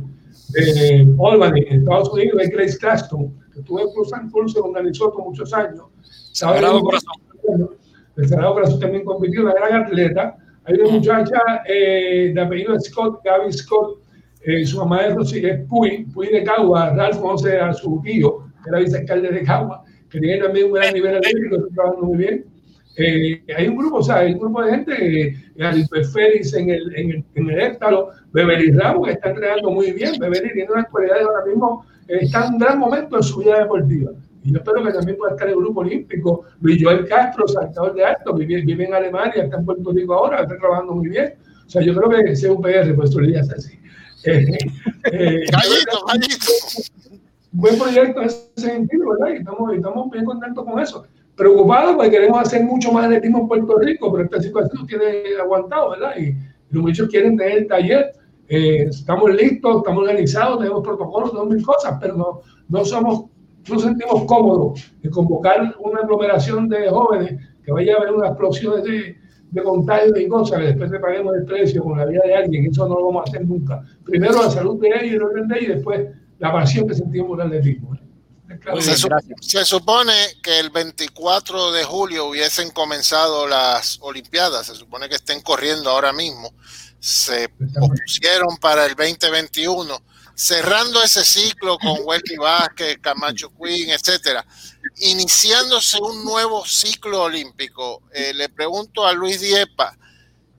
de 0.53 1.15
Albany, 1.23 1.65
en 1.67 1.79
Estados 1.81 2.09
Unidos, 2.11 2.41
es 2.41 2.49
Grace 2.49 2.77
Claston, 2.77 3.33
que 3.53 3.59
estuvo 3.59 3.79
en 3.79 4.05
San 4.09 4.31
Pulse, 4.31 4.59
organizó 4.59 5.11
por 5.13 5.25
muchos 5.25 5.53
años. 5.53 5.83
Sagrado 6.33 6.79
Sabe- 6.79 6.81
Corazón. 6.83 7.69
El 8.17 8.27
Sagrado 8.27 8.53
Corazón 8.53 8.79
también 8.79 9.03
compitió, 9.05 9.41
una 9.43 9.53
gran 9.53 9.83
atleta. 9.83 10.37
Hay 10.65 10.75
una 10.75 10.89
muchacha 10.89 11.39
eh, 11.67 12.31
de 12.33 12.41
apellido 12.41 12.79
Scott, 12.79 13.21
Gaby 13.23 13.53
Scott, 13.53 13.99
eh, 14.41 14.65
su 14.65 14.77
mamá 14.77 15.01
es, 15.07 15.15
Rosy, 15.15 15.45
es 15.45 15.61
Puy, 15.67 16.05
Puy 16.13 16.27
de 16.27 16.43
Cagua, 16.43 16.89
Ralph 16.95 17.19
conoce 17.19 17.57
a 17.57 17.73
su 17.73 18.01
tío, 18.03 18.39
que 18.63 18.69
era 18.69 18.79
vicealcalde 18.79 19.29
de 19.29 19.43
Cagua, 19.43 19.83
que 20.09 20.19
tiene 20.19 20.41
también 20.43 20.67
un 20.67 20.73
gran 20.73 20.93
nivel 20.93 21.17
atlético, 21.17 21.55
está 21.57 21.67
trabajando 21.75 22.05
muy 22.07 22.17
bien. 22.17 22.45
Eh, 22.97 23.43
hay 23.55 23.67
un 23.67 23.77
grupo, 23.77 23.97
o 23.97 24.03
sea, 24.03 24.17
hay 24.17 24.33
un 24.33 24.39
grupo 24.39 24.63
de 24.63 24.71
gente, 24.71 25.27
eh, 25.55 26.05
Félix 26.11 26.53
en 26.55 26.71
el, 26.71 26.95
en 26.95 27.11
el, 27.11 27.23
en 27.35 27.49
el 27.49 27.59
Héctalo, 27.59 28.09
Beverly 28.31 28.71
Ramos, 28.71 29.07
que 29.07 29.13
está 29.13 29.29
entrenando 29.29 29.69
muy 29.69 29.91
bien. 29.91 30.13
Beverly 30.19 30.51
tiene 30.51 30.71
unas 30.71 30.89
cualidades 30.89 31.23
ahora 31.27 31.45
mismo, 31.45 31.85
eh, 32.07 32.19
está 32.21 32.47
en 32.47 32.53
un 32.53 32.59
gran 32.59 32.79
momento 32.79 33.17
en 33.17 33.23
su 33.23 33.39
vida 33.39 33.59
deportiva. 33.59 34.11
Y 34.43 34.51
yo 34.51 34.57
espero 34.57 34.83
que 34.83 34.93
también 34.93 35.17
pueda 35.17 35.33
estar 35.33 35.47
el 35.47 35.55
grupo 35.55 35.81
olímpico. 35.81 36.45
Luis 36.59 36.83
Joel 36.83 37.07
Castro, 37.07 37.47
saltador 37.47 37.93
de 37.93 38.03
alto, 38.03 38.33
vive, 38.33 38.61
vive 38.61 38.85
en 38.85 38.93
Alemania, 38.95 39.43
está 39.43 39.57
en 39.57 39.65
Puerto 39.65 39.91
Rico 39.91 40.15
ahora, 40.15 40.41
está 40.41 40.57
trabajando 40.57 40.95
muy 40.95 41.09
bien. 41.09 41.35
O 41.67 41.69
sea, 41.69 41.83
yo 41.83 41.93
creo 41.93 42.09
que 42.09 42.31
ese 42.31 42.49
UPR, 42.49 42.95
pues 42.95 43.11
tú 43.11 43.19
le 43.19 43.27
digas 43.27 43.49
así. 43.51 43.77
Gallito, 44.23 46.05
gallito. 46.07 46.51
buen 47.51 47.77
proyecto 47.77 48.21
en 48.21 48.27
ese 48.27 48.49
sentido, 48.55 49.09
¿verdad? 49.11 49.35
Y 49.35 49.37
estamos, 49.37 49.73
estamos 49.73 50.11
bien 50.11 50.25
contentos 50.25 50.65
con 50.65 50.79
eso. 50.79 51.05
Preocupados 51.37 51.95
porque 51.95 52.11
queremos 52.11 52.41
hacer 52.41 52.63
mucho 52.63 52.91
más 52.91 53.05
atletismo 53.05 53.41
en 53.41 53.47
Puerto 53.47 53.77
Rico, 53.77 54.11
pero 54.11 54.25
esta 54.25 54.41
situación 54.41 54.87
tiene 54.87 55.05
aguantado, 55.39 55.91
¿verdad? 55.91 56.17
Y, 56.17 56.35
los 56.69 56.83
muchachos 56.83 57.07
quieren 57.09 57.37
tener 57.37 57.59
el 57.59 57.67
taller. 57.67 58.11
Eh, 58.49 58.87
estamos 58.89 59.33
listos, 59.33 59.77
estamos 59.77 60.03
organizados, 60.03 60.59
tenemos 60.59 60.83
protocolos, 60.83 61.31
tenemos 61.31 61.53
mil 61.53 61.65
cosas, 61.65 61.97
pero 62.01 62.15
no, 62.15 62.41
no 62.67 62.83
somos, 62.83 63.25
no 63.67 63.73
nos 63.73 63.83
sentimos 63.83 64.25
cómodos 64.25 64.91
de 65.01 65.09
convocar 65.09 65.75
una 65.79 66.01
aglomeración 66.01 66.67
de 66.67 66.89
jóvenes 66.89 67.39
que 67.63 67.71
vaya 67.71 67.93
a 67.93 67.97
haber 67.97 68.13
unas 68.13 68.31
explosiones 68.31 68.83
de, 68.83 69.15
de 69.51 69.63
contagios 69.63 70.19
y 70.19 70.27
cosas, 70.27 70.59
que 70.59 70.65
después 70.65 70.91
le 70.91 70.99
paguemos 70.99 71.35
el 71.35 71.45
precio 71.45 71.83
con 71.83 71.97
la 71.97 72.05
vida 72.05 72.21
de 72.25 72.35
alguien, 72.35 72.65
eso 72.65 72.87
no 72.87 72.95
lo 72.95 73.05
vamos 73.07 73.21
a 73.21 73.29
hacer 73.29 73.47
nunca. 73.47 73.83
Primero 74.03 74.41
la 74.41 74.49
salud 74.49 74.79
de 74.79 74.87
ellos 74.87 75.03
y 75.03 75.15
el 75.15 75.23
orden 75.23 75.47
de 75.47 75.55
ellos, 75.55 75.69
y 75.69 75.73
después 75.73 76.07
la 76.39 76.51
pasión 76.51 76.87
que 76.87 76.95
sentimos 76.95 77.27
por 77.27 77.41
el 77.41 77.47
atletismo. 77.47 77.96
Se, 78.81 78.97
su- 78.97 79.65
supone 79.65 80.13
que 80.41 80.59
el 80.59 80.69
24 80.69 81.71
de 81.71 81.83
julio 81.83 82.25
hubiesen 82.25 82.71
comenzado 82.71 83.47
las 83.47 83.97
Olimpiadas, 84.01 84.67
se 84.67 84.75
supone 84.75 85.09
que 85.09 85.15
estén 85.15 85.41
corriendo 85.41 85.89
ahora 85.89 86.13
mismo. 86.13 86.53
Se 86.99 87.49
pospusieron 87.49 88.57
para 88.57 88.85
el 88.85 88.95
2021, 88.95 90.01
cerrando 90.33 91.03
ese 91.03 91.23
ciclo 91.25 91.77
con 91.77 91.97
Wesley 92.03 92.37
Vázquez, 92.37 92.97
Camacho 93.01 93.51
Queen, 93.61 93.89
etcétera, 93.91 94.45
iniciándose 94.97 95.99
un 96.01 96.23
nuevo 96.23 96.65
ciclo 96.65 97.23
olímpico. 97.23 98.01
Eh, 98.13 98.33
le 98.33 98.49
pregunto 98.49 99.05
a 99.05 99.13
Luis 99.13 99.41
Diepa, 99.41 99.97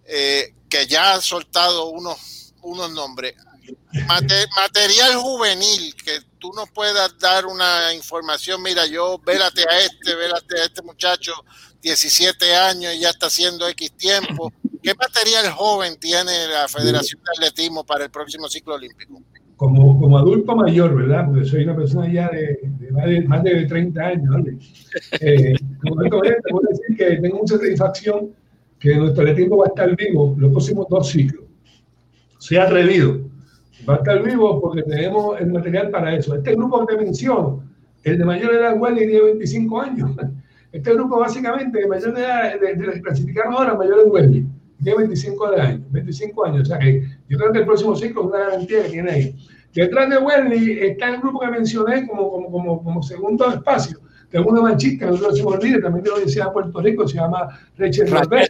eh, 0.05 0.55
que 0.69 0.87
ya 0.87 1.15
ha 1.15 1.21
soltado 1.21 1.87
unos, 1.87 2.55
unos 2.63 2.91
nombres. 2.91 3.35
Mate- 4.07 4.47
material 4.57 5.15
juvenil 5.17 5.95
que 6.05 6.19
tú 6.39 6.53
nos 6.55 6.71
puedas 6.71 7.19
dar 7.19 7.47
una 7.47 7.93
información, 7.95 8.63
mira, 8.63 8.87
yo 8.87 9.19
vélate 9.25 9.63
a 9.69 9.81
este, 9.81 10.15
vélate 10.15 10.61
a 10.61 10.65
este 10.65 10.83
muchacho, 10.83 11.33
17 11.83 12.55
años 12.55 12.95
y 12.95 13.01
ya 13.01 13.11
está 13.11 13.27
haciendo 13.27 13.67
X 13.69 13.93
tiempo. 13.93 14.53
¿Qué 14.83 14.95
material 14.95 15.51
joven 15.53 15.99
tiene 15.99 16.47
la 16.49 16.69
Federación 16.69 17.21
de 17.23 17.31
Atletismo 17.47 17.85
para 17.85 18.05
el 18.05 18.11
próximo 18.11 18.49
ciclo 18.49 18.75
olímpico? 18.75 19.23
como, 19.57 19.99
como 19.99 20.17
adulto 20.17 20.55
mayor, 20.55 20.95
¿verdad? 20.95 21.27
Porque 21.27 21.45
soy 21.45 21.65
una 21.65 21.75
persona 21.75 22.11
ya 22.13 22.29
de, 22.29 22.61
de 22.63 22.93
más, 22.93 23.05
de, 23.07 23.21
más 23.23 23.43
de 23.43 23.65
30 23.67 24.01
años, 24.01 24.29
¿vale? 24.31 24.57
Eh, 25.21 25.55
como 25.83 25.99
adulto 25.99 26.19
mayor, 26.21 26.37
te 26.37 26.51
puedo 26.51 26.69
decir 26.71 26.97
que 26.97 27.17
tengo 27.21 27.39
mucha 27.39 27.57
satisfacción 27.59 28.33
que 28.79 28.95
nuestro 28.95 29.23
atletismo 29.23 29.57
va 29.57 29.65
a 29.65 29.69
estar 29.71 29.97
vivo 29.97 30.37
los 30.39 30.53
próximos 30.53 30.87
dos 30.89 31.09
ciclos. 31.09 31.45
Sea 32.39 32.63
atrevido. 32.65 33.19
Va 33.87 33.95
a 33.95 33.97
estar 33.99 34.23
vivo 34.23 34.61
porque 34.61 34.83
tenemos 34.83 35.41
el 35.41 35.53
material 35.53 35.91
para 35.91 36.15
eso. 36.15 36.35
Este 36.35 36.55
grupo 36.55 36.87
que 36.87 36.97
te 36.97 37.05
menciono, 37.05 37.63
el 38.05 38.19
de 38.19 38.25
mayor 38.25 38.55
edad, 38.55 38.79
Wendy, 38.79 39.07
tiene 39.07 39.23
25 39.23 39.81
años. 39.81 40.11
Este 40.71 40.93
grupo, 40.93 41.19
básicamente, 41.19 41.79
de 41.79 41.89
mayor 41.89 42.19
edad, 42.19 42.61
de, 42.61 42.75
de 42.75 43.01
clasificar 43.01 43.47
ahora, 43.47 43.75
mayor 43.75 44.01
es 44.01 44.07
Wendy. 44.13 44.47
Tiene 44.83 44.99
25 44.99 45.51
de 45.53 45.61
años, 45.63 45.81
25 45.91 46.45
años. 46.45 46.61
O 46.61 46.65
sea 46.67 46.79
que 46.79 47.03
yo 47.27 47.39
creo 47.39 47.53
que 47.53 47.59
el 47.61 47.65
próximo 47.65 47.97
ciclo 47.97 48.21
es 48.21 48.27
una 48.29 48.39
garantía 48.39 48.83
que 48.83 48.91
tiene 48.91 49.11
ahí. 49.11 49.37
Detrás 49.75 50.11
de 50.11 50.19
Wendy 50.19 50.73
está 50.73 51.09
el 51.09 51.21
grupo 51.21 51.41
que 51.41 51.49
mencioné 51.49 52.07
como, 52.07 52.31
como, 52.31 52.51
como, 52.51 52.85
como 52.85 53.03
segundo 53.03 53.49
espacio. 53.49 53.99
Tengo 54.31 54.51
una 54.51 54.61
manchita, 54.61 55.07
no 55.07 55.17
se 55.17 55.43
me 55.43 55.49
olvide, 55.49 55.81
también 55.81 56.05
de 56.05 56.11
la 56.11 56.17
Universidad 56.17 56.47
de 56.47 56.53
Puerto 56.53 56.81
Rico, 56.83 57.09
se 57.09 57.17
llama 57.17 57.49
Rachel 57.77 58.07
que 58.07 58.49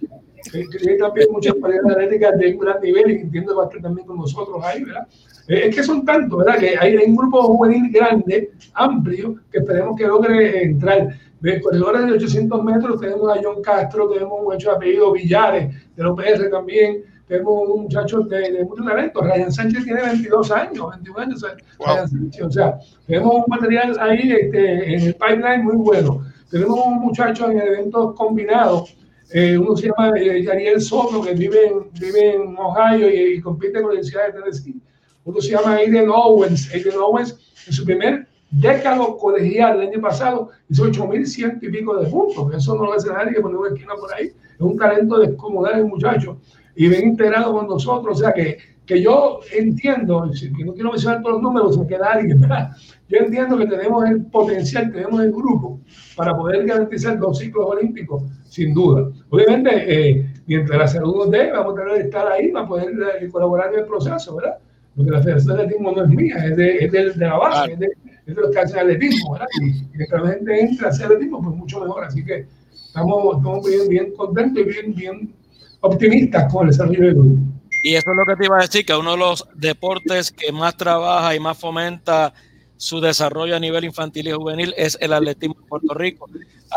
tiene 0.50 0.96
también 0.98 1.28
muchas 1.30 1.54
cualidades 1.54 1.92
atléticas 1.92 2.38
de 2.38 2.52
un 2.52 2.58
gran 2.58 2.80
nivel 2.80 3.10
y 3.10 3.14
entiendo 3.20 3.68
que 3.68 3.80
también 3.80 4.06
con 4.06 4.18
nosotros 4.18 4.58
ahí, 4.64 4.84
¿verdad? 4.84 5.06
Eh, 5.48 5.68
es 5.68 5.76
que 5.76 5.82
son 5.82 6.04
tantos, 6.04 6.38
¿verdad? 6.38 6.58
Que 6.58 6.78
hay, 6.78 6.96
hay 6.96 7.06
un 7.06 7.16
grupo 7.16 7.42
juvenil 7.42 7.90
grande, 7.90 8.52
amplio, 8.74 9.36
que 9.50 9.58
esperemos 9.58 9.96
que 9.96 10.06
logre 10.06 10.62
entrar. 10.64 11.08
De 11.40 11.60
corredores 11.60 12.04
de 12.06 12.12
800 12.14 12.64
metros 12.64 13.00
tenemos 13.00 13.30
a 13.30 13.40
John 13.40 13.62
Castro, 13.62 14.08
tenemos 14.08 14.40
un 14.40 14.44
muchacho 14.46 14.70
de 14.70 14.76
apellido 14.76 15.12
Villares, 15.12 15.72
de 15.94 16.02
los 16.02 16.16
PR 16.16 16.50
también, 16.50 17.04
tenemos 17.28 17.68
un 17.68 17.82
muchacho 17.82 18.20
de, 18.20 18.52
de 18.52 18.64
mucho 18.64 18.82
talento, 18.82 19.20
Ryan 19.20 19.52
Sánchez 19.52 19.84
tiene 19.84 20.02
22 20.02 20.50
años, 20.50 20.90
21 20.90 21.18
años, 21.20 21.40
sea, 21.40 21.56
Ryan 21.78 22.08
Sánchez, 22.08 22.42
o 22.42 22.50
sea, 22.50 22.78
tenemos 23.06 23.34
un 23.36 23.44
material 23.46 23.96
ahí 24.00 24.32
este, 24.32 24.94
en 24.94 25.02
el 25.02 25.14
pipeline 25.14 25.62
muy 25.62 25.76
bueno. 25.76 26.24
Tenemos 26.50 26.80
un 26.86 27.00
muchacho 27.00 27.50
en 27.50 27.60
eventos 27.60 28.14
combinados, 28.14 28.96
eh, 29.30 29.58
uno 29.58 29.76
se 29.76 29.88
llama 29.88 30.18
eh, 30.18 30.42
Daniel 30.42 30.80
Soto, 30.80 31.22
que 31.22 31.34
vive 31.34 31.66
en, 31.66 31.90
vive 32.00 32.34
en 32.34 32.56
Ohio 32.56 33.10
y, 33.10 33.34
y 33.34 33.40
compite 33.40 33.74
con 33.74 33.82
la 33.82 33.88
Universidad 33.88 34.26
de 34.26 34.40
Tennessee. 34.40 34.80
Uno 35.24 35.40
se 35.40 35.50
llama 35.50 35.74
Aiden 35.74 36.08
Owens. 36.08 36.72
Aiden 36.72 36.94
Owens, 36.98 37.38
en 37.66 37.72
su 37.72 37.84
primer 37.84 38.26
décado 38.50 39.18
colegial 39.18 39.80
el 39.80 39.88
año 39.88 40.00
pasado, 40.00 40.50
hizo 40.70 40.86
8.100 40.86 41.58
y 41.60 41.68
pico 41.68 41.96
de 41.98 42.08
puntos. 42.08 42.54
Eso 42.54 42.74
no 42.74 42.84
lo 42.84 42.94
hace 42.94 43.12
nadie 43.12 43.34
que 43.34 43.40
pone 43.40 43.56
una 43.56 43.68
esquina 43.68 43.94
por 43.94 44.12
ahí. 44.14 44.26
Es 44.26 44.60
un 44.60 44.76
talento 44.78 45.18
descomunal 45.18 45.80
el 45.80 45.84
muchacho 45.86 46.38
y 46.74 46.88
bien 46.88 47.08
integrado 47.08 47.52
con 47.52 47.66
nosotros. 47.66 48.18
O 48.18 48.20
sea 48.20 48.32
que, 48.32 48.58
que 48.88 49.02
yo 49.02 49.40
entiendo, 49.52 50.30
que 50.56 50.64
no 50.64 50.72
quiero 50.72 50.90
mencionar 50.92 51.20
todos 51.20 51.34
los 51.34 51.42
números, 51.42 51.74
se 51.74 51.86
queda 51.86 52.12
alguien, 52.12 52.40
¿verdad? 52.40 52.70
Yo 53.06 53.18
entiendo 53.18 53.58
que 53.58 53.66
tenemos 53.66 54.08
el 54.08 54.24
potencial, 54.24 54.90
tenemos 54.90 55.20
el 55.20 55.30
grupo 55.30 55.78
para 56.16 56.34
poder 56.34 56.64
garantizar 56.64 57.18
dos 57.18 57.38
ciclos 57.38 57.66
olímpicos, 57.68 58.22
sin 58.48 58.72
duda. 58.72 59.10
Obviamente, 59.28 59.70
eh, 59.86 60.26
mientras 60.46 60.78
la 60.78 60.88
salud 60.88 61.16
nos 61.16 61.30
dé, 61.30 61.52
vamos 61.52 61.74
a 61.74 61.82
tener 61.82 61.94
que 61.96 62.04
estar 62.04 62.32
ahí 62.32 62.48
para 62.48 62.66
poder 62.66 62.94
eh, 63.20 63.28
colaborar 63.30 63.74
en 63.74 63.80
el 63.80 63.84
proceso, 63.84 64.36
¿verdad? 64.36 64.56
Porque 64.96 65.10
la 65.10 65.20
Federación 65.20 65.56
de 65.56 65.62
Atletismo 65.62 65.92
no 65.92 66.04
es 66.04 66.08
mía, 66.08 66.36
es 66.46 66.56
de, 66.56 66.76
es 66.78 66.90
de, 66.90 67.12
de 67.12 67.26
la 67.26 67.36
base, 67.36 67.72
es, 67.74 67.78
de, 67.78 67.86
es 68.26 68.36
de 68.36 68.40
los 68.40 68.50
que 68.50 68.58
hacen 68.58 68.78
atletismo, 68.78 69.32
¿verdad? 69.32 69.48
Y 69.60 69.96
mientras 69.98 70.22
la 70.22 70.30
gente 70.30 70.60
entre 70.60 70.86
a 70.86 70.88
hacer 70.88 71.06
atletismo, 71.06 71.42
pues 71.42 71.56
mucho 71.56 71.80
mejor. 71.80 72.04
Así 72.04 72.24
que 72.24 72.46
estamos, 72.72 73.36
estamos 73.36 73.68
bien, 73.68 73.88
bien 73.90 74.12
contentos 74.16 74.62
y 74.62 74.66
bien, 74.66 74.94
bien 74.94 75.34
optimistas 75.82 76.50
con 76.50 76.62
el 76.62 76.70
desarrollo 76.70 77.02
del 77.02 77.14
grupo. 77.14 77.57
Y 77.82 77.94
eso 77.94 78.10
es 78.10 78.16
lo 78.16 78.24
que 78.24 78.36
te 78.36 78.44
iba 78.46 78.58
a 78.58 78.62
decir, 78.62 78.84
que 78.84 78.94
uno 78.94 79.12
de 79.12 79.18
los 79.18 79.46
deportes 79.54 80.30
que 80.32 80.52
más 80.52 80.76
trabaja 80.76 81.34
y 81.34 81.40
más 81.40 81.58
fomenta 81.58 82.34
su 82.76 83.00
desarrollo 83.00 83.56
a 83.56 83.60
nivel 83.60 83.84
infantil 83.84 84.28
y 84.28 84.32
juvenil 84.32 84.74
es 84.76 84.96
el 85.00 85.12
atletismo 85.12 85.56
en 85.60 85.66
Puerto 85.66 85.94
Rico. 85.94 86.26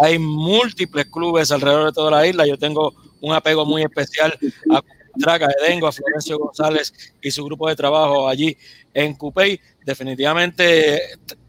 Hay 0.01 0.17
múltiples 0.19 1.05
clubes 1.07 1.51
alrededor 1.51 1.85
de 1.85 1.91
toda 1.93 2.11
la 2.11 2.27
isla. 2.27 2.47
Yo 2.47 2.57
tengo 2.57 2.93
un 3.21 3.33
apego 3.33 3.65
muy 3.65 3.83
especial 3.83 4.37
a 4.71 4.81
Traca 5.19 5.47
de 5.47 5.67
Dengo, 5.67 5.87
a 5.87 5.91
Florencio 5.91 6.39
González 6.39 6.93
y 7.21 7.31
su 7.31 7.43
grupo 7.45 7.67
de 7.67 7.75
trabajo 7.75 8.27
allí 8.27 8.57
en 8.93 9.13
Cupey. 9.13 9.59
Definitivamente 9.85 11.01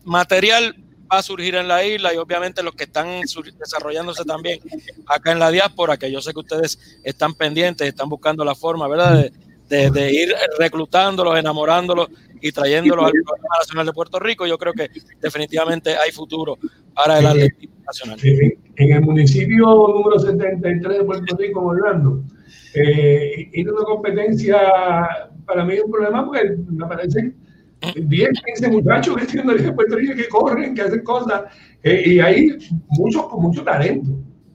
material 0.05 0.75
va 1.13 1.19
a 1.19 1.23
surgir 1.23 1.55
en 1.55 1.69
la 1.69 1.85
isla 1.85 2.15
y 2.15 2.17
obviamente 2.17 2.63
los 2.63 2.75
que 2.75 2.85
están 2.85 3.21
desarrollándose 3.59 4.25
también 4.25 4.61
acá 5.07 5.33
en 5.33 5.39
la 5.39 5.51
diáspora, 5.51 5.97
que 5.97 6.11
yo 6.11 6.21
sé 6.21 6.33
que 6.33 6.41
ustedes 6.41 6.79
están 7.05 7.35
pendientes, 7.35 7.87
están 7.87 8.09
buscando 8.09 8.45
la 8.45 8.55
forma, 8.55 8.89
¿verdad? 8.89 9.31
De, 9.69 9.91
de, 9.91 10.13
ir 10.13 10.35
reclutándolos, 10.59 11.39
enamorándolos 11.39 12.09
y 12.43 12.53
trayéndolos 12.53 13.07
al 13.07 13.13
programa 13.13 13.59
nacional 13.59 13.87
de 13.87 13.93
Puerto 13.93 14.19
Rico. 14.19 14.47
Yo 14.47 14.59
creo 14.59 14.75
que 14.75 14.91
definitivamente 15.21 15.97
hay 15.97 16.11
futuro 16.13 16.59
para 16.95 17.19
el 17.19 17.27
atletismo 17.27 17.77
nacional. 17.87 18.19
En 18.77 18.93
el 18.93 19.01
municipio 19.01 19.65
número 19.65 20.19
73 20.19 20.99
de 20.99 21.05
Puerto 21.05 21.37
Rico, 21.37 21.61
Orlando, 21.61 22.23
eh, 22.75 23.49
es 23.53 23.67
una 23.67 23.85
competencia, 23.85 24.59
para 25.47 25.65
mí 25.65 25.75
es 25.75 25.85
un 25.85 25.91
problema 25.91 26.25
porque 26.25 26.57
me 26.71 26.87
parecen 26.87 27.35
10, 27.97 28.31
15 28.45 28.69
muchachos 28.71 29.17
que 29.17 29.27
tienen 29.27 29.57
de 29.57 29.73
Puerto 29.73 29.97
Rico 29.97 30.15
que 30.17 30.29
corren, 30.29 30.75
que 30.75 30.83
hacen 30.83 31.03
cosas, 31.03 31.43
eh, 31.83 32.03
y 32.07 32.21
hay 32.21 32.59
muchos 32.91 33.27
con 33.27 33.43
mucho 33.43 33.65
talento, 33.65 34.11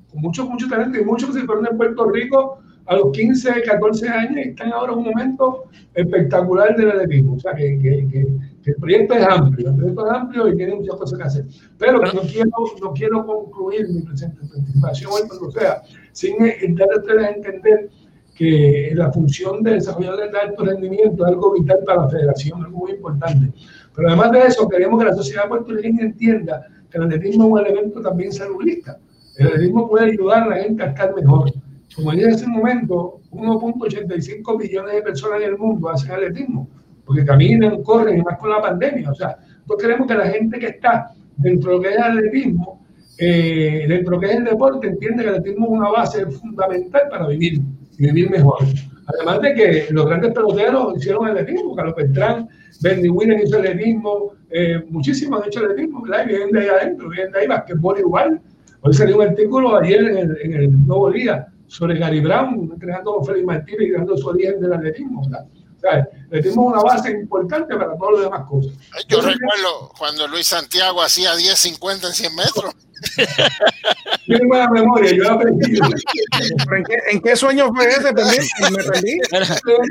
con 0.10 0.22
mucho, 0.22 0.46
mucho 0.46 0.68
talento, 0.68 1.00
y 1.00 1.04
muchos 1.04 1.30
que 1.30 1.42
se 1.42 1.46
fueron 1.46 1.68
en 1.68 1.78
Puerto 1.78 2.10
Rico 2.10 2.60
a 2.88 2.96
los 2.96 3.12
15, 3.12 3.64
14 3.64 4.08
años 4.08 4.38
y 4.38 4.50
están 4.50 4.72
ahora 4.72 4.94
en 4.94 5.00
un 5.00 5.06
momento 5.06 5.66
espectacular 5.94 6.76
del 6.78 6.92
atletismo. 6.92 7.36
O 7.36 7.40
sea, 7.40 7.54
que, 7.54 7.78
que, 7.80 8.08
que, 8.10 8.28
el 8.70 8.76
proyecto 8.76 9.14
es 9.14 9.26
amplio, 9.26 9.70
el 9.70 9.76
proyecto 9.76 10.08
es 10.08 10.14
amplio 10.14 10.48
y 10.48 10.58
tiene 10.58 10.76
muchas 10.76 10.96
cosas 10.96 11.20
que 11.20 11.26
hacer. 11.26 11.46
Pero 11.78 12.00
no 12.00 12.22
quiero, 12.22 12.52
no 12.82 12.94
quiero 12.94 13.26
concluir 13.26 13.88
mi 13.90 14.02
participación 14.02 15.12
hoy 15.14 15.28
cuando 15.28 15.52
sea, 15.52 15.82
sin 16.14 16.38
dar 16.76 16.90
a 16.94 17.00
ustedes 17.00 17.24
a 17.24 17.30
entender 17.32 17.90
que 18.38 18.92
la 18.94 19.12
función 19.12 19.64
de 19.64 19.74
desarrollar 19.74 20.20
el 20.30 20.36
alto 20.36 20.64
rendimiento 20.64 21.26
es 21.26 21.32
algo 21.32 21.54
vital 21.54 21.80
para 21.84 22.04
la 22.04 22.10
federación, 22.10 22.64
algo 22.64 22.78
muy 22.78 22.92
importante. 22.92 23.52
Pero 23.96 24.10
además 24.10 24.32
de 24.32 24.40
eso, 24.42 24.70
queremos 24.70 25.00
que 25.00 25.06
la 25.06 25.16
sociedad 25.16 25.50
puertorriqueña 25.50 26.04
entienda 26.04 26.68
que 26.90 27.00
el 27.00 27.06
atletismo 27.06 27.46
es 27.46 27.52
un 27.52 27.68
elemento 27.68 28.00
también 28.00 28.32
saludista. 28.32 29.00
El 29.38 29.48
atletismo 29.48 29.90
puede 29.90 30.12
ayudar 30.12 30.44
a 30.44 30.48
la 30.50 30.58
gente 30.58 30.84
a 30.84 30.88
estar 30.88 31.16
mejor. 31.16 31.52
Como 31.96 32.12
dije 32.12 32.26
en 32.26 32.32
ese 32.32 32.48
momento, 32.48 33.22
1.85 33.32 34.60
millones 34.60 34.94
de 34.94 35.02
personas 35.02 35.42
en 35.42 35.48
el 35.48 35.58
mundo 35.58 35.90
hacen 35.90 36.12
atletismo, 36.12 36.70
porque 37.06 37.26
caminan, 37.26 37.82
corren, 37.82 38.20
y 38.20 38.22
más 38.22 38.38
con 38.38 38.52
la 38.52 38.62
pandemia. 38.62 39.10
O 39.10 39.16
sea, 39.16 39.36
nosotros 39.62 39.82
queremos 39.82 40.08
que 40.08 40.14
la 40.14 40.28
gente 40.28 40.60
que 40.60 40.68
está 40.68 41.12
dentro 41.38 41.80
de 41.80 41.88
que 41.88 41.90
es 41.90 41.96
el 41.96 42.04
atletismo, 42.04 42.86
eh, 43.18 43.86
dentro 43.88 44.20
de 44.20 44.28
que 44.28 44.32
es 44.32 44.38
el 44.38 44.46
deporte, 44.46 44.88
entienda 44.90 45.24
que 45.24 45.30
el 45.30 45.36
atletismo 45.38 45.66
es 45.66 45.72
una 45.72 45.90
base 45.90 46.24
fundamental 46.28 47.02
para 47.10 47.28
vivir 47.28 47.62
vivir 47.98 48.30
mejor. 48.30 48.60
Además 49.08 49.42
de 49.42 49.54
que 49.54 49.88
los 49.92 50.06
grandes 50.06 50.34
peloteros 50.34 50.98
hicieron 50.98 51.28
atletismo, 51.28 51.76
Carlos 51.76 51.96
Beltrán, 51.96 52.50
Benny 52.82 53.10
Williams 53.10 53.46
hizo 53.46 53.58
atletismo, 53.58 54.34
eh, 54.50 54.84
muchísimos 54.90 55.42
han 55.42 55.48
hecho 55.48 55.60
atletismo, 55.62 56.02
¿verdad? 56.02 56.26
Y 56.26 56.30
vienen 56.30 56.52
de 56.52 56.60
ahí 56.60 56.68
adentro, 56.68 57.10
vienen 57.10 57.32
de 57.32 57.40
ahí, 57.40 57.48
basquetbol 57.48 58.00
igual. 58.00 58.42
Hoy 58.82 58.94
salió 58.94 59.18
un 59.18 59.24
artículo 59.24 59.78
ayer 59.78 60.02
en 60.02 60.18
el, 60.18 60.38
en 60.42 60.54
el 60.54 60.88
Nuevo 60.88 61.12
Día 61.12 61.48
sobre 61.68 61.98
Gary 61.98 62.20
Brown, 62.20 62.70
entrenando 62.72 63.16
con 63.16 63.26
Freddy 63.26 63.44
Martínez 63.44 63.88
y 63.88 63.92
dando 63.92 64.18
su 64.18 64.28
origen 64.28 64.60
del 64.60 64.74
atletismo, 64.74 65.22
¿verdad? 65.24 65.46
Atletismo 65.84 66.70
es 66.70 66.74
una 66.74 66.84
base 66.84 67.12
importante 67.12 67.76
para 67.76 67.98
todas 67.98 68.14
las 68.14 68.24
demás 68.24 68.50
cosas. 68.50 68.74
Yo 69.08 69.22
recuerdo 69.22 69.92
cuando 69.98 70.28
Luis 70.28 70.48
Santiago 70.48 71.02
hacía 71.02 71.36
10, 71.36 71.58
50 71.58 72.08
en 72.08 72.14
100 72.14 72.36
metros. 72.36 72.76
Tiene 74.26 74.46
buena 74.48 74.70
memoria, 74.70 75.14
yo 75.14 75.32
aprendí. 75.32 75.78
¿En 75.78 76.84
qué, 76.84 76.98
¿En 77.12 77.22
qué 77.22 77.36
sueño 77.36 77.72
fue 77.74 77.88
ese? 77.90 78.12
Me 78.14 78.84
perdí. 78.84 79.20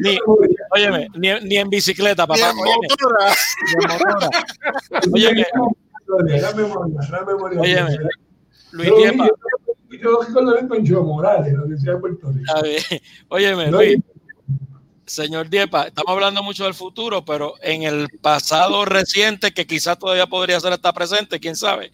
Ni, 0.00 0.18
óyeme, 0.70 1.08
ni, 1.14 1.40
ni, 1.40 1.56
en 1.56 1.70
bicicleta, 1.70 2.26
papá. 2.26 2.52
Ni 2.52 2.70
en 2.70 2.78
motora. 2.88 3.34
Óyeme. 5.12 5.46
La 6.40 6.52
memoria, 6.52 7.00
la 7.10 7.24
memoria. 7.24 7.60
Óyeme. 7.60 7.98
Luis 8.72 8.90
Diepa. 8.96 9.28
Yo 10.02 10.18
con 10.32 10.68
Concho 10.68 11.02
Morales, 11.02 11.52
la 11.52 11.60
Universidad 11.60 11.94
de 11.94 12.00
Puerto 12.00 12.32
Rico. 12.32 12.52
Óyeme, 13.28 13.70
Luis. 13.70 13.98
Señor 15.06 15.48
Diepa, 15.48 15.86
estamos 15.86 16.12
hablando 16.12 16.42
mucho 16.42 16.64
del 16.64 16.74
futuro, 16.74 17.24
pero 17.24 17.54
en 17.62 17.84
el 17.84 18.08
pasado 18.20 18.84
reciente, 18.84 19.54
que 19.54 19.66
quizás 19.66 19.98
todavía 19.98 20.26
podría 20.26 20.58
ser 20.58 20.72
hasta 20.72 20.92
presente, 20.92 21.38
quién 21.38 21.54
sabe, 21.54 21.92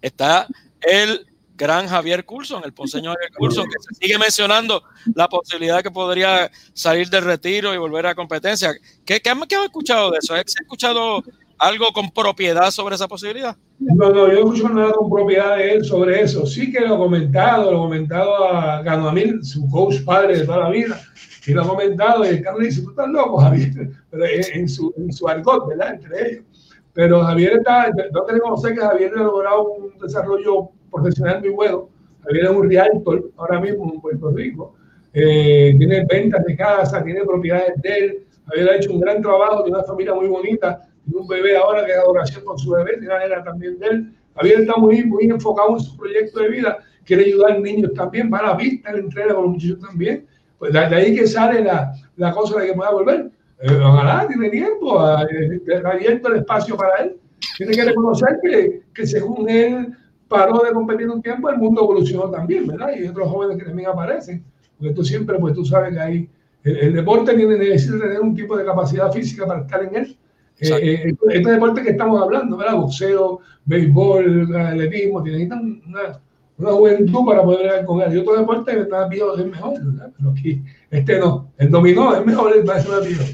está 0.00 0.46
el 0.80 1.26
gran 1.54 1.86
Javier 1.86 2.24
Coulson, 2.24 2.62
el 2.64 2.72
ponceño 2.72 3.12
Javier 3.12 3.32
Coulson, 3.36 3.66
que 3.66 3.76
se 3.80 4.06
sigue 4.06 4.18
mencionando 4.18 4.82
la 5.14 5.28
posibilidad 5.28 5.82
que 5.82 5.90
podría 5.90 6.50
salir 6.72 7.08
del 7.08 7.24
retiro 7.24 7.74
y 7.74 7.78
volver 7.78 8.06
a 8.06 8.14
competencia. 8.14 8.74
¿Qué, 9.04 9.20
qué, 9.20 9.32
qué 9.48 9.56
has 9.56 9.64
escuchado 9.64 10.10
de 10.10 10.18
eso? 10.18 10.34
¿Has 10.34 10.54
escuchado 10.60 11.22
algo 11.58 11.92
con 11.92 12.10
propiedad 12.10 12.70
sobre 12.70 12.94
esa 12.94 13.08
posibilidad? 13.08 13.56
No, 13.78 14.10
no, 14.10 14.28
yo 14.28 14.32
no 14.32 14.38
escucho 14.38 14.68
nada 14.68 14.92
con 14.92 15.10
propiedad 15.10 15.56
de 15.56 15.74
él 15.74 15.84
sobre 15.84 16.22
eso. 16.22 16.46
Sí 16.46 16.72
que 16.72 16.80
lo 16.80 16.94
he 16.94 16.98
comentado, 16.98 17.70
lo 17.70 17.78
he 17.78 17.80
comentado 17.80 18.48
a 18.48 18.82
Ganuamil, 18.82 19.44
su 19.44 19.68
coach 19.68 20.02
padre 20.04 20.38
de 20.38 20.46
toda 20.46 20.58
la 20.58 20.70
vida, 20.70 21.00
y 21.46 21.52
lo 21.52 21.62
he 21.62 21.66
comentado, 21.66 22.24
y 22.24 22.28
el 22.28 22.42
Carlos 22.42 22.64
dice, 22.64 22.82
tú 22.82 22.90
estás 22.90 23.08
loco, 23.08 23.38
Javier, 23.38 23.90
pero 24.10 24.24
en, 24.26 24.68
su, 24.68 24.92
en 24.96 25.12
su 25.12 25.28
argot, 25.28 25.68
¿verdad? 25.68 25.94
Entre 25.94 26.30
ellos. 26.30 26.44
Pero 26.92 27.22
Javier 27.22 27.58
está, 27.58 27.92
tengo 27.92 28.26
que 28.26 28.32
reconocer 28.32 28.74
que 28.74 28.80
Javier 28.80 29.12
ha 29.16 29.22
logrado 29.22 29.74
un 29.74 29.98
desarrollo 29.98 30.70
profesional 30.90 31.40
muy 31.40 31.50
bueno. 31.50 31.88
Javier 32.22 32.46
es 32.46 32.50
un 32.50 32.68
realtor 32.68 33.30
ahora 33.36 33.60
mismo 33.60 33.92
en 33.92 34.00
Puerto 34.00 34.30
Rico. 34.30 34.74
Eh, 35.12 35.74
tiene 35.78 36.04
ventas 36.04 36.44
de 36.44 36.56
casa, 36.56 37.04
tiene 37.04 37.24
propiedades 37.24 37.80
de 37.82 37.98
él. 37.98 38.26
Javier 38.46 38.70
ha 38.70 38.76
hecho 38.76 38.92
un 38.92 39.00
gran 39.00 39.20
trabajo, 39.22 39.62
tiene 39.62 39.78
una 39.78 39.86
familia 39.86 40.14
muy 40.14 40.28
bonita, 40.28 40.80
tiene 41.04 41.20
un 41.20 41.28
bebé 41.28 41.56
ahora 41.56 41.84
que 41.84 41.92
es 41.92 41.98
adoración 41.98 42.44
con 42.44 42.58
su 42.58 42.70
bebé, 42.70 42.98
tiene 42.98 43.14
una 43.14 43.44
también 43.44 43.78
de 43.78 43.86
él. 43.86 44.12
Javier 44.34 44.60
está 44.60 44.76
muy, 44.76 45.04
muy 45.04 45.24
enfocado 45.24 45.74
en 45.74 45.80
su 45.80 45.96
proyecto 45.96 46.40
de 46.40 46.48
vida, 46.48 46.78
quiere 47.04 47.24
ayudar 47.24 47.52
a 47.52 47.58
niños 47.58 47.92
también, 47.94 48.30
va 48.32 48.38
a 48.38 48.42
la 48.48 48.54
vista, 48.54 48.92
le 48.92 49.00
entrega 49.00 49.34
con 49.34 49.44
los 49.44 49.52
muchachos 49.52 49.80
también. 49.80 50.26
Pues 50.58 50.72
de, 50.72 50.78
ahí 50.78 51.14
que 51.14 51.26
sale 51.26 51.62
la, 51.62 51.92
la 52.16 52.32
cosa 52.32 52.60
de 52.60 52.68
que 52.68 52.72
pueda 52.74 52.90
volver. 52.90 53.30
Eh, 53.60 53.78
ojalá 53.82 54.26
tiene 54.28 54.50
tiempo, 54.50 54.98
ha 55.00 55.20
abierto 55.20 56.28
el 56.28 56.36
espacio 56.36 56.76
para 56.76 57.04
él. 57.04 57.16
Tiene 57.56 57.72
que 57.72 57.84
reconocer 57.84 58.38
que, 58.42 58.82
que 58.94 59.06
según 59.06 59.48
él 59.48 59.94
paró 60.28 60.62
de 60.64 60.72
competir 60.72 61.08
un 61.08 61.22
tiempo, 61.22 61.48
el 61.48 61.58
mundo 61.58 61.82
evolucionó 61.82 62.30
también, 62.30 62.66
¿verdad? 62.66 62.90
Y 62.96 63.06
otros 63.06 63.30
jóvenes 63.30 63.58
que 63.58 63.64
también 63.64 63.88
aparecen, 63.88 64.44
porque 64.76 64.94
tú 64.94 65.04
siempre, 65.04 65.38
pues 65.38 65.54
tú 65.54 65.64
sabes 65.64 65.94
que 65.94 66.00
ahí 66.00 66.28
el, 66.64 66.76
el 66.78 66.94
deporte 66.94 67.34
tiene, 67.34 67.56
necesita 67.56 67.98
tener 67.98 68.20
un 68.20 68.34
tipo 68.34 68.56
de 68.56 68.64
capacidad 68.64 69.12
física 69.12 69.46
para 69.46 69.60
estar 69.60 69.82
en 69.82 69.96
él. 69.96 70.16
Eh, 70.58 70.70
eh, 70.72 71.16
este 71.30 71.50
deporte 71.50 71.82
que 71.82 71.90
estamos 71.90 72.20
hablando, 72.20 72.56
¿verdad? 72.56 72.76
Boxeo, 72.76 73.40
béisbol, 73.66 74.56
atletismo, 74.56 75.22
necesitan 75.22 75.82
una, 75.86 76.20
una 76.58 76.72
juventud 76.72 77.26
para 77.26 77.42
poder 77.42 77.70
ver 77.70 77.84
con 77.84 78.00
él. 78.00 78.14
Y 78.14 78.18
otro 78.18 78.36
deporte 78.36 78.72
que 78.72 78.80
está 78.80 79.06
vivo 79.08 79.36
es 79.36 79.46
mejor, 79.46 79.74
¿verdad? 79.74 80.10
Pero 80.16 80.30
aquí, 80.30 80.62
este 80.90 81.18
no, 81.18 81.52
el 81.58 81.70
dominó 81.70 82.14
es 82.14 82.24
mejor, 82.24 82.56
el 82.56 82.64
más 82.64 82.84
vivo. 83.06 83.24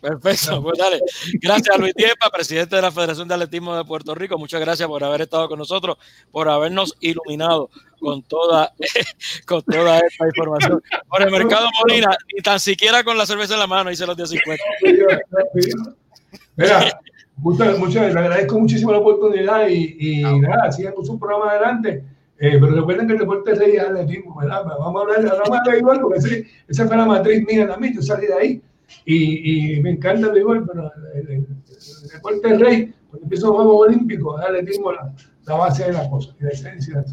Perfecto, 0.00 0.62
pues 0.62 0.78
dale. 0.78 0.98
Gracias 1.42 1.78
Luis 1.78 1.94
Tiepa, 1.94 2.30
presidente 2.30 2.74
de 2.74 2.82
la 2.82 2.90
Federación 2.90 3.28
de 3.28 3.34
Atletismo 3.34 3.76
de 3.76 3.84
Puerto 3.84 4.14
Rico. 4.14 4.38
Muchas 4.38 4.58
gracias 4.60 4.88
por 4.88 5.04
haber 5.04 5.20
estado 5.20 5.46
con 5.46 5.58
nosotros, 5.58 5.98
por 6.30 6.48
habernos 6.48 6.96
iluminado 7.00 7.68
con 7.98 8.22
toda, 8.22 8.72
con 9.46 9.62
toda 9.62 9.98
esta 9.98 10.26
información. 10.26 10.82
Por 11.06 11.22
el 11.22 11.30
mercado 11.30 11.68
Molina, 11.80 12.16
ni 12.34 12.40
tan 12.42 12.58
siquiera 12.58 13.04
con 13.04 13.18
la 13.18 13.26
cerveza 13.26 13.54
en 13.54 13.60
la 13.60 13.66
mano 13.66 13.90
hice 13.90 14.06
los 14.06 14.16
10.50. 14.16 14.58
Mira, 16.56 17.00
muchas, 17.36 17.78
muchas, 17.78 18.14
le 18.14 18.20
agradezco 18.20 18.58
muchísimo 18.58 18.92
la 18.92 18.98
oportunidad 18.98 19.68
y, 19.68 19.96
y 19.98 20.22
nada, 20.40 20.72
sigan 20.72 20.94
con 20.94 21.04
su 21.04 21.18
programa 21.18 21.50
adelante. 21.50 22.02
Eh, 22.42 22.56
pero 22.58 22.74
recuerden 22.74 23.06
que 23.06 23.12
el 23.12 23.18
deporte 23.18 23.54
rey 23.54 23.76
es 23.76 23.82
atletismo, 23.82 24.34
¿verdad? 24.36 24.64
Vamos 24.64 24.96
a 24.96 25.04
hablar, 25.04 25.32
hablamos 25.32 25.58
de 25.62 25.72
béisbol 25.72 26.00
porque 26.00 26.18
ese, 26.18 26.46
esa 26.68 26.88
fue 26.88 26.96
la 26.96 27.04
matriz 27.04 27.46
mía 27.46 27.68
también, 27.68 27.94
yo 27.94 28.00
salí 28.02 28.26
de 28.26 28.34
ahí. 28.34 28.62
Y, 29.04 29.76
y 29.76 29.80
me 29.82 29.90
encanta 29.90 30.28
el 30.28 30.32
béisbol, 30.32 30.66
pero 30.66 30.90
el, 31.14 31.20
el, 31.20 31.30
el 31.36 32.08
deporte 32.12 32.58
rey, 32.58 32.94
cuando 33.10 33.24
empieza 33.24 33.46
los 33.46 33.56
Juegos 33.56 33.88
Olímpicos, 33.88 34.40
el 34.40 34.46
atletismo 34.46 34.90
la, 34.90 35.14
la 35.44 35.54
base 35.54 35.84
de 35.84 35.92
la 35.92 36.08
cosa, 36.08 36.34
y 36.40 36.44
la 36.44 36.50
esencia. 36.50 37.04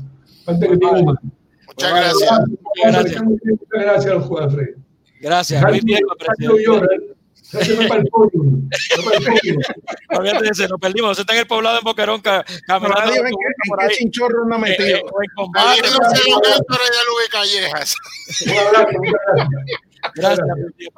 Parte 0.46 0.68
que 0.68 0.78
tiene 0.78 1.04
Muchas 1.04 1.92
gracias. 1.92 2.40
Muchas 2.48 2.94
gracias. 2.94 3.24
Muchas 3.24 3.60
gracias 3.70 4.06
a 4.06 4.16
los 4.16 4.26
jugadores. 4.26 4.76
Gracias, 5.20 5.64
Luis 5.64 5.84
Diego, 5.84 6.10
presidente. 6.18 7.07
Olvídate 10.10 10.50
ese, 10.52 10.68
lo 10.68 10.78
perdimos. 10.78 11.12
Usted 11.12 11.22
está 11.22 11.34
en 11.34 11.40
el 11.40 11.48
poblado 11.48 11.78
en 11.78 11.84
Boquerón 11.84 12.22
caminando. 12.22 13.14
¿En 13.14 13.24
qué, 13.24 13.30
en 13.30 13.90
qué 13.90 13.96
chinchorro 13.96 14.46
no 14.46 14.60
metido? 14.60 14.98
Eh, 14.98 15.02
en 15.02 15.30
combate. 15.36 15.82
Callejas. 17.32 17.96
Gracias. 20.16 20.48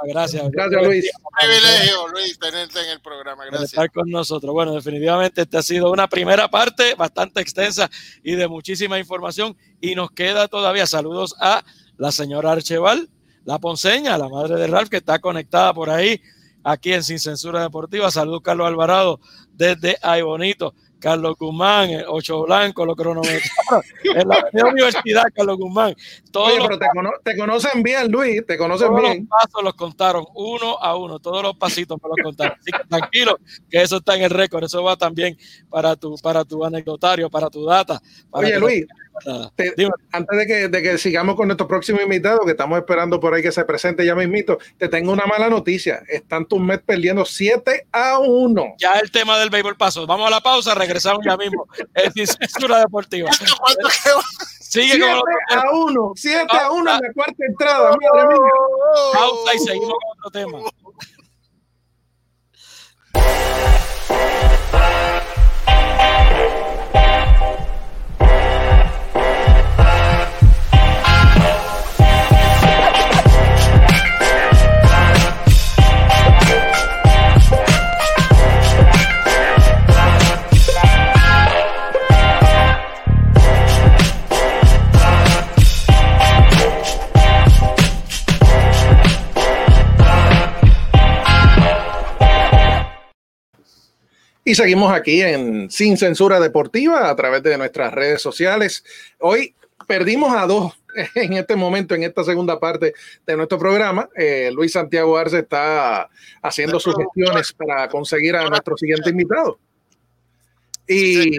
Gracias, 0.03 0.51
gracias 0.51 0.83
Luis. 0.83 1.09
Un 1.23 1.31
privilegio, 1.39 2.07
Luis, 2.09 2.39
tenerte 2.39 2.79
en 2.81 2.89
el 2.89 3.01
programa. 3.01 3.45
Gracias. 3.45 3.71
Estar 3.71 3.91
con 3.91 4.09
nosotros. 4.09 4.53
Bueno, 4.53 4.73
definitivamente 4.73 5.41
esta 5.41 5.59
ha 5.59 5.63
sido 5.63 5.91
una 5.91 6.07
primera 6.07 6.49
parte 6.49 6.95
bastante 6.95 7.41
extensa 7.41 7.89
y 8.23 8.35
de 8.35 8.47
muchísima 8.47 8.97
información. 8.99 9.55
Y 9.81 9.95
nos 9.95 10.11
queda 10.11 10.47
todavía 10.47 10.85
saludos 10.87 11.35
a 11.39 11.63
la 11.97 12.11
señora 12.11 12.51
Archeval, 12.53 13.09
la 13.45 13.59
ponceña, 13.59 14.17
la 14.17 14.29
madre 14.29 14.55
de 14.55 14.67
Ralph, 14.67 14.89
que 14.89 14.97
está 14.97 15.19
conectada 15.19 15.73
por 15.73 15.89
ahí 15.89 16.21
aquí 16.63 16.93
en 16.93 17.03
Sin 17.03 17.19
Censura 17.19 17.61
Deportiva. 17.61 18.11
Saludos, 18.11 18.41
Carlos 18.43 18.67
Alvarado, 18.67 19.19
desde 19.53 19.97
Ay 20.01 20.21
Bonito. 20.21 20.73
Carlos 20.99 21.35
Guzmán, 21.39 21.89
Ocho 22.07 22.43
Blanco, 22.43 22.85
los 22.85 22.95
cronometrados, 22.95 23.85
en 24.03 24.27
la 24.27 24.65
universidad, 24.65 25.23
Carlos 25.33 25.57
Guzmán. 25.57 25.95
Todos 26.31 26.49
Oye, 26.49 26.57
pero 26.61 26.77
te, 26.77 26.87
cono 26.93 27.11
te, 27.23 27.37
conocen 27.37 27.81
bien, 27.81 28.11
Luis, 28.11 28.45
te 28.45 28.57
conocen 28.57 28.89
todos 28.89 29.01
bien. 29.01 29.19
Los 29.19 29.29
pasos 29.29 29.63
los 29.63 29.73
contaron 29.75 30.25
uno 30.35 30.77
a 30.77 30.95
uno, 30.95 31.19
todos 31.19 31.41
los 31.41 31.55
pasitos 31.55 31.97
me 32.03 32.09
los 32.09 32.17
contaron. 32.23 32.57
Así 32.59 32.71
que 32.71 32.87
tranquilo, 32.87 33.39
que 33.69 33.81
eso 33.81 33.97
está 33.97 34.15
en 34.15 34.23
el 34.23 34.29
récord, 34.29 34.63
eso 34.63 34.83
va 34.83 34.97
también 34.97 35.37
para 35.69 35.95
tu, 35.95 36.15
para 36.17 36.43
tu 36.43 36.63
anecdotario, 36.63 37.29
para 37.29 37.49
tu 37.49 37.65
data. 37.65 38.01
Para 38.29 38.47
Oye, 38.47 38.59
Luis, 38.59 38.85
te, 39.55 39.73
antes 40.11 40.37
de 40.37 40.47
que, 40.47 40.67
de 40.67 40.81
que, 40.81 40.97
sigamos 40.97 41.35
con 41.35 41.47
nuestro 41.47 41.67
próximo 41.67 42.01
invitado, 42.01 42.45
que 42.45 42.51
estamos 42.51 42.77
esperando 42.77 43.19
por 43.19 43.33
ahí 43.33 43.41
que 43.41 43.51
se 43.51 43.63
presente 43.65 44.05
ya 44.05 44.15
mismito, 44.15 44.57
te 44.77 44.87
tengo 44.87 45.11
una 45.11 45.25
mala 45.25 45.49
noticia. 45.49 46.03
Están 46.07 46.45
tus 46.45 46.59
Mets 46.59 46.83
perdiendo 46.83 47.25
7 47.25 47.87
a 47.91 48.19
1. 48.19 48.75
Ya 48.77 48.93
el 48.93 49.11
tema 49.11 49.37
del 49.39 49.49
béisbol 49.49 49.77
paso. 49.77 50.05
Vamos 50.07 50.27
a 50.27 50.29
la 50.29 50.41
pausa, 50.41 50.75
regresamos 50.75 51.21
ya 51.25 51.37
mismo. 51.37 51.67
Es 51.93 52.13
sin 52.13 52.27
censura 52.27 52.79
deportiva. 52.79 53.29
Sigue 54.59 54.93
7 54.93 55.05
a 55.49 55.71
1, 55.71 56.11
7 56.15 56.47
a 56.49 56.71
1 56.71 56.79
en 56.79 56.85
la 56.85 57.13
cuarta 57.13 57.45
entrada, 57.47 57.89
madre 57.89 58.27
mía. 58.27 58.37
Pausa 59.13 59.55
y 59.55 59.59
seguimos 59.59 59.93
con 59.93 60.17
otro 60.17 60.31
tema. 60.31 60.59
Y 94.49 94.55
seguimos 94.55 94.91
aquí 94.91 95.21
en 95.21 95.69
Sin 95.69 95.95
Censura 95.95 96.39
Deportiva 96.39 97.07
a 97.07 97.15
través 97.15 97.43
de 97.43 97.55
nuestras 97.55 97.93
redes 97.93 98.19
sociales. 98.19 98.83
Hoy 99.19 99.53
perdimos 99.85 100.35
a 100.35 100.47
dos 100.47 100.73
en 101.13 101.33
este 101.33 101.55
momento, 101.55 101.93
en 101.93 102.01
esta 102.01 102.23
segunda 102.23 102.59
parte 102.59 102.95
de 103.27 103.37
nuestro 103.37 103.59
programa. 103.59 104.09
Eh, 104.15 104.49
Luis 104.51 104.71
Santiago 104.71 105.15
Arce 105.19 105.37
está 105.37 106.09
haciendo 106.41 106.79
sus 106.79 106.95
gestiones 106.95 107.53
para 107.53 107.87
conseguir 107.89 108.35
a 108.37 108.49
nuestro 108.49 108.75
siguiente 108.75 109.11
invitado. 109.11 109.59
Y, 110.87 111.37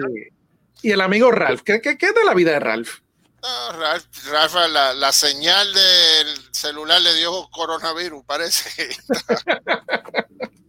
y 0.81 0.91
el 0.91 1.01
amigo 1.01 1.31
Ralph, 1.31 1.63
¿qué, 1.65 1.81
qué, 1.81 1.97
qué 1.97 2.05
es 2.05 2.15
de 2.15 2.23
la 2.23 2.33
vida 2.33 2.51
de 2.51 2.61
Ralph? 2.61 2.99
No, 3.41 3.77
Ralph, 3.77 4.05
Ralph 4.31 4.55
la, 4.69 4.93
la, 4.93 5.11
señal 5.11 5.67
del 5.73 6.27
celular 6.53 7.01
le 7.01 7.13
dio 7.15 7.49
coronavirus, 7.51 8.23
parece. 8.23 8.87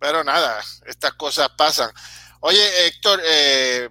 Pero 0.00 0.24
nada, 0.24 0.60
estas 0.86 1.12
cosas 1.14 1.50
pasan. 1.56 1.92
Oye, 2.40 2.86
Héctor, 2.86 3.20
eh, 3.22 3.88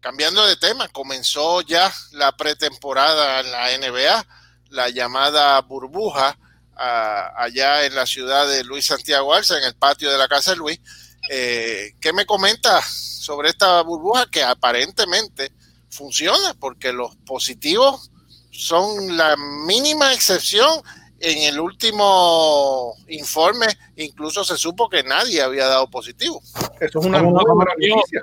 cambiando 0.00 0.46
de 0.46 0.56
tema, 0.56 0.88
comenzó 0.88 1.60
ya 1.62 1.92
la 2.12 2.36
pretemporada 2.36 3.40
en 3.40 3.50
la 3.50 3.76
NBA, 3.76 4.26
la 4.70 4.88
llamada 4.88 5.60
burbuja, 5.62 6.38
allá 6.74 7.84
en 7.84 7.94
la 7.94 8.06
ciudad 8.06 8.48
de 8.48 8.64
Luis 8.64 8.86
Santiago 8.86 9.34
Arce, 9.34 9.56
en 9.56 9.64
el 9.64 9.74
patio 9.74 10.10
de 10.10 10.18
la 10.18 10.28
casa 10.28 10.52
de 10.52 10.56
Luis. 10.56 10.80
Eh, 11.30 11.94
¿Qué 12.00 12.12
me 12.12 12.26
comentas 12.26 12.84
sobre 13.20 13.50
esta 13.50 13.80
burbuja 13.82 14.26
que 14.26 14.42
aparentemente 14.42 15.52
funciona? 15.90 16.54
Porque 16.54 16.92
los 16.92 17.14
positivos 17.26 18.10
son 18.50 19.16
la 19.16 19.36
mínima 19.36 20.12
excepción 20.12 20.82
en 21.22 21.54
el 21.54 21.60
último 21.60 22.94
informe 23.08 23.66
incluso 23.96 24.44
se 24.44 24.56
supo 24.56 24.88
que 24.88 25.04
nadie 25.04 25.40
había 25.40 25.66
dado 25.66 25.88
positivo. 25.88 26.42
Eso 26.80 26.98
es 26.98 27.06
una 27.06 27.22
muy 27.22 27.32
buena 27.32 27.72
noticia. 27.78 28.22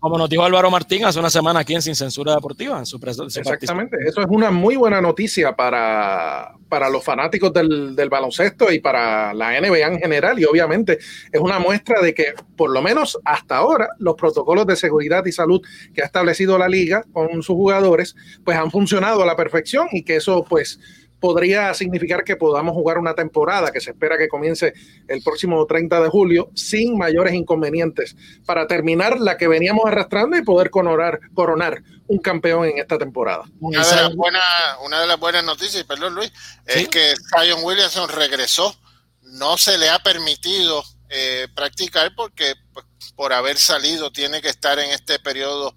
Como 0.00 0.16
nos 0.16 0.30
dijo 0.30 0.44
Álvaro 0.44 0.70
Martín 0.70 1.04
hace 1.04 1.18
una 1.18 1.28
semana 1.28 1.60
aquí 1.60 1.74
en 1.74 1.82
Sin 1.82 1.96
Censura 1.96 2.32
Deportiva. 2.32 2.78
En 2.78 2.86
su, 2.86 2.98
Exactamente, 2.98 3.96
eso 4.06 4.20
es 4.20 4.28
una 4.30 4.52
muy 4.52 4.76
buena 4.76 5.00
noticia 5.00 5.56
para, 5.56 6.54
para 6.68 6.88
los 6.88 7.02
fanáticos 7.02 7.52
del, 7.52 7.96
del, 7.96 8.08
baloncesto 8.08 8.70
y 8.70 8.78
para 8.78 9.34
la 9.34 9.60
NBA 9.60 9.86
en 9.88 9.98
general. 9.98 10.38
Y 10.38 10.44
obviamente 10.44 10.98
es 11.32 11.40
una 11.40 11.58
muestra 11.58 12.00
de 12.00 12.14
que, 12.14 12.34
por 12.56 12.70
lo 12.70 12.80
menos 12.80 13.18
hasta 13.24 13.56
ahora, 13.56 13.88
los 13.98 14.14
protocolos 14.14 14.68
de 14.68 14.76
seguridad 14.76 15.26
y 15.26 15.32
salud 15.32 15.60
que 15.92 16.02
ha 16.02 16.06
establecido 16.06 16.58
la 16.58 16.68
liga 16.68 17.04
con 17.12 17.42
sus 17.42 17.56
jugadores, 17.56 18.14
pues 18.44 18.56
han 18.56 18.70
funcionado 18.70 19.24
a 19.24 19.26
la 19.26 19.34
perfección 19.34 19.88
y 19.90 20.04
que 20.04 20.16
eso, 20.16 20.44
pues, 20.48 20.78
podría 21.20 21.74
significar 21.74 22.24
que 22.24 22.36
podamos 22.36 22.74
jugar 22.74 22.98
una 22.98 23.14
temporada 23.14 23.72
que 23.72 23.80
se 23.80 23.90
espera 23.90 24.16
que 24.16 24.28
comience 24.28 24.72
el 25.08 25.22
próximo 25.22 25.64
30 25.66 26.00
de 26.00 26.08
julio 26.08 26.50
sin 26.54 26.96
mayores 26.96 27.34
inconvenientes 27.34 28.16
para 28.46 28.66
terminar 28.66 29.18
la 29.20 29.36
que 29.36 29.48
veníamos 29.48 29.86
arrastrando 29.86 30.36
y 30.36 30.42
poder 30.42 30.70
coronar, 30.70 31.20
coronar 31.34 31.82
un 32.06 32.18
campeón 32.18 32.66
en 32.66 32.78
esta 32.78 32.98
temporada. 32.98 33.44
Una 33.60 33.86
de 33.86 33.96
las 33.96 34.14
buenas, 34.14 34.42
una 34.84 35.00
de 35.00 35.06
las 35.06 35.18
buenas 35.18 35.44
noticias, 35.44 35.84
perdón 35.84 36.14
Luis, 36.14 36.32
es 36.66 36.88
que 36.88 37.14
Zion 37.36 37.62
Williamson 37.62 38.08
regresó, 38.08 38.74
no 39.22 39.58
se 39.58 39.76
le 39.76 39.90
ha 39.90 39.98
permitido 39.98 40.82
eh, 41.10 41.48
practicar 41.54 42.14
porque 42.14 42.54
pues, 42.72 42.86
por 43.16 43.32
haber 43.32 43.58
salido 43.58 44.10
tiene 44.10 44.40
que 44.40 44.48
estar 44.48 44.78
en 44.78 44.90
este 44.90 45.18
periodo 45.18 45.74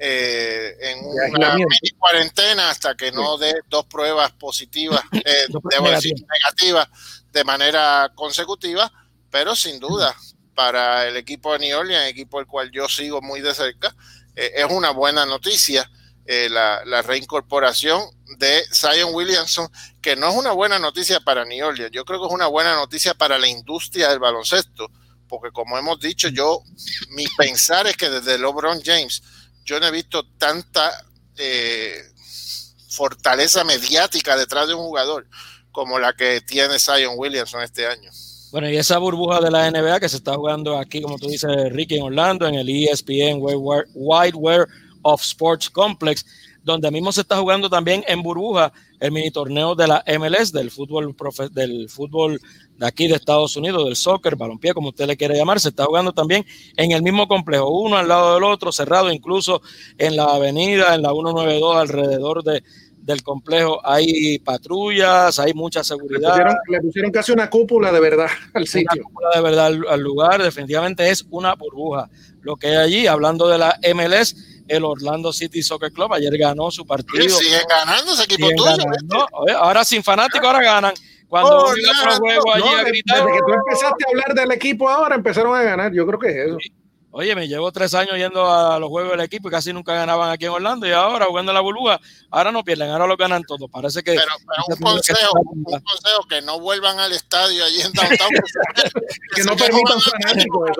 eh, 0.00 0.76
en 0.80 1.04
una 1.04 1.54
mini 1.54 1.90
cuarentena 1.98 2.70
hasta 2.70 2.94
que 2.94 3.10
no 3.10 3.36
dé 3.36 3.52
dos 3.68 3.84
pruebas 3.86 4.30
positivas, 4.32 5.02
eh, 5.24 5.46
negativas. 5.50 6.88
de 7.32 7.44
manera 7.44 8.12
consecutiva, 8.14 8.92
pero 9.30 9.56
sin 9.56 9.80
duda 9.80 10.14
para 10.54 11.08
el 11.08 11.16
equipo 11.16 11.52
de 11.52 11.60
New 11.60 11.78
Orleans, 11.78 12.08
equipo 12.08 12.38
el 12.38 12.46
cual 12.46 12.70
yo 12.70 12.88
sigo 12.88 13.20
muy 13.20 13.40
de 13.40 13.54
cerca, 13.54 13.94
eh, 14.36 14.52
es 14.56 14.66
una 14.70 14.90
buena 14.90 15.26
noticia 15.26 15.90
la, 16.50 16.84
la, 16.84 17.00
reincorporación 17.00 18.02
de 18.36 18.62
Zion 18.70 19.14
Williamson, 19.14 19.66
que 20.02 20.14
no 20.14 20.28
es 20.28 20.36
una 20.36 20.52
buena 20.52 20.78
noticia 20.78 21.20
para 21.20 21.46
New 21.46 21.66
Orleans, 21.66 21.90
yo 21.90 22.04
creo 22.04 22.20
que 22.20 22.26
es 22.26 22.32
una 22.32 22.48
buena 22.48 22.74
noticia 22.74 23.14
para 23.14 23.38
la 23.38 23.48
industria 23.48 24.10
del 24.10 24.18
baloncesto, 24.18 24.90
porque 25.26 25.50
como 25.52 25.78
hemos 25.78 25.98
dicho, 26.00 26.28
yo, 26.28 26.62
mi 27.12 27.24
pensar 27.38 27.86
es 27.86 27.96
que 27.96 28.10
desde 28.10 28.36
LeBron 28.36 28.82
James, 28.84 29.22
yo 29.68 29.78
no 29.78 29.86
he 29.86 29.90
visto 29.90 30.24
tanta 30.38 30.90
eh, 31.36 32.02
fortaleza 32.88 33.64
mediática 33.64 34.34
detrás 34.34 34.66
de 34.66 34.72
un 34.72 34.80
jugador 34.80 35.26
como 35.70 35.98
la 35.98 36.14
que 36.14 36.40
tiene 36.40 36.78
Zion 36.78 37.14
Williamson 37.16 37.62
este 37.62 37.86
año. 37.86 38.10
Bueno, 38.50 38.70
y 38.70 38.78
esa 38.78 38.96
burbuja 38.96 39.42
de 39.42 39.50
la 39.50 39.70
NBA 39.70 40.00
que 40.00 40.08
se 40.08 40.16
está 40.16 40.34
jugando 40.34 40.78
aquí, 40.78 41.02
como 41.02 41.18
tú 41.18 41.28
dices, 41.28 41.50
Ricky, 41.70 41.96
en 41.96 42.04
Orlando, 42.04 42.46
en 42.46 42.54
el 42.54 42.66
ESPN 42.70 43.40
Wideware 43.42 44.66
of 45.02 45.20
Sports 45.20 45.68
Complex, 45.68 46.24
donde 46.72 46.90
mismo 46.90 47.12
se 47.12 47.22
está 47.22 47.36
jugando 47.38 47.68
también 47.70 48.04
en 48.06 48.22
burbuja 48.22 48.72
el 49.00 49.12
mini 49.12 49.30
torneo 49.30 49.74
de 49.74 49.86
la 49.86 50.04
MLS, 50.18 50.52
del 50.52 50.70
fútbol, 50.70 51.14
del 51.52 51.88
fútbol 51.88 52.40
de 52.76 52.86
aquí 52.86 53.08
de 53.08 53.14
Estados 53.14 53.56
Unidos, 53.56 53.84
del 53.84 53.96
soccer, 53.96 54.36
balompié, 54.36 54.74
como 54.74 54.90
usted 54.90 55.06
le 55.06 55.16
quiere 55.16 55.36
llamar, 55.36 55.60
se 55.60 55.70
está 55.70 55.84
jugando 55.84 56.12
también 56.12 56.44
en 56.76 56.92
el 56.92 57.02
mismo 57.02 57.26
complejo, 57.26 57.68
uno 57.70 57.96
al 57.96 58.08
lado 58.08 58.34
del 58.34 58.44
otro, 58.44 58.70
cerrado 58.70 59.10
incluso 59.10 59.62
en 59.96 60.16
la 60.16 60.24
avenida, 60.24 60.94
en 60.94 61.02
la 61.02 61.10
192, 61.10 61.76
alrededor 61.76 62.44
de, 62.44 62.62
del 63.08 63.22
complejo 63.22 63.80
hay 63.84 64.38
patrullas, 64.40 65.38
hay 65.38 65.54
mucha 65.54 65.82
seguridad. 65.82 66.36
Le 66.68 66.80
pusieron, 66.82 67.10
casi 67.10 67.32
una 67.32 67.48
cúpula 67.48 67.90
de 67.90 68.00
verdad 68.00 68.28
al 68.52 68.66
sitio. 68.66 68.88
Una 68.92 69.02
cúpula 69.04 69.28
de 69.34 69.40
verdad 69.40 69.66
al, 69.88 70.00
lugar, 70.00 70.42
definitivamente 70.42 71.08
es 71.08 71.26
una 71.30 71.54
burbuja. 71.54 72.10
Lo 72.42 72.56
que 72.56 72.68
hay 72.68 72.76
allí, 72.76 73.06
hablando 73.06 73.48
de 73.48 73.56
la 73.56 73.78
MLS, 73.94 74.57
el 74.68 74.84
Orlando 74.84 75.32
City 75.32 75.62
Soccer 75.62 75.92
Club 75.92 76.12
ayer 76.12 76.36
ganó 76.38 76.70
su 76.70 76.86
partido. 76.86 77.36
Siguen 77.36 77.62
ganando 77.68 78.12
ese 78.12 78.24
equipo 78.24 78.48
tuyo. 78.56 79.26
Ahora 79.58 79.84
sin 79.84 80.02
fanáticos, 80.02 80.46
ahora 80.46 80.62
ganan. 80.62 80.94
Cuando 81.28 81.58
oh, 81.58 81.70
otro 81.70 82.16
juego 82.18 82.54
allí 82.54 82.64
no, 82.64 82.76
a 82.76 82.84
gritar, 82.84 83.18
desde 83.18 83.32
que 83.32 83.38
tú 83.46 83.52
empezaste 83.52 84.04
a 84.04 84.08
hablar 84.08 84.34
del 84.34 84.50
equipo 84.52 84.88
ahora, 84.88 85.14
empezaron 85.14 85.54
a 85.54 85.62
ganar. 85.62 85.92
Yo 85.92 86.06
creo 86.06 86.18
que 86.18 86.28
es 86.28 86.36
eso. 86.36 86.56
Oye, 87.10 87.34
me 87.34 87.48
llevo 87.48 87.72
tres 87.72 87.94
años 87.94 88.16
yendo 88.16 88.50
a 88.50 88.78
los 88.78 88.90
juegos 88.90 89.12
del 89.12 89.22
equipo 89.22 89.48
y 89.48 89.50
casi 89.50 89.72
nunca 89.72 89.94
ganaban 89.94 90.30
aquí 90.30 90.44
en 90.44 90.50
Orlando 90.50 90.86
y 90.86 90.90
ahora 90.90 91.24
jugando 91.24 91.54
la 91.54 91.60
burbuja, 91.60 91.98
ahora 92.30 92.52
no 92.52 92.62
pierden, 92.62 92.90
ahora 92.90 93.06
lo 93.06 93.16
ganan 93.16 93.42
todos. 93.44 93.70
Parece 93.70 94.02
que. 94.02 94.12
Pero, 94.12 94.30
un, 94.68 94.76
consejo, 94.82 95.40
un 95.40 95.64
consejo, 95.64 96.22
que 96.28 96.42
no 96.42 96.60
vuelvan 96.60 96.98
al 96.98 97.12
estadio 97.12 97.64
allí 97.64 97.80
en 97.80 97.92
Downtown. 97.94 98.30
que, 99.34 99.42
no 99.44 99.56
permitan 99.56 100.00
fanáticos. 100.00 100.70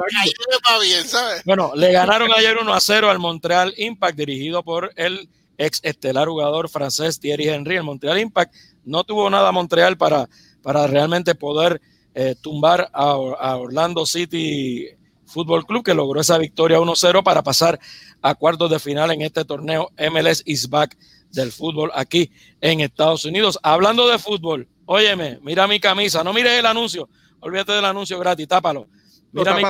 Bueno, 1.47 1.73
le 1.75 1.93
ganaron 1.93 2.31
ayer 2.37 2.59
1 2.59 2.75
a 2.75 2.81
0 2.81 3.11
al 3.11 3.19
Montreal 3.19 3.73
Impact, 3.79 4.19
dirigido 4.19 4.63
por 4.63 4.93
el 4.97 5.31
ex 5.57 5.81
estelar 5.83 6.29
jugador 6.29 6.69
francés 6.69 7.19
Thierry 7.21 7.49
Henry. 7.49 7.77
El 7.77 7.85
Montreal 7.85 8.19
Impact 8.19 8.55
no 8.85 9.03
tuvo 9.03 9.31
nada 9.31 9.51
Montreal 9.51 9.97
para, 9.97 10.29
para 10.63 10.87
realmente 10.87 11.35
poder 11.35 11.81
eh, 12.15 12.35
tumbar 12.39 12.91
a, 12.93 13.13
a 13.13 13.57
Orlando 13.57 14.05
City 14.05 14.98
Fútbol 15.29 15.67
Club, 15.67 15.85
que 15.85 15.95
logró 15.95 16.21
esa 16.21 16.39
victoria 16.39 16.79
1-0 16.79 17.23
para 17.23 17.43
pasar 17.43 17.79
a 18.23 18.35
cuartos 18.35 18.71
de 18.71 18.79
final 18.79 19.11
en 19.13 19.23
este 19.23 19.45
torneo 19.45 19.91
MLS 20.11 20.43
is 20.47 20.69
back 20.69 20.97
del 21.31 21.53
fútbol 21.53 21.91
aquí 21.95 22.33
en 22.61 22.81
Estados 22.81 23.25
Unidos. 23.25 23.59
Hablando 23.63 24.09
de 24.09 24.19
fútbol, 24.19 24.67
óyeme, 24.87 25.39
mira 25.43 25.67
mi 25.67 25.79
camisa, 25.79 26.25
no 26.25 26.33
mires 26.33 26.59
el 26.59 26.67
anuncio, 26.67 27.09
olvídate 27.41 27.73
del 27.73 27.85
anuncio 27.85 28.19
gratis, 28.19 28.49
tápalo. 28.49 28.89
Mira, 29.33 29.55
mi 29.55 29.63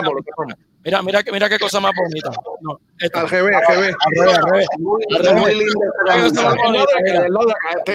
mira, 0.84 1.02
mira, 1.02 1.24
mira 1.32 1.48
qué 1.48 1.58
cosa 1.58 1.80
más 1.80 1.92
bonita. 1.96 2.30
No, 2.60 2.78
al 3.00 3.28
GB, 3.28 3.54
al 3.54 3.62
GB. 3.66 4.66
Muy 4.78 5.04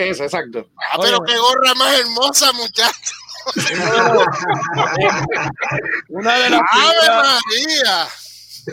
exacto. 0.09 0.67
Ah, 0.77 0.97
pero 1.01 1.23
qué 1.23 1.37
gorra 1.37 1.73
más 1.75 1.99
hermosa, 1.99 2.51
muchachos. 2.51 3.13
Una 6.09 6.35
de 6.35 6.49
las 6.49 6.61
¡Ave 6.71 7.07
María! 7.07 8.07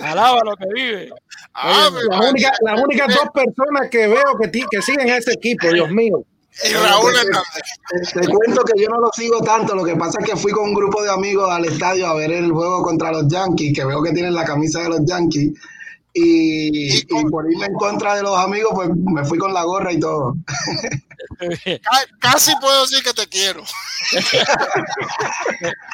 Alaba 0.03 0.41
lo 0.45 0.57
que 0.57 0.67
vive. 0.73 1.11
las, 1.55 1.91
únicas, 2.31 2.53
las 2.61 2.81
únicas 2.81 3.15
dos 3.15 3.29
personas 3.35 3.91
que 3.91 4.07
veo 4.07 4.39
que, 4.41 4.51
que 4.71 4.83
siguen 4.83 5.09
ese 5.09 5.33
equipo, 5.33 5.67
Dios 5.69 5.91
mío. 5.91 6.25
Y 6.69 6.75
Raúl 6.75 7.13
te, 7.13 8.21
te, 8.21 8.29
cuento 8.29 8.63
que 8.65 8.83
yo 8.83 8.89
no 8.89 9.01
lo 9.01 9.11
sigo 9.13 9.41
tanto, 9.41 9.75
lo 9.75 9.85
que 9.85 9.97
pasa 9.97 10.19
es 10.21 10.27
que 10.27 10.37
fui 10.37 10.53
con 10.53 10.65
un 10.65 10.75
grupo 10.75 11.03
de 11.03 11.11
amigos 11.11 11.51
al 11.51 11.65
estadio 11.65 12.07
a 12.07 12.15
ver 12.15 12.31
el 12.33 12.53
juego 12.53 12.83
contra 12.83 13.11
los 13.13 13.29
Yankees, 13.29 13.73
que 13.75 13.85
veo 13.85 14.03
que 14.03 14.13
tienen 14.13 14.35
la 14.35 14.45
camisa 14.45 14.83
de 14.83 14.91
los 14.91 15.01
Yankees, 15.05 15.53
y, 16.13 16.99
y, 16.99 17.25
por 17.31 17.51
irme 17.51 17.67
en 17.67 17.75
contra 17.75 18.17
de 18.17 18.23
los 18.23 18.37
amigos, 18.37 18.73
pues 18.75 18.91
me 18.95 19.25
fui 19.25 19.39
con 19.39 19.55
la 19.55 19.63
gorra 19.63 19.93
y 19.93 20.01
todo. 20.01 20.35
Casi 22.21 22.53
puedo 22.61 22.83
decir 22.83 23.03
que 23.03 23.13
te 23.13 23.27
quiero. 23.29 23.63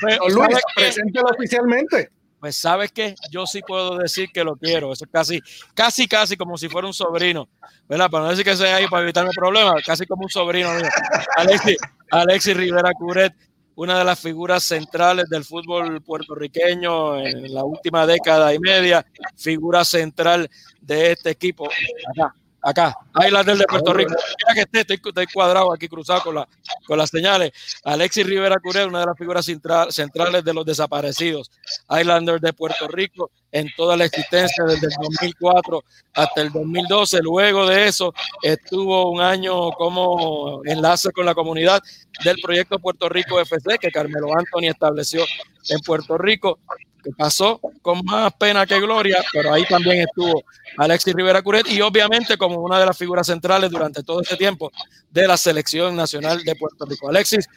Pues, 0.00 0.18
Luis, 0.32 0.58
preséntalo 0.74 1.28
oficialmente. 1.34 2.10
Pues 2.40 2.56
sabes 2.56 2.92
que 2.92 3.14
yo 3.30 3.46
sí 3.46 3.60
puedo 3.66 3.98
decir 3.98 4.28
que 4.32 4.44
lo 4.44 4.56
quiero. 4.56 4.92
Eso 4.92 5.04
es 5.04 5.10
casi, 5.10 5.40
casi, 5.74 6.06
casi 6.06 6.36
como 6.36 6.56
si 6.56 6.68
fuera 6.68 6.86
un 6.86 6.94
sobrino. 6.94 7.48
¿Verdad? 7.88 8.10
Para 8.10 8.24
no 8.24 8.30
decir 8.30 8.44
que 8.44 8.56
sea 8.56 8.76
ahí 8.76 8.86
para 8.88 9.02
evitarme 9.02 9.30
problemas, 9.34 9.82
casi 9.84 10.06
como 10.06 10.24
un 10.24 10.30
sobrino 10.30 10.72
mío. 10.74 10.88
Alexis, 11.36 11.76
Alexis 12.10 12.56
Rivera 12.56 12.92
Curet, 12.92 13.32
una 13.76 13.98
de 13.98 14.04
las 14.04 14.18
figuras 14.18 14.64
centrales 14.64 15.28
del 15.28 15.44
fútbol 15.44 16.02
puertorriqueño 16.02 17.18
en 17.18 17.54
la 17.54 17.62
última 17.62 18.06
década 18.06 18.52
y 18.52 18.58
media, 18.58 19.06
figura 19.36 19.84
central 19.84 20.50
de 20.80 21.12
este 21.12 21.30
equipo. 21.30 21.68
Acá, 22.16 22.34
acá, 22.62 22.96
de 23.44 23.64
Puerto 23.68 23.92
Rico. 23.92 24.14
Mira 24.14 24.54
que 24.54 24.78
esté, 24.78 24.94
estoy, 24.98 25.26
cuadrado 25.26 25.72
aquí 25.72 25.88
cruzado 25.88 26.22
con, 26.22 26.36
la, 26.36 26.48
con 26.86 26.96
las 26.96 27.10
señales. 27.10 27.52
Alexis 27.84 28.26
Rivera 28.26 28.56
Curel, 28.58 28.88
una 28.88 29.00
de 29.00 29.06
las 29.06 29.18
figuras 29.18 29.44
centrales 29.44 30.42
de 30.42 30.54
los 30.54 30.64
desaparecidos. 30.64 31.50
Highlander 31.90 32.40
de 32.40 32.54
Puerto 32.54 32.88
Rico 32.88 33.30
en 33.58 33.68
toda 33.74 33.96
la 33.96 34.04
existencia 34.04 34.64
desde 34.64 34.86
el 34.86 34.92
2004 35.00 35.82
hasta 36.14 36.42
el 36.42 36.52
2012. 36.52 37.20
Luego 37.22 37.66
de 37.66 37.88
eso 37.88 38.12
estuvo 38.42 39.10
un 39.10 39.20
año 39.22 39.70
como 39.72 40.60
enlace 40.64 41.10
con 41.12 41.24
la 41.24 41.34
comunidad 41.34 41.82
del 42.22 42.36
proyecto 42.42 42.78
Puerto 42.78 43.08
Rico 43.08 43.40
FC 43.40 43.78
que 43.78 43.90
Carmelo 43.90 44.28
Anthony 44.36 44.68
estableció 44.68 45.24
en 45.70 45.80
Puerto 45.80 46.18
Rico 46.18 46.58
que 47.02 47.12
pasó 47.16 47.60
con 47.82 48.04
más 48.04 48.32
pena 48.34 48.66
que 48.66 48.80
gloria, 48.80 49.24
pero 49.32 49.54
ahí 49.54 49.64
también 49.64 50.00
estuvo 50.00 50.42
Alexis 50.76 51.14
Rivera 51.14 51.40
Curet 51.40 51.68
y 51.68 51.80
obviamente 51.80 52.36
como 52.36 52.60
una 52.60 52.80
de 52.80 52.86
las 52.86 52.98
figuras 52.98 53.28
centrales 53.28 53.70
durante 53.70 54.02
todo 54.02 54.20
este 54.20 54.36
tiempo 54.36 54.72
de 55.10 55.26
la 55.26 55.36
selección 55.36 55.94
nacional 55.94 56.42
de 56.42 56.56
Puerto 56.56 56.84
Rico. 56.84 57.08
Alexis, 57.08 57.48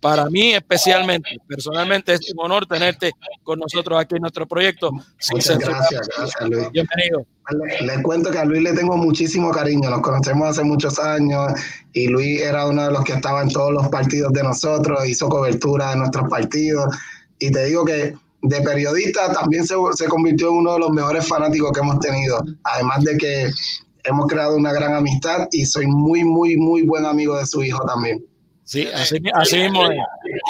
para 0.00 0.26
mí 0.26 0.52
especialmente, 0.52 1.38
personalmente 1.46 2.14
es 2.14 2.32
un 2.32 2.44
honor 2.44 2.66
tenerte 2.66 3.12
con 3.42 3.58
nosotros 3.58 4.00
aquí 4.00 4.16
en 4.16 4.22
nuestro 4.22 4.46
proyecto. 4.46 4.90
Muchas 5.32 5.58
gracias, 5.58 6.08
gracias 6.16 6.48
Luis. 6.48 6.70
Bienvenido. 6.72 7.26
Les 7.82 8.02
cuento 8.02 8.30
que 8.30 8.38
a 8.38 8.44
Luis 8.44 8.62
le 8.62 8.72
tengo 8.72 8.96
muchísimo 8.96 9.50
cariño, 9.52 9.88
nos 9.88 10.00
conocemos 10.00 10.48
hace 10.48 10.64
muchos 10.64 10.98
años 10.98 11.52
y 11.92 12.08
Luis 12.08 12.42
era 12.42 12.66
uno 12.66 12.84
de 12.84 12.90
los 12.90 13.04
que 13.04 13.12
estaba 13.12 13.42
en 13.42 13.50
todos 13.50 13.72
los 13.72 13.88
partidos 13.88 14.32
de 14.32 14.42
nosotros, 14.42 15.06
hizo 15.08 15.28
cobertura 15.28 15.90
de 15.90 15.96
nuestros 15.96 16.28
partidos 16.28 16.96
y 17.38 17.50
te 17.50 17.66
digo 17.66 17.84
que 17.84 18.14
de 18.42 18.60
periodista 18.62 19.32
también 19.32 19.66
se, 19.66 19.74
se, 19.94 20.06
convirtió 20.06 20.48
en 20.48 20.56
uno 20.56 20.74
de 20.74 20.78
los 20.80 20.90
mejores 20.90 21.26
fanáticos 21.26 21.72
que 21.72 21.80
hemos 21.80 21.98
tenido. 22.00 22.44
Además 22.64 23.02
de 23.04 23.16
que 23.16 23.50
hemos 24.04 24.26
creado 24.26 24.56
una 24.56 24.72
gran 24.72 24.94
amistad 24.94 25.48
y 25.52 25.66
soy 25.66 25.86
muy, 25.86 26.24
muy, 26.24 26.56
muy 26.56 26.82
buen 26.82 27.04
amigo 27.04 27.36
de 27.36 27.46
su 27.46 27.62
hijo 27.62 27.84
también. 27.84 28.24
Sí, 28.66 28.88
así, 28.92 29.18
así 29.32 29.58
mismo 29.58 29.88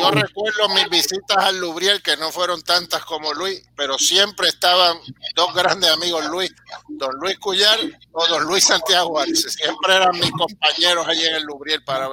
Yo 0.01 0.10
recuerdo 0.10 0.70
mis 0.70 0.88
visitas 0.88 1.36
al 1.36 1.60
Lubriel, 1.60 2.01
que 2.01 2.16
no 2.16 2.32
fueron 2.32 2.62
tantas 2.62 3.05
como 3.05 3.34
Luis, 3.34 3.62
pero 3.76 3.98
siempre 3.98 4.48
estaban 4.48 4.97
dos 5.34 5.55
grandes 5.55 5.90
amigos, 5.90 6.24
Luis, 6.30 6.51
don 6.88 7.10
Luis 7.20 7.38
Cuyar 7.38 7.78
o 8.12 8.26
don 8.26 8.44
Luis 8.44 8.64
Santiago 8.64 9.22
Siempre 9.22 9.97
eran 9.97 10.18
mis 10.18 10.30
compañeros 10.30 11.06
allí 11.06 11.26
en 11.26 11.34
el 11.34 11.43
Lubriel 11.43 11.84
para, 11.84 12.09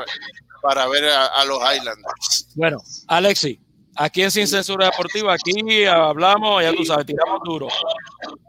para 0.62 0.88
ver 0.88 1.06
a, 1.06 1.28
a 1.28 1.46
los 1.46 1.60
Islanders. 1.74 2.50
Bueno, 2.56 2.80
Alexi, 3.08 3.58
Aquí 3.96 4.24
en 4.24 4.32
Sin 4.32 4.48
Censura 4.48 4.88
Deportiva, 4.88 5.34
aquí 5.34 5.86
hablamos, 5.86 6.64
ya 6.64 6.74
tú 6.74 6.84
sabes, 6.84 7.06
tiramos 7.06 7.42
duro. 7.44 7.68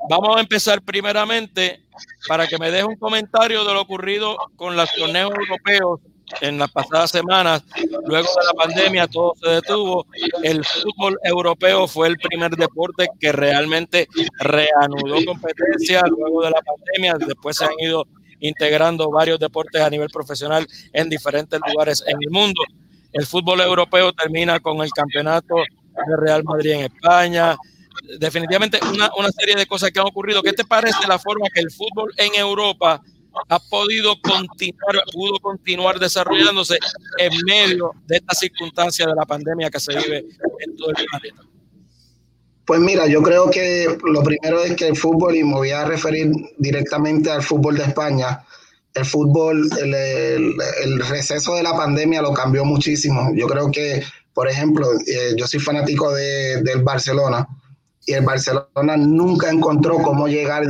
Vamos 0.09 0.39
a 0.39 0.41
empezar 0.41 0.81
primeramente 0.81 1.85
para 2.27 2.47
que 2.47 2.59
me 2.59 2.71
deje 2.71 2.85
un 2.85 2.97
comentario 2.97 3.63
de 3.63 3.75
lo 3.75 3.83
ocurrido 3.83 4.39
con 4.57 4.75
los 4.75 4.91
torneos 4.95 5.33
europeos 5.39 6.01
en 6.41 6.59
las 6.59 6.71
pasadas 6.71 7.11
semanas. 7.11 7.63
Luego 8.07 8.29
de 8.29 8.47
la 8.47 8.65
pandemia 8.65 9.07
todo 9.07 9.35
se 9.43 9.49
detuvo. 9.51 10.07
El 10.43 10.65
fútbol 10.65 11.19
europeo 11.23 11.87
fue 11.87 12.09
el 12.09 12.19
primer 12.19 12.53
deporte 12.53 13.09
que 13.21 13.33
realmente 13.33 14.09
reanudó 14.41 15.25
competencia 15.25 16.03
luego 16.07 16.43
de 16.43 16.51
la 16.51 16.61
pandemia. 16.63 17.15
Después 17.27 17.57
se 17.57 17.65
han 17.65 17.79
ido 17.79 18.07
integrando 18.41 19.11
varios 19.11 19.39
deportes 19.39 19.81
a 19.81 19.91
nivel 19.91 20.09
profesional 20.11 20.67
en 20.93 21.09
diferentes 21.09 21.61
lugares 21.67 22.03
en 22.07 22.17
el 22.21 22.31
mundo. 22.31 22.63
El 23.13 23.27
fútbol 23.27 23.61
europeo 23.61 24.13
termina 24.13 24.61
con 24.61 24.79
el 24.83 24.91
campeonato 24.91 25.57
de 25.57 26.17
Real 26.17 26.43
Madrid 26.45 26.73
en 26.73 26.81
España. 26.93 27.57
Definitivamente 28.19 28.81
una, 28.93 29.11
una 29.17 29.31
serie 29.31 29.55
de 29.55 29.67
cosas 29.67 29.91
que 29.91 30.01
han 30.01 30.07
ocurrido. 30.07 30.43
¿Qué 30.43 30.53
te 30.53 30.65
parece 30.65 31.07
la 31.07 31.19
forma 31.19 31.47
que 31.55 31.61
el 31.61 31.71
fútbol 31.71 32.13
en 32.17 32.35
Europa 32.35 33.01
ha 33.49 33.59
podido 33.59 34.15
continuar, 34.21 35.05
pudo 35.13 35.39
continuar 35.41 35.99
desarrollándose 35.99 36.79
en 37.19 37.33
medio 37.47 37.93
de 38.07 38.17
esta 38.17 38.35
circunstancia 38.35 39.07
de 39.07 39.15
la 39.15 39.25
pandemia 39.25 39.71
que 39.71 39.81
se 39.81 39.97
vive 39.97 40.25
en 40.61 40.77
todo 40.77 40.91
el 40.91 41.07
planeta? 41.07 41.43
Pues 42.65 42.81
mira, 42.81 43.07
yo 43.07 43.23
creo 43.23 43.51
que 43.51 43.99
lo 44.05 44.23
primero 44.23 44.61
es 44.63 44.75
que 44.75 44.89
el 44.89 44.97
fútbol, 44.97 45.37
y 45.37 45.45
me 45.45 45.55
voy 45.55 45.71
a 45.71 45.85
referir 45.85 46.33
directamente 46.57 47.31
al 47.31 47.43
fútbol 47.43 47.77
de 47.77 47.85
España, 47.85 48.43
el 48.95 49.05
fútbol, 49.05 49.69
el, 49.83 50.99
receso 51.01 51.57
de 51.57 51.63
la 51.63 51.77
pandemia 51.77 52.23
lo 52.23 52.33
cambió 52.33 52.65
muchísimo. 52.65 53.33
Yo 53.35 53.47
creo 53.49 53.71
que, 53.71 54.03
por 54.33 54.49
ejemplo, 54.49 54.89
eh, 55.07 55.35
yo 55.37 55.47
soy 55.47 55.61
fanático 55.61 56.13
de, 56.15 56.63
del 56.63 56.83
Barcelona 56.83 57.47
y 58.07 58.13
el 58.13 58.25
Barcelona 58.25 58.97
nunca 58.97 59.51
encontró 59.51 59.97
cómo 59.99 60.29
llegar, 60.29 60.65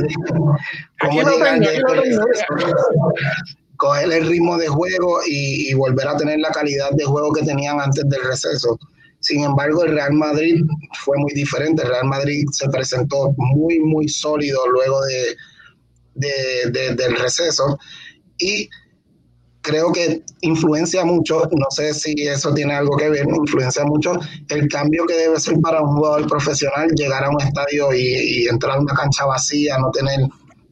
cómo 0.99 1.21
llegar 1.21 1.59
coger 3.77 4.11
el 4.11 4.27
ritmo 4.27 4.57
de 4.57 4.67
juego 4.67 5.19
y, 5.27 5.69
y, 5.69 5.73
volver 5.73 6.07
a 6.07 6.15
tener 6.15 6.39
la 6.39 6.49
calidad 6.51 6.91
de 6.91 7.03
juego 7.03 7.33
que 7.33 7.43
tenían 7.43 7.79
antes 7.79 8.07
del 8.07 8.23
receso. 8.23 8.79
Sin 9.19 9.43
embargo, 9.43 9.83
el 9.83 9.93
Real 9.93 10.13
Madrid 10.13 10.63
fue 11.03 11.17
muy 11.17 11.33
diferente. 11.33 11.81
El 11.81 11.89
Real 11.89 12.05
Madrid 12.05 12.45
se 12.51 12.69
presentó 12.69 13.33
muy, 13.37 13.79
muy 13.79 14.07
sólido 14.07 14.59
luego 14.67 15.01
de, 15.05 15.35
de, 16.15 16.95
del 16.95 17.15
receso 17.17 17.77
y 18.37 18.69
creo 19.65 19.91
que 19.91 20.23
influencia 20.41 21.03
mucho, 21.03 21.41
no 21.51 21.65
sé 21.71 21.93
si 21.93 22.13
eso 22.27 22.53
tiene 22.53 22.75
algo 22.75 22.95
que 22.97 23.09
ver, 23.09 23.25
influencia 23.27 23.83
mucho 23.83 24.13
el 24.49 24.67
cambio 24.67 25.05
que 25.07 25.15
debe 25.15 25.39
ser 25.39 25.59
para 25.59 25.81
un 25.81 25.95
jugador 25.95 26.27
profesional 26.27 26.89
llegar 26.95 27.23
a 27.23 27.29
un 27.31 27.41
estadio 27.41 27.91
y, 27.93 28.47
entrar 28.47 28.77
a 28.77 28.79
una 28.79 28.93
cancha 28.93 29.25
vacía, 29.25 29.77
no 29.79 29.89
tener 29.91 30.19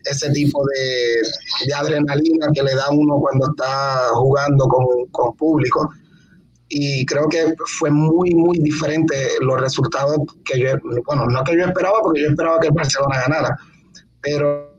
ese 0.06 0.30
tipo 0.32 0.64
de, 0.68 1.74
adrenalina 1.74 2.48
que 2.54 2.62
le 2.62 2.76
da 2.76 2.90
uno 2.92 3.18
cuando 3.20 3.50
está 3.50 4.10
jugando 4.14 4.68
con, 4.68 4.86
con 5.12 5.36
público. 5.36 5.90
Y 6.70 7.06
creo 7.06 7.28
que 7.30 7.56
fue 7.80 7.90
muy, 7.90 8.32
muy 8.32 8.60
diferente 8.60 9.16
los 9.42 9.60
resultados 9.60 10.18
que 10.46 10.60
yo, 10.60 10.70
bueno, 11.06 11.26
no 11.26 11.44
que 11.44 11.56
yo 11.58 11.66
esperaba, 11.66 12.00
porque 12.02 12.22
yo 12.22 12.30
esperaba 12.30 12.60
que 12.60 12.68
el 12.68 12.74
Barcelona 12.74 13.22
ganara, 13.22 13.58
pero 14.22 14.70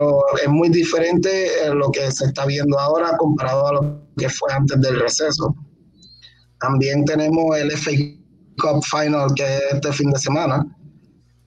es 0.43 0.49
muy 0.49 0.69
diferente 0.69 1.49
lo 1.74 1.91
que 1.91 2.11
se 2.11 2.27
está 2.27 2.47
viendo 2.47 2.78
ahora 2.78 3.16
comparado 3.16 3.66
a 3.69 3.73
lo 3.74 4.03
que 4.16 4.28
fue 4.28 4.53
antes 4.53 4.81
del 4.81 5.01
receso. 5.01 5.55
También 6.61 7.05
tenemos 7.05 7.57
el 7.57 7.70
FA 7.73 7.91
Cup 8.59 8.82
Final 8.85 9.32
que 9.35 9.43
es 9.43 9.62
este 9.73 9.93
fin 9.93 10.11
de 10.11 10.19
semana, 10.19 10.65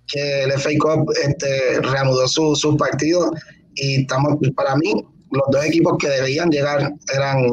que 0.07 0.43
el 0.43 0.51
FA 0.53 0.69
Cup 0.79 1.11
este, 1.25 1.81
reanudó 1.81 2.27
sus 2.27 2.59
su 2.59 2.77
partidos 2.77 3.31
y 3.75 4.01
estamos, 4.01 4.37
para 4.55 4.75
mí 4.75 5.05
los 5.31 5.43
dos 5.51 5.65
equipos 5.65 5.97
que 5.99 6.09
debían 6.09 6.49
llegar 6.49 6.93
eran 7.13 7.45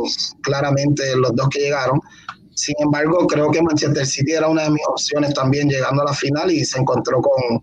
claramente 0.42 1.16
los 1.16 1.34
dos 1.34 1.48
que 1.48 1.60
llegaron. 1.60 2.00
Sin 2.54 2.74
embargo, 2.78 3.26
creo 3.26 3.50
que 3.50 3.60
Manchester 3.60 4.06
City 4.06 4.32
era 4.32 4.48
una 4.48 4.64
de 4.64 4.70
mis 4.70 4.86
opciones 4.88 5.34
también 5.34 5.68
llegando 5.68 6.02
a 6.02 6.06
la 6.06 6.14
final 6.14 6.50
y 6.52 6.64
se 6.64 6.78
encontró 6.78 7.20
con, 7.20 7.62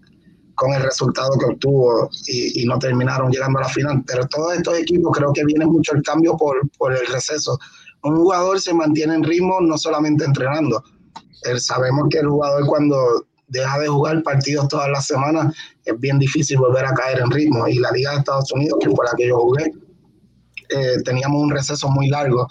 con 0.62 0.74
el 0.74 0.84
resultado 0.84 1.32
que 1.40 1.46
obtuvo 1.46 2.08
y, 2.28 2.64
no 2.68 2.78
terminaron 2.78 3.32
llegando 3.32 3.58
a 3.58 3.64
la 3.64 3.70
final. 3.70 4.04
Pero 4.06 4.28
todos 4.28 4.54
estos 4.54 4.78
equipos 4.78 5.18
creo 5.18 5.34
que 5.34 5.44
viene 5.44 5.66
mucho 5.66 5.96
el 5.96 6.04
cambio 6.04 6.38
por, 6.38 6.70
por 6.78 6.94
el 6.94 7.04
receso. 7.08 7.58
Un 8.04 8.18
jugador 8.18 8.62
se 8.62 8.72
mantiene 8.72 9.16
en 9.16 9.24
ritmo 9.24 9.60
no 9.60 9.76
solamente 9.76 10.24
entrenando. 10.24 10.84
sabemos 11.58 12.10
que 12.12 12.20
el 12.20 12.28
jugador 12.28 12.68
cuando 12.68 13.26
deja 13.48 13.80
de 13.80 13.88
jugar 13.88 14.22
partidos 14.22 14.68
todas 14.68 14.90
las 14.92 15.08
semanas 15.08 15.52
es 15.84 16.00
bien 16.00 16.20
difícil 16.20 16.60
volver 16.60 16.86
a 16.86 16.94
caer 16.94 17.22
en 17.22 17.32
ritmo. 17.32 17.68
Y 17.68 17.80
la 17.80 17.90
Liga 17.90 18.12
de 18.12 18.18
Estados 18.18 18.52
Unidos, 18.52 18.78
que 18.82 18.90
fue 18.92 19.04
la 19.04 19.18
que 19.18 19.30
yo 19.30 19.40
jugué, 19.40 19.74
eh, 20.70 21.02
teníamos 21.04 21.42
un 21.42 21.50
receso 21.50 21.90
muy 21.90 22.08
largo 22.08 22.48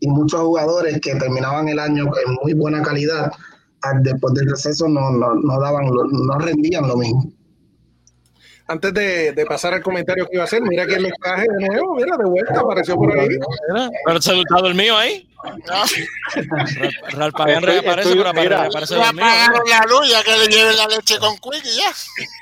y 0.00 0.08
muchos 0.08 0.40
jugadores 0.40 1.00
que 1.00 1.14
terminaban 1.14 1.68
el 1.68 1.78
año 1.78 2.06
en 2.26 2.34
muy 2.42 2.54
buena 2.54 2.82
calidad 2.82 3.30
después 4.02 4.34
del 4.34 4.50
receso 4.50 4.88
no, 4.88 5.10
no, 5.10 5.34
no 5.34 5.60
daban, 5.60 5.86
no 5.86 6.38
rendían 6.40 6.88
lo 6.88 6.96
mismo. 6.96 7.32
Antes 8.72 8.94
de, 8.94 9.32
de, 9.32 9.44
pasar 9.44 9.74
al 9.74 9.82
comentario 9.82 10.24
que 10.24 10.36
iba 10.36 10.44
a 10.44 10.46
hacer, 10.46 10.62
mira 10.62 10.86
que 10.86 10.94
el 10.94 11.12
traje 11.22 11.42
de 11.42 11.66
nuevo, 11.66 11.94
mira, 11.94 12.16
de 12.16 12.24
vuelta, 12.24 12.58
apareció 12.58 12.96
por 12.96 13.12
ahí. 13.12 13.28
Pero 14.06 14.22
saludado 14.22 14.68
el 14.68 14.74
mío 14.74 14.96
ahí. 14.96 15.28
Ralpagán 17.10 17.64
reaparece, 17.64 18.14
pero 18.16 18.32
reaparece 18.32 18.94
el 18.94 19.14
mío. 19.14 19.26
la 19.68 19.86
luz 19.86 20.10
ya 20.10 20.22
que 20.22 20.38
le 20.38 20.46
lleve 20.46 20.72
la 20.72 20.86
leche 20.86 21.18
con 21.18 21.36
Quick 21.36 21.66
y 21.66 21.76
ya. 21.76 21.92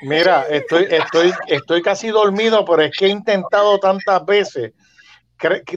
Mira, 0.03 0.45
estoy, 0.49 0.87
estoy, 0.89 1.33
estoy 1.47 1.81
casi 1.81 2.07
dormido, 2.07 2.63
pero 2.63 2.83
es 2.83 2.91
que 2.97 3.07
he 3.07 3.09
intentado 3.09 3.77
tantas 3.79 4.25
veces 4.25 4.71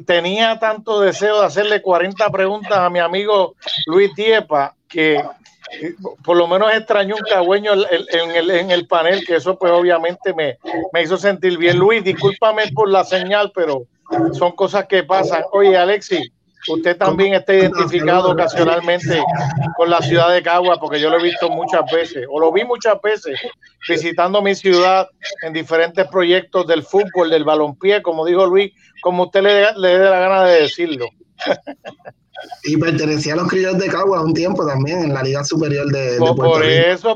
tenía 0.06 0.59
tanto 0.60 1.01
deseo 1.01 1.40
de 1.40 1.47
hacerle 1.47 1.82
40 1.82 2.31
preguntas 2.31 2.78
a 2.78 2.90
mi 2.90 3.01
amigo 3.01 3.56
Luis 3.86 4.14
Diepa 4.14 4.76
que 4.86 5.20
por 6.24 6.36
lo 6.36 6.47
menos 6.47 6.73
extrañó 6.73 7.16
un 7.16 7.23
cagüeño 7.23 7.73
en 7.73 8.31
el, 8.31 8.51
en 8.51 8.70
el 8.70 8.86
panel, 8.86 9.24
que 9.27 9.36
eso 9.36 9.59
pues 9.59 9.73
obviamente 9.73 10.35
me, 10.35 10.59
me 10.93 11.03
hizo 11.03 11.16
sentir 11.16 11.59
bien. 11.59 11.78
Luis, 11.78 12.05
discúlpame 12.05 12.70
por 12.73 12.91
la 12.91 13.05
señal, 13.05 13.53
pero 13.55 13.86
son 14.32 14.53
cosas 14.53 14.86
que 14.86 15.03
pasan. 15.03 15.43
Oye, 15.53 15.77
Alexi, 15.77 16.31
usted 16.69 16.97
también 16.97 17.35
está 17.35 17.55
identificado 17.55 18.31
ocasionalmente 18.32 19.23
con 19.77 19.91
la 19.91 20.01
ciudad 20.01 20.32
de 20.32 20.43
Cagua, 20.43 20.78
porque 20.78 21.01
yo 21.01 21.11
lo 21.11 21.19
he 21.19 21.23
visto 21.23 21.51
muchas 21.51 21.91
veces, 21.91 22.27
o 22.31 22.41
lo 22.41 22.53
vi 22.53 22.65
muchas 22.65 23.01
veces, 23.03 23.41
visitando 23.89 24.41
mi 24.43 24.55
ciudad 24.55 25.09
en 25.43 25.53
diferentes 25.53 26.07
proyectos 26.09 26.66
del 26.66 26.82
fútbol, 26.82 27.31
del 27.31 27.45
balompié, 27.45 28.03
como 28.03 28.24
dijo 28.24 28.47
Luis, 28.47 28.73
como 29.03 29.24
usted 29.24 29.43
le, 29.43 29.73
le 29.77 29.99
dé 29.99 30.11
la 30.11 30.20
gana 30.20 30.45
de 30.45 30.62
decirlo. 30.62 31.07
Y 32.65 32.77
pertenecía 32.77 33.35
a 33.35 33.36
los 33.36 33.48
criollos 33.48 33.78
de 33.78 33.89
Cagua 33.89 34.23
un 34.23 34.35
tiempo 34.35 34.66
también 34.66 35.02
en 35.02 35.15
la 35.15 35.23
Liga 35.23 35.44
Superior 35.44 35.86
de, 35.90 36.19
por, 36.19 36.36
por 36.36 36.65
eso, 36.65 37.15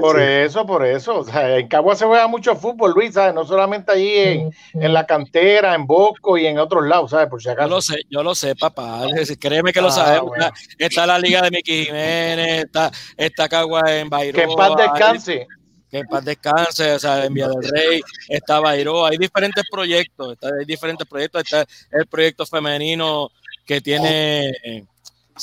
por, 0.00 0.20
eso, 0.20 0.66
por 0.66 0.84
eso. 0.84 1.24
en 1.32 1.68
Cagua 1.68 1.94
se 1.94 2.04
juega 2.04 2.26
mucho 2.26 2.56
fútbol, 2.56 2.92
Luis, 2.94 3.14
¿sabes? 3.14 3.34
No 3.34 3.44
solamente 3.44 3.92
allí 3.92 4.10
en, 4.16 4.50
en, 4.74 4.92
la 4.92 5.06
cantera, 5.06 5.74
en 5.74 5.86
Bosco 5.86 6.38
y 6.38 6.46
en 6.46 6.58
otros 6.58 6.86
lados, 6.86 7.10
¿sabes? 7.10 7.28
Por 7.28 7.42
si 7.42 7.48
acaso. 7.48 7.68
Yo 7.68 7.74
lo 7.74 7.80
sé, 7.80 7.96
yo 8.10 8.22
lo 8.22 8.34
sé, 8.34 8.56
papá. 8.56 9.06
Créeme 9.38 9.72
que 9.72 9.80
lo 9.80 9.88
ah, 9.88 9.92
sabemos. 9.92 10.32
Está 10.78 11.06
la 11.06 11.18
Liga 11.18 11.42
de 11.42 11.50
Miki 11.50 11.84
Jiménez, 11.84 12.64
está, 12.64 12.90
está 13.16 13.48
Cagua 13.48 13.82
en 13.94 14.08
Bayro. 14.08 14.34
Que 14.36 14.44
en 14.44 14.54
paz 14.56 14.72
descanse 14.76 15.46
que 15.90 15.98
en 15.98 16.06
paz 16.06 16.24
descanse, 16.24 16.92
o 16.92 16.98
sea, 16.98 17.24
en 17.24 17.34
Vía 17.34 17.48
del 17.48 17.70
Rey, 17.70 18.00
está 18.28 18.60
Bairro, 18.60 19.06
hay 19.06 19.16
diferentes 19.16 19.64
proyectos, 19.70 20.34
está, 20.34 20.48
hay 20.48 20.64
diferentes 20.64 21.06
proyectos, 21.06 21.42
está 21.42 21.66
el 21.92 22.06
proyecto 22.06 22.44
femenino 22.46 23.30
que 23.64 23.80
tiene 23.80 24.86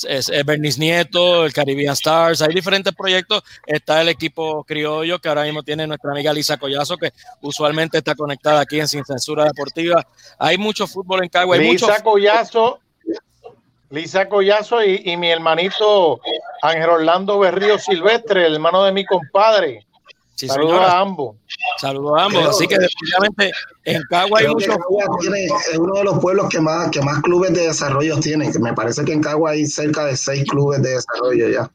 es, 0.03 0.31
Bernice 0.45 0.79
Nieto, 0.79 1.45
el 1.45 1.53
Caribbean 1.53 1.93
Stars, 1.93 2.41
hay 2.41 2.53
diferentes 2.53 2.93
proyectos, 2.93 3.43
está 3.65 4.01
el 4.01 4.09
equipo 4.09 4.63
criollo 4.63 5.19
que 5.19 5.29
ahora 5.29 5.43
mismo 5.43 5.63
tiene 5.63 5.87
nuestra 5.87 6.11
amiga 6.11 6.33
Lisa 6.33 6.57
Collazo, 6.57 6.97
que 6.97 7.13
usualmente 7.41 7.99
está 7.99 8.15
conectada 8.15 8.59
aquí 8.61 8.79
en 8.79 8.87
Sin 8.87 9.05
Censura 9.05 9.45
Deportiva, 9.45 10.05
hay 10.37 10.57
mucho 10.57 10.87
fútbol 10.87 11.23
en 11.23 11.29
Cagua. 11.29 11.57
Lisa 11.57 12.03
Collazo, 12.03 12.79
Lisa 13.89 14.27
Collazo 14.27 14.83
y, 14.83 15.01
y 15.05 15.17
mi 15.17 15.29
hermanito 15.29 16.19
Ángel 16.61 16.89
Orlando 16.89 17.39
Berrío 17.39 17.77
Silvestre, 17.79 18.47
el 18.47 18.55
hermano 18.55 18.83
de 18.83 18.91
mi 18.91 19.05
compadre. 19.05 19.85
Saludos 20.35 20.81
a 20.81 20.99
ambos. 20.99 21.35
Saludos 21.79 22.19
a 22.19 22.25
ambos. 22.25 22.47
Así 22.49 22.67
que 22.67 22.77
definitivamente 22.77 23.51
en 23.85 24.01
Cagua 24.09 24.39
hay 24.39 24.47
muchos. 24.47 24.75
es 25.71 25.77
uno 25.77 25.93
de 25.95 26.03
los 26.03 26.19
pueblos 26.19 26.49
que 26.49 26.59
más, 26.59 26.89
que 26.91 27.01
más 27.01 27.21
clubes 27.21 27.53
de 27.53 27.67
desarrollo 27.67 28.19
tiene. 28.19 28.51
Que 28.51 28.59
me 28.59 28.73
parece 28.73 29.05
que 29.05 29.13
en 29.13 29.21
Cagua 29.21 29.51
hay 29.51 29.65
cerca 29.65 30.05
de 30.05 30.17
seis 30.17 30.43
clubes 30.49 30.81
de 30.81 30.95
desarrollo 30.95 31.49
ya. 31.49 31.71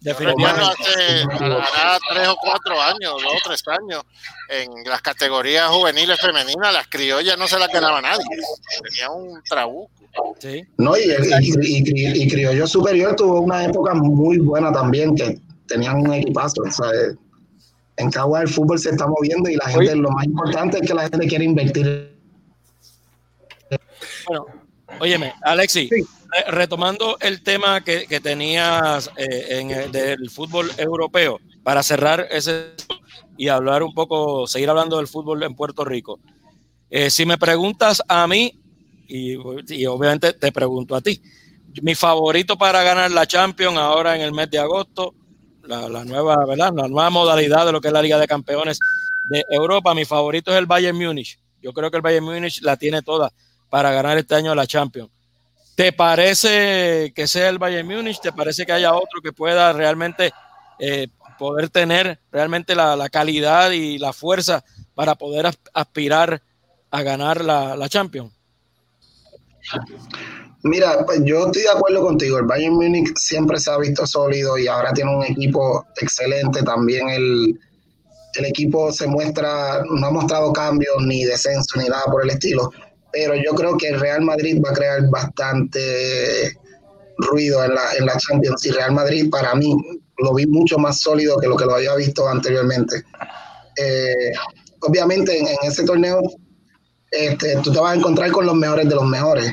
Definitivamente. 0.00 0.62
Hace 0.62 1.98
tres 2.10 2.28
o 2.28 2.36
cuatro 2.40 2.80
años, 2.80 3.12
dos 3.22 3.32
o 3.32 3.48
tres 3.48 3.62
años, 3.68 4.02
en 4.48 4.70
las 4.84 5.02
categorías 5.02 5.68
juveniles 5.68 6.18
femeninas, 6.20 6.72
las 6.72 6.88
criollas 6.88 7.38
no 7.38 7.46
se 7.46 7.58
las 7.58 7.68
ganaba 7.68 8.00
nadie. 8.00 8.24
Tenía 8.82 9.10
un 9.10 9.42
trabuco. 9.42 9.90
Sí. 10.38 10.64
No, 10.78 10.96
y, 10.96 11.02
y, 11.02 12.22
y, 12.22 12.28
Criollo 12.28 12.66
Superior 12.66 13.14
tuvo 13.14 13.40
una 13.40 13.64
época 13.64 13.94
muy 13.94 14.38
buena 14.38 14.72
también, 14.72 15.14
que 15.14 15.38
tenían 15.68 15.98
un 15.98 16.12
equipazo. 16.12 16.62
¿sabes? 16.70 17.14
En 17.98 18.10
Cagua 18.10 18.42
el 18.42 18.48
fútbol 18.48 18.78
se 18.78 18.90
está 18.90 19.06
moviendo 19.06 19.50
y 19.50 19.56
la 19.56 19.66
gente, 19.66 19.94
lo 19.96 20.10
más 20.10 20.24
importante 20.24 20.78
es 20.80 20.86
que 20.86 20.94
la 20.94 21.08
gente 21.08 21.26
quiere 21.26 21.44
invertir. 21.44 22.16
Bueno, 24.26 24.46
óyeme, 25.00 25.32
Alexi, 25.42 25.90
retomando 26.48 27.16
el 27.20 27.42
tema 27.42 27.82
que, 27.82 28.20
tenías 28.22 29.10
eh, 29.16 29.58
en 29.60 29.70
el, 29.70 29.92
del 29.92 30.30
fútbol 30.30 30.70
europeo, 30.78 31.40
para 31.62 31.82
cerrar 31.82 32.26
ese 32.30 32.72
y 33.36 33.48
hablar 33.48 33.82
un 33.82 33.94
poco, 33.94 34.46
seguir 34.46 34.70
hablando 34.70 34.96
del 34.96 35.08
fútbol 35.08 35.42
en 35.42 35.54
Puerto 35.54 35.84
Rico. 35.84 36.20
Eh, 36.90 37.10
si 37.10 37.26
me 37.26 37.36
preguntas 37.36 38.02
a 38.08 38.26
mí, 38.26 38.60
y, 39.08 39.34
y 39.68 39.86
obviamente 39.86 40.32
te 40.34 40.52
pregunto 40.52 40.94
a 40.94 41.00
ti, 41.00 41.20
mi 41.82 41.94
favorito 41.94 42.56
para 42.56 42.82
ganar 42.82 43.10
la 43.10 43.26
Champions 43.26 43.76
ahora 43.76 44.14
en 44.14 44.22
el 44.22 44.32
mes 44.32 44.50
de 44.50 44.58
agosto 44.58 45.14
la, 45.68 46.04
nueva, 46.04 46.44
¿verdad? 46.46 46.72
La 46.74 46.88
nueva 46.88 47.10
modalidad 47.10 47.66
de 47.66 47.72
lo 47.72 47.80
que 47.80 47.88
es 47.88 47.94
la 47.94 48.02
Liga 48.02 48.18
de 48.18 48.26
Campeones 48.26 48.78
de 49.30 49.44
Europa. 49.50 49.94
Mi 49.94 50.04
favorito 50.04 50.50
es 50.50 50.58
el 50.58 50.66
Bayern 50.66 50.96
Múnich. 50.96 51.38
Yo 51.62 51.72
creo 51.72 51.90
que 51.90 51.96
el 51.96 52.02
Bayern 52.02 52.24
Múnich 52.24 52.62
la 52.62 52.76
tiene 52.76 53.02
toda 53.02 53.32
para 53.68 53.92
ganar 53.92 54.16
este 54.16 54.34
año 54.34 54.54
la 54.54 54.66
Champions. 54.66 55.10
¿Te 55.74 55.92
parece 55.92 57.12
que 57.14 57.26
sea 57.26 57.48
el 57.48 57.58
Bayern 57.58 57.86
Múnich? 57.86 58.20
¿Te 58.20 58.32
parece 58.32 58.64
que 58.64 58.72
haya 58.72 58.94
otro 58.94 59.20
que 59.22 59.32
pueda 59.32 59.72
realmente 59.72 60.32
eh, 60.78 61.08
poder 61.38 61.68
tener 61.68 62.18
realmente 62.32 62.74
la, 62.74 63.08
calidad 63.10 63.70
y 63.70 63.98
la 63.98 64.12
fuerza 64.12 64.64
para 64.94 65.14
poder 65.14 65.50
aspirar 65.74 66.42
a 66.90 67.02
ganar 67.02 67.44
la, 67.44 67.76
la 67.76 67.88
Champions? 67.88 68.32
Mira, 70.64 71.04
pues 71.06 71.20
yo 71.24 71.46
estoy 71.46 71.62
de 71.62 71.70
acuerdo 71.70 72.00
contigo. 72.02 72.38
El 72.38 72.46
Bayern 72.46 72.74
Múnich 72.74 73.16
siempre 73.16 73.60
se 73.60 73.70
ha 73.70 73.78
visto 73.78 74.06
sólido 74.06 74.58
y 74.58 74.66
ahora 74.66 74.92
tiene 74.92 75.14
un 75.14 75.22
equipo 75.24 75.86
excelente. 76.00 76.62
También 76.62 77.08
el, 77.10 77.58
el 78.34 78.44
equipo 78.44 78.92
se 78.92 79.06
muestra, 79.06 79.84
no 79.88 80.06
ha 80.06 80.10
mostrado 80.10 80.52
cambios 80.52 80.96
ni 81.06 81.24
descenso 81.24 81.78
ni 81.78 81.88
nada 81.88 82.04
por 82.06 82.24
el 82.24 82.30
estilo. 82.30 82.72
Pero 83.12 83.34
yo 83.36 83.54
creo 83.54 83.76
que 83.76 83.88
el 83.88 84.00
Real 84.00 84.22
Madrid 84.22 84.60
va 84.64 84.70
a 84.70 84.74
crear 84.74 85.08
bastante 85.08 86.52
ruido 87.18 87.64
en 87.64 87.74
la, 87.74 87.92
en 87.96 88.06
la 88.06 88.16
Champions. 88.16 88.66
Y 88.66 88.70
Real 88.72 88.92
Madrid, 88.92 89.30
para 89.30 89.54
mí, 89.54 89.76
lo 90.18 90.34
vi 90.34 90.46
mucho 90.46 90.76
más 90.76 91.00
sólido 91.00 91.38
que 91.38 91.46
lo 91.46 91.56
que 91.56 91.66
lo 91.66 91.76
había 91.76 91.94
visto 91.94 92.28
anteriormente. 92.28 93.04
Eh, 93.76 94.32
obviamente, 94.80 95.38
en, 95.38 95.46
en, 95.46 95.56
ese 95.62 95.84
torneo, 95.84 96.20
este, 97.12 97.56
tú 97.62 97.72
te 97.72 97.78
vas 97.78 97.92
a 97.92 97.96
encontrar 97.96 98.32
con 98.32 98.44
los 98.44 98.56
mejores 98.56 98.88
de 98.88 98.94
los 98.96 99.06
mejores 99.06 99.52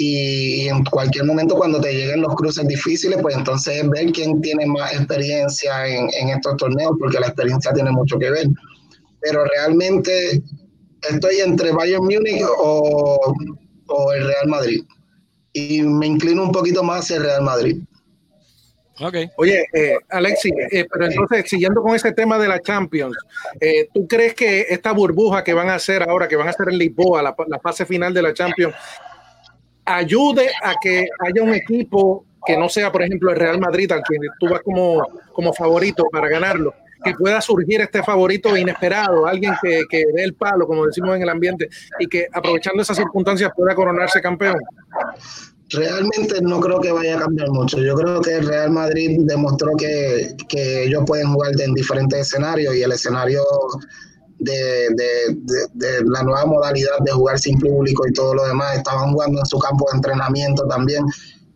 y 0.00 0.68
en 0.68 0.84
cualquier 0.84 1.24
momento 1.24 1.56
cuando 1.56 1.80
te 1.80 1.92
lleguen 1.92 2.22
los 2.22 2.36
cruces 2.36 2.68
difíciles, 2.68 3.18
pues 3.20 3.36
entonces 3.36 3.86
ver 3.90 4.12
quién 4.12 4.40
tiene 4.40 4.64
más 4.64 4.94
experiencia 4.94 5.88
en, 5.88 6.28
estos 6.28 6.56
torneos, 6.56 6.92
porque 7.00 7.18
la 7.18 7.26
experiencia 7.26 7.72
tiene 7.72 7.90
mucho 7.90 8.16
que 8.16 8.30
ver. 8.30 8.46
Pero 9.20 9.44
realmente 9.44 10.40
estoy 11.10 11.40
entre 11.40 11.72
Bayern 11.72 12.04
Múnich 12.04 12.44
o, 12.58 13.34
el 14.14 14.24
Real 14.24 14.46
Madrid. 14.46 14.84
Y 15.52 15.82
me 15.82 16.06
inclino 16.06 16.44
un 16.44 16.52
poquito 16.52 16.84
más 16.84 17.00
hacia 17.00 17.16
el 17.16 17.22
Real 17.24 17.42
Madrid. 17.42 17.78
Okay. 19.00 19.28
Oye, 19.36 19.64
eh, 19.72 19.96
Alexi, 20.10 20.50
eh, 20.70 20.86
pero 20.92 21.06
entonces, 21.06 21.50
siguiendo 21.50 21.82
con 21.82 21.96
ese 21.96 22.12
tema 22.12 22.38
de 22.38 22.46
la 22.46 22.60
Champions, 22.60 23.16
eh, 23.60 23.88
¿tú 23.92 24.06
crees 24.06 24.34
que 24.34 24.66
esta 24.70 24.92
burbuja 24.92 25.42
que 25.42 25.54
van 25.54 25.70
a 25.70 25.74
hacer 25.74 26.08
ahora, 26.08 26.28
que 26.28 26.36
van 26.36 26.46
a 26.46 26.50
hacer 26.50 26.68
en 26.68 26.78
Lisboa, 26.78 27.20
la, 27.20 27.34
la 27.48 27.58
fase 27.58 27.84
final 27.84 28.14
de 28.14 28.22
la 28.22 28.32
Champions, 28.32 28.74
ayude 29.88 30.48
a 30.62 30.74
que 30.80 31.08
haya 31.20 31.42
un 31.42 31.54
equipo 31.54 32.24
que 32.46 32.56
no 32.56 32.68
sea, 32.68 32.90
por 32.90 33.02
ejemplo, 33.02 33.30
el 33.30 33.36
Real 33.36 33.58
Madrid, 33.58 33.90
al 33.92 34.02
que 34.08 34.16
tú 34.38 34.48
vas 34.48 34.62
como, 34.62 35.02
como 35.32 35.52
favorito 35.52 36.04
para 36.10 36.28
ganarlo, 36.28 36.74
que 37.04 37.12
pueda 37.14 37.40
surgir 37.40 37.80
este 37.80 38.02
favorito 38.02 38.56
inesperado, 38.56 39.26
alguien 39.26 39.54
que, 39.62 39.82
que 39.88 40.04
dé 40.14 40.24
el 40.24 40.34
palo, 40.34 40.66
como 40.66 40.86
decimos 40.86 41.16
en 41.16 41.22
el 41.22 41.28
ambiente, 41.28 41.68
y 41.98 42.06
que 42.06 42.26
aprovechando 42.32 42.82
esas 42.82 42.96
circunstancias 42.96 43.50
pueda 43.54 43.74
coronarse 43.74 44.20
campeón? 44.20 44.56
Realmente 45.70 46.40
no 46.40 46.60
creo 46.60 46.80
que 46.80 46.90
vaya 46.90 47.16
a 47.16 47.20
cambiar 47.20 47.50
mucho. 47.50 47.78
Yo 47.78 47.94
creo 47.94 48.22
que 48.22 48.36
el 48.36 48.46
Real 48.46 48.70
Madrid 48.70 49.18
demostró 49.24 49.76
que, 49.76 50.34
que 50.48 50.84
ellos 50.84 51.02
pueden 51.06 51.30
jugar 51.30 51.52
en 51.60 51.74
diferentes 51.74 52.20
escenarios 52.20 52.74
y 52.74 52.82
el 52.82 52.92
escenario 52.92 53.42
de, 54.38 54.88
de, 55.74 56.04
la 56.04 56.22
nueva 56.22 56.46
modalidad 56.46 56.98
de 57.00 57.12
jugar 57.12 57.38
sin 57.38 57.58
público 57.58 58.06
y 58.06 58.12
todo 58.12 58.34
lo 58.34 58.46
demás. 58.46 58.76
Estaban 58.76 59.12
jugando 59.12 59.40
en 59.40 59.46
su 59.46 59.58
campo 59.58 59.86
de 59.90 59.96
entrenamiento 59.96 60.66
también. 60.66 61.04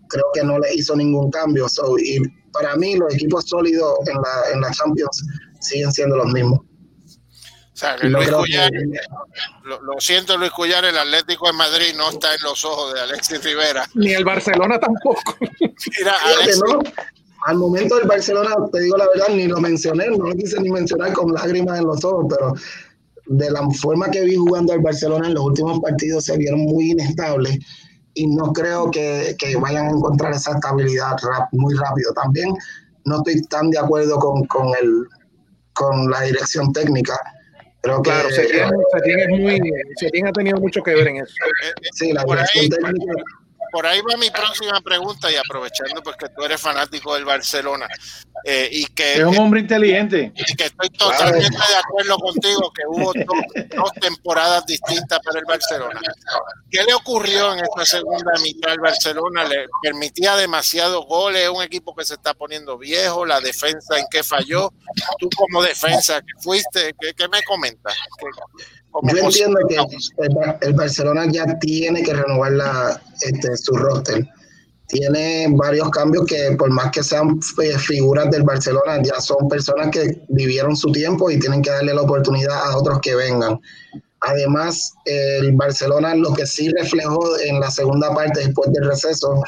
Creo 0.08 0.24
que 0.34 0.44
no 0.44 0.58
le 0.58 0.74
hizo 0.74 0.94
ningún 0.96 1.30
cambio. 1.30 1.66
y 1.98 2.20
para 2.52 2.76
mí 2.76 2.96
los 2.96 3.14
equipos 3.14 3.48
sólidos 3.48 3.94
en 4.06 4.14
la, 4.14 4.52
en 4.52 4.60
la 4.60 4.70
Champions 4.70 5.24
siguen 5.60 5.92
siendo 5.92 6.16
los 6.16 6.32
mismos. 6.32 6.60
O 6.60 7.76
sea, 7.82 7.96
Luis 7.96 8.30
Cuyar, 8.30 8.70
lo, 9.64 9.98
siento 9.98 10.36
Luis 10.36 10.50
Cuyar, 10.50 10.84
el 10.84 10.96
Atlético 10.96 11.46
de 11.46 11.54
Madrid 11.54 11.94
no 11.96 12.10
está 12.10 12.34
en 12.34 12.42
los 12.42 12.64
ojos 12.64 12.92
de 12.92 13.00
Alexis 13.00 13.42
Rivera. 13.42 13.88
Ni 13.94 14.12
el 14.12 14.24
Barcelona 14.24 14.78
tampoco. 14.78 15.36
Mira, 15.98 16.14
al 17.46 17.56
momento 17.56 17.96
del 17.96 18.06
Barcelona, 18.06 18.54
te 18.72 18.80
digo 18.80 18.96
la 18.96 19.06
verdad, 19.08 19.34
ni 19.34 19.46
lo 19.46 19.60
mencioné, 19.60 20.06
no 20.08 20.26
lo 20.26 20.34
quise 20.34 20.60
ni 20.60 20.70
mencionar 20.70 21.12
con 21.12 21.32
lágrimas 21.32 21.78
en 21.78 21.86
los 21.86 22.04
ojos, 22.04 22.26
pero 22.28 22.54
de 23.26 23.50
la 23.50 23.68
forma 23.80 24.10
que 24.10 24.24
vi 24.24 24.36
jugando 24.36 24.72
al 24.72 24.80
Barcelona 24.80 25.28
en 25.28 25.34
los 25.34 25.44
últimos 25.44 25.80
partidos 25.80 26.24
se 26.24 26.36
vieron 26.36 26.60
muy 26.60 26.90
inestables 26.90 27.58
y 28.14 28.26
no 28.26 28.52
creo 28.52 28.90
que, 28.90 29.36
que 29.38 29.56
vayan 29.56 29.86
a 29.86 29.90
encontrar 29.90 30.32
esa 30.32 30.52
estabilidad 30.52 31.16
muy 31.52 31.74
rápido. 31.74 32.12
También 32.12 32.54
no 33.04 33.16
estoy 33.18 33.42
tan 33.44 33.70
de 33.70 33.78
acuerdo 33.78 34.18
con, 34.18 34.44
con, 34.46 34.68
el, 34.80 35.06
con 35.72 36.10
la 36.10 36.20
dirección 36.22 36.72
técnica. 36.72 37.18
Creo 37.80 38.00
claro, 38.02 38.28
que, 38.28 38.34
Setién, 39.96 40.26
ha 40.26 40.32
tenido 40.32 40.58
mucho 40.58 40.82
que 40.82 40.94
ver 40.94 41.08
en 41.08 41.16
eso. 41.16 41.34
Sí, 41.94 42.12
la 42.12 42.22
dirección 42.22 42.68
técnica 42.68 43.12
por 43.72 43.86
ahí 43.86 44.00
va 44.02 44.16
mi 44.18 44.30
próxima 44.30 44.80
pregunta 44.82 45.32
y 45.32 45.36
aprovechando 45.36 46.02
pues 46.02 46.16
que 46.16 46.28
tú 46.28 46.44
eres 46.44 46.60
fanático 46.60 47.14
del 47.14 47.24
Barcelona 47.24 47.88
eh, 48.44 48.68
y 48.70 48.86
que 48.86 49.14
es 49.14 49.24
un 49.24 49.38
hombre 49.38 49.60
inteligente 49.60 50.30
y 50.36 50.54
que 50.54 50.64
estoy 50.64 50.90
totalmente 50.90 51.56
de 51.56 51.76
acuerdo 51.76 52.18
contigo 52.18 52.70
que 52.72 52.82
hubo 52.86 53.12
dos, 53.76 53.92
temporadas 54.00 54.66
distintas 54.66 55.18
para 55.20 55.38
el 55.38 55.46
Barcelona. 55.46 56.00
¿Qué 56.70 56.84
le 56.84 56.92
ocurrió 56.92 57.54
en 57.54 57.60
esta 57.60 57.86
segunda 57.86 58.32
mitad 58.42 58.72
al 58.72 58.80
Barcelona? 58.80 59.44
¿Le 59.44 59.66
permitía 59.82 60.36
demasiados 60.36 61.06
goles? 61.06 61.42
¿Es 61.44 61.48
un 61.48 61.62
equipo 61.62 61.94
que 61.94 62.04
se 62.04 62.14
está 62.14 62.34
poniendo 62.34 62.76
viejo? 62.76 63.24
¿La 63.24 63.40
defensa 63.40 63.98
en 63.98 64.04
qué 64.10 64.22
falló? 64.22 64.70
Tú 65.18 65.30
como 65.34 65.62
defensa 65.62 66.20
que 66.20 66.42
fuiste, 66.42 66.94
¿qué, 67.16 67.28
me 67.28 67.42
comentas? 67.44 67.94
Yo 69.00 69.18
entiendo 69.18 69.58
que 69.68 69.76
el, 70.66 70.74
Barcelona 70.74 71.26
ya 71.30 71.58
tiene 71.58 72.02
que 72.02 72.12
renovar 72.12 72.52
la, 72.52 73.00
este, 73.22 73.56
su 73.56 73.74
roster. 73.74 74.28
Tiene 74.86 75.46
varios 75.50 75.90
cambios 75.90 76.26
que 76.26 76.54
por 76.58 76.70
más 76.70 76.90
que 76.90 77.02
sean 77.02 77.40
eh, 77.62 77.78
figuras 77.78 78.30
del 78.30 78.42
Barcelona, 78.42 79.00
ya 79.02 79.18
son 79.20 79.48
personas 79.48 79.90
que 79.90 80.22
vivieron 80.28 80.76
su 80.76 80.92
tiempo 80.92 81.30
y 81.30 81.38
tienen 81.38 81.62
que 81.62 81.70
darle 81.70 81.94
la 81.94 82.02
oportunidad 82.02 82.54
a 82.54 82.76
otros 82.76 83.00
que 83.00 83.14
vengan. 83.14 83.58
Además, 84.20 84.92
el 85.06 85.52
Barcelona 85.52 86.14
lo 86.14 86.34
que 86.34 86.46
sí 86.46 86.68
reflejó 86.68 87.38
en 87.40 87.58
la 87.58 87.70
segunda 87.70 88.14
parte 88.14 88.40
después 88.40 88.70
del 88.72 88.84
receso 88.84 89.42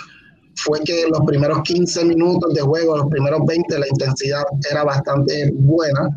fue 0.57 0.81
que 0.81 1.07
los 1.09 1.21
primeros 1.27 1.63
15 1.63 2.05
minutos 2.07 2.55
de 2.55 2.63
juego, 2.63 2.97
los 2.97 3.09
primeros 3.09 3.45
20, 3.45 3.79
la 3.79 3.89
intensidad 3.89 4.45
era 4.71 4.85
bastante 4.85 5.53
buena 5.53 6.09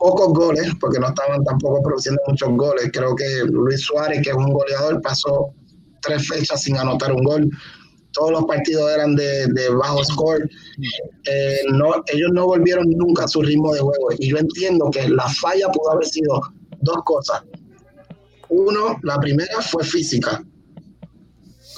pocos 0.00 0.32
goles, 0.32 0.72
porque 0.80 0.98
no 0.98 1.08
estaban 1.08 1.44
tampoco 1.44 1.82
produciendo 1.82 2.20
muchos 2.26 2.48
goles. 2.56 2.90
Creo 2.92 3.14
que 3.14 3.44
Luis 3.44 3.82
Suárez, 3.82 4.22
que 4.24 4.30
es 4.30 4.36
un 4.36 4.50
goleador, 4.50 5.00
pasó 5.02 5.52
tres 6.00 6.26
fechas 6.26 6.62
sin 6.62 6.78
anotar 6.78 7.12
un 7.12 7.22
gol. 7.22 7.50
Todos 8.12 8.32
los 8.32 8.44
partidos 8.46 8.90
eran 8.90 9.14
de, 9.14 9.46
bajo 9.78 10.02
score. 10.02 10.48
Eh, 11.26 11.60
ellos 12.12 12.30
no 12.32 12.46
volvieron 12.46 12.88
nunca 12.90 13.24
a 13.24 13.28
su 13.28 13.42
ritmo 13.42 13.74
de 13.74 13.80
juego. 13.80 14.08
Y 14.18 14.30
yo 14.30 14.38
entiendo 14.38 14.90
que 14.90 15.06
la 15.08 15.28
falla 15.28 15.68
pudo 15.68 15.92
haber 15.92 16.06
sido 16.06 16.40
dos 16.80 17.04
cosas. 17.04 17.42
Uno, 18.48 18.96
la 19.02 19.18
primera 19.20 19.60
fue 19.60 19.84
física. 19.84 20.42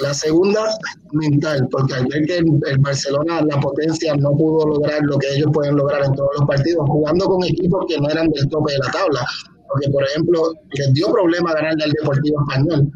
La 0.00 0.14
segunda, 0.14 0.68
mental, 1.12 1.68
porque 1.70 1.94
al 1.94 2.06
ver 2.06 2.24
que 2.26 2.38
el, 2.38 2.78
Barcelona, 2.78 3.42
la 3.42 3.60
potencia, 3.60 4.14
no 4.16 4.30
pudo 4.32 4.66
lograr 4.66 5.02
lo 5.02 5.18
que 5.18 5.28
ellos 5.34 5.50
pueden 5.52 5.76
lograr 5.76 6.04
en 6.04 6.14
todos 6.14 6.30
los 6.38 6.46
partidos, 6.46 6.88
jugando 6.88 7.26
con 7.26 7.44
equipos 7.44 7.84
que 7.88 7.98
no 7.98 8.08
eran 8.08 8.28
del 8.30 8.48
tope 8.48 8.72
de 8.72 8.78
la 8.78 8.90
tabla. 8.90 9.26
Porque, 9.68 9.90
por 9.90 10.02
ejemplo, 10.04 10.54
les 10.72 10.92
dio 10.94 11.12
problema 11.12 11.52
ganar 11.54 11.76
al 11.82 11.90
Deportivo 11.90 12.40
Español. 12.48 12.90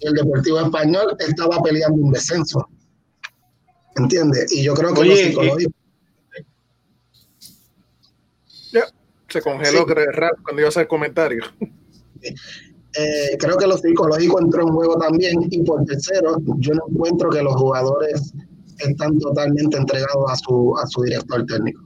Y 0.00 0.06
el 0.06 0.14
Deportivo 0.14 0.60
Español 0.60 1.16
estaba 1.18 1.60
peleando 1.62 2.02
un 2.02 2.12
descenso. 2.12 2.68
¿Entiendes? 3.96 4.52
Y 4.52 4.62
yo 4.62 4.74
creo 4.74 4.94
que 4.94 5.04
los 5.04 5.18
psicológicos. 5.18 5.74
se 9.28 9.42
congeló 9.42 9.80
sí. 9.86 9.94
cuando 10.42 10.60
iba 10.60 10.66
a 10.66 10.68
hacer 10.68 10.86
comentarios. 10.86 11.52
Eh, 12.94 13.36
creo 13.38 13.56
que 13.56 13.66
lo 13.66 13.76
psicológico 13.76 14.40
entró 14.40 14.62
en 14.62 14.74
juego 14.74 14.96
también. 14.98 15.46
Y 15.50 15.62
por 15.62 15.84
tercero, 15.84 16.36
yo 16.58 16.74
no 16.74 16.82
encuentro 16.90 17.30
que 17.30 17.42
los 17.42 17.54
jugadores 17.54 18.32
están 18.78 19.18
totalmente 19.18 19.76
entregados 19.76 20.30
a 20.30 20.36
su, 20.36 20.74
a 20.82 20.86
su 20.86 21.02
director 21.02 21.44
técnico. 21.46 21.82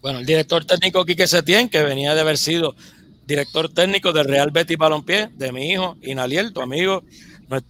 Bueno, 0.00 0.18
el 0.18 0.26
director 0.26 0.64
técnico 0.64 1.04
Quique 1.04 1.26
Setién, 1.26 1.68
que 1.68 1.82
venía 1.82 2.14
de 2.14 2.20
haber 2.20 2.36
sido 2.36 2.74
director 3.26 3.72
técnico 3.72 4.12
del 4.12 4.26
Real 4.26 4.50
Betis 4.50 4.76
Balompié, 4.76 5.30
de 5.34 5.52
mi 5.52 5.70
hijo 5.70 5.96
Inaliel, 6.02 6.52
tu 6.52 6.60
amigo, 6.60 7.04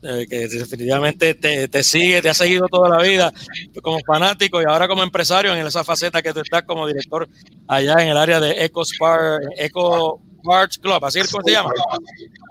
eh, 0.02 0.26
que 0.28 0.48
definitivamente 0.48 1.34
te, 1.34 1.68
te, 1.68 1.82
sigue, 1.82 2.22
te 2.22 2.30
ha 2.30 2.34
seguido 2.34 2.68
toda 2.68 2.89
la 2.89 3.02
vida 3.02 3.32
como 3.82 3.98
fanático 4.06 4.62
y 4.62 4.64
ahora 4.64 4.86
como 4.89 5.02
empresario 5.02 5.55
en 5.55 5.66
esa 5.66 5.82
faceta 5.84 6.22
que 6.22 6.32
tú 6.32 6.40
estás 6.40 6.62
como 6.62 6.86
director 6.86 7.28
allá 7.66 7.94
en 8.01 8.09
el 8.09 8.16
área 8.16 8.39
de 8.40 8.64
Eco 8.64 8.84
Spar, 8.84 9.40
Eco 9.56 10.22
Parts 10.43 10.78
Club, 10.78 11.05
así 11.05 11.20
es 11.20 11.31
como 11.31 11.44
se 11.44 11.52
llama. 11.52 11.70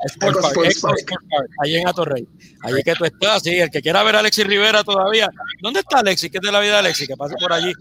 Sport 0.05 0.41
Park, 0.41 0.57
Sport 0.67 0.97
Park, 1.07 1.49
ahí 1.63 1.75
en 1.75 1.87
Atorrey. 1.87 2.27
Allí 2.63 2.81
que 2.83 2.93
tú 2.93 3.05
estás, 3.05 3.43
sí, 3.43 3.59
el 3.59 3.69
que 3.69 3.81
quiera 3.81 4.03
ver 4.03 4.15
a 4.15 4.19
Alexis 4.19 4.45
Rivera 4.45 4.83
todavía. 4.83 5.29
¿Dónde 5.61 5.81
está 5.81 5.99
Alexis? 5.99 6.31
¿Qué 6.31 6.37
es 6.37 6.41
de 6.41 6.51
la 6.51 6.59
vida 6.59 6.73
de 6.73 6.79
Alexis? 6.79 7.07
Que 7.07 7.15
pase 7.15 7.35
por 7.39 7.53
allí, 7.53 7.73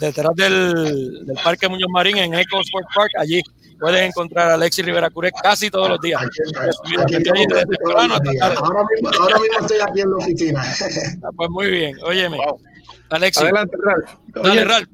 detrás 0.00 0.34
del, 0.36 1.26
del 1.26 1.36
Parque 1.42 1.68
Muñoz 1.68 1.90
Marín 1.90 2.18
en 2.18 2.34
Eco 2.34 2.60
Sport 2.60 2.86
Park. 2.94 3.10
Allí 3.18 3.42
puedes 3.78 4.08
encontrar 4.08 4.50
a 4.50 4.54
Alexis 4.54 4.84
Rivera 4.84 5.10
Curé 5.10 5.32
casi 5.42 5.70
todos 5.70 5.88
los 5.88 6.00
días. 6.00 6.22
ahora, 7.94 8.18
mismo, 8.94 9.10
estoy 9.60 9.78
aquí 9.80 10.00
en 10.00 10.10
la 10.10 10.16
oficina. 10.16 10.62
Ah, 11.22 11.30
pues 11.36 11.50
muy 11.50 11.70
bien, 11.70 11.96
óyeme. 12.04 12.38
Alexis. 13.10 13.42
Adelante, 13.42 13.76
Ralph. 13.82 14.10
Dale, 14.34 14.64
Ralph 14.64 14.88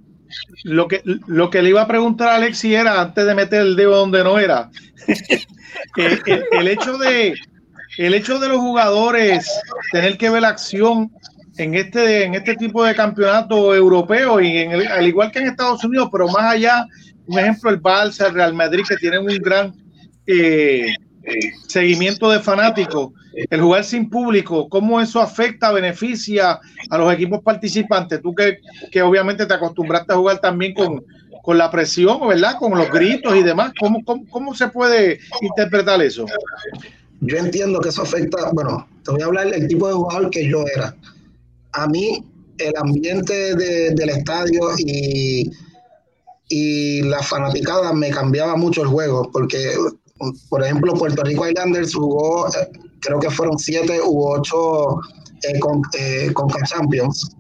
lo 0.65 0.89
que, 0.89 1.03
lo 1.05 1.51
que 1.51 1.63
le 1.63 1.71
iba 1.71 1.83
a 1.83 1.89
preguntar 1.89 2.29
a 2.29 2.37
Alexi 2.37 2.75
era, 2.75 3.01
antes 3.01 3.25
de 3.25 3.35
meter 3.35 3.63
el 3.63 3.77
dedo 3.77 3.97
donde 3.97 4.25
no 4.25 4.39
era, 4.39 4.71
el, 5.97 6.69
hecho 6.69 6.99
de, 6.99 7.35
el 7.99 8.15
hecho 8.15 8.39
de 8.39 8.49
los 8.49 8.59
jugadores 8.59 9.49
tener 9.93 10.19
que 10.19 10.31
ver 10.31 10.43
la 10.43 10.49
acción 10.49 11.11
en 11.57 11.75
este, 11.75 12.25
en 12.25 12.35
este 12.35 12.55
tipo 12.55 12.85
de 12.85 12.95
campeonato 12.95 13.75
europeo 13.75 14.41
y 14.41 14.59
en 14.59 14.73
al 14.73 15.07
igual 15.07 15.31
que 15.31 15.41
en 15.41 15.49
Estados 15.49 15.85
Unidos, 15.85 16.09
pero 16.11 16.29
más 16.29 16.55
allá, 16.55 16.87
un 17.27 17.39
ejemplo, 17.39 17.71
el 17.71 17.83
Barça, 17.83 18.27
el 18.27 18.35
Real 18.35 18.55
Madrid, 18.55 18.85
que 18.89 18.97
tienen 18.97 19.21
un 19.21 19.39
gran 19.39 19.75
eh, 20.27 20.95
seguimiento 21.67 22.31
de 22.31 22.41
fanáticos, 22.41 23.13
el 23.51 23.61
jugar 23.61 23.85
sin 23.85 24.11
público, 24.11 24.69
cómo 24.69 25.01
eso 25.01 25.21
afecta, 25.21 25.73
beneficia 25.73 26.61
a 26.91 26.99
los 26.99 27.13
equipos 27.13 27.43
participantes. 27.43 28.21
Tú 28.21 28.35
que, 28.35 28.59
que 28.91 29.03
obviamente 29.03 29.47
te 29.47 29.55
acostumbraste 29.55 30.13
a 30.13 30.17
jugar 30.17 30.41
también 30.41 30.75
con, 30.75 31.05
con 31.43 31.59
la 31.59 31.71
presión, 31.71 32.27
¿verdad? 32.27 32.57
Con 32.59 32.77
los 32.77 32.91
gritos 32.91 33.35
y 33.37 33.43
demás. 33.43 33.73
¿Cómo, 33.79 34.05
cómo, 34.05 34.25
cómo 34.31 34.55
se 34.55 34.69
puede 34.69 35.21
interpretar 35.41 36.03
eso? 36.03 36.27
Yo 37.21 37.37
entiendo 37.37 37.81
que 37.81 37.89
eso 37.89 38.03
afecta, 38.03 38.51
bueno, 38.53 38.87
te 39.05 39.13
voy 39.13 39.23
a 39.23 39.27
hablar 39.27 39.51
del 39.51 39.67
tipo 39.67 39.89
de 39.89 39.95
jugador 39.95 40.31
que 40.31 40.49
yo 40.49 40.65
era. 40.75 40.95
A 41.73 41.87
mí, 41.87 42.25
el 42.59 42.73
ambiente 42.77 43.55
de, 43.55 43.91
del 43.91 44.09
estadio 44.11 44.61
y, 44.79 45.51
y 46.49 47.03
la 47.03 47.23
fanaticada 47.23 47.93
me 47.93 48.11
cambiaba 48.11 48.57
mucho 48.57 48.83
el 48.83 48.89
juego, 48.89 49.31
porque 49.33 49.75
por 50.49 50.65
ejemplo, 50.65 50.95
Puerto 50.95 51.23
Rico 51.23 51.49
Islanders 51.49 51.95
jugó, 51.95 52.49
eh, 52.49 52.69
creo 53.01 53.21
que 53.21 53.31
fueron 53.31 53.59
siete 53.59 54.01
u 54.05 54.27
ocho 54.27 55.01
eh, 55.43 55.59
con, 55.61 55.83
eh, 55.99 56.33
Champions. 56.65 57.37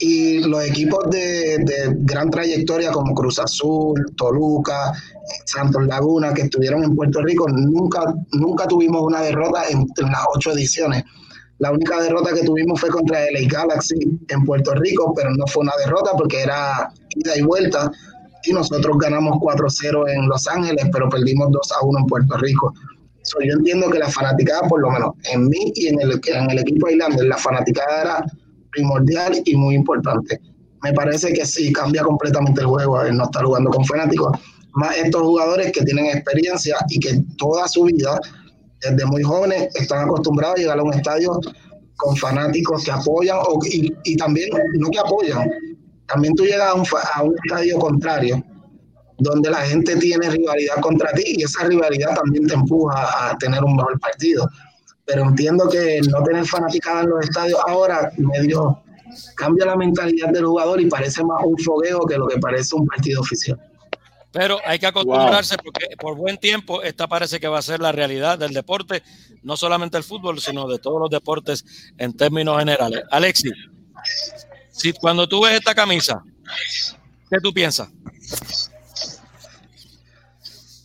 Y 0.00 0.40
los 0.40 0.64
equipos 0.64 1.08
de, 1.10 1.64
gran 2.00 2.28
trayectoria 2.28 2.90
como 2.90 3.14
Cruz 3.14 3.38
Azul, 3.38 4.04
Toluca, 4.16 4.92
Santos 5.46 5.86
Laguna, 5.86 6.34
que 6.34 6.42
estuvieron 6.42 6.82
en 6.82 6.96
Puerto 6.96 7.22
Rico, 7.22 7.46
nunca, 7.48 8.12
nunca 8.32 8.66
tuvimos 8.66 9.02
una 9.02 9.20
derrota 9.20 9.62
en, 9.70 9.86
las 9.96 10.24
ocho 10.34 10.52
ediciones. 10.52 11.04
La 11.58 11.70
única 11.70 12.02
derrota 12.02 12.34
que 12.34 12.42
tuvimos 12.42 12.80
fue 12.80 12.90
contra 12.90 13.24
el 13.28 13.48
Galaxy 13.48 13.94
en 14.26 14.44
Puerto 14.44 14.74
Rico, 14.74 15.12
pero 15.14 15.30
no 15.30 15.46
fue 15.46 15.62
una 15.62 15.72
derrota 15.84 16.10
porque 16.18 16.42
era 16.42 16.92
ida 17.14 17.36
y 17.36 17.42
vuelta 17.42 17.92
y 18.44 18.52
nosotros 18.52 18.96
ganamos 18.98 19.36
4-0 19.38 20.10
en 20.10 20.28
Los 20.28 20.46
Ángeles, 20.48 20.86
pero 20.92 21.08
perdimos 21.08 21.48
2-1 21.48 22.00
en 22.00 22.06
Puerto 22.06 22.36
Rico. 22.38 22.74
yo 23.44 23.52
entiendo 23.52 23.90
que 23.90 23.98
la 23.98 24.08
fanaticada, 24.08 24.68
por 24.68 24.80
lo 24.80 24.90
menos 24.90 25.14
en 25.32 25.48
mí 25.48 25.72
y 25.74 25.88
en 25.88 26.00
el, 26.00 26.20
en 26.26 26.50
el 26.50 26.58
equipo 26.58 26.88
Islander, 26.88 27.24
la 27.24 27.36
fanaticada 27.36 28.02
era 28.02 28.24
primordial 28.70 29.40
y 29.44 29.56
muy 29.56 29.74
importante. 29.74 30.40
Me 30.82 30.92
parece 30.92 31.32
que 31.32 31.46
sí, 31.46 31.72
cambia 31.72 32.02
completamente 32.02 32.60
el 32.60 32.66
juego 32.66 33.02
el 33.02 33.16
no 33.16 33.24
estar 33.24 33.44
jugando 33.44 33.70
con 33.70 33.84
fanáticos. 33.84 34.36
Más 34.74 34.96
estos 34.96 35.22
jugadores 35.22 35.70
que 35.70 35.84
tienen 35.84 36.06
experiencia 36.06 36.76
y 36.88 36.98
que 36.98 37.22
toda 37.36 37.68
su 37.68 37.84
vida, 37.84 38.18
desde 38.80 39.04
muy 39.06 39.22
jóvenes, 39.22 39.68
están 39.74 40.06
acostumbrados 40.06 40.56
a 40.56 40.60
llegar 40.60 40.78
a 40.78 40.82
un 40.82 40.94
estadio 40.94 41.38
con 41.96 42.16
fanáticos 42.16 42.84
que 42.84 42.90
apoyan 42.90 43.38
y 44.04 44.16
también, 44.16 44.48
no 44.78 44.90
que 44.90 44.98
apoyan, 44.98 45.48
también 46.06 46.34
tú 46.34 46.44
llegas 46.44 46.68
a 46.68 46.74
un, 46.74 46.86
a 47.14 47.22
un 47.22 47.34
estadio 47.44 47.78
contrario 47.78 48.42
donde 49.18 49.50
la 49.50 49.62
gente 49.62 49.96
tiene 49.96 50.28
rivalidad 50.28 50.76
contra 50.80 51.12
ti 51.12 51.22
y 51.26 51.42
esa 51.44 51.64
rivalidad 51.64 52.14
también 52.14 52.46
te 52.46 52.54
empuja 52.54 53.30
a 53.30 53.38
tener 53.38 53.62
un 53.62 53.76
mejor 53.76 53.98
partido. 54.00 54.48
Pero 55.04 55.22
entiendo 55.22 55.68
que 55.68 56.00
no 56.10 56.22
tener 56.22 56.44
fanaticada 56.46 57.02
en 57.02 57.10
los 57.10 57.24
estadios 57.24 57.60
ahora 57.66 58.10
medio 58.16 58.82
cambia 59.36 59.66
la 59.66 59.76
mentalidad 59.76 60.30
del 60.30 60.46
jugador 60.46 60.80
y 60.80 60.86
parece 60.86 61.22
más 61.24 61.42
un 61.44 61.56
fogueo 61.58 62.00
que 62.06 62.16
lo 62.16 62.26
que 62.26 62.38
parece 62.38 62.74
un 62.74 62.86
partido 62.86 63.20
oficial. 63.20 63.60
Pero 64.32 64.58
hay 64.64 64.78
que 64.78 64.86
acostumbrarse 64.86 65.56
porque 65.62 65.86
por 66.00 66.16
buen 66.16 66.38
tiempo 66.38 66.82
esta 66.82 67.06
parece 67.06 67.38
que 67.38 67.48
va 67.48 67.58
a 67.58 67.62
ser 67.62 67.80
la 67.80 67.92
realidad 67.92 68.38
del 68.38 68.54
deporte, 68.54 69.02
no 69.42 69.56
solamente 69.58 69.98
el 69.98 70.04
fútbol, 70.04 70.40
sino 70.40 70.66
de 70.66 70.78
todos 70.78 70.98
los 70.98 71.10
deportes 71.10 71.92
en 71.98 72.16
términos 72.16 72.58
generales. 72.58 73.02
Alexi, 73.10 73.50
si 74.72 74.92
cuando 74.94 75.28
tú 75.28 75.42
ves 75.44 75.54
esta 75.54 75.74
camisa, 75.74 76.24
¿qué 77.30 77.38
tú 77.40 77.52
piensas? 77.52 77.88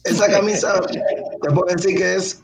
Esa 0.03 0.27
camisa, 0.27 0.79
te 0.81 1.49
puedo 1.51 1.73
decir 1.73 1.97
que 1.97 2.15
es 2.15 2.41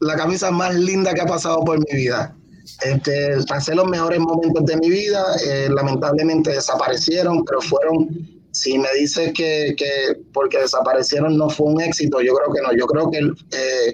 la 0.00 0.16
camisa 0.16 0.50
más 0.50 0.74
linda 0.74 1.12
que 1.14 1.22
ha 1.22 1.26
pasado 1.26 1.64
por 1.64 1.78
mi 1.78 1.96
vida. 1.96 2.34
Este, 2.82 3.36
pasé 3.48 3.74
los 3.74 3.86
mejores 3.88 4.20
momentos 4.20 4.64
de 4.66 4.76
mi 4.76 4.90
vida, 4.90 5.24
eh, 5.44 5.68
lamentablemente 5.70 6.52
desaparecieron, 6.52 7.44
pero 7.44 7.60
fueron, 7.62 8.08
si 8.50 8.78
me 8.78 8.88
dices 8.98 9.32
que, 9.32 9.74
que, 9.76 10.20
porque 10.32 10.58
desaparecieron 10.58 11.38
no 11.38 11.48
fue 11.48 11.68
un 11.68 11.80
éxito, 11.80 12.20
yo 12.20 12.34
creo 12.34 12.52
que 12.52 12.60
no, 12.62 12.78
yo 12.78 12.86
creo 12.86 13.10
que 13.10 13.18
eh, 13.56 13.92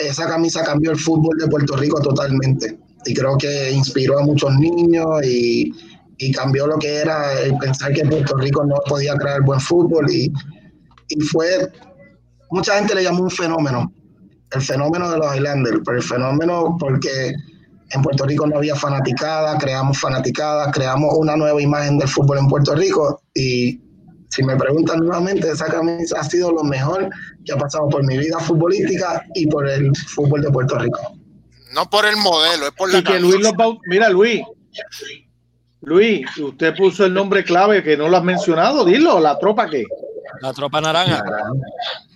esa 0.00 0.26
camisa 0.26 0.62
cambió 0.64 0.90
el 0.90 0.98
fútbol 0.98 1.38
de 1.38 1.48
Puerto 1.48 1.76
Rico 1.76 2.00
totalmente 2.00 2.78
y 3.04 3.14
creo 3.14 3.36
que 3.38 3.70
inspiró 3.70 4.18
a 4.18 4.22
muchos 4.22 4.54
niños 4.58 5.06
y, 5.24 5.72
y 6.18 6.32
cambió 6.32 6.66
lo 6.66 6.78
que 6.78 6.96
era 6.96 7.40
el 7.40 7.56
pensar 7.58 7.92
que 7.92 8.04
Puerto 8.04 8.36
Rico 8.36 8.64
no 8.64 8.76
podía 8.88 9.14
crear 9.16 9.42
buen 9.42 9.60
fútbol 9.60 10.10
y 10.10 10.32
y 11.08 11.20
fue, 11.22 11.70
mucha 12.50 12.74
gente 12.76 12.94
le 12.94 13.02
llamó 13.02 13.24
un 13.24 13.30
fenómeno, 13.30 13.92
el 14.50 14.62
fenómeno 14.62 15.10
de 15.10 15.18
los 15.18 15.34
Islanders, 15.34 15.80
pero 15.84 15.96
el 15.96 16.02
fenómeno 16.02 16.76
porque 16.78 17.32
en 17.90 18.02
Puerto 18.02 18.26
Rico 18.26 18.46
no 18.46 18.58
había 18.58 18.76
fanaticada, 18.76 19.56
creamos 19.58 19.98
fanaticada, 19.98 20.70
creamos 20.70 21.14
una 21.16 21.36
nueva 21.36 21.60
imagen 21.60 21.98
del 21.98 22.08
fútbol 22.08 22.38
en 22.38 22.48
Puerto 22.48 22.74
Rico 22.74 23.22
y 23.34 23.80
si 24.30 24.42
me 24.42 24.56
preguntan 24.56 25.00
nuevamente, 25.00 25.50
esa 25.50 25.66
camisa 25.66 26.20
ha 26.20 26.24
sido 26.24 26.52
lo 26.52 26.62
mejor 26.62 27.08
que 27.46 27.52
ha 27.52 27.56
pasado 27.56 27.88
por 27.88 28.04
mi 28.04 28.18
vida 28.18 28.38
futbolística 28.38 29.24
y 29.34 29.46
por 29.46 29.66
el 29.66 29.90
fútbol 29.96 30.42
de 30.42 30.50
Puerto 30.50 30.78
Rico. 30.78 31.17
No 31.72 31.88
por 31.90 32.06
el 32.06 32.16
modelo, 32.16 32.66
es 32.66 32.72
por 32.72 32.90
la 32.90 32.98
y 32.98 33.04
que 33.04 33.20
Luis 33.20 33.40
los 33.40 33.52
Mira, 33.86 34.08
Luis, 34.08 34.42
Luis, 35.82 36.36
usted 36.38 36.74
puso 36.74 37.04
el 37.04 37.14
nombre 37.14 37.44
clave 37.44 37.82
que 37.82 37.96
no 37.96 38.08
lo 38.08 38.16
has 38.16 38.24
mencionado, 38.24 38.84
dilo, 38.84 39.20
la 39.20 39.38
tropa 39.38 39.68
que. 39.68 39.84
La 40.40 40.52
tropa 40.52 40.80
naranja. 40.80 41.22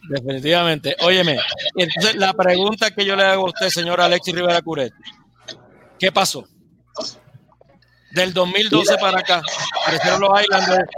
Definitivamente. 0.08 0.96
Óyeme, 1.00 1.38
entonces 1.76 2.16
la 2.16 2.32
pregunta 2.32 2.90
que 2.90 3.04
yo 3.04 3.14
le 3.14 3.24
hago 3.24 3.46
a 3.46 3.50
usted, 3.50 3.68
señor 3.68 4.00
Alexis 4.00 4.34
Rivera 4.34 4.60
Curet, 4.62 4.92
¿qué 5.98 6.10
pasó? 6.10 6.44
Del 8.12 8.34
2012 8.34 8.98
para 8.98 9.20
acá, 9.20 9.42
aparecieron 9.82 10.20
los 10.20 10.42
Islanders, 10.42 10.90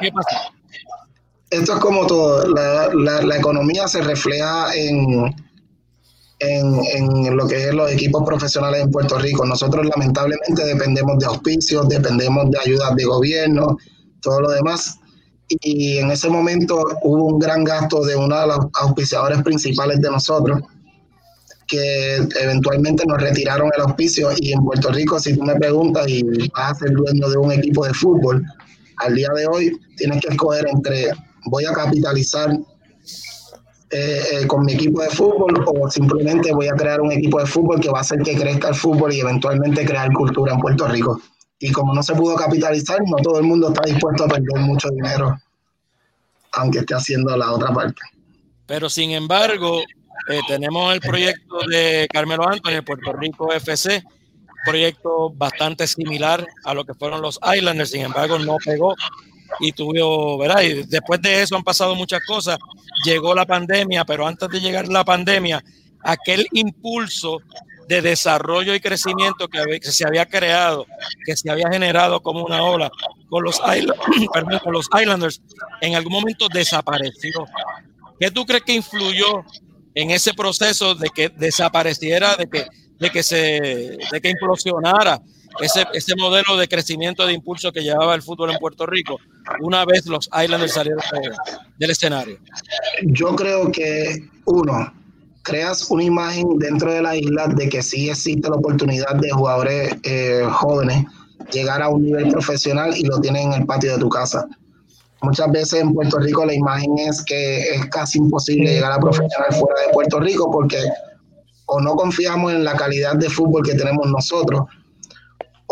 ¿qué 0.00 0.12
pasó? 0.12 0.52
Esto 1.48 1.74
es 1.74 1.80
como 1.80 2.06
todo, 2.06 2.46
la, 2.48 2.90
la, 2.94 3.22
la 3.22 3.36
economía 3.36 3.88
se 3.88 4.02
refleja 4.02 4.74
en, 4.74 5.34
en, 6.40 6.80
en, 6.94 7.36
lo 7.36 7.46
que 7.46 7.68
es 7.68 7.74
los 7.74 7.90
equipos 7.90 8.22
profesionales 8.24 8.82
en 8.82 8.90
Puerto 8.90 9.18
Rico. 9.18 9.46
Nosotros 9.46 9.86
lamentablemente 9.86 10.64
dependemos 10.64 11.18
de 11.18 11.26
auspicios, 11.26 11.88
dependemos 11.88 12.50
de 12.50 12.58
ayudas 12.58 12.94
de 12.96 13.04
gobierno, 13.04 13.76
todo 14.20 14.40
lo 14.40 14.50
demás 14.50 15.00
y 15.60 15.98
en 15.98 16.10
ese 16.10 16.28
momento 16.28 16.84
hubo 17.02 17.24
un 17.26 17.38
gran 17.38 17.64
gasto 17.64 18.04
de 18.04 18.14
uno 18.14 18.38
de 18.40 18.46
los 18.46 18.58
auspiciadores 18.74 19.42
principales 19.42 20.00
de 20.00 20.10
nosotros, 20.10 20.60
que 21.66 22.16
eventualmente 22.40 23.04
nos 23.06 23.20
retiraron 23.20 23.70
el 23.76 23.82
auspicio 23.82 24.30
y 24.36 24.52
en 24.52 24.64
Puerto 24.64 24.90
Rico, 24.90 25.18
si 25.18 25.36
tú 25.36 25.42
me 25.42 25.54
preguntas 25.56 26.06
y 26.08 26.22
vas 26.22 26.72
a 26.72 26.74
ser 26.74 26.92
dueño 26.92 27.28
de 27.28 27.36
un 27.36 27.52
equipo 27.52 27.84
de 27.84 27.94
fútbol, 27.94 28.44
al 28.98 29.14
día 29.14 29.28
de 29.34 29.46
hoy 29.46 29.72
tienes 29.96 30.20
que 30.20 30.32
escoger 30.32 30.66
entre 30.68 31.10
voy 31.46 31.64
a 31.64 31.72
capitalizar 31.72 32.56
eh, 33.90 34.22
eh, 34.32 34.46
con 34.46 34.64
mi 34.64 34.74
equipo 34.74 35.02
de 35.02 35.10
fútbol 35.10 35.64
o 35.66 35.90
simplemente 35.90 36.52
voy 36.52 36.68
a 36.68 36.74
crear 36.74 37.00
un 37.00 37.10
equipo 37.10 37.40
de 37.40 37.46
fútbol 37.46 37.80
que 37.80 37.90
va 37.90 37.98
a 37.98 38.02
hacer 38.02 38.20
que 38.22 38.36
crezca 38.36 38.68
el 38.68 38.74
fútbol 38.74 39.12
y 39.12 39.20
eventualmente 39.20 39.84
crear 39.84 40.12
cultura 40.12 40.54
en 40.54 40.60
Puerto 40.60 40.86
Rico 40.86 41.20
y 41.60 41.70
como 41.72 41.94
no 41.94 42.02
se 42.02 42.14
pudo 42.14 42.34
capitalizar, 42.36 42.98
no 43.06 43.16
todo 43.22 43.38
el 43.38 43.44
mundo 43.44 43.68
está 43.68 43.82
dispuesto 43.84 44.24
a 44.24 44.28
perder 44.28 44.60
mucho 44.60 44.88
dinero, 44.88 45.38
aunque 46.52 46.78
esté 46.78 46.94
haciendo 46.94 47.36
la 47.36 47.52
otra 47.52 47.72
parte. 47.72 48.00
Pero 48.66 48.88
sin 48.88 49.10
embargo, 49.10 49.82
eh, 50.30 50.40
tenemos 50.48 50.94
el 50.94 51.00
proyecto 51.00 51.60
de 51.68 52.08
Carmelo 52.10 52.48
Anthony 52.48 52.82
Puerto 52.84 53.12
Rico 53.12 53.52
FC, 53.52 54.02
proyecto 54.64 55.30
bastante 55.30 55.86
similar 55.86 56.46
a 56.64 56.72
lo 56.72 56.84
que 56.84 56.94
fueron 56.94 57.20
los 57.20 57.38
Islanders, 57.54 57.90
sin 57.90 58.02
embargo 58.02 58.38
no 58.38 58.56
pegó 58.64 58.94
y 59.58 59.72
tuvo, 59.72 60.38
¿verdad? 60.38 60.62
Y 60.62 60.82
después 60.84 61.20
de 61.20 61.42
eso 61.42 61.56
han 61.56 61.64
pasado 61.64 61.94
muchas 61.94 62.24
cosas, 62.24 62.58
llegó 63.04 63.34
la 63.34 63.46
pandemia, 63.46 64.04
pero 64.04 64.26
antes 64.26 64.48
de 64.48 64.60
llegar 64.60 64.88
la 64.88 65.04
pandemia, 65.04 65.62
aquel 66.02 66.46
impulso 66.52 67.40
de 67.88 68.02
desarrollo 68.02 68.72
y 68.74 68.80
crecimiento 68.80 69.48
que, 69.48 69.80
se 69.82 70.06
había 70.06 70.24
creado, 70.24 70.86
que 71.26 71.36
se 71.36 71.50
había 71.50 71.68
generado 71.68 72.20
como 72.20 72.44
una 72.44 72.62
ola 72.62 72.90
con 73.28 73.42
los, 73.42 73.60
con 74.62 74.72
los 74.72 74.88
Islanders, 74.98 75.42
en 75.80 75.96
algún 75.96 76.12
momento 76.12 76.46
desapareció. 76.52 77.46
¿Qué 78.18 78.30
tú 78.30 78.46
crees 78.46 78.62
que 78.62 78.74
influyó 78.74 79.44
en 79.94 80.12
ese 80.12 80.34
proceso 80.34 80.94
de 80.94 81.08
que 81.08 81.30
desapareciera, 81.30 82.36
de 82.36 82.48
que, 82.48 82.66
de 82.98 83.10
que, 83.10 83.22
se, 83.22 83.98
de 84.12 84.20
que 84.22 84.30
implosionara 84.30 85.20
ese, 85.60 85.84
ese 85.92 86.14
modelo 86.16 86.56
de 86.56 86.68
crecimiento 86.68 87.26
de 87.26 87.32
impulso 87.32 87.72
que 87.72 87.80
llevaba 87.80 88.14
el 88.14 88.22
fútbol 88.22 88.50
en 88.50 88.58
Puerto 88.58 88.86
Rico 88.86 89.18
una 89.60 89.84
vez 89.84 90.06
los 90.06 90.28
Islanders 90.42 90.72
salieron 90.72 91.02
del 91.78 91.90
escenario? 91.90 92.38
Yo 93.02 93.34
creo 93.34 93.70
que, 93.70 94.28
uno, 94.44 94.92
creas 95.42 95.90
una 95.90 96.04
imagen 96.04 96.58
dentro 96.58 96.92
de 96.92 97.02
la 97.02 97.16
isla 97.16 97.48
de 97.48 97.68
que 97.68 97.82
sí 97.82 98.08
existe 98.08 98.48
la 98.48 98.56
oportunidad 98.56 99.14
de 99.16 99.30
jugadores 99.30 99.94
eh, 100.04 100.46
jóvenes 100.50 101.04
llegar 101.52 101.82
a 101.82 101.88
un 101.88 102.04
nivel 102.04 102.28
profesional 102.28 102.96
y 102.96 103.04
lo 103.04 103.20
tienen 103.20 103.52
en 103.52 103.60
el 103.60 103.66
patio 103.66 103.92
de 103.94 103.98
tu 103.98 104.08
casa. 104.08 104.46
Muchas 105.22 105.50
veces 105.50 105.80
en 105.80 105.92
Puerto 105.92 106.18
Rico 106.18 106.44
la 106.46 106.54
imagen 106.54 106.98
es 106.98 107.22
que 107.24 107.74
es 107.74 107.86
casi 107.86 108.18
imposible 108.18 108.72
llegar 108.72 108.92
a 108.92 108.98
profesional 108.98 109.52
fuera 109.52 109.80
de 109.86 109.92
Puerto 109.92 110.20
Rico 110.20 110.50
porque 110.50 110.78
o 111.66 111.80
no 111.80 111.94
confiamos 111.94 112.52
en 112.52 112.64
la 112.64 112.74
calidad 112.74 113.16
de 113.16 113.28
fútbol 113.28 113.62
que 113.64 113.74
tenemos 113.74 114.06
nosotros 114.10 114.64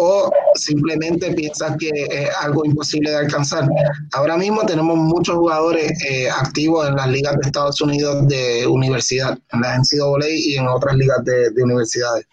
o 0.00 0.30
simplemente 0.54 1.32
piensas 1.32 1.76
que 1.76 1.88
es 1.88 2.30
algo 2.40 2.64
imposible 2.64 3.10
de 3.10 3.16
alcanzar. 3.16 3.68
Ahora 4.12 4.36
mismo 4.36 4.64
tenemos 4.64 4.96
muchos 4.96 5.34
jugadores 5.36 5.90
eh, 6.08 6.30
activos 6.30 6.88
en 6.88 6.94
las 6.94 7.08
ligas 7.08 7.34
de 7.34 7.46
Estados 7.46 7.80
Unidos 7.80 8.28
de 8.28 8.64
universidad, 8.66 9.36
en 9.52 9.60
la 9.60 9.76
NCAA 9.76 10.28
y 10.30 10.54
en 10.54 10.68
otras 10.68 10.94
ligas 10.94 11.24
de, 11.24 11.50
de 11.50 11.62
universidades. 11.64 12.26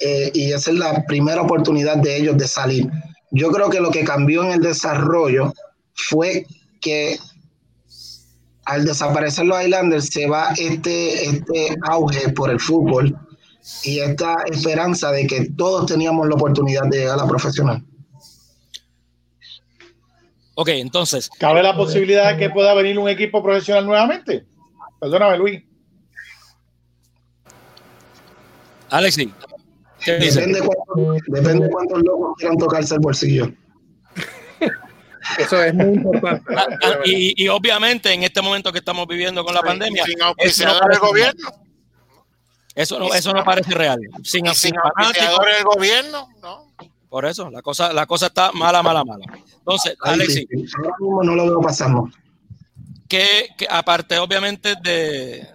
Eh, 0.00 0.32
y 0.34 0.52
esa 0.52 0.72
es 0.72 0.76
la 0.76 1.04
primera 1.06 1.40
oportunidad 1.42 1.98
de 1.98 2.16
ellos 2.16 2.36
de 2.36 2.48
salir. 2.48 2.90
Yo 3.30 3.50
creo 3.52 3.70
que 3.70 3.80
lo 3.80 3.92
que 3.92 4.04
cambió 4.04 4.42
en 4.42 4.52
el 4.52 4.60
desarrollo 4.60 5.54
fue 5.94 6.46
que 6.80 7.16
al 8.64 8.84
desaparecer 8.84 9.44
los 9.44 9.62
Islanders 9.62 10.06
se 10.06 10.26
va 10.26 10.52
este, 10.58 11.26
este 11.26 11.76
auge 11.88 12.30
por 12.30 12.50
el 12.50 12.58
fútbol 12.58 13.16
y 13.82 14.00
esta 14.00 14.36
esperanza 14.50 15.10
de 15.10 15.26
que 15.26 15.50
todos 15.56 15.86
teníamos 15.86 16.28
la 16.28 16.34
oportunidad 16.34 16.82
de 16.90 16.98
llegar 16.98 17.14
a 17.18 17.22
la 17.22 17.28
profesional. 17.28 17.82
Ok, 20.54 20.68
entonces. 20.68 21.30
¿Cabe 21.38 21.62
la 21.62 21.74
posibilidad 21.74 22.32
de 22.32 22.38
que 22.38 22.50
pueda 22.50 22.74
venir 22.74 22.98
un 22.98 23.08
equipo 23.08 23.42
profesional 23.42 23.86
nuevamente? 23.86 24.44
Perdóname, 25.00 25.38
Luis. 25.38 25.62
Alexi, 28.90 29.32
¿qué 30.04 30.12
depende, 30.12 30.60
cuánto, 30.60 31.16
depende 31.26 31.68
cuántos 31.68 32.02
locos 32.04 32.34
quieran 32.38 32.58
tocarse 32.58 32.94
el 32.94 33.00
bolsillo. 33.00 33.52
Eso 35.38 35.64
es 35.64 35.74
muy 35.74 35.94
importante. 35.94 36.54
Ah, 36.54 36.66
ah, 36.82 36.94
y, 37.04 37.42
y 37.42 37.48
obviamente 37.48 38.12
en 38.12 38.22
este 38.22 38.40
momento 38.40 38.70
que 38.70 38.78
estamos 38.78 39.08
viviendo 39.08 39.42
con 39.42 39.54
la 39.54 39.62
pandemia, 39.62 40.04
Sin 40.04 40.12
eso 40.12 40.22
no 40.22 40.28
auspiciadores 40.28 41.00
del 41.00 41.08
gobierno. 41.08 41.63
Eso 42.74 42.98
no, 42.98 43.14
eso 43.14 43.32
no 43.32 43.44
parece 43.44 43.72
real. 43.72 43.98
Sin, 44.22 44.46
Y 44.46 44.54
sin 44.54 44.72
del 44.72 45.64
gobierno, 45.64 46.28
¿no? 46.42 46.64
por 47.08 47.26
eso, 47.26 47.48
la 47.48 47.62
cosa, 47.62 47.92
la 47.92 48.06
cosa 48.06 48.26
está 48.26 48.50
mala, 48.50 48.82
mala, 48.82 49.04
mala. 49.04 49.24
Entonces, 49.58 49.96
Alexis. 50.00 50.48
Ahora 50.76 50.96
mismo 50.98 51.22
no 51.22 51.36
lo 51.36 51.46
veo 51.46 51.60
pasando. 51.60 52.10
que, 53.08 53.50
que 53.56 53.68
aparte 53.70 54.18
obviamente 54.18 54.74
de, 54.82 55.46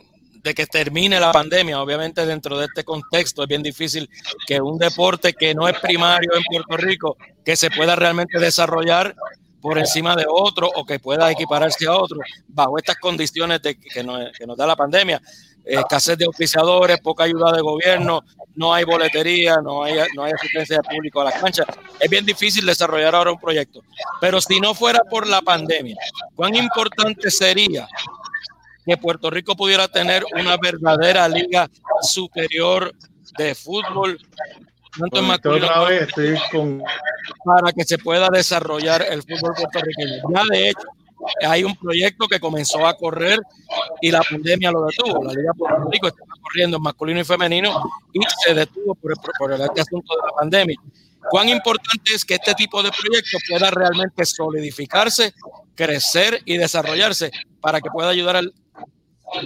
de 0.42 0.54
que 0.54 0.66
termine 0.68 1.20
la 1.20 1.34
pandemia, 1.34 1.82
obviamente 1.82 2.26
dentro 2.26 2.58
de 2.58 2.66
este 2.66 2.86
contexto 2.86 3.44
es 3.44 3.50
bien 3.50 3.62
difícil 3.62 4.10
que 4.48 4.62
un 4.62 4.78
deporte 4.78 5.34
que 5.34 5.54
no 5.54 5.68
es 5.68 5.78
primario 5.80 6.32
en 6.34 6.44
Puerto 6.44 6.78
Rico, 6.78 7.18
que 7.44 7.56
se 7.56 7.70
pueda 7.70 7.96
realmente 7.96 8.40
desarrollar 8.40 9.14
por 9.62 9.78
encima 9.78 10.16
de 10.16 10.26
otro 10.30 10.70
o 10.74 10.86
que 10.86 11.00
pueda 11.00 11.30
equipararse 11.30 11.88
a 11.88 11.96
otro 11.98 12.20
bajo 12.48 12.78
estas 12.78 12.98
condiciones 12.98 13.62
de 13.62 13.78
que, 13.78 14.04
nos, 14.04 14.32
que 14.38 14.48
nos 14.48 14.56
da 14.56 14.66
la 14.66 14.76
pandemia. 14.76 15.22
Escasez 15.70 16.18
de 16.18 16.28
oficiadores, 16.28 17.00
poca 17.02 17.26
ayuda 17.26 17.52
de 17.52 17.62
gobierno, 17.62 18.24
no 18.56 18.74
hay 18.74 18.84
boletería, 18.84 19.58
no 19.64 19.84
hay, 19.84 19.96
no 20.16 20.24
hay 20.24 20.32
asistencia 20.34 20.78
de 20.78 20.84
público 20.84 21.22
a 21.22 21.26
las 21.26 21.36
canchas. 21.36 21.66
Es 22.00 22.10
bien 22.10 22.26
difícil 22.26 22.66
desarrollar 22.66 23.16
ahora 23.16 23.32
un 23.32 23.40
proyecto. 23.40 23.82
Pero 24.20 24.42
si 24.42 24.60
no 24.60 24.74
fuera 24.74 25.00
por 25.10 25.28
la 25.28 25.42
pandemia, 25.42 25.98
¿cuán 26.36 26.56
importante 26.56 27.30
sería 27.32 27.88
que 28.86 28.98
Puerto 28.98 29.30
Rico 29.30 29.56
pudiera 29.56 29.88
tener 29.88 30.24
una 30.34 30.58
verdadera 30.58 31.28
liga 31.28 31.70
superior 32.02 32.94
de 33.38 33.54
fútbol, 33.54 34.20
tanto 34.98 35.20
en 35.20 35.26
masculino 35.26 35.68
Otra 35.68 35.84
vez 35.84 36.02
estoy 36.08 36.38
con 36.52 36.84
para 37.46 37.72
que 37.72 37.84
se 37.84 37.98
pueda 37.98 38.30
desarrollar 38.30 39.06
el 39.10 39.22
fútbol 39.22 39.54
puertorriqueño. 39.56 40.24
Ya 40.34 40.44
de 40.50 40.70
hecho, 40.70 40.88
hay 41.46 41.64
un 41.64 41.76
proyecto 41.76 42.28
que 42.28 42.40
comenzó 42.40 42.86
a 42.86 42.96
correr 42.96 43.40
y 44.02 44.12
la 44.12 44.22
pandemia 44.22 44.72
lo 44.72 44.86
detuvo. 44.86 45.24
La 45.24 45.34
Liga 45.34 45.54
Puerto 45.54 45.90
Rico 45.92 46.08
estaba 46.08 46.34
corriendo 46.42 46.78
en 46.78 46.84
masculino 46.84 47.20
y 47.20 47.24
femenino 47.24 47.84
y 48.14 48.20
se 48.46 48.54
detuvo 48.54 48.96
por, 48.96 49.14
por, 49.22 49.32
por 49.38 49.52
este 49.54 49.82
asunto 49.82 50.16
de 50.16 50.28
la 50.28 50.34
pandemia. 50.34 50.76
¿Cuán 51.30 51.50
importante 51.50 52.14
es 52.14 52.24
que 52.24 52.36
este 52.36 52.54
tipo 52.56 52.82
de 52.82 52.92
proyectos 52.92 53.42
pueda 53.48 53.70
realmente 53.70 54.26
solidificarse, 54.26 55.34
crecer 55.76 56.42
y 56.46 56.58
desarrollarse 56.58 57.32
para 57.62 57.82
que 57.82 57.90
pueda 57.90 58.10
ayudar 58.10 58.38
al, 58.38 58.54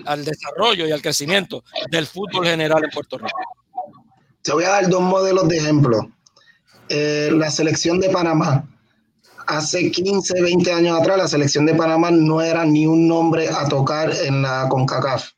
al 0.06 0.24
desarrollo 0.24 0.88
y 0.88 0.92
al 0.92 1.02
crecimiento 1.02 1.64
del 1.90 2.06
fútbol 2.08 2.46
general 2.46 2.84
en 2.84 2.90
Puerto 2.92 3.18
Rico? 3.18 3.38
Te 4.42 4.52
voy 4.54 4.66
a 4.66 4.70
dar 4.70 4.90
dos 4.90 5.02
modelos 5.02 5.48
de 5.48 5.58
ejemplo. 5.58 6.10
Eh, 6.90 7.30
la 7.34 7.50
selección 7.50 8.00
de 8.00 8.10
Panamá. 8.10 8.68
Hace 9.48 9.92
15, 9.92 10.42
20 10.42 10.72
años 10.72 11.00
atrás, 11.00 11.18
la 11.18 11.28
selección 11.28 11.66
de 11.66 11.76
Panamá 11.76 12.12
no 12.12 12.42
era 12.42 12.66
ni 12.66 12.88
un 12.88 13.08
nombre 13.08 13.50
a 13.50 13.68
tocar 13.68 14.14
en 14.24 14.42
la 14.42 14.68
CONCACAF. 14.70 15.30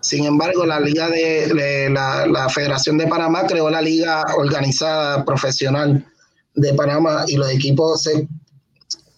Sin 0.00 0.24
embargo, 0.24 0.66
la 0.66 0.80
liga 0.80 1.08
de, 1.08 1.88
la, 1.90 2.48
Federación 2.48 2.98
de 2.98 3.06
Panamá 3.06 3.46
creó 3.46 3.70
la 3.70 3.80
liga 3.80 4.24
organizada 4.36 5.24
profesional 5.24 6.04
de 6.54 6.74
Panamá 6.74 7.24
y 7.28 7.36
los 7.36 7.50
equipos 7.50 8.02
se 8.02 8.28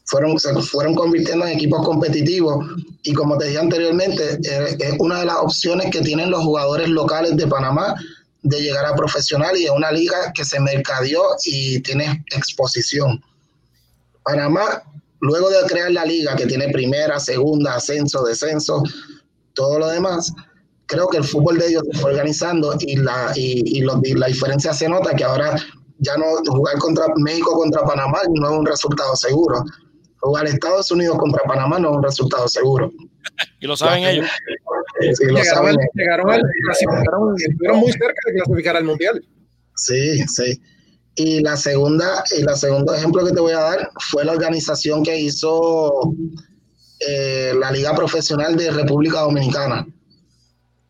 fueron, 0.05 0.39
se 0.39 0.55
fueron 0.61 0.95
convirtiendo 0.95 1.47
en 1.47 1.53
equipos 1.53 1.85
competitivos 1.85 2.67
y 3.03 3.15
como 3.15 3.39
te 3.39 3.47
dije 3.47 3.59
anteriormente, 3.59 4.39
eh, 4.45 4.77
es 4.79 4.95
una 4.99 5.21
de 5.21 5.27
las 5.27 5.37
opciones 5.37 5.91
que 5.91 6.03
tienen 6.03 6.31
los 6.31 6.45
jugadores 6.45 6.89
locales 6.89 7.35
de 7.37 7.47
Panamá 7.47 7.95
de 8.43 8.61
llegar 8.61 8.85
a 8.85 8.95
profesional 8.95 9.57
y 9.57 9.65
es 9.65 9.71
una 9.71 9.91
liga 9.91 10.33
que 10.35 10.45
se 10.45 10.61
mercadeó 10.61 11.23
y 11.47 11.81
tiene 11.81 12.25
exposición. 12.31 13.25
Panamá, 14.25 14.83
luego 15.21 15.49
de 15.51 15.57
crear 15.69 15.91
la 15.93 16.05
liga 16.05 16.35
que 16.37 16.47
tiene 16.47 16.69
primera, 16.71 17.19
segunda, 17.21 17.77
ascenso, 17.77 18.25
descenso, 18.25 18.83
todo 19.55 19.79
lo 19.79 19.89
demás, 19.89 20.33
creo 20.87 21.09
que 21.09 21.19
el 21.19 21.25
fútbol 21.25 21.59
de 21.59 21.69
ellos 21.69 21.83
se 21.93 21.99
fue 21.99 22.11
organizando 22.13 22.75
y 22.81 22.97
la, 22.97 23.33
y, 23.37 23.79
y 23.79 23.81
lo- 23.83 24.01
y 24.03 24.15
la 24.15 24.27
diferencia 24.27 24.73
se 24.73 24.89
nota 24.89 25.15
que 25.15 25.25
ahora 25.25 25.57
ya 25.99 26.17
no 26.17 26.25
jugar 26.53 26.79
contra 26.79 27.07
México 27.17 27.53
contra 27.57 27.83
Panamá 27.85 28.19
no 28.35 28.51
es 28.53 28.59
un 28.59 28.67
resultado 28.67 29.15
seguro. 29.17 29.63
Jugar 30.21 30.47
Estados 30.47 30.91
Unidos 30.91 31.17
contra 31.19 31.43
Panamá 31.45 31.79
no 31.79 31.91
es 31.91 31.97
un 31.97 32.03
resultado 32.03 32.49
seguro. 32.49 32.91
Y 33.61 33.67
lo 33.67 33.77
saben 33.77 34.05
ellos. 34.05 34.27
Sí, 35.01 35.25
lo 35.27 35.37
Llegaron, 35.37 35.45
saben. 35.45 35.71
al- 35.81 35.89
llegaron 35.95 36.31
al- 36.31 36.43
clasificaron- 36.67 37.35
estuvieron 37.39 37.79
muy 37.79 37.93
cerca 37.93 38.21
de 38.27 38.33
clasificar 38.35 38.77
al 38.77 38.85
mundial. 38.85 39.25
Sí, 39.77 40.19
sí. 40.29 40.61
Y 41.17 41.41
la 41.41 41.57
segunda, 41.57 42.25
y 42.37 42.43
la 42.43 42.57
segundo 42.57 42.93
ejemplo 42.95 43.25
que 43.25 43.33
te 43.33 43.41
voy 43.41 43.53
a 43.53 43.61
dar 43.61 43.91
fue 44.11 44.25
la 44.25 44.33
organización 44.33 45.05
que 45.05 45.17
hizo 45.19 46.13
eh, 47.07 47.53
la 47.59 47.71
Liga 47.71 47.95
Profesional 47.95 48.57
de 48.57 48.71
República 48.71 49.21
Dominicana, 49.21 49.87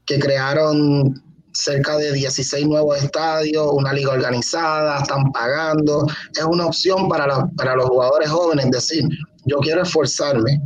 que 0.07 0.19
crearon 0.19 1.23
cerca 1.53 1.97
de 1.99 2.13
16 2.13 2.67
nuevos 2.67 3.03
estadios, 3.03 3.69
una 3.73 3.93
liga 3.93 4.13
organizada, 4.13 5.01
están 5.01 5.31
pagando. 5.33 6.07
Es 6.33 6.45
una 6.45 6.67
opción 6.67 7.09
para, 7.09 7.27
la- 7.27 7.49
para 7.57 7.77
los 7.77 7.87
jugadores 7.89 8.29
jóvenes, 8.31 8.71
decir, 8.71 9.07
yo 9.47 9.59
quiero 9.59 9.83
esforzarme 9.83 10.61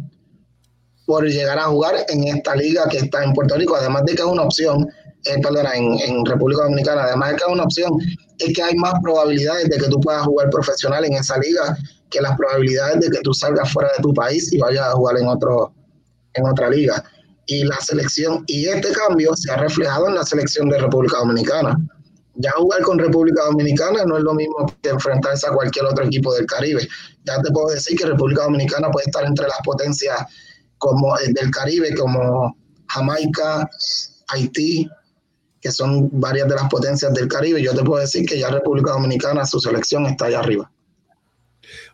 por 1.04 1.24
llegar 1.26 1.58
a 1.58 1.64
jugar 1.64 1.96
en 2.08 2.24
esta 2.28 2.54
liga 2.54 2.86
que 2.88 2.98
está 2.98 3.24
en 3.24 3.32
Puerto 3.32 3.56
Rico, 3.56 3.74
además 3.76 4.04
de 4.04 4.14
que 4.14 4.22
es 4.22 4.28
una 4.28 4.42
opción, 4.42 4.86
eh, 5.24 5.40
perdona, 5.42 5.74
en, 5.74 5.98
en 6.00 6.24
República 6.24 6.62
Dominicana, 6.64 7.02
además 7.04 7.30
de 7.30 7.36
que 7.36 7.42
es 7.46 7.52
una 7.52 7.64
opción, 7.64 7.90
es 8.38 8.54
que 8.54 8.62
hay 8.62 8.74
más 8.76 8.94
probabilidades 9.02 9.68
de 9.68 9.78
que 9.78 9.88
tú 9.88 10.00
puedas 10.00 10.24
jugar 10.24 10.50
profesional 10.50 11.04
en 11.04 11.14
esa 11.14 11.38
liga 11.38 11.76
que 12.10 12.20
las 12.20 12.36
probabilidades 12.36 13.00
de 13.00 13.10
que 13.10 13.20
tú 13.22 13.34
salgas 13.34 13.72
fuera 13.72 13.90
de 13.96 14.02
tu 14.02 14.14
país 14.14 14.52
y 14.52 14.58
vayas 14.58 14.86
a 14.86 14.92
jugar 14.92 15.18
en, 15.18 15.26
otro, 15.26 15.72
en 16.34 16.46
otra 16.46 16.70
liga. 16.70 17.04
Y 17.46 17.64
la 17.64 17.76
selección, 17.80 18.44
y 18.46 18.66
este 18.66 18.92
cambio 18.92 19.34
se 19.34 19.50
ha 19.50 19.56
reflejado 19.56 20.08
en 20.08 20.14
la 20.14 20.24
selección 20.24 20.68
de 20.68 20.78
República 20.78 21.18
Dominicana. 21.18 21.76
Ya 22.36 22.52
jugar 22.52 22.82
con 22.82 22.98
República 22.98 23.42
Dominicana 23.44 24.04
no 24.04 24.16
es 24.16 24.22
lo 24.22 24.34
mismo 24.34 24.72
que 24.82 24.90
enfrentarse 24.90 25.46
a 25.48 25.52
cualquier 25.52 25.86
otro 25.86 26.04
equipo 26.04 26.32
del 26.34 26.46
Caribe. 26.46 26.86
Ya 27.24 27.42
te 27.42 27.50
puedo 27.50 27.68
decir 27.68 27.98
que 27.98 28.06
República 28.06 28.44
Dominicana 28.44 28.90
puede 28.90 29.06
estar 29.06 29.24
entre 29.24 29.48
las 29.48 29.58
potencias 29.64 30.18
como 30.78 31.18
eh, 31.18 31.32
del 31.32 31.50
Caribe, 31.50 31.94
como 31.96 32.56
Jamaica, 32.88 33.68
Haití, 34.28 34.88
que 35.60 35.70
son 35.70 36.08
varias 36.12 36.48
de 36.48 36.54
las 36.54 36.68
potencias 36.68 37.12
del 37.14 37.28
Caribe. 37.28 37.62
Yo 37.62 37.74
te 37.74 37.82
puedo 37.82 38.00
decir 38.00 38.26
que 38.26 38.38
ya 38.38 38.50
República 38.50 38.92
Dominicana, 38.92 39.44
su 39.44 39.60
selección 39.60 40.06
está 40.06 40.26
allá 40.26 40.40
arriba. 40.40 40.70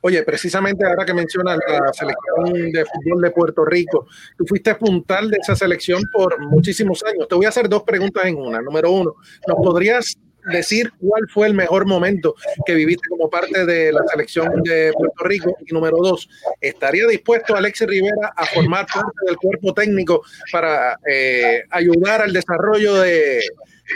Oye, 0.02 0.22
precisamente 0.22 0.86
ahora 0.86 1.04
que 1.04 1.14
mencionas 1.14 1.58
la 1.66 1.92
selección 1.92 2.70
de 2.72 2.84
fútbol 2.84 3.22
de 3.22 3.30
Puerto 3.30 3.64
Rico, 3.64 4.06
tú 4.36 4.44
fuiste 4.46 4.74
puntal 4.74 5.30
de 5.30 5.38
esa 5.40 5.56
selección 5.56 6.02
por 6.12 6.38
muchísimos 6.40 7.02
años. 7.04 7.26
Te 7.26 7.34
voy 7.34 7.46
a 7.46 7.48
hacer 7.48 7.68
dos 7.68 7.82
preguntas 7.82 8.24
en 8.26 8.36
una. 8.36 8.60
Número 8.60 8.90
uno, 8.90 9.14
¿nos 9.48 9.56
podrías 9.56 10.16
decir 10.52 10.92
cuál 10.98 11.22
fue 11.32 11.46
el 11.46 11.54
mejor 11.54 11.86
momento 11.86 12.34
que 12.66 12.74
viviste 12.74 13.08
como 13.08 13.30
parte 13.30 13.64
de 13.64 13.92
la 13.92 14.00
selección 14.10 14.62
de 14.62 14.92
Puerto 14.92 15.24
Rico? 15.24 15.56
Y 15.66 15.72
número 15.72 15.96
dos, 16.02 16.28
¿estaría 16.60 17.06
dispuesto 17.06 17.56
Alexis 17.56 17.86
Rivera 17.86 18.32
a 18.36 18.46
formar 18.46 18.86
parte 18.92 19.18
del 19.26 19.36
cuerpo 19.36 19.72
técnico 19.74 20.22
para 20.52 20.98
eh, 21.10 21.62
ayudar 21.70 22.22
al 22.22 22.32
desarrollo 22.32 22.94
de, 22.94 23.42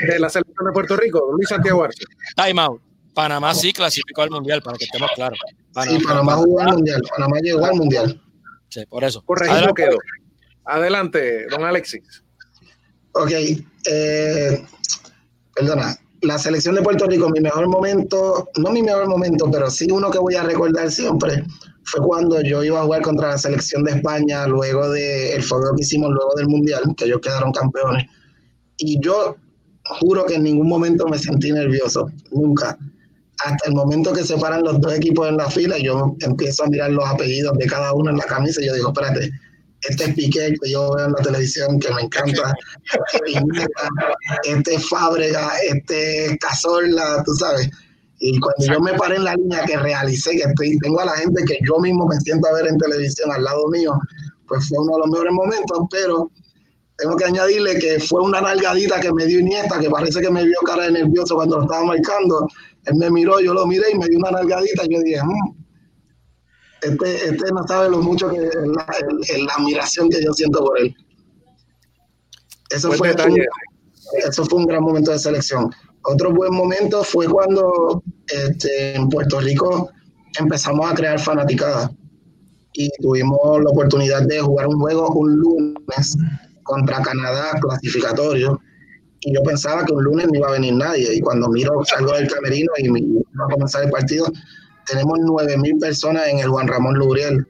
de 0.07 0.19
la 0.19 0.29
selección 0.29 0.67
de 0.67 0.73
Puerto 0.73 0.97
Rico? 0.97 1.31
Luis 1.33 1.49
Santiago 1.49 1.85
Arce. 1.85 2.05
Time 2.37 2.61
out. 2.61 2.83
Panamá 3.19 3.53
sí 3.53 3.73
clasificó 3.73 4.23
al 4.23 4.31
mundial, 4.31 4.63
para 4.63 4.79
que 4.79 4.85
estemos 4.85 5.11
claros. 5.17 5.41
Sí, 5.83 5.99
Panamá 6.07 6.37
jugó 6.37 6.61
al 6.61 6.75
Mundial, 6.75 7.03
Panamá 7.11 7.39
llegó 7.41 7.65
al 7.65 7.75
Mundial. 7.75 8.23
Sí, 8.69 8.87
por 8.87 9.03
eso. 9.03 9.25
Adelante. 9.27 9.83
quedó. 9.83 9.99
Adelante, 10.65 11.47
don 11.49 11.65
Alexis. 11.65 12.23
Ok, 13.13 13.33
eh, 13.87 14.65
perdona, 15.53 15.97
la 16.23 16.39
selección 16.39 16.75
de 16.75 16.83
Puerto 16.83 17.07
Rico, 17.07 17.29
mi 17.31 17.41
mejor 17.41 17.69
momento, 17.69 18.49
no 18.57 18.71
mi 18.71 18.83
mejor 18.83 19.09
momento, 19.09 19.51
pero 19.51 19.71
sí 19.71 19.89
uno 19.91 20.11
que 20.11 20.19
voy 20.19 20.35
a 20.35 20.43
recordar 20.43 20.91
siempre, 20.91 21.45
fue 21.85 22.05
cuando 22.05 22.41
yo 22.43 22.63
iba 22.63 22.81
a 22.81 22.85
jugar 22.85 23.03
contra 23.03 23.29
la 23.29 23.39
selección 23.39 23.85
de 23.85 23.93
España 23.93 24.47
luego 24.47 24.91
del 24.91 25.43
fogueo 25.43 25.75
que 25.77 25.83
hicimos 25.83 26.11
luego 26.11 26.35
del 26.37 26.49
Mundial, 26.49 26.83
que 26.97 27.05
ellos 27.07 27.21
quedaron 27.23 27.53
campeones. 27.53 28.05
Y 28.77 29.01
yo 29.01 29.37
juro 30.01 30.27
que 30.27 30.35
en 30.35 30.45
ningún 30.45 30.69
momento 30.69 31.07
me 31.07 31.19
sentí 31.19 31.53
nervioso, 31.53 32.11
nunca. 32.31 32.77
Hasta 33.45 33.69
el 33.69 33.75
momento 33.75 34.13
que 34.13 34.25
se 34.25 34.37
paran 34.37 34.65
los 34.65 34.81
dos 34.81 34.93
equipos 34.95 35.29
en 35.29 35.37
la 35.37 35.49
fila, 35.49 35.79
yo 35.79 36.17
empiezo 36.21 36.65
a 36.65 36.67
mirar 36.67 36.91
los 36.91 37.09
apellidos 37.09 37.57
de 37.57 37.67
cada 37.67 37.95
uno 37.95 38.11
en 38.11 38.17
la 38.17 38.25
camisa 38.25 38.61
y 38.61 38.67
yo 38.67 38.75
digo, 38.75 38.89
espérate, 38.89 39.31
este 39.83 40.05
es 40.05 40.15
Piqué 40.15 40.55
que 40.61 40.71
yo 40.71 40.93
veo 40.95 41.07
en 41.07 41.13
la 41.13 41.23
televisión 41.23 41.79
que 41.79 41.93
me 41.93 42.03
encanta, 42.03 42.55
este 44.45 44.75
es 44.75 44.89
Fábrega, 44.89 45.53
este 45.69 46.27
es 46.27 46.39
Cazorla, 46.39 47.23
tú 47.25 47.33
sabes. 47.35 47.71
Y 48.21 48.39
cuando 48.41 48.75
yo 48.75 48.81
me 48.81 48.95
paré 48.95 49.17
en 49.17 49.25
la 49.25 49.35
línea 49.35 49.65
que 49.65 49.77
realicé, 49.77 50.33
que 50.33 50.43
estoy, 50.43 50.77
tengo 50.79 51.01
a 51.01 51.05
la 51.05 51.13
gente 51.13 51.45
que 51.45 51.59
yo 51.65 51.79
mismo 51.79 52.07
me 52.07 52.17
siento 52.21 52.49
a 52.49 52.55
ver 52.55 52.67
en 52.67 52.79
televisión 52.79 53.31
al 53.31 53.45
lado 53.45 53.69
mío, 53.69 53.93
pues 54.49 54.69
fue 54.69 54.79
uno 54.79 54.95
de 54.95 54.99
los 55.01 55.09
mejores 55.11 55.33
momentos, 55.33 55.79
pero 55.91 56.31
tengo 56.97 57.17
que 57.17 57.27
añadirle 57.27 57.79
que 57.79 58.01
fue 58.01 58.21
una 58.23 58.41
nalgadita 58.41 58.99
que 59.01 59.13
me 59.13 59.27
dio 59.27 59.39
Iniesta, 59.39 59.79
que 59.79 59.89
parece 59.89 60.21
que 60.21 60.31
me 60.31 60.45
vio 60.45 60.59
cara 60.67 60.85
de 60.85 60.93
nervioso 60.93 61.37
cuando 61.37 61.59
lo 61.59 61.63
estaba 61.63 61.85
marcando. 61.85 62.49
Él 62.87 62.97
me 62.97 63.09
miró, 63.11 63.39
yo 63.39 63.55
lo 63.55 63.67
miré 63.67 63.93
y 63.93 63.99
me 63.99 64.09
dio 64.09 64.19
una 64.19 64.33
nalgadita 64.33 64.85
y 64.85 64.95
yo 64.95 65.01
dije, 65.03 65.23
"Mm". 65.23 65.68
Este, 66.83 67.29
este 67.29 67.53
no 67.53 67.67
sabe 67.67 67.91
lo 67.91 67.99
mucho 67.99 68.31
que 68.31 68.39
la, 68.41 68.87
la 69.45 69.53
admiración 69.59 70.09
que 70.09 70.23
yo 70.23 70.33
siento 70.33 70.65
por 70.65 70.79
él. 70.79 70.95
Eso 72.71 72.93
fue, 72.93 73.13
un, 73.13 73.43
eso 74.27 74.45
fue 74.45 74.59
un 74.59 74.67
gran 74.67 74.83
momento 74.83 75.11
de 75.11 75.19
selección. 75.19 75.71
Otro 76.03 76.33
buen 76.33 76.55
momento 76.55 77.03
fue 77.03 77.27
cuando 77.27 78.03
este, 78.29 78.95
en 78.95 79.09
Puerto 79.09 79.41
Rico 79.41 79.91
empezamos 80.39 80.91
a 80.91 80.95
crear 80.95 81.19
fanaticadas 81.19 81.91
y 82.75 82.91
tuvimos 83.01 83.63
la 83.63 83.71
oportunidad 83.71 84.23
de 84.23 84.41
jugar 84.41 84.69
un 84.69 84.79
juego 84.79 85.09
un 85.11 85.37
lunes 85.37 86.17
contra 86.63 87.03
Canadá 87.03 87.59
clasificatorio 87.61 88.61
y 89.21 89.35
yo 89.35 89.43
pensaba 89.43 89.85
que 89.85 89.93
un 89.93 90.05
lunes 90.05 90.29
no 90.29 90.39
iba 90.39 90.49
a 90.49 90.53
venir 90.53 90.75
nadie 90.75 91.15
y 91.15 91.21
cuando 91.21 91.49
miro 91.49 91.83
salgo 91.85 92.13
del 92.13 92.29
camerino 92.29 92.71
y 92.79 92.89
va 92.89 93.47
a 93.49 93.53
comenzar 93.53 93.85
el 93.85 93.91
partido 93.91 94.27
tenemos 94.89 95.19
nueve 95.21 95.57
mil 95.57 95.79
personas 95.79 96.29
en 96.29 96.39
el 96.39 96.49
Juan 96.49 96.69
Ramón 96.69 96.95
Lubriel 96.95 97.47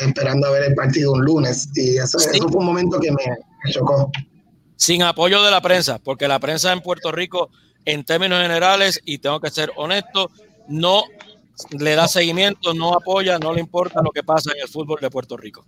esperando 0.00 0.46
a 0.46 0.50
ver 0.50 0.64
el 0.64 0.74
partido 0.74 1.12
un 1.12 1.24
lunes 1.24 1.68
y 1.74 1.96
eso, 1.96 2.18
eso 2.18 2.48
fue 2.48 2.60
un 2.60 2.66
momento 2.66 3.00
que 3.00 3.10
me 3.10 3.72
chocó 3.72 4.10
sin 4.76 5.02
apoyo 5.02 5.42
de 5.42 5.50
la 5.50 5.60
prensa 5.60 5.98
porque 5.98 6.28
la 6.28 6.38
prensa 6.38 6.72
en 6.72 6.80
Puerto 6.80 7.10
Rico 7.10 7.50
en 7.84 8.04
términos 8.04 8.42
generales 8.42 9.00
y 9.04 9.18
tengo 9.18 9.40
que 9.40 9.50
ser 9.50 9.72
honesto 9.76 10.30
no 10.68 11.04
le 11.70 11.94
da 11.94 12.06
seguimiento, 12.06 12.74
no 12.74 12.94
apoya, 12.94 13.38
no 13.38 13.52
le 13.52 13.60
importa 13.60 14.00
lo 14.02 14.10
que 14.10 14.22
pasa 14.22 14.52
en 14.54 14.62
el 14.62 14.68
fútbol 14.68 14.98
de 15.00 15.10
Puerto 15.10 15.36
Rico. 15.36 15.64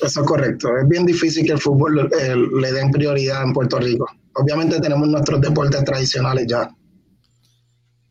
Eso 0.00 0.20
es 0.20 0.26
correcto. 0.26 0.76
Es 0.76 0.88
bien 0.88 1.06
difícil 1.06 1.44
que 1.44 1.52
el 1.52 1.60
fútbol 1.60 2.10
eh, 2.20 2.34
le 2.36 2.72
den 2.72 2.90
prioridad 2.90 3.42
en 3.42 3.52
Puerto 3.52 3.78
Rico. 3.78 4.06
Obviamente 4.34 4.80
tenemos 4.80 5.08
nuestros 5.08 5.40
deportes 5.40 5.84
tradicionales 5.84 6.46
ya. 6.48 6.68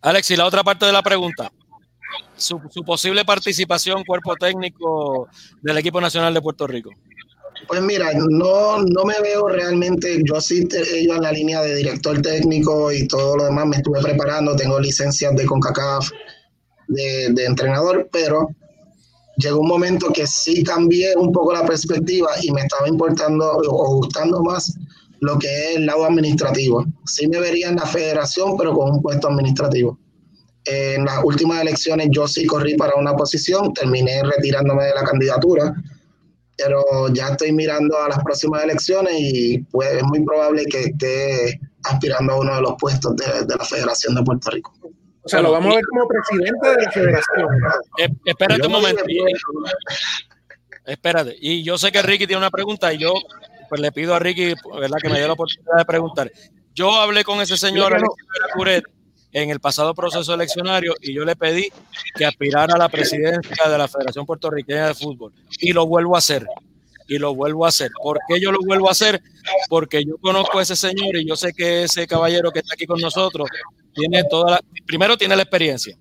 Alex, 0.01 0.31
y 0.31 0.35
la 0.35 0.45
otra 0.45 0.63
parte 0.63 0.85
de 0.85 0.91
la 0.91 1.01
pregunta. 1.01 1.51
Su, 2.35 2.60
posible 2.85 3.23
participación, 3.23 4.03
cuerpo 4.03 4.35
técnico 4.35 5.27
del 5.61 5.77
equipo 5.77 6.02
nacional 6.02 6.34
de 6.34 6.41
Puerto 6.41 6.65
Rico. 6.65 6.91
Pues 7.68 7.81
mira, 7.81 8.11
no, 8.14 8.80
no 8.81 9.06
me 9.06 9.19
veo 9.22 9.48
realmente, 9.48 10.22
yo 10.26 10.41
sí 10.41 10.68
he 10.73 11.03
en 11.03 11.22
la 11.22 11.31
línea 11.31 11.61
de 11.61 11.76
director 11.76 12.19
técnico 12.22 12.91
y 12.91 13.07
todo 13.07 13.38
lo 13.38 13.45
demás, 13.45 13.68
me 13.68 13.77
estuve 13.77 14.02
preparando, 14.02 14.56
tengo 14.56 14.80
licencias 14.80 15.35
de 15.35 15.45
CONCACAF, 15.45 16.10
de, 16.88 17.45
entrenador, 17.45 18.10
pero 18.11 18.49
llegó 19.38 19.60
un 19.60 19.68
momento 19.68 20.11
que 20.11 20.26
sí 20.26 20.64
cambié 20.64 21.15
un 21.15 21.31
poco 21.31 21.53
la 21.53 21.65
perspectiva 21.65 22.30
y 22.41 22.52
me 22.52 22.61
estaba 22.61 22.88
importando 22.88 23.57
o 23.57 23.95
gustando 23.95 24.41
más 24.41 24.73
lo 25.22 25.38
que 25.38 25.48
es 25.48 25.77
el 25.77 25.85
lado 25.85 26.06
administrativo. 26.06 26.84
Sí 27.06 27.27
me 27.27 27.39
vería 27.39 27.69
en 27.69 27.76
la 27.76 27.85
federación, 27.85 28.57
pero 28.57 28.73
con 28.73 28.91
un 28.91 29.02
puesto 29.02 29.30
administrativo. 29.30 29.98
En 30.65 31.05
las 31.05 31.23
últimas 31.23 31.61
elecciones 31.61 32.09
yo 32.11 32.27
sí 32.27 32.45
corrí 32.45 32.75
para 32.75 32.95
una 32.95 33.13
posición, 33.13 33.73
terminé 33.73 34.21
retirándome 34.23 34.85
de 34.85 34.93
la 34.93 35.03
candidatura, 35.03 35.73
pero 36.57 36.83
ya 37.13 37.29
estoy 37.29 37.51
mirando 37.51 37.97
a 37.97 38.09
las 38.09 38.19
próximas 38.23 38.63
elecciones 38.63 39.13
y 39.17 39.59
pues 39.71 39.91
es 39.93 40.03
muy 40.03 40.23
probable 40.23 40.65
que 40.65 40.83
esté 40.83 41.59
aspirando 41.83 42.33
a 42.33 42.39
uno 42.39 42.55
de 42.55 42.61
los 42.61 42.75
puestos 42.79 43.15
de, 43.15 43.45
de 43.45 43.55
la 43.55 43.65
Federación 43.65 44.13
de 44.13 44.23
Puerto 44.23 44.51
Rico. 44.51 44.71
O 45.23 45.29
sea, 45.29 45.41
lo 45.41 45.51
vamos 45.51 45.73
a 45.73 45.75
ver 45.75 45.85
como 45.85 46.07
presidente 46.07 46.67
de 46.67 46.83
la 46.83 46.91
federación. 46.91 47.47
Eh, 47.99 48.09
espérate 48.25 48.65
un 48.65 48.71
momento. 48.71 49.03
espérate. 50.85 51.35
Y 51.39 51.63
yo 51.63 51.77
sé 51.77 51.91
que 51.91 52.01
Ricky 52.01 52.25
tiene 52.25 52.39
una 52.39 52.49
pregunta 52.49 52.91
y 52.93 52.97
yo 52.97 53.13
pues 53.69 53.79
le 53.79 53.91
pido 53.91 54.15
a 54.15 54.19
Ricky 54.19 54.55
¿verdad? 54.79 54.97
que 55.01 55.09
me 55.09 55.19
dé 55.19 55.27
la 55.27 55.33
oportunidad 55.33 55.77
de 55.77 55.85
preguntar. 55.85 56.31
Yo 56.73 56.91
hablé 56.99 57.23
con 57.23 57.39
ese 57.39 57.55
señor 57.57 58.01
en 59.33 59.49
el 59.49 59.59
pasado 59.59 59.93
proceso 59.93 60.33
eleccionario 60.33 60.95
y 61.01 61.13
yo 61.13 61.23
le 61.23 61.35
pedí 61.35 61.69
que 62.15 62.25
aspirara 62.25 62.75
a 62.75 62.77
la 62.77 62.89
presidencia 62.89 63.69
de 63.69 63.77
la 63.77 63.87
Federación 63.87 64.25
Puertorriqueña 64.25 64.87
de 64.87 64.93
Fútbol 64.93 65.33
y 65.59 65.71
lo 65.71 65.85
vuelvo 65.87 66.15
a 66.15 66.19
hacer 66.19 66.45
y 67.07 67.17
lo 67.17 67.35
vuelvo 67.35 67.65
a 67.65 67.69
hacer. 67.69 67.91
¿Por 68.01 68.19
qué 68.27 68.39
yo 68.39 68.53
lo 68.53 68.59
vuelvo 68.61 68.87
a 68.87 68.91
hacer? 68.91 69.21
Porque 69.67 70.01
yo 70.05 70.17
conozco 70.17 70.59
a 70.59 70.61
ese 70.61 70.77
señor 70.77 71.17
y 71.17 71.27
yo 71.27 71.35
sé 71.35 71.51
que 71.51 71.83
ese 71.83 72.07
caballero 72.07 72.51
que 72.51 72.59
está 72.59 72.73
aquí 72.73 72.85
con 72.85 73.01
nosotros 73.01 73.49
tiene 73.93 74.23
toda 74.29 74.51
la, 74.51 74.61
primero 74.85 75.17
tiene 75.17 75.35
la 75.35 75.41
experiencia, 75.41 75.97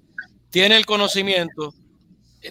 tiene 0.51 0.77
el 0.77 0.86
conocimiento, 0.86 1.74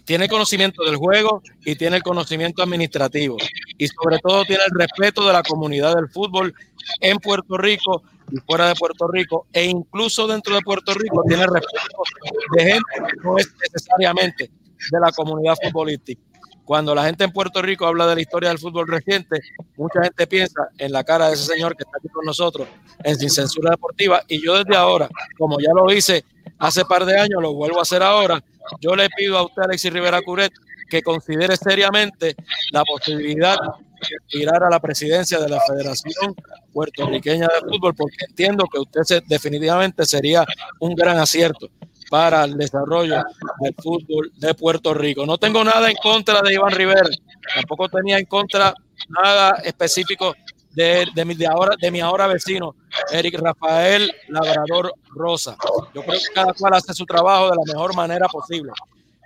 tiene 0.06 0.30
conocimiento 0.30 0.84
del 0.84 0.98
juego 0.98 1.42
y 1.66 1.76
tiene 1.76 1.98
el 1.98 2.04
conocimiento 2.04 2.62
administrativo 2.62 3.38
y 3.78 3.88
sobre 3.88 4.20
todo 4.20 4.44
tiene 4.46 4.64
el 4.66 4.80
respeto 4.80 5.26
de 5.26 5.34
la 5.34 5.44
comunidad 5.44 5.96
del 5.96 6.10
fútbol 6.10 6.54
en 7.02 7.18
Puerto 7.18 7.58
Rico 7.58 8.04
y 8.32 8.38
fuera 8.38 8.68
de 8.68 8.76
Puerto 8.76 9.08
Rico 9.08 9.48
e 9.52 9.66
incluso 9.66 10.28
dentro 10.28 10.56
de 10.56 10.62
Puerto 10.62 10.94
Rico 10.94 11.24
tiene 11.28 11.46
respeto 11.48 12.04
de 12.56 12.64
gente 12.64 12.94
que 12.96 13.24
no 13.24 13.38
es 13.38 13.52
necesariamente 13.62 14.52
de 14.92 15.00
la 15.00 15.12
comunidad 15.12 15.56
futbolística. 15.62 16.22
Cuando 16.70 16.94
la 16.94 17.04
gente 17.04 17.24
en 17.24 17.32
Puerto 17.32 17.64
Rico 17.64 17.88
habla 17.88 18.06
de 18.06 18.14
la 18.14 18.22
historia 18.22 18.50
del 18.50 18.60
fútbol 18.60 18.88
reciente, 18.88 19.42
mucha 19.76 20.04
gente 20.04 20.28
piensa 20.28 20.70
en 20.78 20.92
la 20.92 21.04
cara 21.04 21.28
de 21.28 21.34
ese 21.34 21.46
señor 21.46 21.76
que 21.76 21.82
está 21.82 21.98
aquí 21.98 22.10
con 22.10 22.24
nosotros 22.24 22.68
en 23.04 23.18
Sin 23.18 23.32
Censura 23.32 23.72
Deportiva. 23.72 24.22
Y 24.28 24.46
yo 24.46 24.56
desde 24.56 24.78
ahora, 24.78 25.10
como 25.40 25.60
ya 25.60 25.72
lo 25.76 25.92
hice 25.92 26.24
hace 26.60 26.86
par 26.86 27.06
de 27.06 27.20
años, 27.20 27.42
lo 27.42 27.56
vuelvo 27.56 27.80
a 27.80 27.82
hacer 27.82 28.04
ahora, 28.04 28.40
yo 28.82 28.96
le 28.96 29.10
pido 29.18 29.36
a 29.40 29.46
usted, 29.46 29.64
Alexis 29.64 29.92
Rivera 29.92 30.22
Curet, 30.22 30.54
que 30.88 31.02
considere 31.02 31.58
seriamente 31.58 32.36
la 32.72 32.84
posibilidad 32.84 33.58
de 33.58 34.16
aspirar 34.24 34.64
a 34.64 34.70
la 34.70 34.80
presidencia 34.80 35.40
de 35.40 35.50
la 35.50 35.60
Federación 35.62 36.36
Puertorriqueña 36.72 37.48
de 37.48 37.68
Fútbol, 37.68 37.96
porque 37.96 38.26
entiendo 38.30 38.66
que 38.72 38.78
usted 38.78 39.24
definitivamente 39.26 40.06
sería 40.06 40.46
un 40.80 40.94
gran 40.94 41.18
acierto 41.18 41.68
para 42.10 42.44
el 42.44 42.58
desarrollo 42.58 43.24
del 43.60 43.76
fútbol 43.76 44.32
de 44.36 44.54
Puerto 44.56 44.94
Rico. 44.94 45.26
No 45.26 45.38
tengo 45.38 45.64
nada 45.64 45.90
en 45.90 45.98
contra 45.98 46.42
de 46.42 46.54
Iván 46.54 46.72
Rivera, 46.72 47.10
tampoco 47.56 47.88
tenía 47.88 48.18
en 48.18 48.26
contra 48.26 48.74
nada 49.08 49.56
específico 49.64 50.36
de, 50.72 51.26
mi, 51.26 51.36
de, 51.36 51.48
ahora, 51.48 51.76
de 51.80 51.92
mi 51.92 52.00
ahora 52.00 52.28
vecino, 52.28 52.76
Eric 53.12 53.40
Rafael 53.40 54.12
Labrador 54.30 54.94
Rosa. 55.10 55.56
Yo 55.94 56.02
creo 56.04 56.20
que 56.20 56.34
cada 56.34 56.54
cual 56.54 56.74
hace 56.74 56.94
su 56.94 57.06
trabajo 57.06 57.50
de 57.50 57.58
la 57.58 57.74
mejor 57.74 57.96
manera 57.96 58.28
posible. 58.28 58.72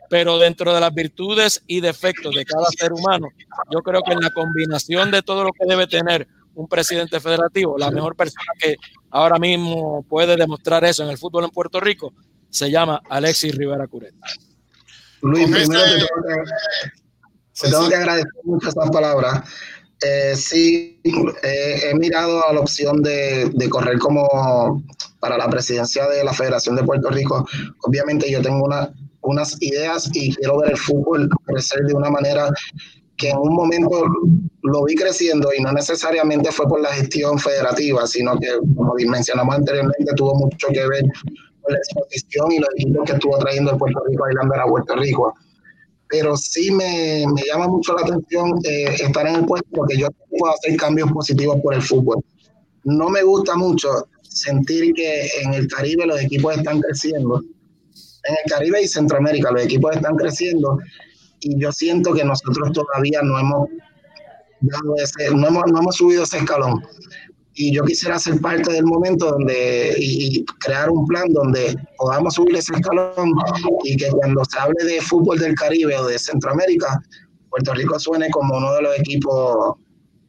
Pero 0.09 0.37
dentro 0.37 0.73
de 0.73 0.79
las 0.79 0.93
virtudes 0.93 1.63
y 1.65 1.79
defectos 1.79 2.35
de 2.35 2.45
cada 2.45 2.67
ser 2.77 2.93
humano, 2.93 3.29
yo 3.71 3.79
creo 3.79 4.01
que 4.03 4.13
en 4.13 4.19
la 4.19 4.31
combinación 4.31 5.09
de 5.09 5.21
todo 5.21 5.43
lo 5.43 5.51
que 5.51 5.65
debe 5.65 5.87
tener 5.87 6.27
un 6.55 6.67
presidente 6.67 7.19
federativo, 7.19 7.77
la 7.79 7.89
mejor 7.89 8.15
persona 8.15 8.51
que 8.59 8.75
ahora 9.09 9.39
mismo 9.39 10.03
puede 10.07 10.35
demostrar 10.35 10.83
eso 10.83 11.03
en 11.03 11.09
el 11.09 11.17
fútbol 11.17 11.45
en 11.45 11.49
Puerto 11.49 11.79
Rico 11.79 12.13
se 12.53 12.69
llama 12.69 13.01
Alexis 13.09 13.55
Rivera 13.55 13.87
Curet. 13.87 14.13
Luis, 15.21 15.45
primero 15.49 15.81
te 17.53 17.69
tengo, 17.69 17.89
que, 17.89 17.95
agradecer 17.95 18.31
mucho 18.43 18.69
esas 18.69 18.89
palabras. 18.91 19.41
Eh, 20.05 20.35
sí, 20.35 20.99
eh, 21.03 21.79
he 21.89 21.95
mirado 21.95 22.47
a 22.47 22.53
la 22.53 22.59
opción 22.59 23.01
de, 23.01 23.51
correr 23.69 23.97
como 23.97 24.83
para 25.19 25.37
la 25.37 25.49
presidencia 25.49 26.07
de 26.07 26.23
la 26.23 26.33
Federación 26.33 26.75
de 26.75 26.83
Puerto 26.83 27.09
Rico. 27.09 27.47
Obviamente 27.81 28.29
yo 28.29 28.41
tengo 28.41 28.69
unas 29.21 29.61
ideas 29.61 30.11
y 30.13 30.35
quiero 30.35 30.59
ver 30.59 30.71
el 30.71 30.77
fútbol 30.77 31.29
crecer 31.45 31.85
de 31.85 31.93
una 31.93 32.11
manera 32.11 32.51
que 33.17 33.29
en 33.29 33.37
un 33.37 33.55
momento 33.55 34.05
lo 34.63 34.83
vi 34.83 34.95
creciendo 34.95 35.49
y 35.57 35.61
no 35.61 35.71
necesariamente 35.71 36.51
fue 36.51 36.67
por 36.67 36.81
la 36.81 36.93
gestión 36.93 37.39
federativa, 37.39 38.05
sino 38.05 38.37
que, 38.39 38.49
como 38.75 38.93
mencionamos 39.07 39.55
anteriormente, 39.55 40.13
tuvo 40.15 40.35
mucho 40.35 40.67
que 40.67 40.87
ver 40.87 41.05
la 41.67 41.77
exposición 41.77 42.51
y 42.51 42.59
los 42.59 42.69
equipos 42.77 43.05
que 43.05 43.13
estuvo 43.13 43.37
trayendo 43.37 43.71
el 43.71 43.77
Puerto 43.77 44.03
Rico 44.07 44.29
Islander 44.29 44.59
a 44.59 44.65
Puerto 44.65 44.95
Rico. 44.95 45.33
Pero 46.09 46.37
sí 46.37 46.69
me, 46.71 47.25
me 47.33 47.41
llama 47.43 47.67
mucho 47.67 47.95
la 47.95 48.01
atención 48.01 48.59
eh, 48.63 48.95
estar 48.99 49.25
en 49.27 49.35
el 49.35 49.45
puesto 49.45 49.67
porque 49.73 49.97
yo 49.97 50.07
puedo 50.29 50.53
hacer 50.53 50.77
cambios 50.77 51.11
positivos 51.11 51.59
por 51.61 51.73
el 51.73 51.81
fútbol. 51.81 52.23
No 52.83 53.09
me 53.09 53.23
gusta 53.23 53.55
mucho 53.55 53.89
sentir 54.21 54.93
que 54.93 55.27
en 55.41 55.53
el 55.53 55.67
Caribe 55.67 56.05
los 56.05 56.21
equipos 56.21 56.55
están 56.57 56.81
creciendo. 56.81 57.39
En 58.25 58.35
el 58.43 58.51
Caribe 58.51 58.81
y 58.81 58.87
Centroamérica 58.87 59.51
los 59.51 59.63
equipos 59.63 59.95
están 59.95 60.15
creciendo 60.15 60.79
y 61.39 61.59
yo 61.59 61.71
siento 61.71 62.13
que 62.13 62.23
nosotros 62.23 62.71
todavía 62.71 63.21
no 63.21 63.37
hemos, 63.39 63.69
dado 64.61 64.95
ese, 64.97 65.33
no 65.35 65.47
hemos, 65.47 65.63
no 65.71 65.79
hemos 65.79 65.95
subido 65.95 66.23
ese 66.23 66.37
escalón 66.37 66.81
y 67.55 67.73
yo 67.73 67.83
quisiera 67.83 68.17
ser 68.17 68.41
parte 68.41 68.71
del 68.71 68.85
momento 68.85 69.31
donde 69.31 69.95
y, 69.97 70.43
crear 70.59 70.89
un 70.89 71.05
plan 71.05 71.31
donde 71.31 71.75
podamos 71.97 72.33
subir 72.33 72.55
ese 72.55 72.73
escalón 72.73 73.31
y 73.83 73.95
que 73.95 74.09
cuando 74.09 74.43
se 74.45 74.57
hable 74.59 74.83
de 74.83 75.01
fútbol 75.01 75.37
del 75.37 75.55
Caribe 75.55 75.97
o 75.97 76.07
de 76.07 76.17
Centroamérica, 76.17 76.99
Puerto 77.49 77.73
Rico 77.73 77.99
suene 77.99 78.29
como 78.31 78.57
uno 78.57 78.73
de 78.73 78.81
los 78.81 78.99
equipos 78.99 79.75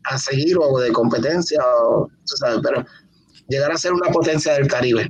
a 0.05 0.18
seguir 0.18 0.59
o 0.59 0.78
de 0.78 0.92
competencia, 0.92 1.62
o, 1.64 2.09
sabes, 2.24 2.59
pero 2.62 2.84
llegar 3.48 3.72
a 3.72 3.78
ser 3.78 3.94
una 3.94 4.10
potencia 4.10 4.52
del 4.52 4.68
Caribe. 4.68 5.09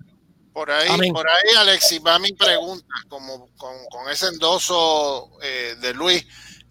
Por 0.53 0.71
ahí, 0.71 1.11
por 1.11 1.29
ahí, 1.29 1.57
Alexis, 1.59 2.01
va 2.07 2.17
mi 2.21 2.33
pregunta, 2.33 2.87
como 3.09 3.49
con, 3.57 3.75
con 3.91 4.09
ese 4.09 4.29
endoso 4.29 5.31
eh, 5.43 5.75
de 5.81 5.95
Luis. 5.95 6.25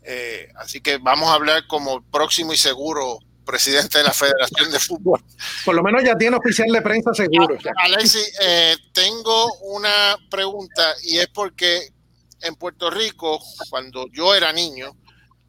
Eh, 0.03 0.47
así 0.55 0.79
que 0.79 0.97
vamos 0.99 1.29
a 1.29 1.33
hablar 1.33 1.67
como 1.67 2.01
próximo 2.09 2.53
y 2.53 2.57
seguro 2.57 3.19
presidente 3.43 3.97
de 3.99 4.03
la 4.05 4.13
Federación 4.13 4.71
de 4.71 4.79
Fútbol. 4.79 5.23
Por 5.65 5.75
lo 5.75 5.83
menos 5.83 6.03
ya 6.03 6.15
tiene 6.15 6.37
oficial 6.37 6.69
de 6.69 6.81
prensa 6.81 7.13
seguro. 7.13 7.57
Alexi, 7.77 8.23
eh, 8.41 8.77
tengo 8.93 9.53
una 9.61 10.17
pregunta 10.29 10.95
y 11.03 11.19
es 11.19 11.27
porque 11.27 11.93
en 12.41 12.55
Puerto 12.55 12.89
Rico, 12.89 13.39
cuando 13.69 14.07
yo 14.11 14.35
era 14.35 14.51
niño, 14.51 14.95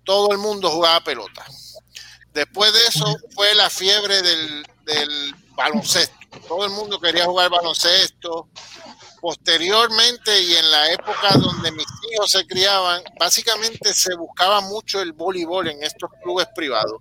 todo 0.04 0.32
el 0.32 0.38
mundo 0.38 0.70
jugaba 0.70 1.00
pelota. 1.02 1.44
Después 2.32 2.72
de 2.72 2.80
eso 2.88 3.16
fue 3.34 3.54
la 3.54 3.70
fiebre 3.70 4.20
del, 4.22 4.66
del 4.84 5.34
baloncesto. 5.56 6.14
Todo 6.48 6.64
el 6.64 6.70
mundo 6.70 7.00
quería 7.00 7.24
jugar 7.24 7.50
baloncesto. 7.50 8.48
Posteriormente 9.20 10.38
y 10.38 10.54
en 10.54 10.70
la 10.70 10.92
época 10.92 11.32
donde 11.38 11.72
mis 11.72 11.86
hijos 12.12 12.30
se 12.30 12.46
criaban, 12.46 13.02
básicamente 13.18 13.94
se 13.94 14.14
buscaba 14.16 14.60
mucho 14.60 15.00
el 15.00 15.12
voleibol 15.12 15.66
en 15.68 15.82
estos 15.82 16.10
clubes 16.22 16.46
privados. 16.54 17.00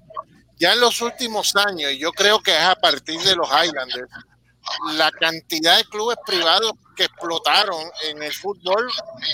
Ya 0.64 0.72
en 0.72 0.80
los 0.80 1.02
últimos 1.02 1.58
años, 1.58 1.92
y 1.92 1.98
yo 1.98 2.14
creo 2.14 2.42
que 2.42 2.56
es 2.56 2.64
a 2.64 2.76
partir 2.76 3.20
de 3.20 3.36
los 3.36 3.50
Highlanders, 3.50 4.10
la 4.94 5.12
cantidad 5.12 5.76
de 5.76 5.84
clubes 5.84 6.16
privados 6.26 6.72
que 6.96 7.04
explotaron 7.04 7.84
en 8.04 8.24
el 8.24 8.32
fútbol, 8.32 8.90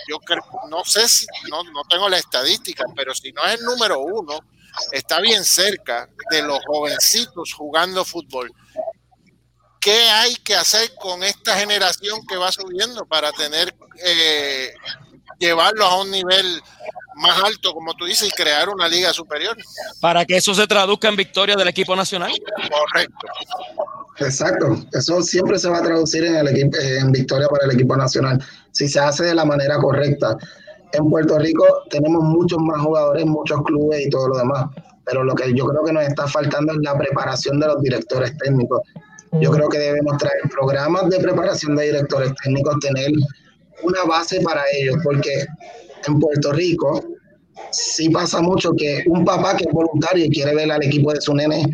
yo 0.07 0.17
creo, 0.21 0.43
no 0.71 0.83
sé 0.83 1.07
si, 1.07 1.27
no, 1.51 1.63
no 1.65 1.83
tengo 1.87 2.09
la 2.09 2.17
estadística, 2.17 2.83
pero 2.95 3.13
si 3.13 3.31
no 3.31 3.45
es 3.45 3.59
el 3.59 3.63
número 3.63 3.99
uno, 3.99 4.39
está 4.91 5.19
bien 5.19 5.45
cerca 5.45 6.09
de 6.31 6.41
los 6.41 6.65
jovencitos 6.65 7.53
jugando 7.53 8.03
fútbol. 8.03 8.51
¿Qué 9.79 10.09
hay 10.09 10.33
que 10.37 10.55
hacer 10.55 10.95
con 10.95 11.23
esta 11.23 11.55
generación 11.57 12.25
que 12.25 12.37
va 12.37 12.51
subiendo 12.51 13.05
para 13.05 13.31
tener, 13.33 13.75
eh, 14.03 14.73
llevarlos 15.37 15.87
a 15.87 15.97
un 15.97 16.11
nivel 16.11 16.61
más 17.15 17.43
alto, 17.43 17.73
como 17.73 17.93
tú 17.93 18.05
dices, 18.05 18.29
y 18.29 18.31
crear 18.31 18.69
una 18.69 18.87
liga 18.87 19.13
superior? 19.13 19.57
Para 19.99 20.25
que 20.25 20.37
eso 20.37 20.53
se 20.53 20.65
traduzca 20.67 21.09
en 21.09 21.15
victoria 21.15 21.55
del 21.55 21.67
equipo 21.67 21.95
nacional. 21.95 22.31
Correcto. 22.69 23.27
Exacto, 24.19 24.85
eso 24.91 25.21
siempre 25.21 25.57
se 25.57 25.69
va 25.69 25.77
a 25.77 25.81
traducir 25.81 26.25
en, 26.25 26.35
el 26.35 26.47
equipo, 26.49 26.77
en 26.77 27.11
victoria 27.11 27.47
para 27.47 27.65
el 27.65 27.71
equipo 27.71 27.95
nacional, 27.95 28.43
si 28.71 28.89
se 28.89 28.99
hace 28.99 29.23
de 29.23 29.35
la 29.35 29.45
manera 29.45 29.77
correcta. 29.77 30.37
En 30.91 31.09
Puerto 31.09 31.37
Rico 31.37 31.65
tenemos 31.89 32.23
muchos 32.23 32.59
más 32.59 32.81
jugadores, 32.81 33.25
muchos 33.25 33.61
clubes 33.63 34.05
y 34.05 34.09
todo 34.09 34.29
lo 34.29 34.37
demás, 34.37 34.65
pero 35.05 35.23
lo 35.23 35.35
que 35.35 35.53
yo 35.53 35.65
creo 35.67 35.83
que 35.83 35.93
nos 35.93 36.03
está 36.03 36.27
faltando 36.27 36.73
es 36.73 36.79
la 36.81 36.97
preparación 36.97 37.59
de 37.59 37.67
los 37.67 37.81
directores 37.81 38.37
técnicos. 38.37 38.81
Yo 39.39 39.51
creo 39.51 39.69
que 39.69 39.77
debemos 39.77 40.17
traer 40.17 40.41
programas 40.49 41.09
de 41.09 41.19
preparación 41.19 41.75
de 41.75 41.85
directores 41.85 42.33
técnicos, 42.43 42.75
tener 42.81 43.11
una 43.83 44.03
base 44.03 44.41
para 44.41 44.63
ellos, 44.73 44.97
porque 45.03 45.45
en 46.07 46.19
Puerto 46.19 46.51
Rico 46.51 47.03
sí 47.71 48.09
pasa 48.09 48.41
mucho 48.41 48.71
que 48.77 49.03
un 49.07 49.25
papá 49.25 49.55
que 49.55 49.65
es 49.65 49.73
voluntario 49.73 50.25
y 50.25 50.29
quiere 50.29 50.55
ver 50.55 50.71
al 50.71 50.83
equipo 50.83 51.13
de 51.13 51.21
su 51.21 51.33
nene 51.33 51.65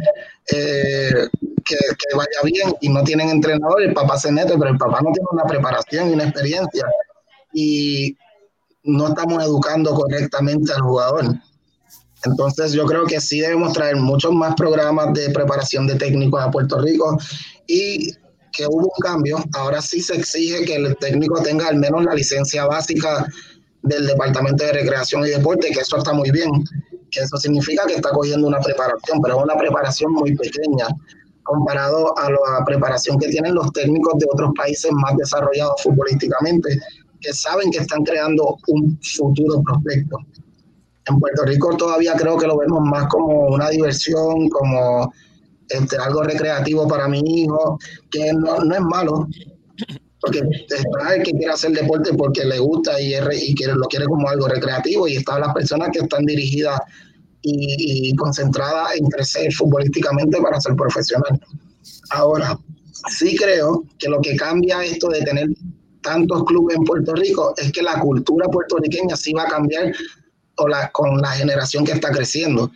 eh, 0.52 1.28
que, 1.64 1.76
que, 1.76 2.16
vaya 2.16 2.42
bien 2.44 2.74
y 2.82 2.90
no 2.90 3.04
tienen 3.04 3.30
entrenador, 3.30 3.82
el 3.82 3.94
papá 3.94 4.18
se 4.18 4.32
mete, 4.32 4.54
pero 4.58 4.72
el 4.72 4.78
papá 4.78 5.02
no 5.02 5.12
tiene 5.12 5.28
una 5.32 5.44
preparación 5.46 6.10
y 6.10 6.14
una 6.14 6.26
experiencia. 6.26 6.86
Y 7.54 8.16
no 8.84 9.08
estamos 9.08 9.44
educando 9.44 9.94
correctamente 9.96 10.72
al 10.74 10.82
jugador. 10.82 11.26
Entonces 12.24 12.74
yo 12.74 12.86
creo 12.86 13.06
que 13.06 13.20
sí 13.20 13.40
debemos 13.40 13.74
traer 13.74 13.96
muchos 13.98 14.34
más 14.34 14.56
programas 14.56 15.14
de 15.14 15.30
preparación 15.30 15.88
de 15.88 15.96
técnicos 15.96 16.42
a 16.42 16.52
Puerto 16.52 16.80
Rico 16.80 17.18
y 17.68 18.12
que 18.56 18.66
hubo 18.66 18.84
un 18.84 19.02
cambio. 19.02 19.38
Ahora 19.54 19.82
sí 19.82 20.02
se 20.02 20.16
exige 20.16 20.66
que 20.66 20.76
el 20.76 20.96
técnico 20.98 21.42
tenga 21.42 21.68
al 21.68 21.78
menos 21.78 22.04
la 22.04 22.14
licencia 22.14 22.66
básica 22.66 23.28
del 23.84 24.08
Departamento 24.08 24.64
de 24.64 24.74
Recreación 24.74 25.26
y 25.26 25.30
Deporte, 25.30 25.72
que 25.72 25.82
eso 25.82 25.98
está 25.98 26.14
muy 26.14 26.32
bien, 26.32 26.50
que 27.12 27.22
eso 27.22 27.38
significa 27.38 27.86
que 27.86 27.96
está 27.96 28.10
cogiendo 28.10 28.48
una 28.48 28.60
preparación, 28.60 29.22
pero 29.22 29.38
es 29.38 29.44
una 29.44 29.56
preparación 29.56 30.12
muy 30.14 30.36
pequeña 30.36 30.88
comparado 31.44 32.18
a 32.18 32.30
la 32.32 32.66
preparación 32.66 33.20
que 33.20 33.28
tienen 33.28 33.54
los 33.54 33.72
técnicos 33.72 34.18
de 34.18 34.26
otros 34.32 34.52
países 34.58 34.92
más 34.92 35.16
desarrollados 35.16 35.82
futbolísticamente, 35.84 36.80
que 37.22 37.34
saben 37.34 37.70
que 37.72 37.80
están 37.80 38.04
creando 38.04 38.58
un 38.68 39.00
futuro 39.02 39.62
prospecto. 39.62 40.18
En 41.08 41.20
Puerto 41.20 41.44
Rico 41.44 41.78
todavía 41.78 42.14
creo 42.16 42.36
que 42.38 42.48
lo 42.48 42.58
vemos 42.58 42.82
más 42.82 43.08
como 43.08 43.50
una 43.50 43.70
diversión, 43.70 44.50
como 44.50 45.14
este, 45.70 45.98
algo 45.98 46.24
recreativo 46.24 46.88
para 46.88 47.08
mi 47.08 47.20
hijo, 47.20 47.80
que 48.12 48.34
no, 48.34 48.60
no 48.60 48.76
es 48.76 48.82
malo, 48.82 49.28
porque 50.22 50.42
está 50.70 51.16
el 51.16 51.24
que 51.24 51.32
quiere 51.32 51.54
hacer 51.54 51.72
deporte 51.72 52.14
porque 52.14 52.46
le 52.46 52.60
gusta 52.60 53.00
y, 53.00 53.14
y 53.16 53.56
quiere, 53.56 53.76
lo 53.76 53.88
quiere 53.88 54.06
como 54.06 54.28
algo 54.28 54.48
recreativo, 54.48 55.08
y 55.08 55.18
están 55.18 55.42
las 55.42 55.54
personas 55.54 55.90
que 55.92 56.00
están 56.00 56.26
dirigidas 56.26 56.80
y, 57.46 58.16
concentradas 58.16 58.96
en 58.96 59.06
crecer 59.08 59.54
futbolísticamente 59.54 60.42
para 60.42 60.60
ser 60.60 60.76
profesional. 60.76 61.40
Ahora, 62.10 62.58
sí 63.10 63.36
creo 63.36 63.84
que 64.00 64.10
lo 64.10 64.20
que 64.22 64.36
cambia 64.36 64.84
esto 64.84 65.10
de 65.10 65.22
tener 65.22 65.50
tantos 66.02 66.44
clubes 66.46 66.78
en 66.78 66.84
Puerto 66.84 67.14
Rico 67.14 67.54
es 67.58 67.72
que 67.72 67.82
la 67.82 68.00
cultura 68.00 68.48
puertorriqueña 68.48 69.16
sí 69.16 69.34
va 69.34 69.44
a 69.44 69.48
cambiar 69.48 69.94
la, 70.68 70.92
con 70.92 71.20
la 71.22 71.32
generación 71.32 71.84
que 71.84 71.94
está 71.94 72.12
creciendo. 72.12 72.72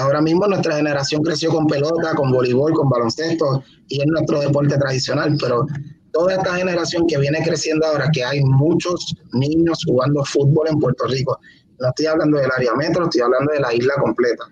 Ahora 0.00 0.22
mismo 0.22 0.46
nuestra 0.46 0.76
generación 0.76 1.22
creció 1.22 1.50
con 1.50 1.66
pelota, 1.66 2.14
con 2.14 2.32
voleibol, 2.32 2.72
con 2.72 2.88
baloncesto 2.88 3.62
y 3.88 4.00
es 4.00 4.06
nuestro 4.06 4.40
deporte 4.40 4.78
tradicional, 4.78 5.36
pero 5.38 5.66
toda 6.12 6.36
esta 6.36 6.54
generación 6.56 7.06
que 7.06 7.18
viene 7.18 7.42
creciendo 7.44 7.86
ahora, 7.86 8.08
que 8.10 8.24
hay 8.24 8.42
muchos 8.42 9.14
niños 9.32 9.82
jugando 9.86 10.24
fútbol 10.24 10.68
en 10.68 10.78
Puerto 10.78 11.06
Rico, 11.06 11.38
no 11.78 11.88
estoy 11.88 12.06
hablando 12.06 12.38
del 12.38 12.50
área 12.50 12.74
metro, 12.74 13.04
estoy 13.04 13.20
hablando 13.20 13.52
de 13.52 13.60
la 13.60 13.74
isla 13.74 13.92
completa. 14.02 14.44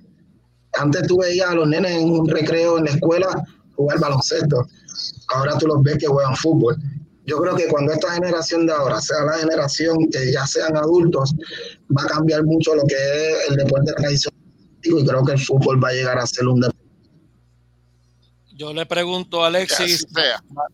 Antes 0.79 1.07
tú 1.07 1.19
veías 1.19 1.49
a 1.49 1.55
los 1.55 1.67
nenes 1.67 1.93
en 1.93 2.11
un 2.11 2.29
recreo 2.29 2.77
en 2.77 2.85
la 2.85 2.91
escuela 2.91 3.43
jugar 3.75 3.99
baloncesto, 4.01 4.67
ahora 5.29 5.57
tú 5.57 5.67
los 5.67 5.83
ves 5.83 5.97
que 5.97 6.09
juegan 6.09 6.37
fútbol. 6.37 6.77
Yo 7.25 7.39
creo 7.39 7.57
que 7.57 7.69
cuando 7.69 7.93
esta 7.93 8.13
generación 8.13 8.67
de 8.67 8.73
ahora 8.75 9.01
sea 9.01 9.25
la 9.25 9.39
generación 9.39 9.97
que 10.11 10.31
ya 10.31 10.47
sean 10.47 10.77
adultos, 10.77 11.35
va 11.97 12.03
a 12.03 12.07
cambiar 12.07 12.45
mucho 12.45 12.75
lo 12.75 12.83
que 12.83 12.95
es 12.97 13.51
el 13.51 13.57
deporte 13.57 13.93
tradicional 13.95 14.38
y 14.83 15.07
creo 15.07 15.25
que 15.25 15.33
el 15.33 15.39
fútbol 15.39 15.83
va 15.83 15.89
a 15.89 15.93
llegar 15.93 16.19
a 16.19 16.27
ser 16.27 16.47
un 16.47 16.61
deporte. 16.61 16.79
Yo 18.53 18.73
le 18.73 18.87
pregunto 18.87 19.45
a 19.45 19.49
Alexis, 19.49 20.07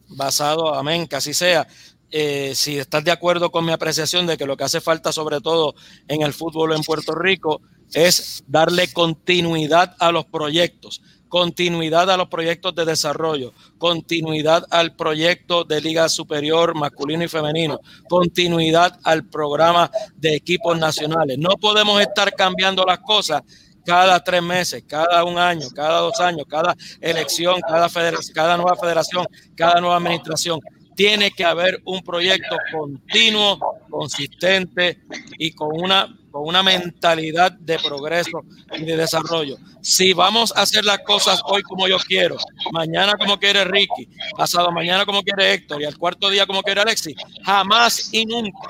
basado, 0.08 0.74
amén, 0.74 1.06
que 1.06 1.16
así 1.16 1.34
sea, 1.34 1.66
eh, 2.10 2.52
si 2.54 2.78
estás 2.78 3.04
de 3.04 3.10
acuerdo 3.10 3.50
con 3.50 3.64
mi 3.64 3.72
apreciación 3.72 4.26
de 4.26 4.38
que 4.38 4.46
lo 4.46 4.56
que 4.56 4.64
hace 4.64 4.80
falta 4.80 5.12
sobre 5.12 5.40
todo 5.40 5.74
en 6.08 6.22
el 6.22 6.32
fútbol 6.32 6.72
en 6.72 6.82
Puerto 6.82 7.14
Rico 7.14 7.60
es 7.92 8.42
darle 8.46 8.90
continuidad 8.92 9.94
a 9.98 10.12
los 10.12 10.24
proyectos 10.24 11.02
continuidad 11.34 12.08
a 12.10 12.16
los 12.16 12.28
proyectos 12.28 12.76
de 12.76 12.84
desarrollo, 12.84 13.52
continuidad 13.76 14.64
al 14.70 14.94
proyecto 14.94 15.64
de 15.64 15.80
Liga 15.80 16.08
Superior 16.08 16.76
masculino 16.76 17.24
y 17.24 17.28
femenino, 17.28 17.80
continuidad 18.08 19.00
al 19.02 19.28
programa 19.28 19.90
de 20.14 20.36
equipos 20.36 20.78
nacionales. 20.78 21.36
No 21.36 21.56
podemos 21.60 22.00
estar 22.00 22.32
cambiando 22.34 22.84
las 22.84 23.00
cosas 23.00 23.42
cada 23.84 24.22
tres 24.22 24.42
meses, 24.42 24.82
cada 24.86 25.24
un 25.24 25.38
año, 25.38 25.68
cada 25.74 26.00
dos 26.00 26.18
años, 26.20 26.46
cada 26.48 26.74
elección, 27.00 27.60
cada, 27.60 27.88
cada 28.34 28.56
nueva 28.56 28.76
federación, 28.76 29.26
cada 29.56 29.80
nueva 29.80 29.96
administración. 29.96 30.60
Tiene 30.94 31.30
que 31.30 31.44
haber 31.44 31.80
un 31.84 32.02
proyecto 32.02 32.56
continuo, 32.72 33.58
consistente 33.90 35.00
y 35.38 35.52
con 35.52 35.70
una 35.72 36.14
con 36.34 36.48
una 36.48 36.64
mentalidad 36.64 37.52
de 37.52 37.78
progreso 37.78 38.42
y 38.76 38.82
de 38.82 38.96
desarrollo. 38.96 39.56
Si 39.82 40.12
vamos 40.12 40.52
a 40.56 40.62
hacer 40.62 40.84
las 40.84 40.98
cosas 40.98 41.40
hoy 41.44 41.62
como 41.62 41.86
yo 41.86 41.96
quiero, 42.08 42.36
mañana 42.72 43.12
como 43.16 43.38
quiere 43.38 43.62
Ricky, 43.64 44.08
pasado 44.36 44.72
mañana 44.72 45.06
como 45.06 45.22
quiere 45.22 45.54
Héctor 45.54 45.80
y 45.80 45.84
al 45.84 45.96
cuarto 45.96 46.28
día 46.30 46.44
como 46.44 46.64
quiere 46.64 46.80
Alexis, 46.80 47.14
jamás 47.44 48.12
y 48.12 48.26
nunca 48.26 48.66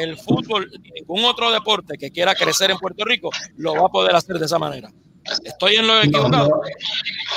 el 0.00 0.16
fútbol, 0.16 0.68
ningún 0.92 1.24
otro 1.24 1.52
deporte 1.52 1.96
que 1.96 2.10
quiera 2.10 2.34
crecer 2.34 2.72
en 2.72 2.78
Puerto 2.78 3.04
Rico, 3.04 3.30
lo 3.58 3.74
va 3.74 3.86
a 3.86 3.90
poder 3.90 4.16
hacer 4.16 4.36
de 4.36 4.46
esa 4.46 4.58
manera. 4.58 4.90
¿Estoy 5.44 5.76
en 5.76 5.86
lo 5.86 6.02
equivocado? 6.02 6.48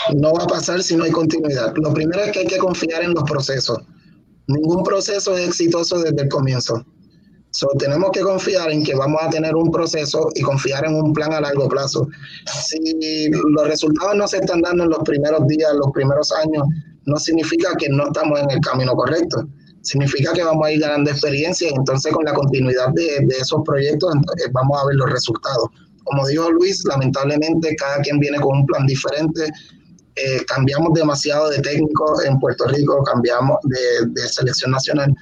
No, 0.10 0.22
no, 0.22 0.34
va 0.34 0.44
a 0.44 0.48
pasar 0.48 0.82
si 0.82 0.96
no 0.96 1.04
hay 1.04 1.12
continuidad. 1.12 1.72
Lo 1.76 1.94
primero 1.94 2.24
es 2.24 2.32
que 2.32 2.40
hay 2.40 2.48
que 2.48 2.58
confiar 2.58 3.04
en 3.04 3.14
los 3.14 3.26
procesos. 3.26 3.78
Ningún 4.52 4.84
proceso 4.84 5.36
es 5.38 5.48
exitoso 5.48 6.00
desde 6.00 6.24
el 6.24 6.30
comienzo. 6.30 6.86
So, 7.52 7.68
tenemos 7.78 8.12
que 8.12 8.22
confiar 8.22 8.72
en 8.72 8.84
que 8.84 8.96
vamos 8.96 9.22
a 9.22 9.30
tener 9.30 9.56
un 9.56 9.72
proceso 9.72 10.30
y 10.36 10.42
confiar 10.42 10.86
en 10.86 10.96
un 10.96 11.12
plan 11.12 11.34
a 11.34 11.42
largo 11.42 11.68
plazo. 11.68 12.08
Si 12.46 13.30
los 13.30 13.68
resultados 13.68 14.16
no 14.16 14.26
se 14.28 14.38
están 14.38 14.62
dando 14.62 14.86
en 14.86 14.90
los 14.90 15.00
primeros 15.00 15.46
días, 15.48 15.74
los 15.76 15.92
primeros 15.92 16.32
años, 16.32 16.64
no 17.06 17.18
significa 17.18 17.76
que 17.78 17.90
no 17.90 18.06
estamos 18.08 18.40
en 18.40 18.52
el 18.52 18.60
camino 18.62 18.94
correcto. 18.94 19.48
Significa 19.82 20.32
que 20.32 20.44
vamos 20.44 20.66
a 20.66 20.72
ir 20.72 20.80
ganando 20.80 21.12
experiencia 21.12 21.70
y 21.70 21.74
entonces 21.74 22.14
con 22.14 22.24
la 22.24 22.34
continuidad 22.34 22.90
de, 22.94 23.26
de 23.26 23.36
esos 23.38 23.62
proyectos 23.66 24.14
vamos 24.54 24.82
a 24.82 24.86
ver 24.86 24.96
los 24.96 25.12
resultados. 25.12 25.68
Como 26.06 26.26
dijo 26.28 26.50
Luis, 26.52 26.84
lamentablemente 26.86 27.76
cada 27.76 27.98
quien 27.98 28.20
viene 28.20 28.40
con 28.40 28.60
un 28.60 28.66
plan 28.66 28.86
diferente. 28.88 29.52
Eh, 30.24 30.46
cambiamos 30.46 30.94
demasiado 30.94 31.50
de 31.50 31.60
técnico 31.62 32.22
en 32.24 32.40
Puerto 32.40 32.66
Rico, 32.68 33.02
cambiamos 33.04 33.58
de, 33.64 34.28
selección 34.28 34.70
nacional 34.70 35.16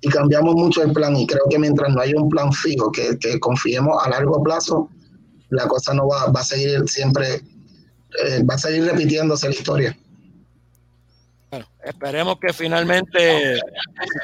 y 0.00 0.08
cambiamos 0.08 0.54
mucho 0.54 0.82
el 0.82 0.92
plan 0.92 1.16
y 1.16 1.26
creo 1.26 1.42
que 1.50 1.58
mientras 1.58 1.92
no 1.92 2.00
haya 2.00 2.14
un 2.16 2.28
plan 2.28 2.52
fijo 2.52 2.92
que, 2.92 3.40
confiemos 3.40 3.96
a 4.04 4.10
largo 4.10 4.40
plazo, 4.42 4.88
la 5.50 5.66
cosa 5.66 5.92
no 5.94 6.06
va, 6.06 6.26
va 6.30 6.40
a 6.40 6.44
seguir 6.44 6.88
siempre, 6.88 7.42
eh, 8.24 8.42
va 8.48 8.54
a 8.54 8.58
seguir 8.58 8.84
repitiéndose 8.84 9.48
la 9.48 9.54
historia. 9.54 9.98
Bueno, 11.50 11.66
esperemos 11.82 12.38
que 12.38 12.52
finalmente 12.52 13.58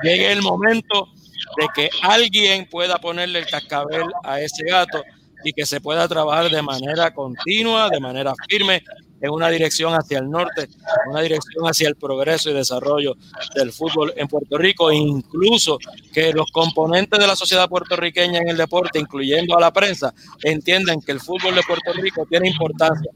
llegue 0.04 0.30
el 0.30 0.42
momento 0.42 1.08
de 1.56 1.66
que 1.74 1.90
alguien 2.02 2.68
pueda 2.70 2.98
ponerle 2.98 3.40
el 3.40 3.46
cascabel 3.46 4.04
a 4.22 4.40
ese 4.40 4.64
gato 4.64 5.02
y 5.44 5.52
que 5.52 5.66
se 5.66 5.80
pueda 5.80 6.06
trabajar 6.06 6.50
de 6.50 6.62
manera 6.62 7.12
continua, 7.12 7.90
de 7.90 7.98
manera 7.98 8.32
firme 8.48 8.82
en 9.20 9.30
una 9.30 9.48
dirección 9.48 9.94
hacia 9.94 10.18
el 10.18 10.30
norte, 10.30 10.68
una 11.08 11.20
dirección 11.20 11.64
hacia 11.66 11.88
el 11.88 11.96
progreso 11.96 12.50
y 12.50 12.54
desarrollo 12.54 13.16
del 13.54 13.72
fútbol 13.72 14.12
en 14.16 14.28
Puerto 14.28 14.58
Rico, 14.58 14.92
incluso 14.92 15.78
que 16.12 16.32
los 16.32 16.50
componentes 16.52 17.18
de 17.18 17.26
la 17.26 17.36
sociedad 17.36 17.68
puertorriqueña 17.68 18.38
en 18.38 18.48
el 18.48 18.56
deporte, 18.56 18.98
incluyendo 18.98 19.56
a 19.56 19.60
la 19.60 19.72
prensa, 19.72 20.14
entiendan 20.42 21.00
que 21.00 21.12
el 21.12 21.20
fútbol 21.20 21.54
de 21.54 21.62
Puerto 21.66 21.92
Rico 21.92 22.26
tiene 22.28 22.48
importancia. 22.48 23.10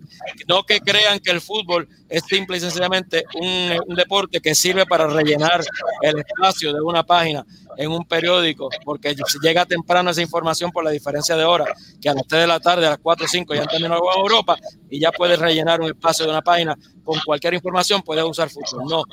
No 0.46 0.62
que 0.64 0.80
crean 0.80 1.20
que 1.20 1.30
el 1.30 1.40
fútbol 1.40 1.88
es 2.08 2.22
simple 2.24 2.56
y 2.56 2.60
sencillamente 2.60 3.24
un 3.34 3.94
deporte 3.94 4.40
que 4.40 4.54
sirve 4.54 4.86
para 4.86 5.06
rellenar 5.06 5.62
el 6.02 6.18
espacio 6.18 6.72
de 6.72 6.80
una 6.80 7.02
página 7.02 7.44
en 7.78 7.92
un 7.92 8.04
periódico, 8.04 8.68
porque 8.84 9.14
llega 9.40 9.64
temprano 9.64 10.10
esa 10.10 10.20
información 10.20 10.72
por 10.72 10.82
la 10.82 10.90
diferencia 10.90 11.36
de 11.36 11.44
hora, 11.44 11.64
que 12.00 12.08
a 12.08 12.14
las 12.14 12.26
3 12.26 12.42
de 12.42 12.46
la 12.48 12.58
tarde, 12.58 12.86
a 12.86 12.90
las 12.90 12.98
4 12.98 13.24
o 13.24 13.28
5 13.28 13.54
ya 13.54 13.62
han 13.62 13.68
terminado 13.68 14.02
en 14.12 14.20
Europa 14.20 14.56
y 14.90 14.98
ya 14.98 15.12
puedes 15.12 15.38
rellenar 15.38 15.80
un 15.80 15.86
espacio 15.86 16.24
de 16.24 16.32
una 16.32 16.42
página 16.42 16.76
con 17.04 17.20
cualquier 17.24 17.54
información, 17.54 18.02
puedes 18.02 18.24
usar 18.24 18.50
fútbol. 18.50 18.84
No. 18.90 19.04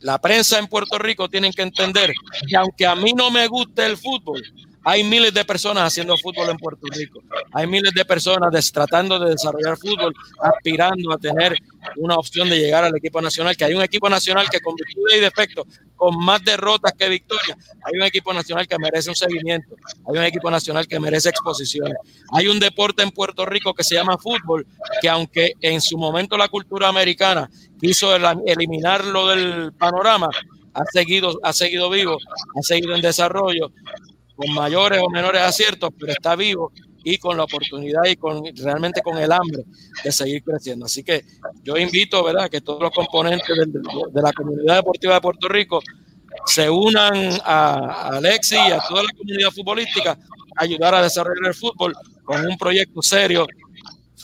La 0.00 0.20
prensa 0.20 0.58
en 0.58 0.66
Puerto 0.66 0.98
Rico 0.98 1.26
tienen 1.30 1.52
que 1.52 1.62
entender 1.62 2.12
que 2.46 2.54
aunque 2.54 2.86
a 2.86 2.94
mí 2.94 3.14
no 3.14 3.30
me 3.30 3.46
guste 3.48 3.86
el 3.86 3.96
fútbol, 3.96 4.42
hay 4.88 5.02
miles 5.02 5.34
de 5.34 5.44
personas 5.44 5.82
haciendo 5.82 6.16
fútbol 6.16 6.48
en 6.48 6.58
Puerto 6.58 6.86
Rico. 6.96 7.20
Hay 7.52 7.66
miles 7.66 7.92
de 7.92 8.04
personas 8.04 8.70
tratando 8.70 9.18
de 9.18 9.30
desarrollar 9.30 9.76
fútbol, 9.76 10.14
aspirando 10.40 11.12
a 11.12 11.18
tener 11.18 11.58
una 11.96 12.14
opción 12.14 12.48
de 12.48 12.60
llegar 12.60 12.84
al 12.84 12.96
equipo 12.96 13.20
nacional, 13.20 13.56
que 13.56 13.64
hay 13.64 13.74
un 13.74 13.82
equipo 13.82 14.08
nacional 14.08 14.48
que 14.48 14.60
con 14.60 14.76
virtudes 14.76 15.16
y 15.16 15.20
defectos, 15.20 15.66
con 15.96 16.16
más 16.24 16.44
derrotas 16.44 16.92
que 16.92 17.08
victorias, 17.08 17.58
hay 17.82 17.98
un 17.98 18.04
equipo 18.04 18.32
nacional 18.32 18.68
que 18.68 18.78
merece 18.78 19.10
un 19.10 19.16
seguimiento, 19.16 19.74
hay 20.06 20.18
un 20.18 20.24
equipo 20.24 20.48
nacional 20.52 20.86
que 20.86 21.00
merece 21.00 21.30
exposición. 21.30 21.92
Hay 22.30 22.46
un 22.46 22.60
deporte 22.60 23.02
en 23.02 23.10
Puerto 23.10 23.44
Rico 23.44 23.74
que 23.74 23.82
se 23.82 23.96
llama 23.96 24.16
fútbol, 24.18 24.68
que 25.02 25.08
aunque 25.08 25.54
en 25.62 25.80
su 25.80 25.98
momento 25.98 26.36
la 26.36 26.46
cultura 26.46 26.86
americana 26.86 27.50
quiso 27.80 28.14
eliminarlo 28.14 29.26
del 29.26 29.72
panorama, 29.72 30.28
ha 30.74 30.84
seguido, 30.92 31.40
ha 31.42 31.52
seguido 31.52 31.90
vivo, 31.90 32.18
ha 32.54 32.62
seguido 32.62 32.94
en 32.94 33.00
desarrollo 33.00 33.72
con 34.36 34.52
mayores 34.54 35.00
o 35.02 35.10
menores 35.10 35.42
aciertos, 35.42 35.90
pero 35.98 36.12
está 36.12 36.36
vivo 36.36 36.72
y 37.02 37.18
con 37.18 37.36
la 37.36 37.44
oportunidad 37.44 38.02
y 38.04 38.16
con 38.16 38.42
realmente 38.56 39.00
con 39.00 39.16
el 39.16 39.30
hambre 39.30 39.64
de 40.02 40.12
seguir 40.12 40.42
creciendo. 40.42 40.86
Así 40.86 41.04
que 41.04 41.24
yo 41.62 41.76
invito, 41.76 42.22
¿verdad?, 42.24 42.50
que 42.50 42.60
todos 42.60 42.82
los 42.82 42.90
componentes 42.90 43.48
de, 43.48 44.22
la 44.22 44.32
comunidad 44.32 44.76
deportiva 44.76 45.14
de 45.14 45.20
Puerto 45.20 45.48
Rico 45.48 45.80
se 46.46 46.68
unan 46.68 47.38
a, 47.44 48.08
Alexi 48.08 48.56
y 48.56 48.72
a 48.72 48.80
toda 48.88 49.04
la 49.04 49.08
comunidad 49.16 49.50
futbolística 49.50 50.18
a 50.56 50.64
ayudar 50.64 50.96
a 50.96 51.02
desarrollar 51.02 51.46
el 51.46 51.54
fútbol 51.54 51.94
con 52.24 52.44
un 52.44 52.58
proyecto 52.58 53.00
serio, 53.00 53.46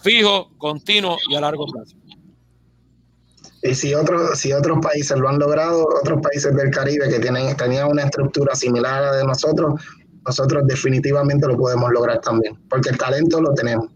fijo, 0.03 0.51
continuo 0.59 1.19
y 1.31 1.37
a 1.37 1.41
largo 1.41 1.67
plazo. 1.67 1.97
Y 3.63 3.77
si 3.77 3.95
otros, 3.95 4.41
si 4.41 4.53
otros 4.53 4.81
países 4.83 5.17
lo 5.17 5.29
han 5.29 5.39
logrado, 5.39 5.87
otros 6.01 6.21
países 6.21 6.53
del 6.57 6.71
Caribe 6.71 7.09
que 7.09 7.21
tienen, 7.21 7.57
tenían 7.57 7.89
una 7.89 8.03
estructura 8.03 8.57
similar 8.57 9.05
a 9.05 9.13
la 9.13 9.17
de 9.19 9.25
nosotros, 9.25 9.81
nosotros 10.25 10.63
definitivamente 10.67 11.47
lo 11.47 11.57
podemos 11.57 11.91
lograr 11.91 12.21
también, 12.21 12.59
porque 12.69 12.91
el 12.91 12.99
talento 12.99 13.41
lo 13.41 13.55
tenemos. 13.55 13.89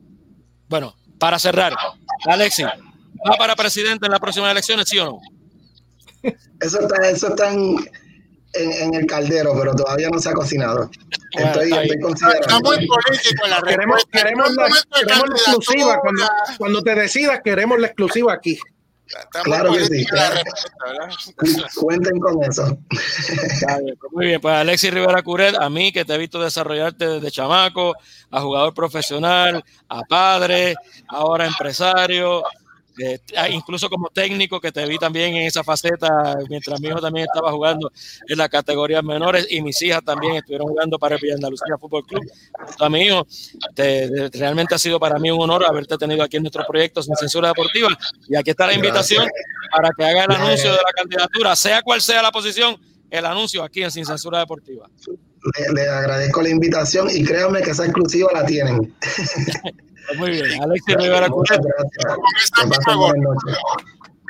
Bueno, 0.69 0.95
para 1.19 1.39
cerrar, 1.39 1.75
Alexi, 2.27 2.63
¿va 2.65 3.37
para 3.39 3.55
presidente 3.55 4.07
en 4.07 4.13
las 4.13 4.21
próximas 4.21 4.51
elecciones, 4.51 4.89
sí 4.89 4.99
o 4.99 5.05
no? 5.05 5.21
Eso 6.61 6.81
está, 6.81 7.09
eso 7.09 7.29
está 7.29 7.53
en, 7.53 7.77
en, 8.55 8.95
el 8.95 9.07
caldero, 9.07 9.55
pero 9.57 9.75
todavía 9.75 10.09
no 10.11 10.19
se 10.19 10.31
ha 10.31 10.33
cocinado. 10.33 10.91
Estoy, 11.33 11.73
estoy 11.73 12.01
considerando. 12.01 12.41
Está 12.41 12.59
muy 12.61 12.87
político 12.87 13.47
la 13.47 13.63
Queremos, 13.63 14.05
queremos, 14.11 14.55
la, 14.57 14.69
queremos 14.93 15.29
la 15.29 15.37
exclusiva. 15.37 16.01
Cuando, 16.01 16.25
cuando 16.59 16.83
te 16.83 16.95
decidas, 16.95 17.41
queremos 17.45 17.79
la 17.79 17.87
exclusiva 17.87 18.33
aquí 18.33 18.59
claro 19.43 19.73
que 19.73 19.85
sí. 19.85 20.07
Cuenten 21.75 22.19
con 22.19 22.43
eso. 22.43 22.79
Pues 22.89 24.13
muy 24.13 24.27
bien, 24.27 24.41
pues 24.41 24.55
Alexis 24.55 24.93
Rivera 24.93 25.23
Curet, 25.23 25.57
a 25.57 25.69
mí 25.69 25.93
que 25.93 26.05
te 26.05 26.15
he 26.15 26.19
visto 26.19 26.41
desarrollarte 26.41 27.07
desde 27.07 27.31
chamaco, 27.31 27.95
a 28.31 28.41
jugador 28.41 28.75
profesional, 28.75 29.65
a 29.89 30.01
padre, 30.03 30.75
ahora 31.09 31.47
empresario, 31.47 32.43
eh, 32.99 33.19
ah, 33.37 33.49
incluso 33.49 33.89
como 33.91 34.09
técnico 34.09 34.61
que 34.61 34.73
te 34.73 34.87
vi 34.87 34.99
también 34.99 35.37
en 35.37 35.47
esa 35.47 35.63
faceta 35.63 36.39
mientras 36.49 36.81
mi 36.81 36.89
hijo 36.89 37.01
también 37.01 37.27
estaba 37.27 37.53
jugando 37.53 37.93
en 38.27 38.39
las 38.39 38.49
categorías 38.49 39.05
menores 39.05 39.47
y 39.51 39.61
mis 39.61 39.81
hijas 39.83 40.03
también 40.05 40.37
estuvieron 40.37 40.69
jugando 40.69 40.99
para 40.99 41.17
el 41.17 41.21
Villa 41.21 41.35
Andalucía 41.35 41.77
Fútbol 41.79 42.07
Club. 42.07 42.23
A 42.81 42.89
mi 42.89 43.03
hijo, 43.03 43.27
realmente 44.33 44.75
ha 44.75 44.79
sido 44.79 44.99
para 44.99 45.19
mí 45.19 45.31
un 45.31 45.41
honor 45.43 45.65
haberte 45.67 45.99
tenido 45.99 46.23
aquí 46.23 46.37
en 46.37 46.45
nuestro 46.45 46.65
proyecto 46.67 47.03
Sin 47.03 47.17
Censura 47.17 47.49
Deportiva 47.49 47.89
y 48.29 48.37
aquí 48.37 48.51
está 48.51 48.67
la 48.67 48.75
invitación 48.75 49.29
para 49.71 49.91
que 49.97 50.05
haga 50.05 50.25
el 50.25 50.33
anuncio 50.33 50.71
de 50.71 50.79
la 50.79 50.93
candidatura, 50.97 51.57
sea 51.57 51.83
cual 51.83 52.01
sea 52.01 52.23
la 52.23 52.33
posición, 52.33 52.77
el 53.11 53.27
anuncio 53.27 53.63
aquí 53.63 53.83
en 53.83 53.91
Sin 53.91 54.07
Censura 54.07 54.39
Deportiva. 54.39 54.89
Le, 55.75 55.89
agradezco 55.89 56.43
la 56.43 56.49
invitación 56.49 57.09
y 57.11 57.23
créanme 57.25 57.63
que 57.63 57.71
esa 57.71 57.85
exclusiva 57.85 58.31
la 58.33 58.45
tienen. 58.45 58.95
Muy 60.15 60.31
bien, 60.31 60.63
Alexis 60.63 60.97
Rivera 60.97 61.29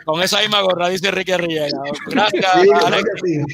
Con 0.05 0.23
esa 0.23 0.41
misma 0.41 0.61
gorra, 0.63 0.89
dice 0.89 1.09
Enrique 1.09 1.37
Rillera. 1.37 1.79
Gracias, 2.07 2.47
Alexis. 2.85 3.45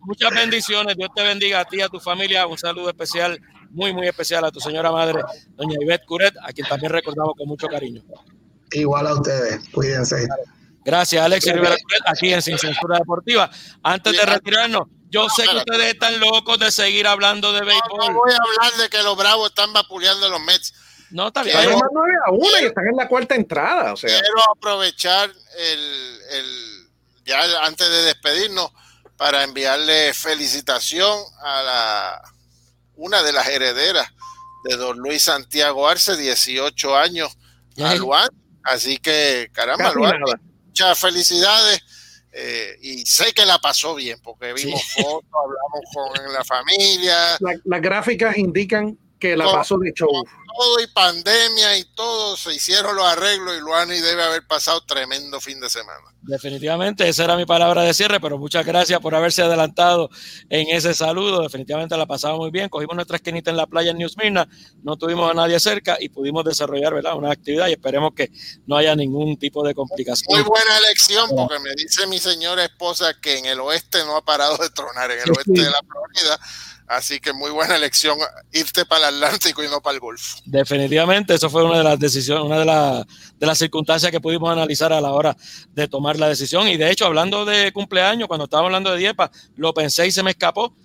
Muchas, 0.00 0.30
bendiciones. 0.34 0.96
Dios 0.96 1.10
te 1.14 1.22
bendiga 1.22 1.60
a 1.60 1.64
ti, 1.64 1.80
a 1.80 1.88
tu 1.88 2.00
familia. 2.00 2.46
Un 2.46 2.58
saludo 2.58 2.88
especial, 2.88 3.38
muy, 3.70 3.92
muy 3.92 4.08
especial 4.08 4.44
a 4.44 4.50
tu 4.50 4.60
señora 4.60 4.90
madre, 4.90 5.22
doña 5.56 5.76
Ivette 5.80 6.04
Curet, 6.06 6.34
a 6.42 6.52
quien 6.52 6.66
también 6.66 6.92
recordamos 6.92 7.34
con 7.36 7.48
mucho 7.48 7.66
cariño. 7.68 8.02
Igual 8.72 9.06
a 9.06 9.14
ustedes. 9.14 9.68
Cuídense. 9.70 10.26
Gracias, 10.84 11.22
Alexis 11.22 11.52
Rivera 11.52 11.76
Curet, 11.82 12.02
aquí 12.06 12.32
en 12.32 12.42
Sin 12.42 12.58
Censura 12.58 12.98
Deportiva. 12.98 13.50
Antes 13.82 14.12
de 14.16 14.26
retirarnos, 14.26 14.88
yo 15.12 15.28
sé 15.28 15.44
que 15.46 15.56
ustedes 15.58 15.92
están 15.92 16.18
locos 16.18 16.58
de 16.58 16.70
seguir 16.70 17.06
hablando 17.06 17.52
de 17.52 17.60
béisbol. 17.60 17.98
No, 17.98 18.14
voy 18.14 18.32
a 18.32 18.36
hablar 18.36 18.80
de 18.80 18.88
que 18.88 19.02
los 19.02 19.14
Bravos 19.14 19.50
están 19.50 19.70
vapuleando 19.74 20.24
a 20.24 20.30
los 20.30 20.40
Mets. 20.40 20.72
No, 21.12 21.28
está 21.28 21.42
bien. 21.42 21.56
Quiero, 21.56 21.78
9 21.92 22.12
a 22.26 22.30
1 22.32 22.46
y 22.62 22.64
están 22.64 22.86
en 22.88 22.96
la 22.96 23.08
cuarta 23.08 23.34
entrada. 23.34 23.92
O 23.92 23.96
sea. 23.96 24.08
Quiero 24.08 24.50
aprovechar 24.56 25.30
el, 25.30 26.20
el, 26.30 26.90
ya 27.24 27.64
antes 27.64 27.88
de 27.88 28.02
despedirnos 28.04 28.72
para 29.16 29.44
enviarle 29.44 30.12
felicitación 30.14 31.18
a 31.42 31.62
la 31.62 32.22
una 32.96 33.22
de 33.22 33.32
las 33.32 33.48
herederas 33.48 34.08
de 34.64 34.76
don 34.76 34.98
Luis 34.98 35.22
Santiago 35.22 35.88
Arce, 35.88 36.16
18 36.16 36.96
años, 36.96 37.36
a 37.82 37.94
Luan. 37.94 38.28
Así 38.64 38.98
que, 38.98 39.50
caramba, 39.52 39.92
Luan, 39.92 40.20
muchas 40.66 40.98
felicidades. 40.98 41.80
Eh, 42.34 42.78
y 42.80 43.04
sé 43.04 43.34
que 43.34 43.44
la 43.44 43.58
pasó 43.58 43.94
bien 43.94 44.18
porque 44.22 44.54
vimos 44.54 44.82
fotos, 44.94 45.28
hablamos 45.34 45.82
con 45.92 46.32
la 46.32 46.44
familia. 46.44 47.36
las 47.64 47.82
gráficas 47.82 48.38
indican 48.38 48.98
que 49.22 49.36
la 49.36 49.44
pasó 49.44 49.78
de 49.78 49.92
show. 49.92 50.08
Todo 50.10 50.80
y 50.82 50.86
pandemia 50.88 51.78
y 51.78 51.84
todo, 51.94 52.36
se 52.36 52.52
hicieron 52.52 52.96
los 52.96 53.06
arreglos 53.06 53.56
y 53.56 53.60
Luani 53.60 54.00
debe 54.00 54.22
haber 54.22 54.44
pasado 54.46 54.80
tremendo 54.84 55.40
fin 55.40 55.60
de 55.60 55.70
semana. 55.70 56.02
Definitivamente, 56.22 57.08
esa 57.08 57.24
era 57.24 57.36
mi 57.36 57.46
palabra 57.46 57.82
de 57.82 57.94
cierre, 57.94 58.20
pero 58.20 58.36
muchas 58.36 58.66
gracias 58.66 58.98
por 59.00 59.14
haberse 59.14 59.42
adelantado 59.42 60.10
en 60.50 60.68
ese 60.68 60.92
saludo. 60.92 61.42
Definitivamente 61.42 61.96
la 61.96 62.06
pasamos 62.06 62.40
muy 62.40 62.50
bien. 62.50 62.68
Cogimos 62.68 62.96
nuestra 62.96 63.16
esquinita 63.16 63.50
en 63.50 63.56
la 63.56 63.66
playa 63.66 63.92
en 63.92 63.98
New 63.98 64.08
Smyrna, 64.08 64.48
no 64.82 64.96
tuvimos 64.96 65.30
a 65.30 65.34
nadie 65.34 65.58
cerca 65.60 65.96
y 66.00 66.08
pudimos 66.08 66.44
desarrollar 66.44 66.92
¿verdad? 66.92 67.14
una 67.14 67.30
actividad 67.30 67.68
y 67.68 67.72
esperemos 67.72 68.12
que 68.14 68.30
no 68.66 68.76
haya 68.76 68.96
ningún 68.96 69.38
tipo 69.38 69.64
de 69.64 69.72
complicación. 69.72 70.36
Muy 70.36 70.42
buena 70.42 70.78
elección, 70.78 71.30
porque 71.34 71.60
me 71.60 71.70
dice 71.76 72.08
mi 72.08 72.18
señora 72.18 72.64
esposa 72.64 73.14
que 73.20 73.38
en 73.38 73.46
el 73.46 73.60
oeste 73.60 74.04
no 74.04 74.16
ha 74.16 74.24
parado 74.24 74.56
de 74.58 74.68
tronar, 74.70 75.12
en 75.12 75.20
el 75.20 75.30
oeste 75.30 75.62
de 75.62 75.70
la 75.70 75.80
Florida 75.86 76.40
Así 76.92 77.20
que 77.20 77.32
muy 77.32 77.50
buena 77.50 77.76
elección 77.76 78.18
irte 78.52 78.84
para 78.84 79.08
el 79.08 79.14
Atlántico 79.14 79.64
y 79.64 79.68
no 79.68 79.80
para 79.80 79.94
el 79.94 80.00
Golfo. 80.00 80.38
Definitivamente, 80.44 81.32
eso 81.32 81.48
fue 81.48 81.64
una 81.64 81.78
de 81.78 81.84
las 81.84 81.98
decisiones, 81.98 82.44
una 82.44 82.58
de, 82.58 83.04
de 83.38 83.46
las 83.46 83.56
circunstancias 83.56 84.12
que 84.12 84.20
pudimos 84.20 84.52
analizar 84.52 84.92
a 84.92 85.00
la 85.00 85.10
hora 85.10 85.34
de 85.70 85.88
tomar 85.88 86.18
la 86.18 86.28
decisión. 86.28 86.68
Y 86.68 86.76
de 86.76 86.90
hecho, 86.90 87.06
hablando 87.06 87.46
de 87.46 87.72
cumpleaños, 87.72 88.28
cuando 88.28 88.44
estábamos 88.44 88.68
hablando 88.68 88.92
de 88.92 88.98
Diepa, 88.98 89.30
lo 89.56 89.72
pensé 89.72 90.06
y 90.06 90.12
se 90.12 90.22
me 90.22 90.32
escapó. 90.32 90.76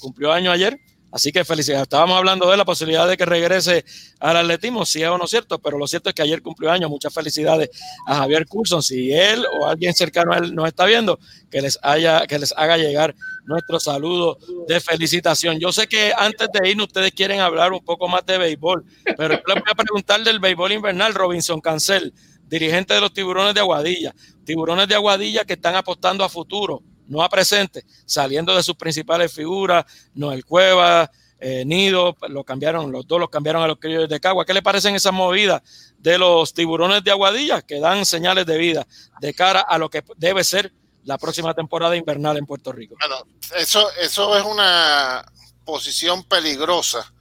Cumplió 0.00 0.32
año 0.32 0.50
ayer 0.50 0.80
Así 1.14 1.30
que 1.30 1.44
felicidades. 1.44 1.84
Estábamos 1.84 2.18
hablando 2.18 2.50
de 2.50 2.56
la 2.56 2.64
posibilidad 2.64 3.06
de 3.06 3.16
que 3.16 3.24
regrese 3.24 3.84
al 4.18 4.36
atletismo, 4.36 4.84
si 4.84 5.00
es 5.00 5.08
o 5.08 5.16
no 5.16 5.28
cierto, 5.28 5.60
pero 5.60 5.78
lo 5.78 5.86
cierto 5.86 6.08
es 6.08 6.14
que 6.16 6.22
ayer 6.22 6.42
cumplió 6.42 6.72
años. 6.72 6.90
Muchas 6.90 7.14
felicidades 7.14 7.70
a 8.04 8.16
Javier 8.16 8.48
Coulson. 8.48 8.82
Si 8.82 9.12
él 9.12 9.46
o 9.60 9.64
alguien 9.64 9.94
cercano 9.94 10.32
a 10.32 10.38
él 10.38 10.56
nos 10.56 10.66
está 10.66 10.86
viendo, 10.86 11.20
que 11.52 11.62
les, 11.62 11.78
haya, 11.82 12.26
que 12.26 12.36
les 12.36 12.52
haga 12.56 12.78
llegar 12.78 13.14
nuestro 13.44 13.78
saludo 13.78 14.38
de 14.66 14.80
felicitación. 14.80 15.60
Yo 15.60 15.70
sé 15.72 15.86
que 15.86 16.12
antes 16.18 16.48
de 16.52 16.68
irnos 16.68 16.88
ustedes 16.88 17.12
quieren 17.12 17.38
hablar 17.38 17.72
un 17.72 17.84
poco 17.84 18.08
más 18.08 18.26
de 18.26 18.36
béisbol, 18.36 18.84
pero 19.16 19.34
yo 19.34 19.54
les 19.54 19.62
voy 19.62 19.70
a 19.70 19.74
preguntar 19.76 20.20
del 20.24 20.40
béisbol 20.40 20.72
invernal, 20.72 21.14
Robinson 21.14 21.60
Cancel, 21.60 22.12
dirigente 22.48 22.92
de 22.92 23.00
los 23.00 23.12
tiburones 23.12 23.54
de 23.54 23.60
Aguadilla. 23.60 24.12
Tiburones 24.44 24.88
de 24.88 24.96
Aguadilla 24.96 25.44
que 25.44 25.52
están 25.52 25.76
apostando 25.76 26.24
a 26.24 26.28
futuro 26.28 26.82
no 27.06 27.28
presente, 27.28 27.84
saliendo 28.06 28.54
de 28.54 28.62
sus 28.62 28.76
principales 28.76 29.32
figuras, 29.32 29.84
Noel 30.14 30.44
Cueva, 30.44 31.10
eh, 31.38 31.64
Nido, 31.66 32.16
lo 32.28 32.44
cambiaron, 32.44 32.90
los 32.90 33.06
dos 33.06 33.20
los 33.20 33.28
cambiaron 33.28 33.62
a 33.62 33.66
los 33.66 33.78
criollos 33.78 34.08
de 34.08 34.20
Cagua. 34.20 34.46
¿Qué 34.46 34.54
le 34.54 34.62
parecen 34.62 34.94
esas 34.94 35.12
movidas 35.12 35.62
de 35.98 36.16
los 36.16 36.54
tiburones 36.54 37.04
de 37.04 37.10
Aguadilla 37.10 37.62
que 37.62 37.80
dan 37.80 38.06
señales 38.06 38.46
de 38.46 38.56
vida 38.56 38.86
de 39.20 39.34
cara 39.34 39.60
a 39.60 39.76
lo 39.76 39.90
que 39.90 40.02
debe 40.16 40.42
ser 40.42 40.72
la 41.04 41.18
próxima 41.18 41.52
temporada 41.52 41.96
invernal 41.96 42.38
en 42.38 42.46
Puerto 42.46 42.72
Rico? 42.72 42.96
Bueno, 42.98 43.16
eso, 43.56 43.86
eso 44.00 44.36
es 44.36 44.44
una 44.44 45.24
posición 45.64 46.24
peligrosa. 46.24 47.12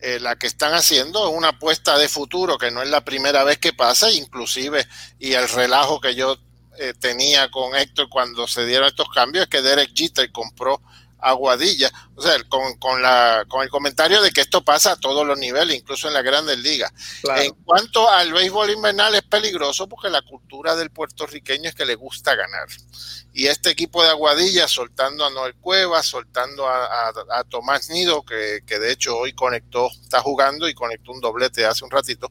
Eh, 0.00 0.20
la 0.20 0.36
que 0.36 0.46
están 0.46 0.74
haciendo 0.74 1.28
es 1.28 1.36
una 1.36 1.48
apuesta 1.48 1.98
de 1.98 2.08
futuro 2.08 2.56
que 2.56 2.70
no 2.70 2.82
es 2.82 2.88
la 2.88 3.04
primera 3.04 3.42
vez 3.42 3.58
que 3.58 3.72
pasa, 3.72 4.10
inclusive, 4.12 4.86
y 5.18 5.32
el 5.32 5.48
relajo 5.48 6.00
que 6.00 6.14
yo 6.14 6.36
eh, 6.78 6.94
tenía 6.98 7.50
con 7.50 7.74
Héctor 7.74 8.08
cuando 8.08 8.46
se 8.46 8.64
dieron 8.66 8.88
estos 8.88 9.08
cambios 9.10 9.44
es 9.44 9.48
que 9.48 9.62
Derek 9.62 9.90
Jeter 9.94 10.30
compró 10.32 10.80
Aguadilla, 11.20 11.90
o 12.14 12.22
sea, 12.22 12.36
con, 12.48 12.76
con, 12.76 13.02
la, 13.02 13.44
con 13.48 13.62
el 13.62 13.68
comentario 13.68 14.22
de 14.22 14.30
que 14.30 14.40
esto 14.40 14.62
pasa 14.62 14.92
a 14.92 14.96
todos 14.96 15.26
los 15.26 15.36
niveles, 15.36 15.76
incluso 15.76 16.06
en 16.06 16.14
las 16.14 16.22
grandes 16.22 16.58
ligas. 16.58 16.92
En 17.36 17.52
cuanto 17.64 18.08
al 18.08 18.32
béisbol 18.32 18.70
invernal 18.70 19.14
es 19.16 19.22
peligroso 19.22 19.88
porque 19.88 20.10
la 20.10 20.22
cultura 20.22 20.76
del 20.76 20.90
puertorriqueño 20.90 21.68
es 21.68 21.74
que 21.74 21.84
le 21.84 21.96
gusta 21.96 22.36
ganar. 22.36 22.68
Y 23.32 23.46
este 23.46 23.70
equipo 23.70 24.02
de 24.02 24.10
Aguadilla, 24.10 24.68
soltando 24.68 25.24
a 25.24 25.30
Noel 25.30 25.54
Cuevas, 25.56 26.06
soltando 26.06 26.68
a, 26.68 27.08
a, 27.08 27.44
Tomás 27.44 27.90
Nido, 27.90 28.22
que, 28.22 28.60
que, 28.64 28.78
de 28.78 28.92
hecho 28.92 29.16
hoy 29.16 29.32
conectó, 29.32 29.90
está 30.02 30.20
jugando 30.20 30.68
y 30.68 30.74
conectó 30.74 31.12
un 31.12 31.20
doblete 31.20 31.66
hace 31.66 31.84
un 31.84 31.90
ratito, 31.90 32.30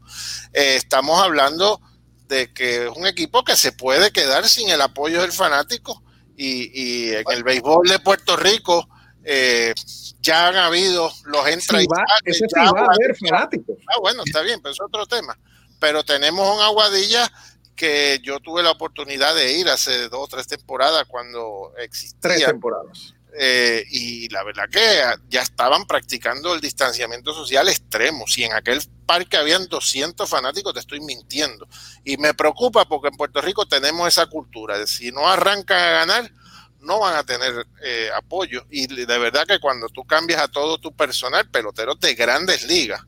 eh, 0.53 0.75
estamos 0.75 1.19
hablando 1.21 1.81
de 2.27 2.53
que 2.53 2.85
es 2.85 2.91
un 2.95 3.05
equipo 3.07 3.43
que 3.43 3.55
se 3.55 3.71
puede 3.71 4.11
quedar 4.11 4.47
sin 4.47 4.69
el 4.69 4.81
apoyo 4.81 5.21
del 5.21 5.31
fanático 5.31 6.03
y, 6.35 7.13
en 7.13 7.23
el 7.31 7.43
béisbol 7.43 7.87
de 7.87 7.99
Puerto 7.99 8.35
Rico 8.35 8.87
eh, 9.23 9.73
ya 10.21 10.47
han 10.47 10.55
habido 10.55 11.11
los 11.25 11.47
entra 11.47 11.79
sí, 11.79 11.87
Eso 12.25 12.45
sí 12.47 12.59
va 12.59 12.81
a 12.81 12.93
haber 12.93 13.15
fanáticos. 13.17 13.77
Ah, 13.87 13.99
bueno, 13.99 14.23
está 14.25 14.41
bien, 14.41 14.61
pero 14.61 14.73
es 14.73 14.81
otro 14.81 15.05
tema. 15.05 15.37
Pero 15.79 16.03
tenemos 16.03 16.55
un 16.55 16.61
Aguadilla 16.61 17.29
que 17.75 18.19
yo 18.23 18.39
tuve 18.39 18.63
la 18.63 18.71
oportunidad 18.71 19.35
de 19.35 19.53
ir 19.53 19.69
hace 19.69 20.09
dos 20.09 20.21
o 20.21 20.27
tres 20.27 20.47
temporadas 20.47 21.05
cuando 21.07 21.73
existía. 21.77 22.19
Tres 22.21 22.45
temporadas. 22.45 23.13
Eh, 23.39 23.85
y 23.91 24.29
la 24.29 24.43
verdad 24.43 24.67
que 24.67 25.03
ya 25.29 25.41
estaban 25.41 25.85
practicando 25.85 26.55
el 26.55 26.61
distanciamiento 26.61 27.33
social 27.33 27.67
extremo. 27.69 28.25
Si 28.27 28.43
en 28.43 28.53
aquel 28.53 28.81
parque 29.05 29.37
habían 29.37 29.67
200 29.67 30.27
fanáticos, 30.27 30.73
te 30.73 30.79
estoy 30.79 31.01
mintiendo. 31.01 31.67
Y 32.03 32.17
me 32.17 32.33
preocupa 32.33 32.85
porque 32.85 33.09
en 33.09 33.17
Puerto 33.17 33.39
Rico 33.41 33.67
tenemos 33.67 34.07
esa 34.07 34.25
cultura 34.25 34.87
si 34.87 35.11
no 35.11 35.27
arrancan 35.27 35.77
a 35.77 35.91
ganar, 35.91 36.31
no 36.79 36.99
van 36.99 37.15
a 37.15 37.23
tener 37.23 37.67
eh, 37.83 38.09
apoyo. 38.15 38.65
Y 38.71 38.87
de 38.87 39.17
verdad 39.17 39.45
que 39.45 39.59
cuando 39.59 39.87
tú 39.89 40.03
cambias 40.03 40.41
a 40.41 40.47
todo 40.47 40.79
tu 40.79 40.95
personal, 40.95 41.47
peloteros 41.49 41.99
de 41.99 42.15
grandes 42.15 42.63
ligas, 42.63 43.01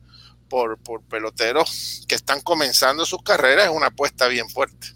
por, 0.50 0.76
por 0.78 1.00
peloteros 1.02 2.04
que 2.06 2.16
están 2.16 2.42
comenzando 2.42 3.06
sus 3.06 3.22
carreras, 3.22 3.66
es 3.66 3.70
una 3.70 3.86
apuesta 3.86 4.28
bien 4.28 4.50
fuerte. 4.50 4.88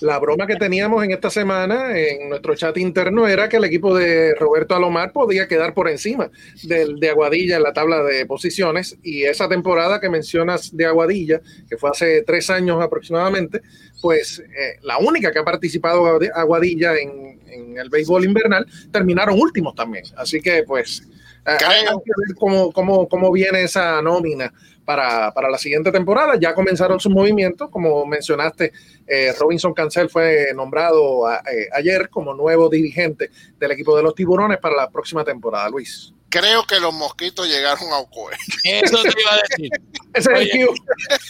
La 0.00 0.18
broma 0.18 0.46
que 0.46 0.56
teníamos 0.56 1.04
en 1.04 1.10
esta 1.10 1.30
semana 1.30 1.96
en 1.98 2.28
nuestro 2.28 2.54
chat 2.54 2.76
interno 2.78 3.26
era 3.26 3.48
que 3.48 3.56
el 3.56 3.64
equipo 3.64 3.94
de 3.94 4.34
Roberto 4.34 4.74
Alomar 4.74 5.12
podía 5.12 5.48
quedar 5.48 5.74
por 5.74 5.88
encima 5.88 6.30
del 6.62 6.98
de 7.00 7.10
Aguadilla 7.10 7.56
en 7.56 7.62
la 7.62 7.72
tabla 7.72 8.02
de 8.02 8.24
posiciones 8.26 8.96
y 9.02 9.24
esa 9.24 9.48
temporada 9.48 10.00
que 10.00 10.08
mencionas 10.08 10.74
de 10.74 10.86
Aguadilla, 10.86 11.40
que 11.68 11.76
fue 11.76 11.90
hace 11.90 12.22
tres 12.22 12.50
años 12.50 12.82
aproximadamente, 12.82 13.62
pues 14.00 14.38
eh, 14.38 14.78
la 14.82 14.98
única 14.98 15.32
que 15.32 15.38
ha 15.38 15.44
participado 15.44 16.18
Aguadilla 16.34 16.96
en, 16.96 17.40
en, 17.46 17.78
el 17.78 17.90
béisbol 17.90 18.24
invernal, 18.24 18.66
terminaron 18.92 19.38
últimos 19.38 19.74
también. 19.74 20.04
Así 20.16 20.40
que 20.40 20.62
pues 20.62 21.02
eh, 21.46 21.64
hay 21.64 21.84
que 21.84 22.12
ver 22.26 22.36
cómo, 22.38 22.72
cómo, 22.72 23.08
cómo 23.08 23.32
viene 23.32 23.64
esa 23.64 24.00
nómina 24.02 24.52
para, 24.90 25.32
para, 25.32 25.48
la 25.48 25.56
siguiente 25.56 25.92
temporada. 25.92 26.34
Ya 26.36 26.52
comenzaron 26.52 26.98
sus 26.98 27.12
movimientos, 27.12 27.70
como 27.70 28.04
mencionaste, 28.06 28.72
eh, 29.06 29.32
Robinson 29.38 29.72
Cancel 29.72 30.10
fue 30.10 30.48
nombrado 30.52 31.30
eh, 31.32 31.68
ayer 31.72 32.08
como 32.08 32.34
nuevo 32.34 32.68
dirigente 32.68 33.30
del 33.56 33.70
equipo 33.70 33.96
de 33.96 34.02
los 34.02 34.16
tiburones 34.16 34.58
para 34.58 34.74
la 34.74 34.90
próxima 34.90 35.22
temporada, 35.22 35.70
Luis. 35.70 36.12
Creo 36.28 36.64
que 36.64 36.80
los 36.80 36.92
mosquitos 36.92 37.46
llegaron 37.46 37.92
a 37.92 37.98
Ocoe. 37.98 38.34
Eso 38.64 39.00
te 39.00 39.20
iba 39.20 39.32
a 39.32 39.40
decir. 39.48 39.70
Oye, 40.36 40.50
yo, 40.58 40.74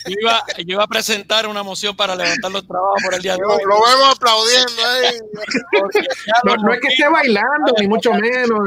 iba, 0.06 0.42
yo, 0.56 0.64
iba, 0.66 0.84
a 0.84 0.88
presentar 0.88 1.46
una 1.46 1.62
moción 1.62 1.94
para 1.94 2.16
levantar 2.16 2.50
los 2.50 2.66
trabajos 2.66 3.02
por 3.04 3.12
el 3.12 3.20
día 3.20 3.36
de 3.36 3.44
hoy. 3.44 3.62
Lo, 3.62 3.74
vemos 3.74 4.16
aplaudiendo 4.16 4.86
ahí. 4.86 5.18
No, 6.44 6.56
no, 6.56 6.72
es 6.72 6.80
que 6.80 6.88
esté 6.88 7.06
bailando, 7.10 7.74
ni 7.78 7.88
mucho 7.88 8.14
menos. 8.14 8.58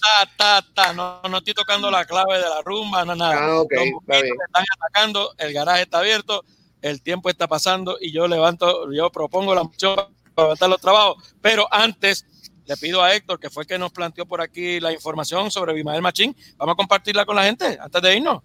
Ni 0.00 0.36
ta, 0.36 0.64
ta, 0.74 0.92
No, 0.92 1.20
no 1.28 1.38
estoy 1.38 1.54
tocando 1.54 1.90
la 1.90 2.04
clave 2.04 2.34
de 2.34 2.48
la 2.48 2.62
rumba, 2.62 3.04
no 3.04 3.14
nada. 3.14 3.36
Ah, 3.38 3.60
okay, 3.60 3.92
están 4.08 4.64
atacando, 4.78 5.34
el 5.38 5.52
garaje 5.52 5.82
está 5.82 5.98
abierto, 5.98 6.44
el 6.82 7.02
tiempo 7.02 7.28
está 7.28 7.46
pasando 7.46 7.98
y 8.00 8.12
yo 8.12 8.26
levanto, 8.28 8.90
yo 8.92 9.10
propongo 9.10 9.54
la 9.54 9.64
moción 9.64 9.96
para 10.34 10.48
levantar 10.48 10.68
los 10.70 10.80
trabajos. 10.80 11.34
Pero 11.40 11.66
antes 11.70 12.26
le 12.66 12.76
pido 12.76 13.02
a 13.02 13.14
Héctor, 13.14 13.40
que 13.40 13.50
fue 13.50 13.64
el 13.64 13.66
que 13.66 13.78
nos 13.78 13.92
planteó 13.92 14.26
por 14.26 14.40
aquí 14.40 14.80
la 14.80 14.92
información 14.92 15.50
sobre 15.50 15.74
Bimael 15.74 16.02
Machín, 16.02 16.36
vamos 16.56 16.74
a 16.74 16.76
compartirla 16.76 17.24
con 17.24 17.36
la 17.36 17.44
gente 17.44 17.78
antes 17.80 18.02
de 18.02 18.16
irnos. 18.16 18.42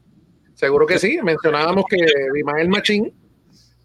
Seguro 0.55 0.85
que 0.85 0.97
sí, 0.99 1.19
mencionábamos 1.21 1.85
que 1.89 1.97
Bimael 2.33 2.69
Machín 2.69 3.13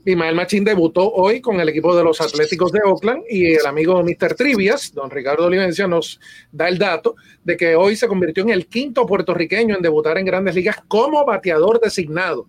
Ismael 0.04 0.34
Machín 0.34 0.64
debutó 0.64 1.12
hoy 1.12 1.40
con 1.40 1.60
el 1.60 1.68
equipo 1.68 1.94
de 1.94 2.02
los 2.02 2.20
Atléticos 2.20 2.72
de 2.72 2.80
Oakland 2.84 3.22
y 3.28 3.52
el 3.52 3.66
amigo 3.66 4.02
Mr. 4.02 4.34
Trivias, 4.34 4.92
don 4.94 5.10
Ricardo 5.10 5.46
Olivencia, 5.46 5.86
nos 5.86 6.18
da 6.50 6.68
el 6.68 6.78
dato 6.78 7.16
de 7.44 7.56
que 7.56 7.74
hoy 7.74 7.96
se 7.96 8.08
convirtió 8.08 8.42
en 8.42 8.50
el 8.50 8.66
quinto 8.66 9.04
puertorriqueño 9.06 9.76
en 9.76 9.82
debutar 9.82 10.16
en 10.16 10.24
grandes 10.24 10.54
ligas 10.54 10.78
como 10.88 11.24
bateador 11.26 11.80
designado. 11.80 12.46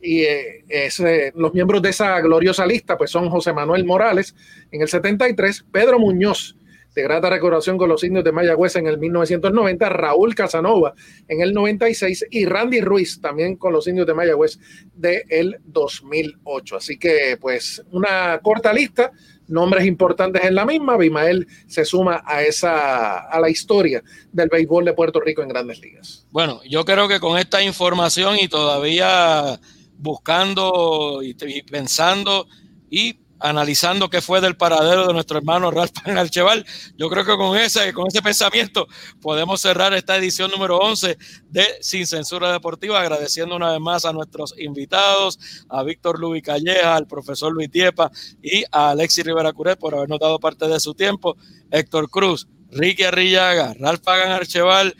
Y 0.00 0.22
eh, 0.22 0.64
eh, 0.68 1.32
los 1.34 1.52
miembros 1.52 1.82
de 1.82 1.90
esa 1.90 2.20
gloriosa 2.20 2.66
lista 2.66 2.96
pues 2.96 3.10
son 3.10 3.28
José 3.28 3.52
Manuel 3.52 3.84
Morales 3.84 4.34
en 4.70 4.82
el 4.82 4.88
73, 4.88 5.66
Pedro 5.70 5.98
Muñoz 5.98 6.56
de 6.94 7.02
grata 7.02 7.28
recordación 7.28 7.76
con 7.76 7.88
los 7.88 8.04
indios 8.04 8.24
de 8.24 8.32
Mayagüez 8.32 8.76
en 8.76 8.86
el 8.86 8.98
1990, 8.98 9.88
Raúl 9.88 10.34
Casanova 10.34 10.94
en 11.28 11.40
el 11.40 11.52
96 11.52 12.26
y 12.30 12.44
Randy 12.44 12.80
Ruiz 12.80 13.20
también 13.20 13.56
con 13.56 13.72
los 13.72 13.86
indios 13.88 14.06
de 14.06 14.14
Mayagüez 14.14 14.58
de 14.94 15.24
el 15.28 15.58
2008. 15.64 16.76
Así 16.76 16.98
que 16.98 17.36
pues 17.40 17.82
una 17.90 18.38
corta 18.42 18.72
lista, 18.72 19.10
nombres 19.48 19.86
importantes 19.86 20.44
en 20.44 20.54
la 20.54 20.64
misma, 20.64 20.96
Bimael 20.96 21.46
se 21.66 21.84
suma 21.84 22.22
a 22.24 22.42
esa 22.42 23.18
a 23.18 23.40
la 23.40 23.50
historia 23.50 24.02
del 24.32 24.48
béisbol 24.48 24.84
de 24.84 24.92
Puerto 24.92 25.20
Rico 25.20 25.42
en 25.42 25.48
Grandes 25.48 25.80
Ligas. 25.80 26.26
Bueno, 26.30 26.60
yo 26.68 26.84
creo 26.84 27.08
que 27.08 27.20
con 27.20 27.38
esta 27.38 27.62
información 27.62 28.36
y 28.40 28.48
todavía 28.48 29.58
buscando 29.96 31.20
y 31.22 31.34
pensando 31.62 32.46
y 32.88 33.23
analizando 33.44 34.08
qué 34.08 34.22
fue 34.22 34.40
del 34.40 34.56
paradero 34.56 35.06
de 35.06 35.12
nuestro 35.12 35.36
hermano 35.36 35.70
Ralph 35.70 35.92
Archeval. 36.06 36.64
Yo 36.96 37.10
creo 37.10 37.26
que 37.26 37.36
con 37.36 37.56
ese, 37.58 37.92
con 37.92 38.06
ese 38.08 38.22
pensamiento 38.22 38.86
podemos 39.20 39.60
cerrar 39.60 39.92
esta 39.92 40.16
edición 40.16 40.50
número 40.50 40.78
11 40.78 41.18
de 41.50 41.66
Sin 41.82 42.06
Censura 42.06 42.50
Deportiva, 42.50 43.00
agradeciendo 43.00 43.54
una 43.54 43.72
vez 43.72 43.80
más 43.80 44.06
a 44.06 44.14
nuestros 44.14 44.54
invitados, 44.58 45.38
a 45.68 45.82
Víctor 45.82 46.18
Luis 46.18 46.42
Calleja, 46.42 46.96
al 46.96 47.06
profesor 47.06 47.52
Luis 47.52 47.70
Tiepa 47.70 48.10
y 48.42 48.64
a 48.72 48.90
Alexis 48.90 49.26
Rivera 49.26 49.52
Curet 49.52 49.78
por 49.78 49.94
habernos 49.94 50.18
dado 50.18 50.40
parte 50.40 50.66
de 50.66 50.80
su 50.80 50.94
tiempo, 50.94 51.36
Héctor 51.70 52.08
Cruz, 52.08 52.48
Ricky 52.70 53.02
Arrillaga, 53.02 53.74
Ralph 53.78 54.00
Pagan 54.00 54.32
Archeval 54.32 54.96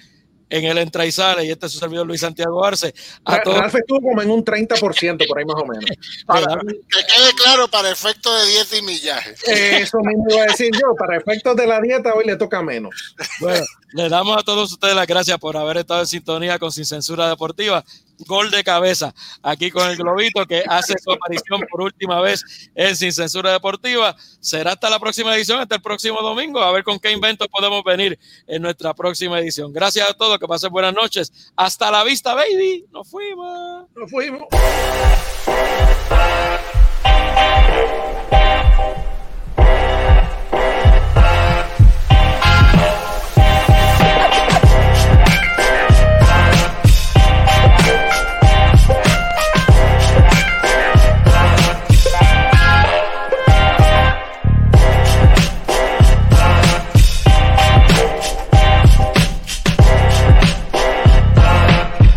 en 0.51 0.65
el 0.65 0.79
entra 0.79 1.07
y 1.07 1.13
sale, 1.13 1.45
y 1.45 1.51
este 1.51 1.67
es 1.67 1.73
su 1.73 1.79
servidor 1.79 2.07
Luis 2.07 2.21
Santiago 2.21 2.65
Arce. 2.65 2.95
A 3.25 3.39
Ralph 3.39 3.75
estuvo 3.75 4.01
como 4.01 4.23
en 4.23 4.31
un 4.31 4.45
30% 4.45 5.27
por 5.27 5.39
ahí 5.39 5.45
más 5.45 5.57
o 5.57 5.67
menos. 5.67 5.85
que 6.89 6.99
quede 7.07 7.33
claro 7.37 7.69
para 7.69 7.91
efectos 7.91 8.33
de 8.43 8.53
dieta 8.53 8.77
y 8.77 8.83
millaje. 8.83 9.35
Eso 9.47 9.99
mismo 9.99 10.25
iba 10.31 10.43
a 10.43 10.47
decir 10.47 10.71
yo, 10.73 10.95
para 10.97 11.17
efectos 11.17 11.57
de 11.57 11.67
la 11.67 11.81
dieta 11.81 12.15
hoy 12.15 12.25
le 12.25 12.37
toca 12.37 12.63
menos. 12.63 13.15
Bueno, 13.41 13.65
le 13.93 14.09
damos 14.09 14.37
a 14.37 14.43
todos 14.43 14.73
ustedes 14.73 14.95
las 14.95 15.07
gracias 15.07 15.39
por 15.39 15.57
haber 15.57 15.79
estado 15.79 16.01
en 16.01 16.07
sintonía 16.07 16.59
con 16.59 16.73
Sin 16.73 16.85
Censura 16.85 17.29
Deportiva 17.29 17.85
gol 18.27 18.51
de 18.51 18.63
cabeza 18.65 19.15
aquí 19.43 19.71
con 19.71 19.89
el 19.89 19.97
Globito 19.97 20.47
que 20.47 20.63
hace 20.69 20.95
su 21.03 21.13
aparición 21.13 21.61
por 21.71 21.83
última 21.83 22.21
vez 22.21 22.71
en 22.75 22.97
Sin 22.97 23.13
Censura 23.13 23.53
Deportiva. 23.53 24.17
Será 24.41 24.73
hasta 24.73 24.91
la 24.91 24.99
próxima 24.99 25.35
edición, 25.35 25.61
hasta 25.61 25.77
el 25.77 25.83
próximo 25.83 26.21
domingo, 26.23 26.61
a 26.61 26.73
ver 26.73 26.85
con 26.85 26.99
qué 26.99 27.13
inventos 27.13 27.49
podemos 27.49 27.83
venir 27.85 28.19
en 28.47 28.63
nuestra 28.63 28.95
próxima 28.95 29.39
edición. 29.39 29.73
Gracias 29.73 30.09
a 30.09 30.15
todos, 30.15 30.39
que 30.39 30.47
pasen 30.47 30.71
buenas 30.71 30.95
noches. 30.95 31.53
Hasta 31.57 31.91
la 31.91 32.05
vista, 32.05 32.35
baby. 32.35 32.87
Nos 32.91 33.09
fuimos. 33.09 33.87
Nos 33.95 34.11
fuimos. 34.11 34.45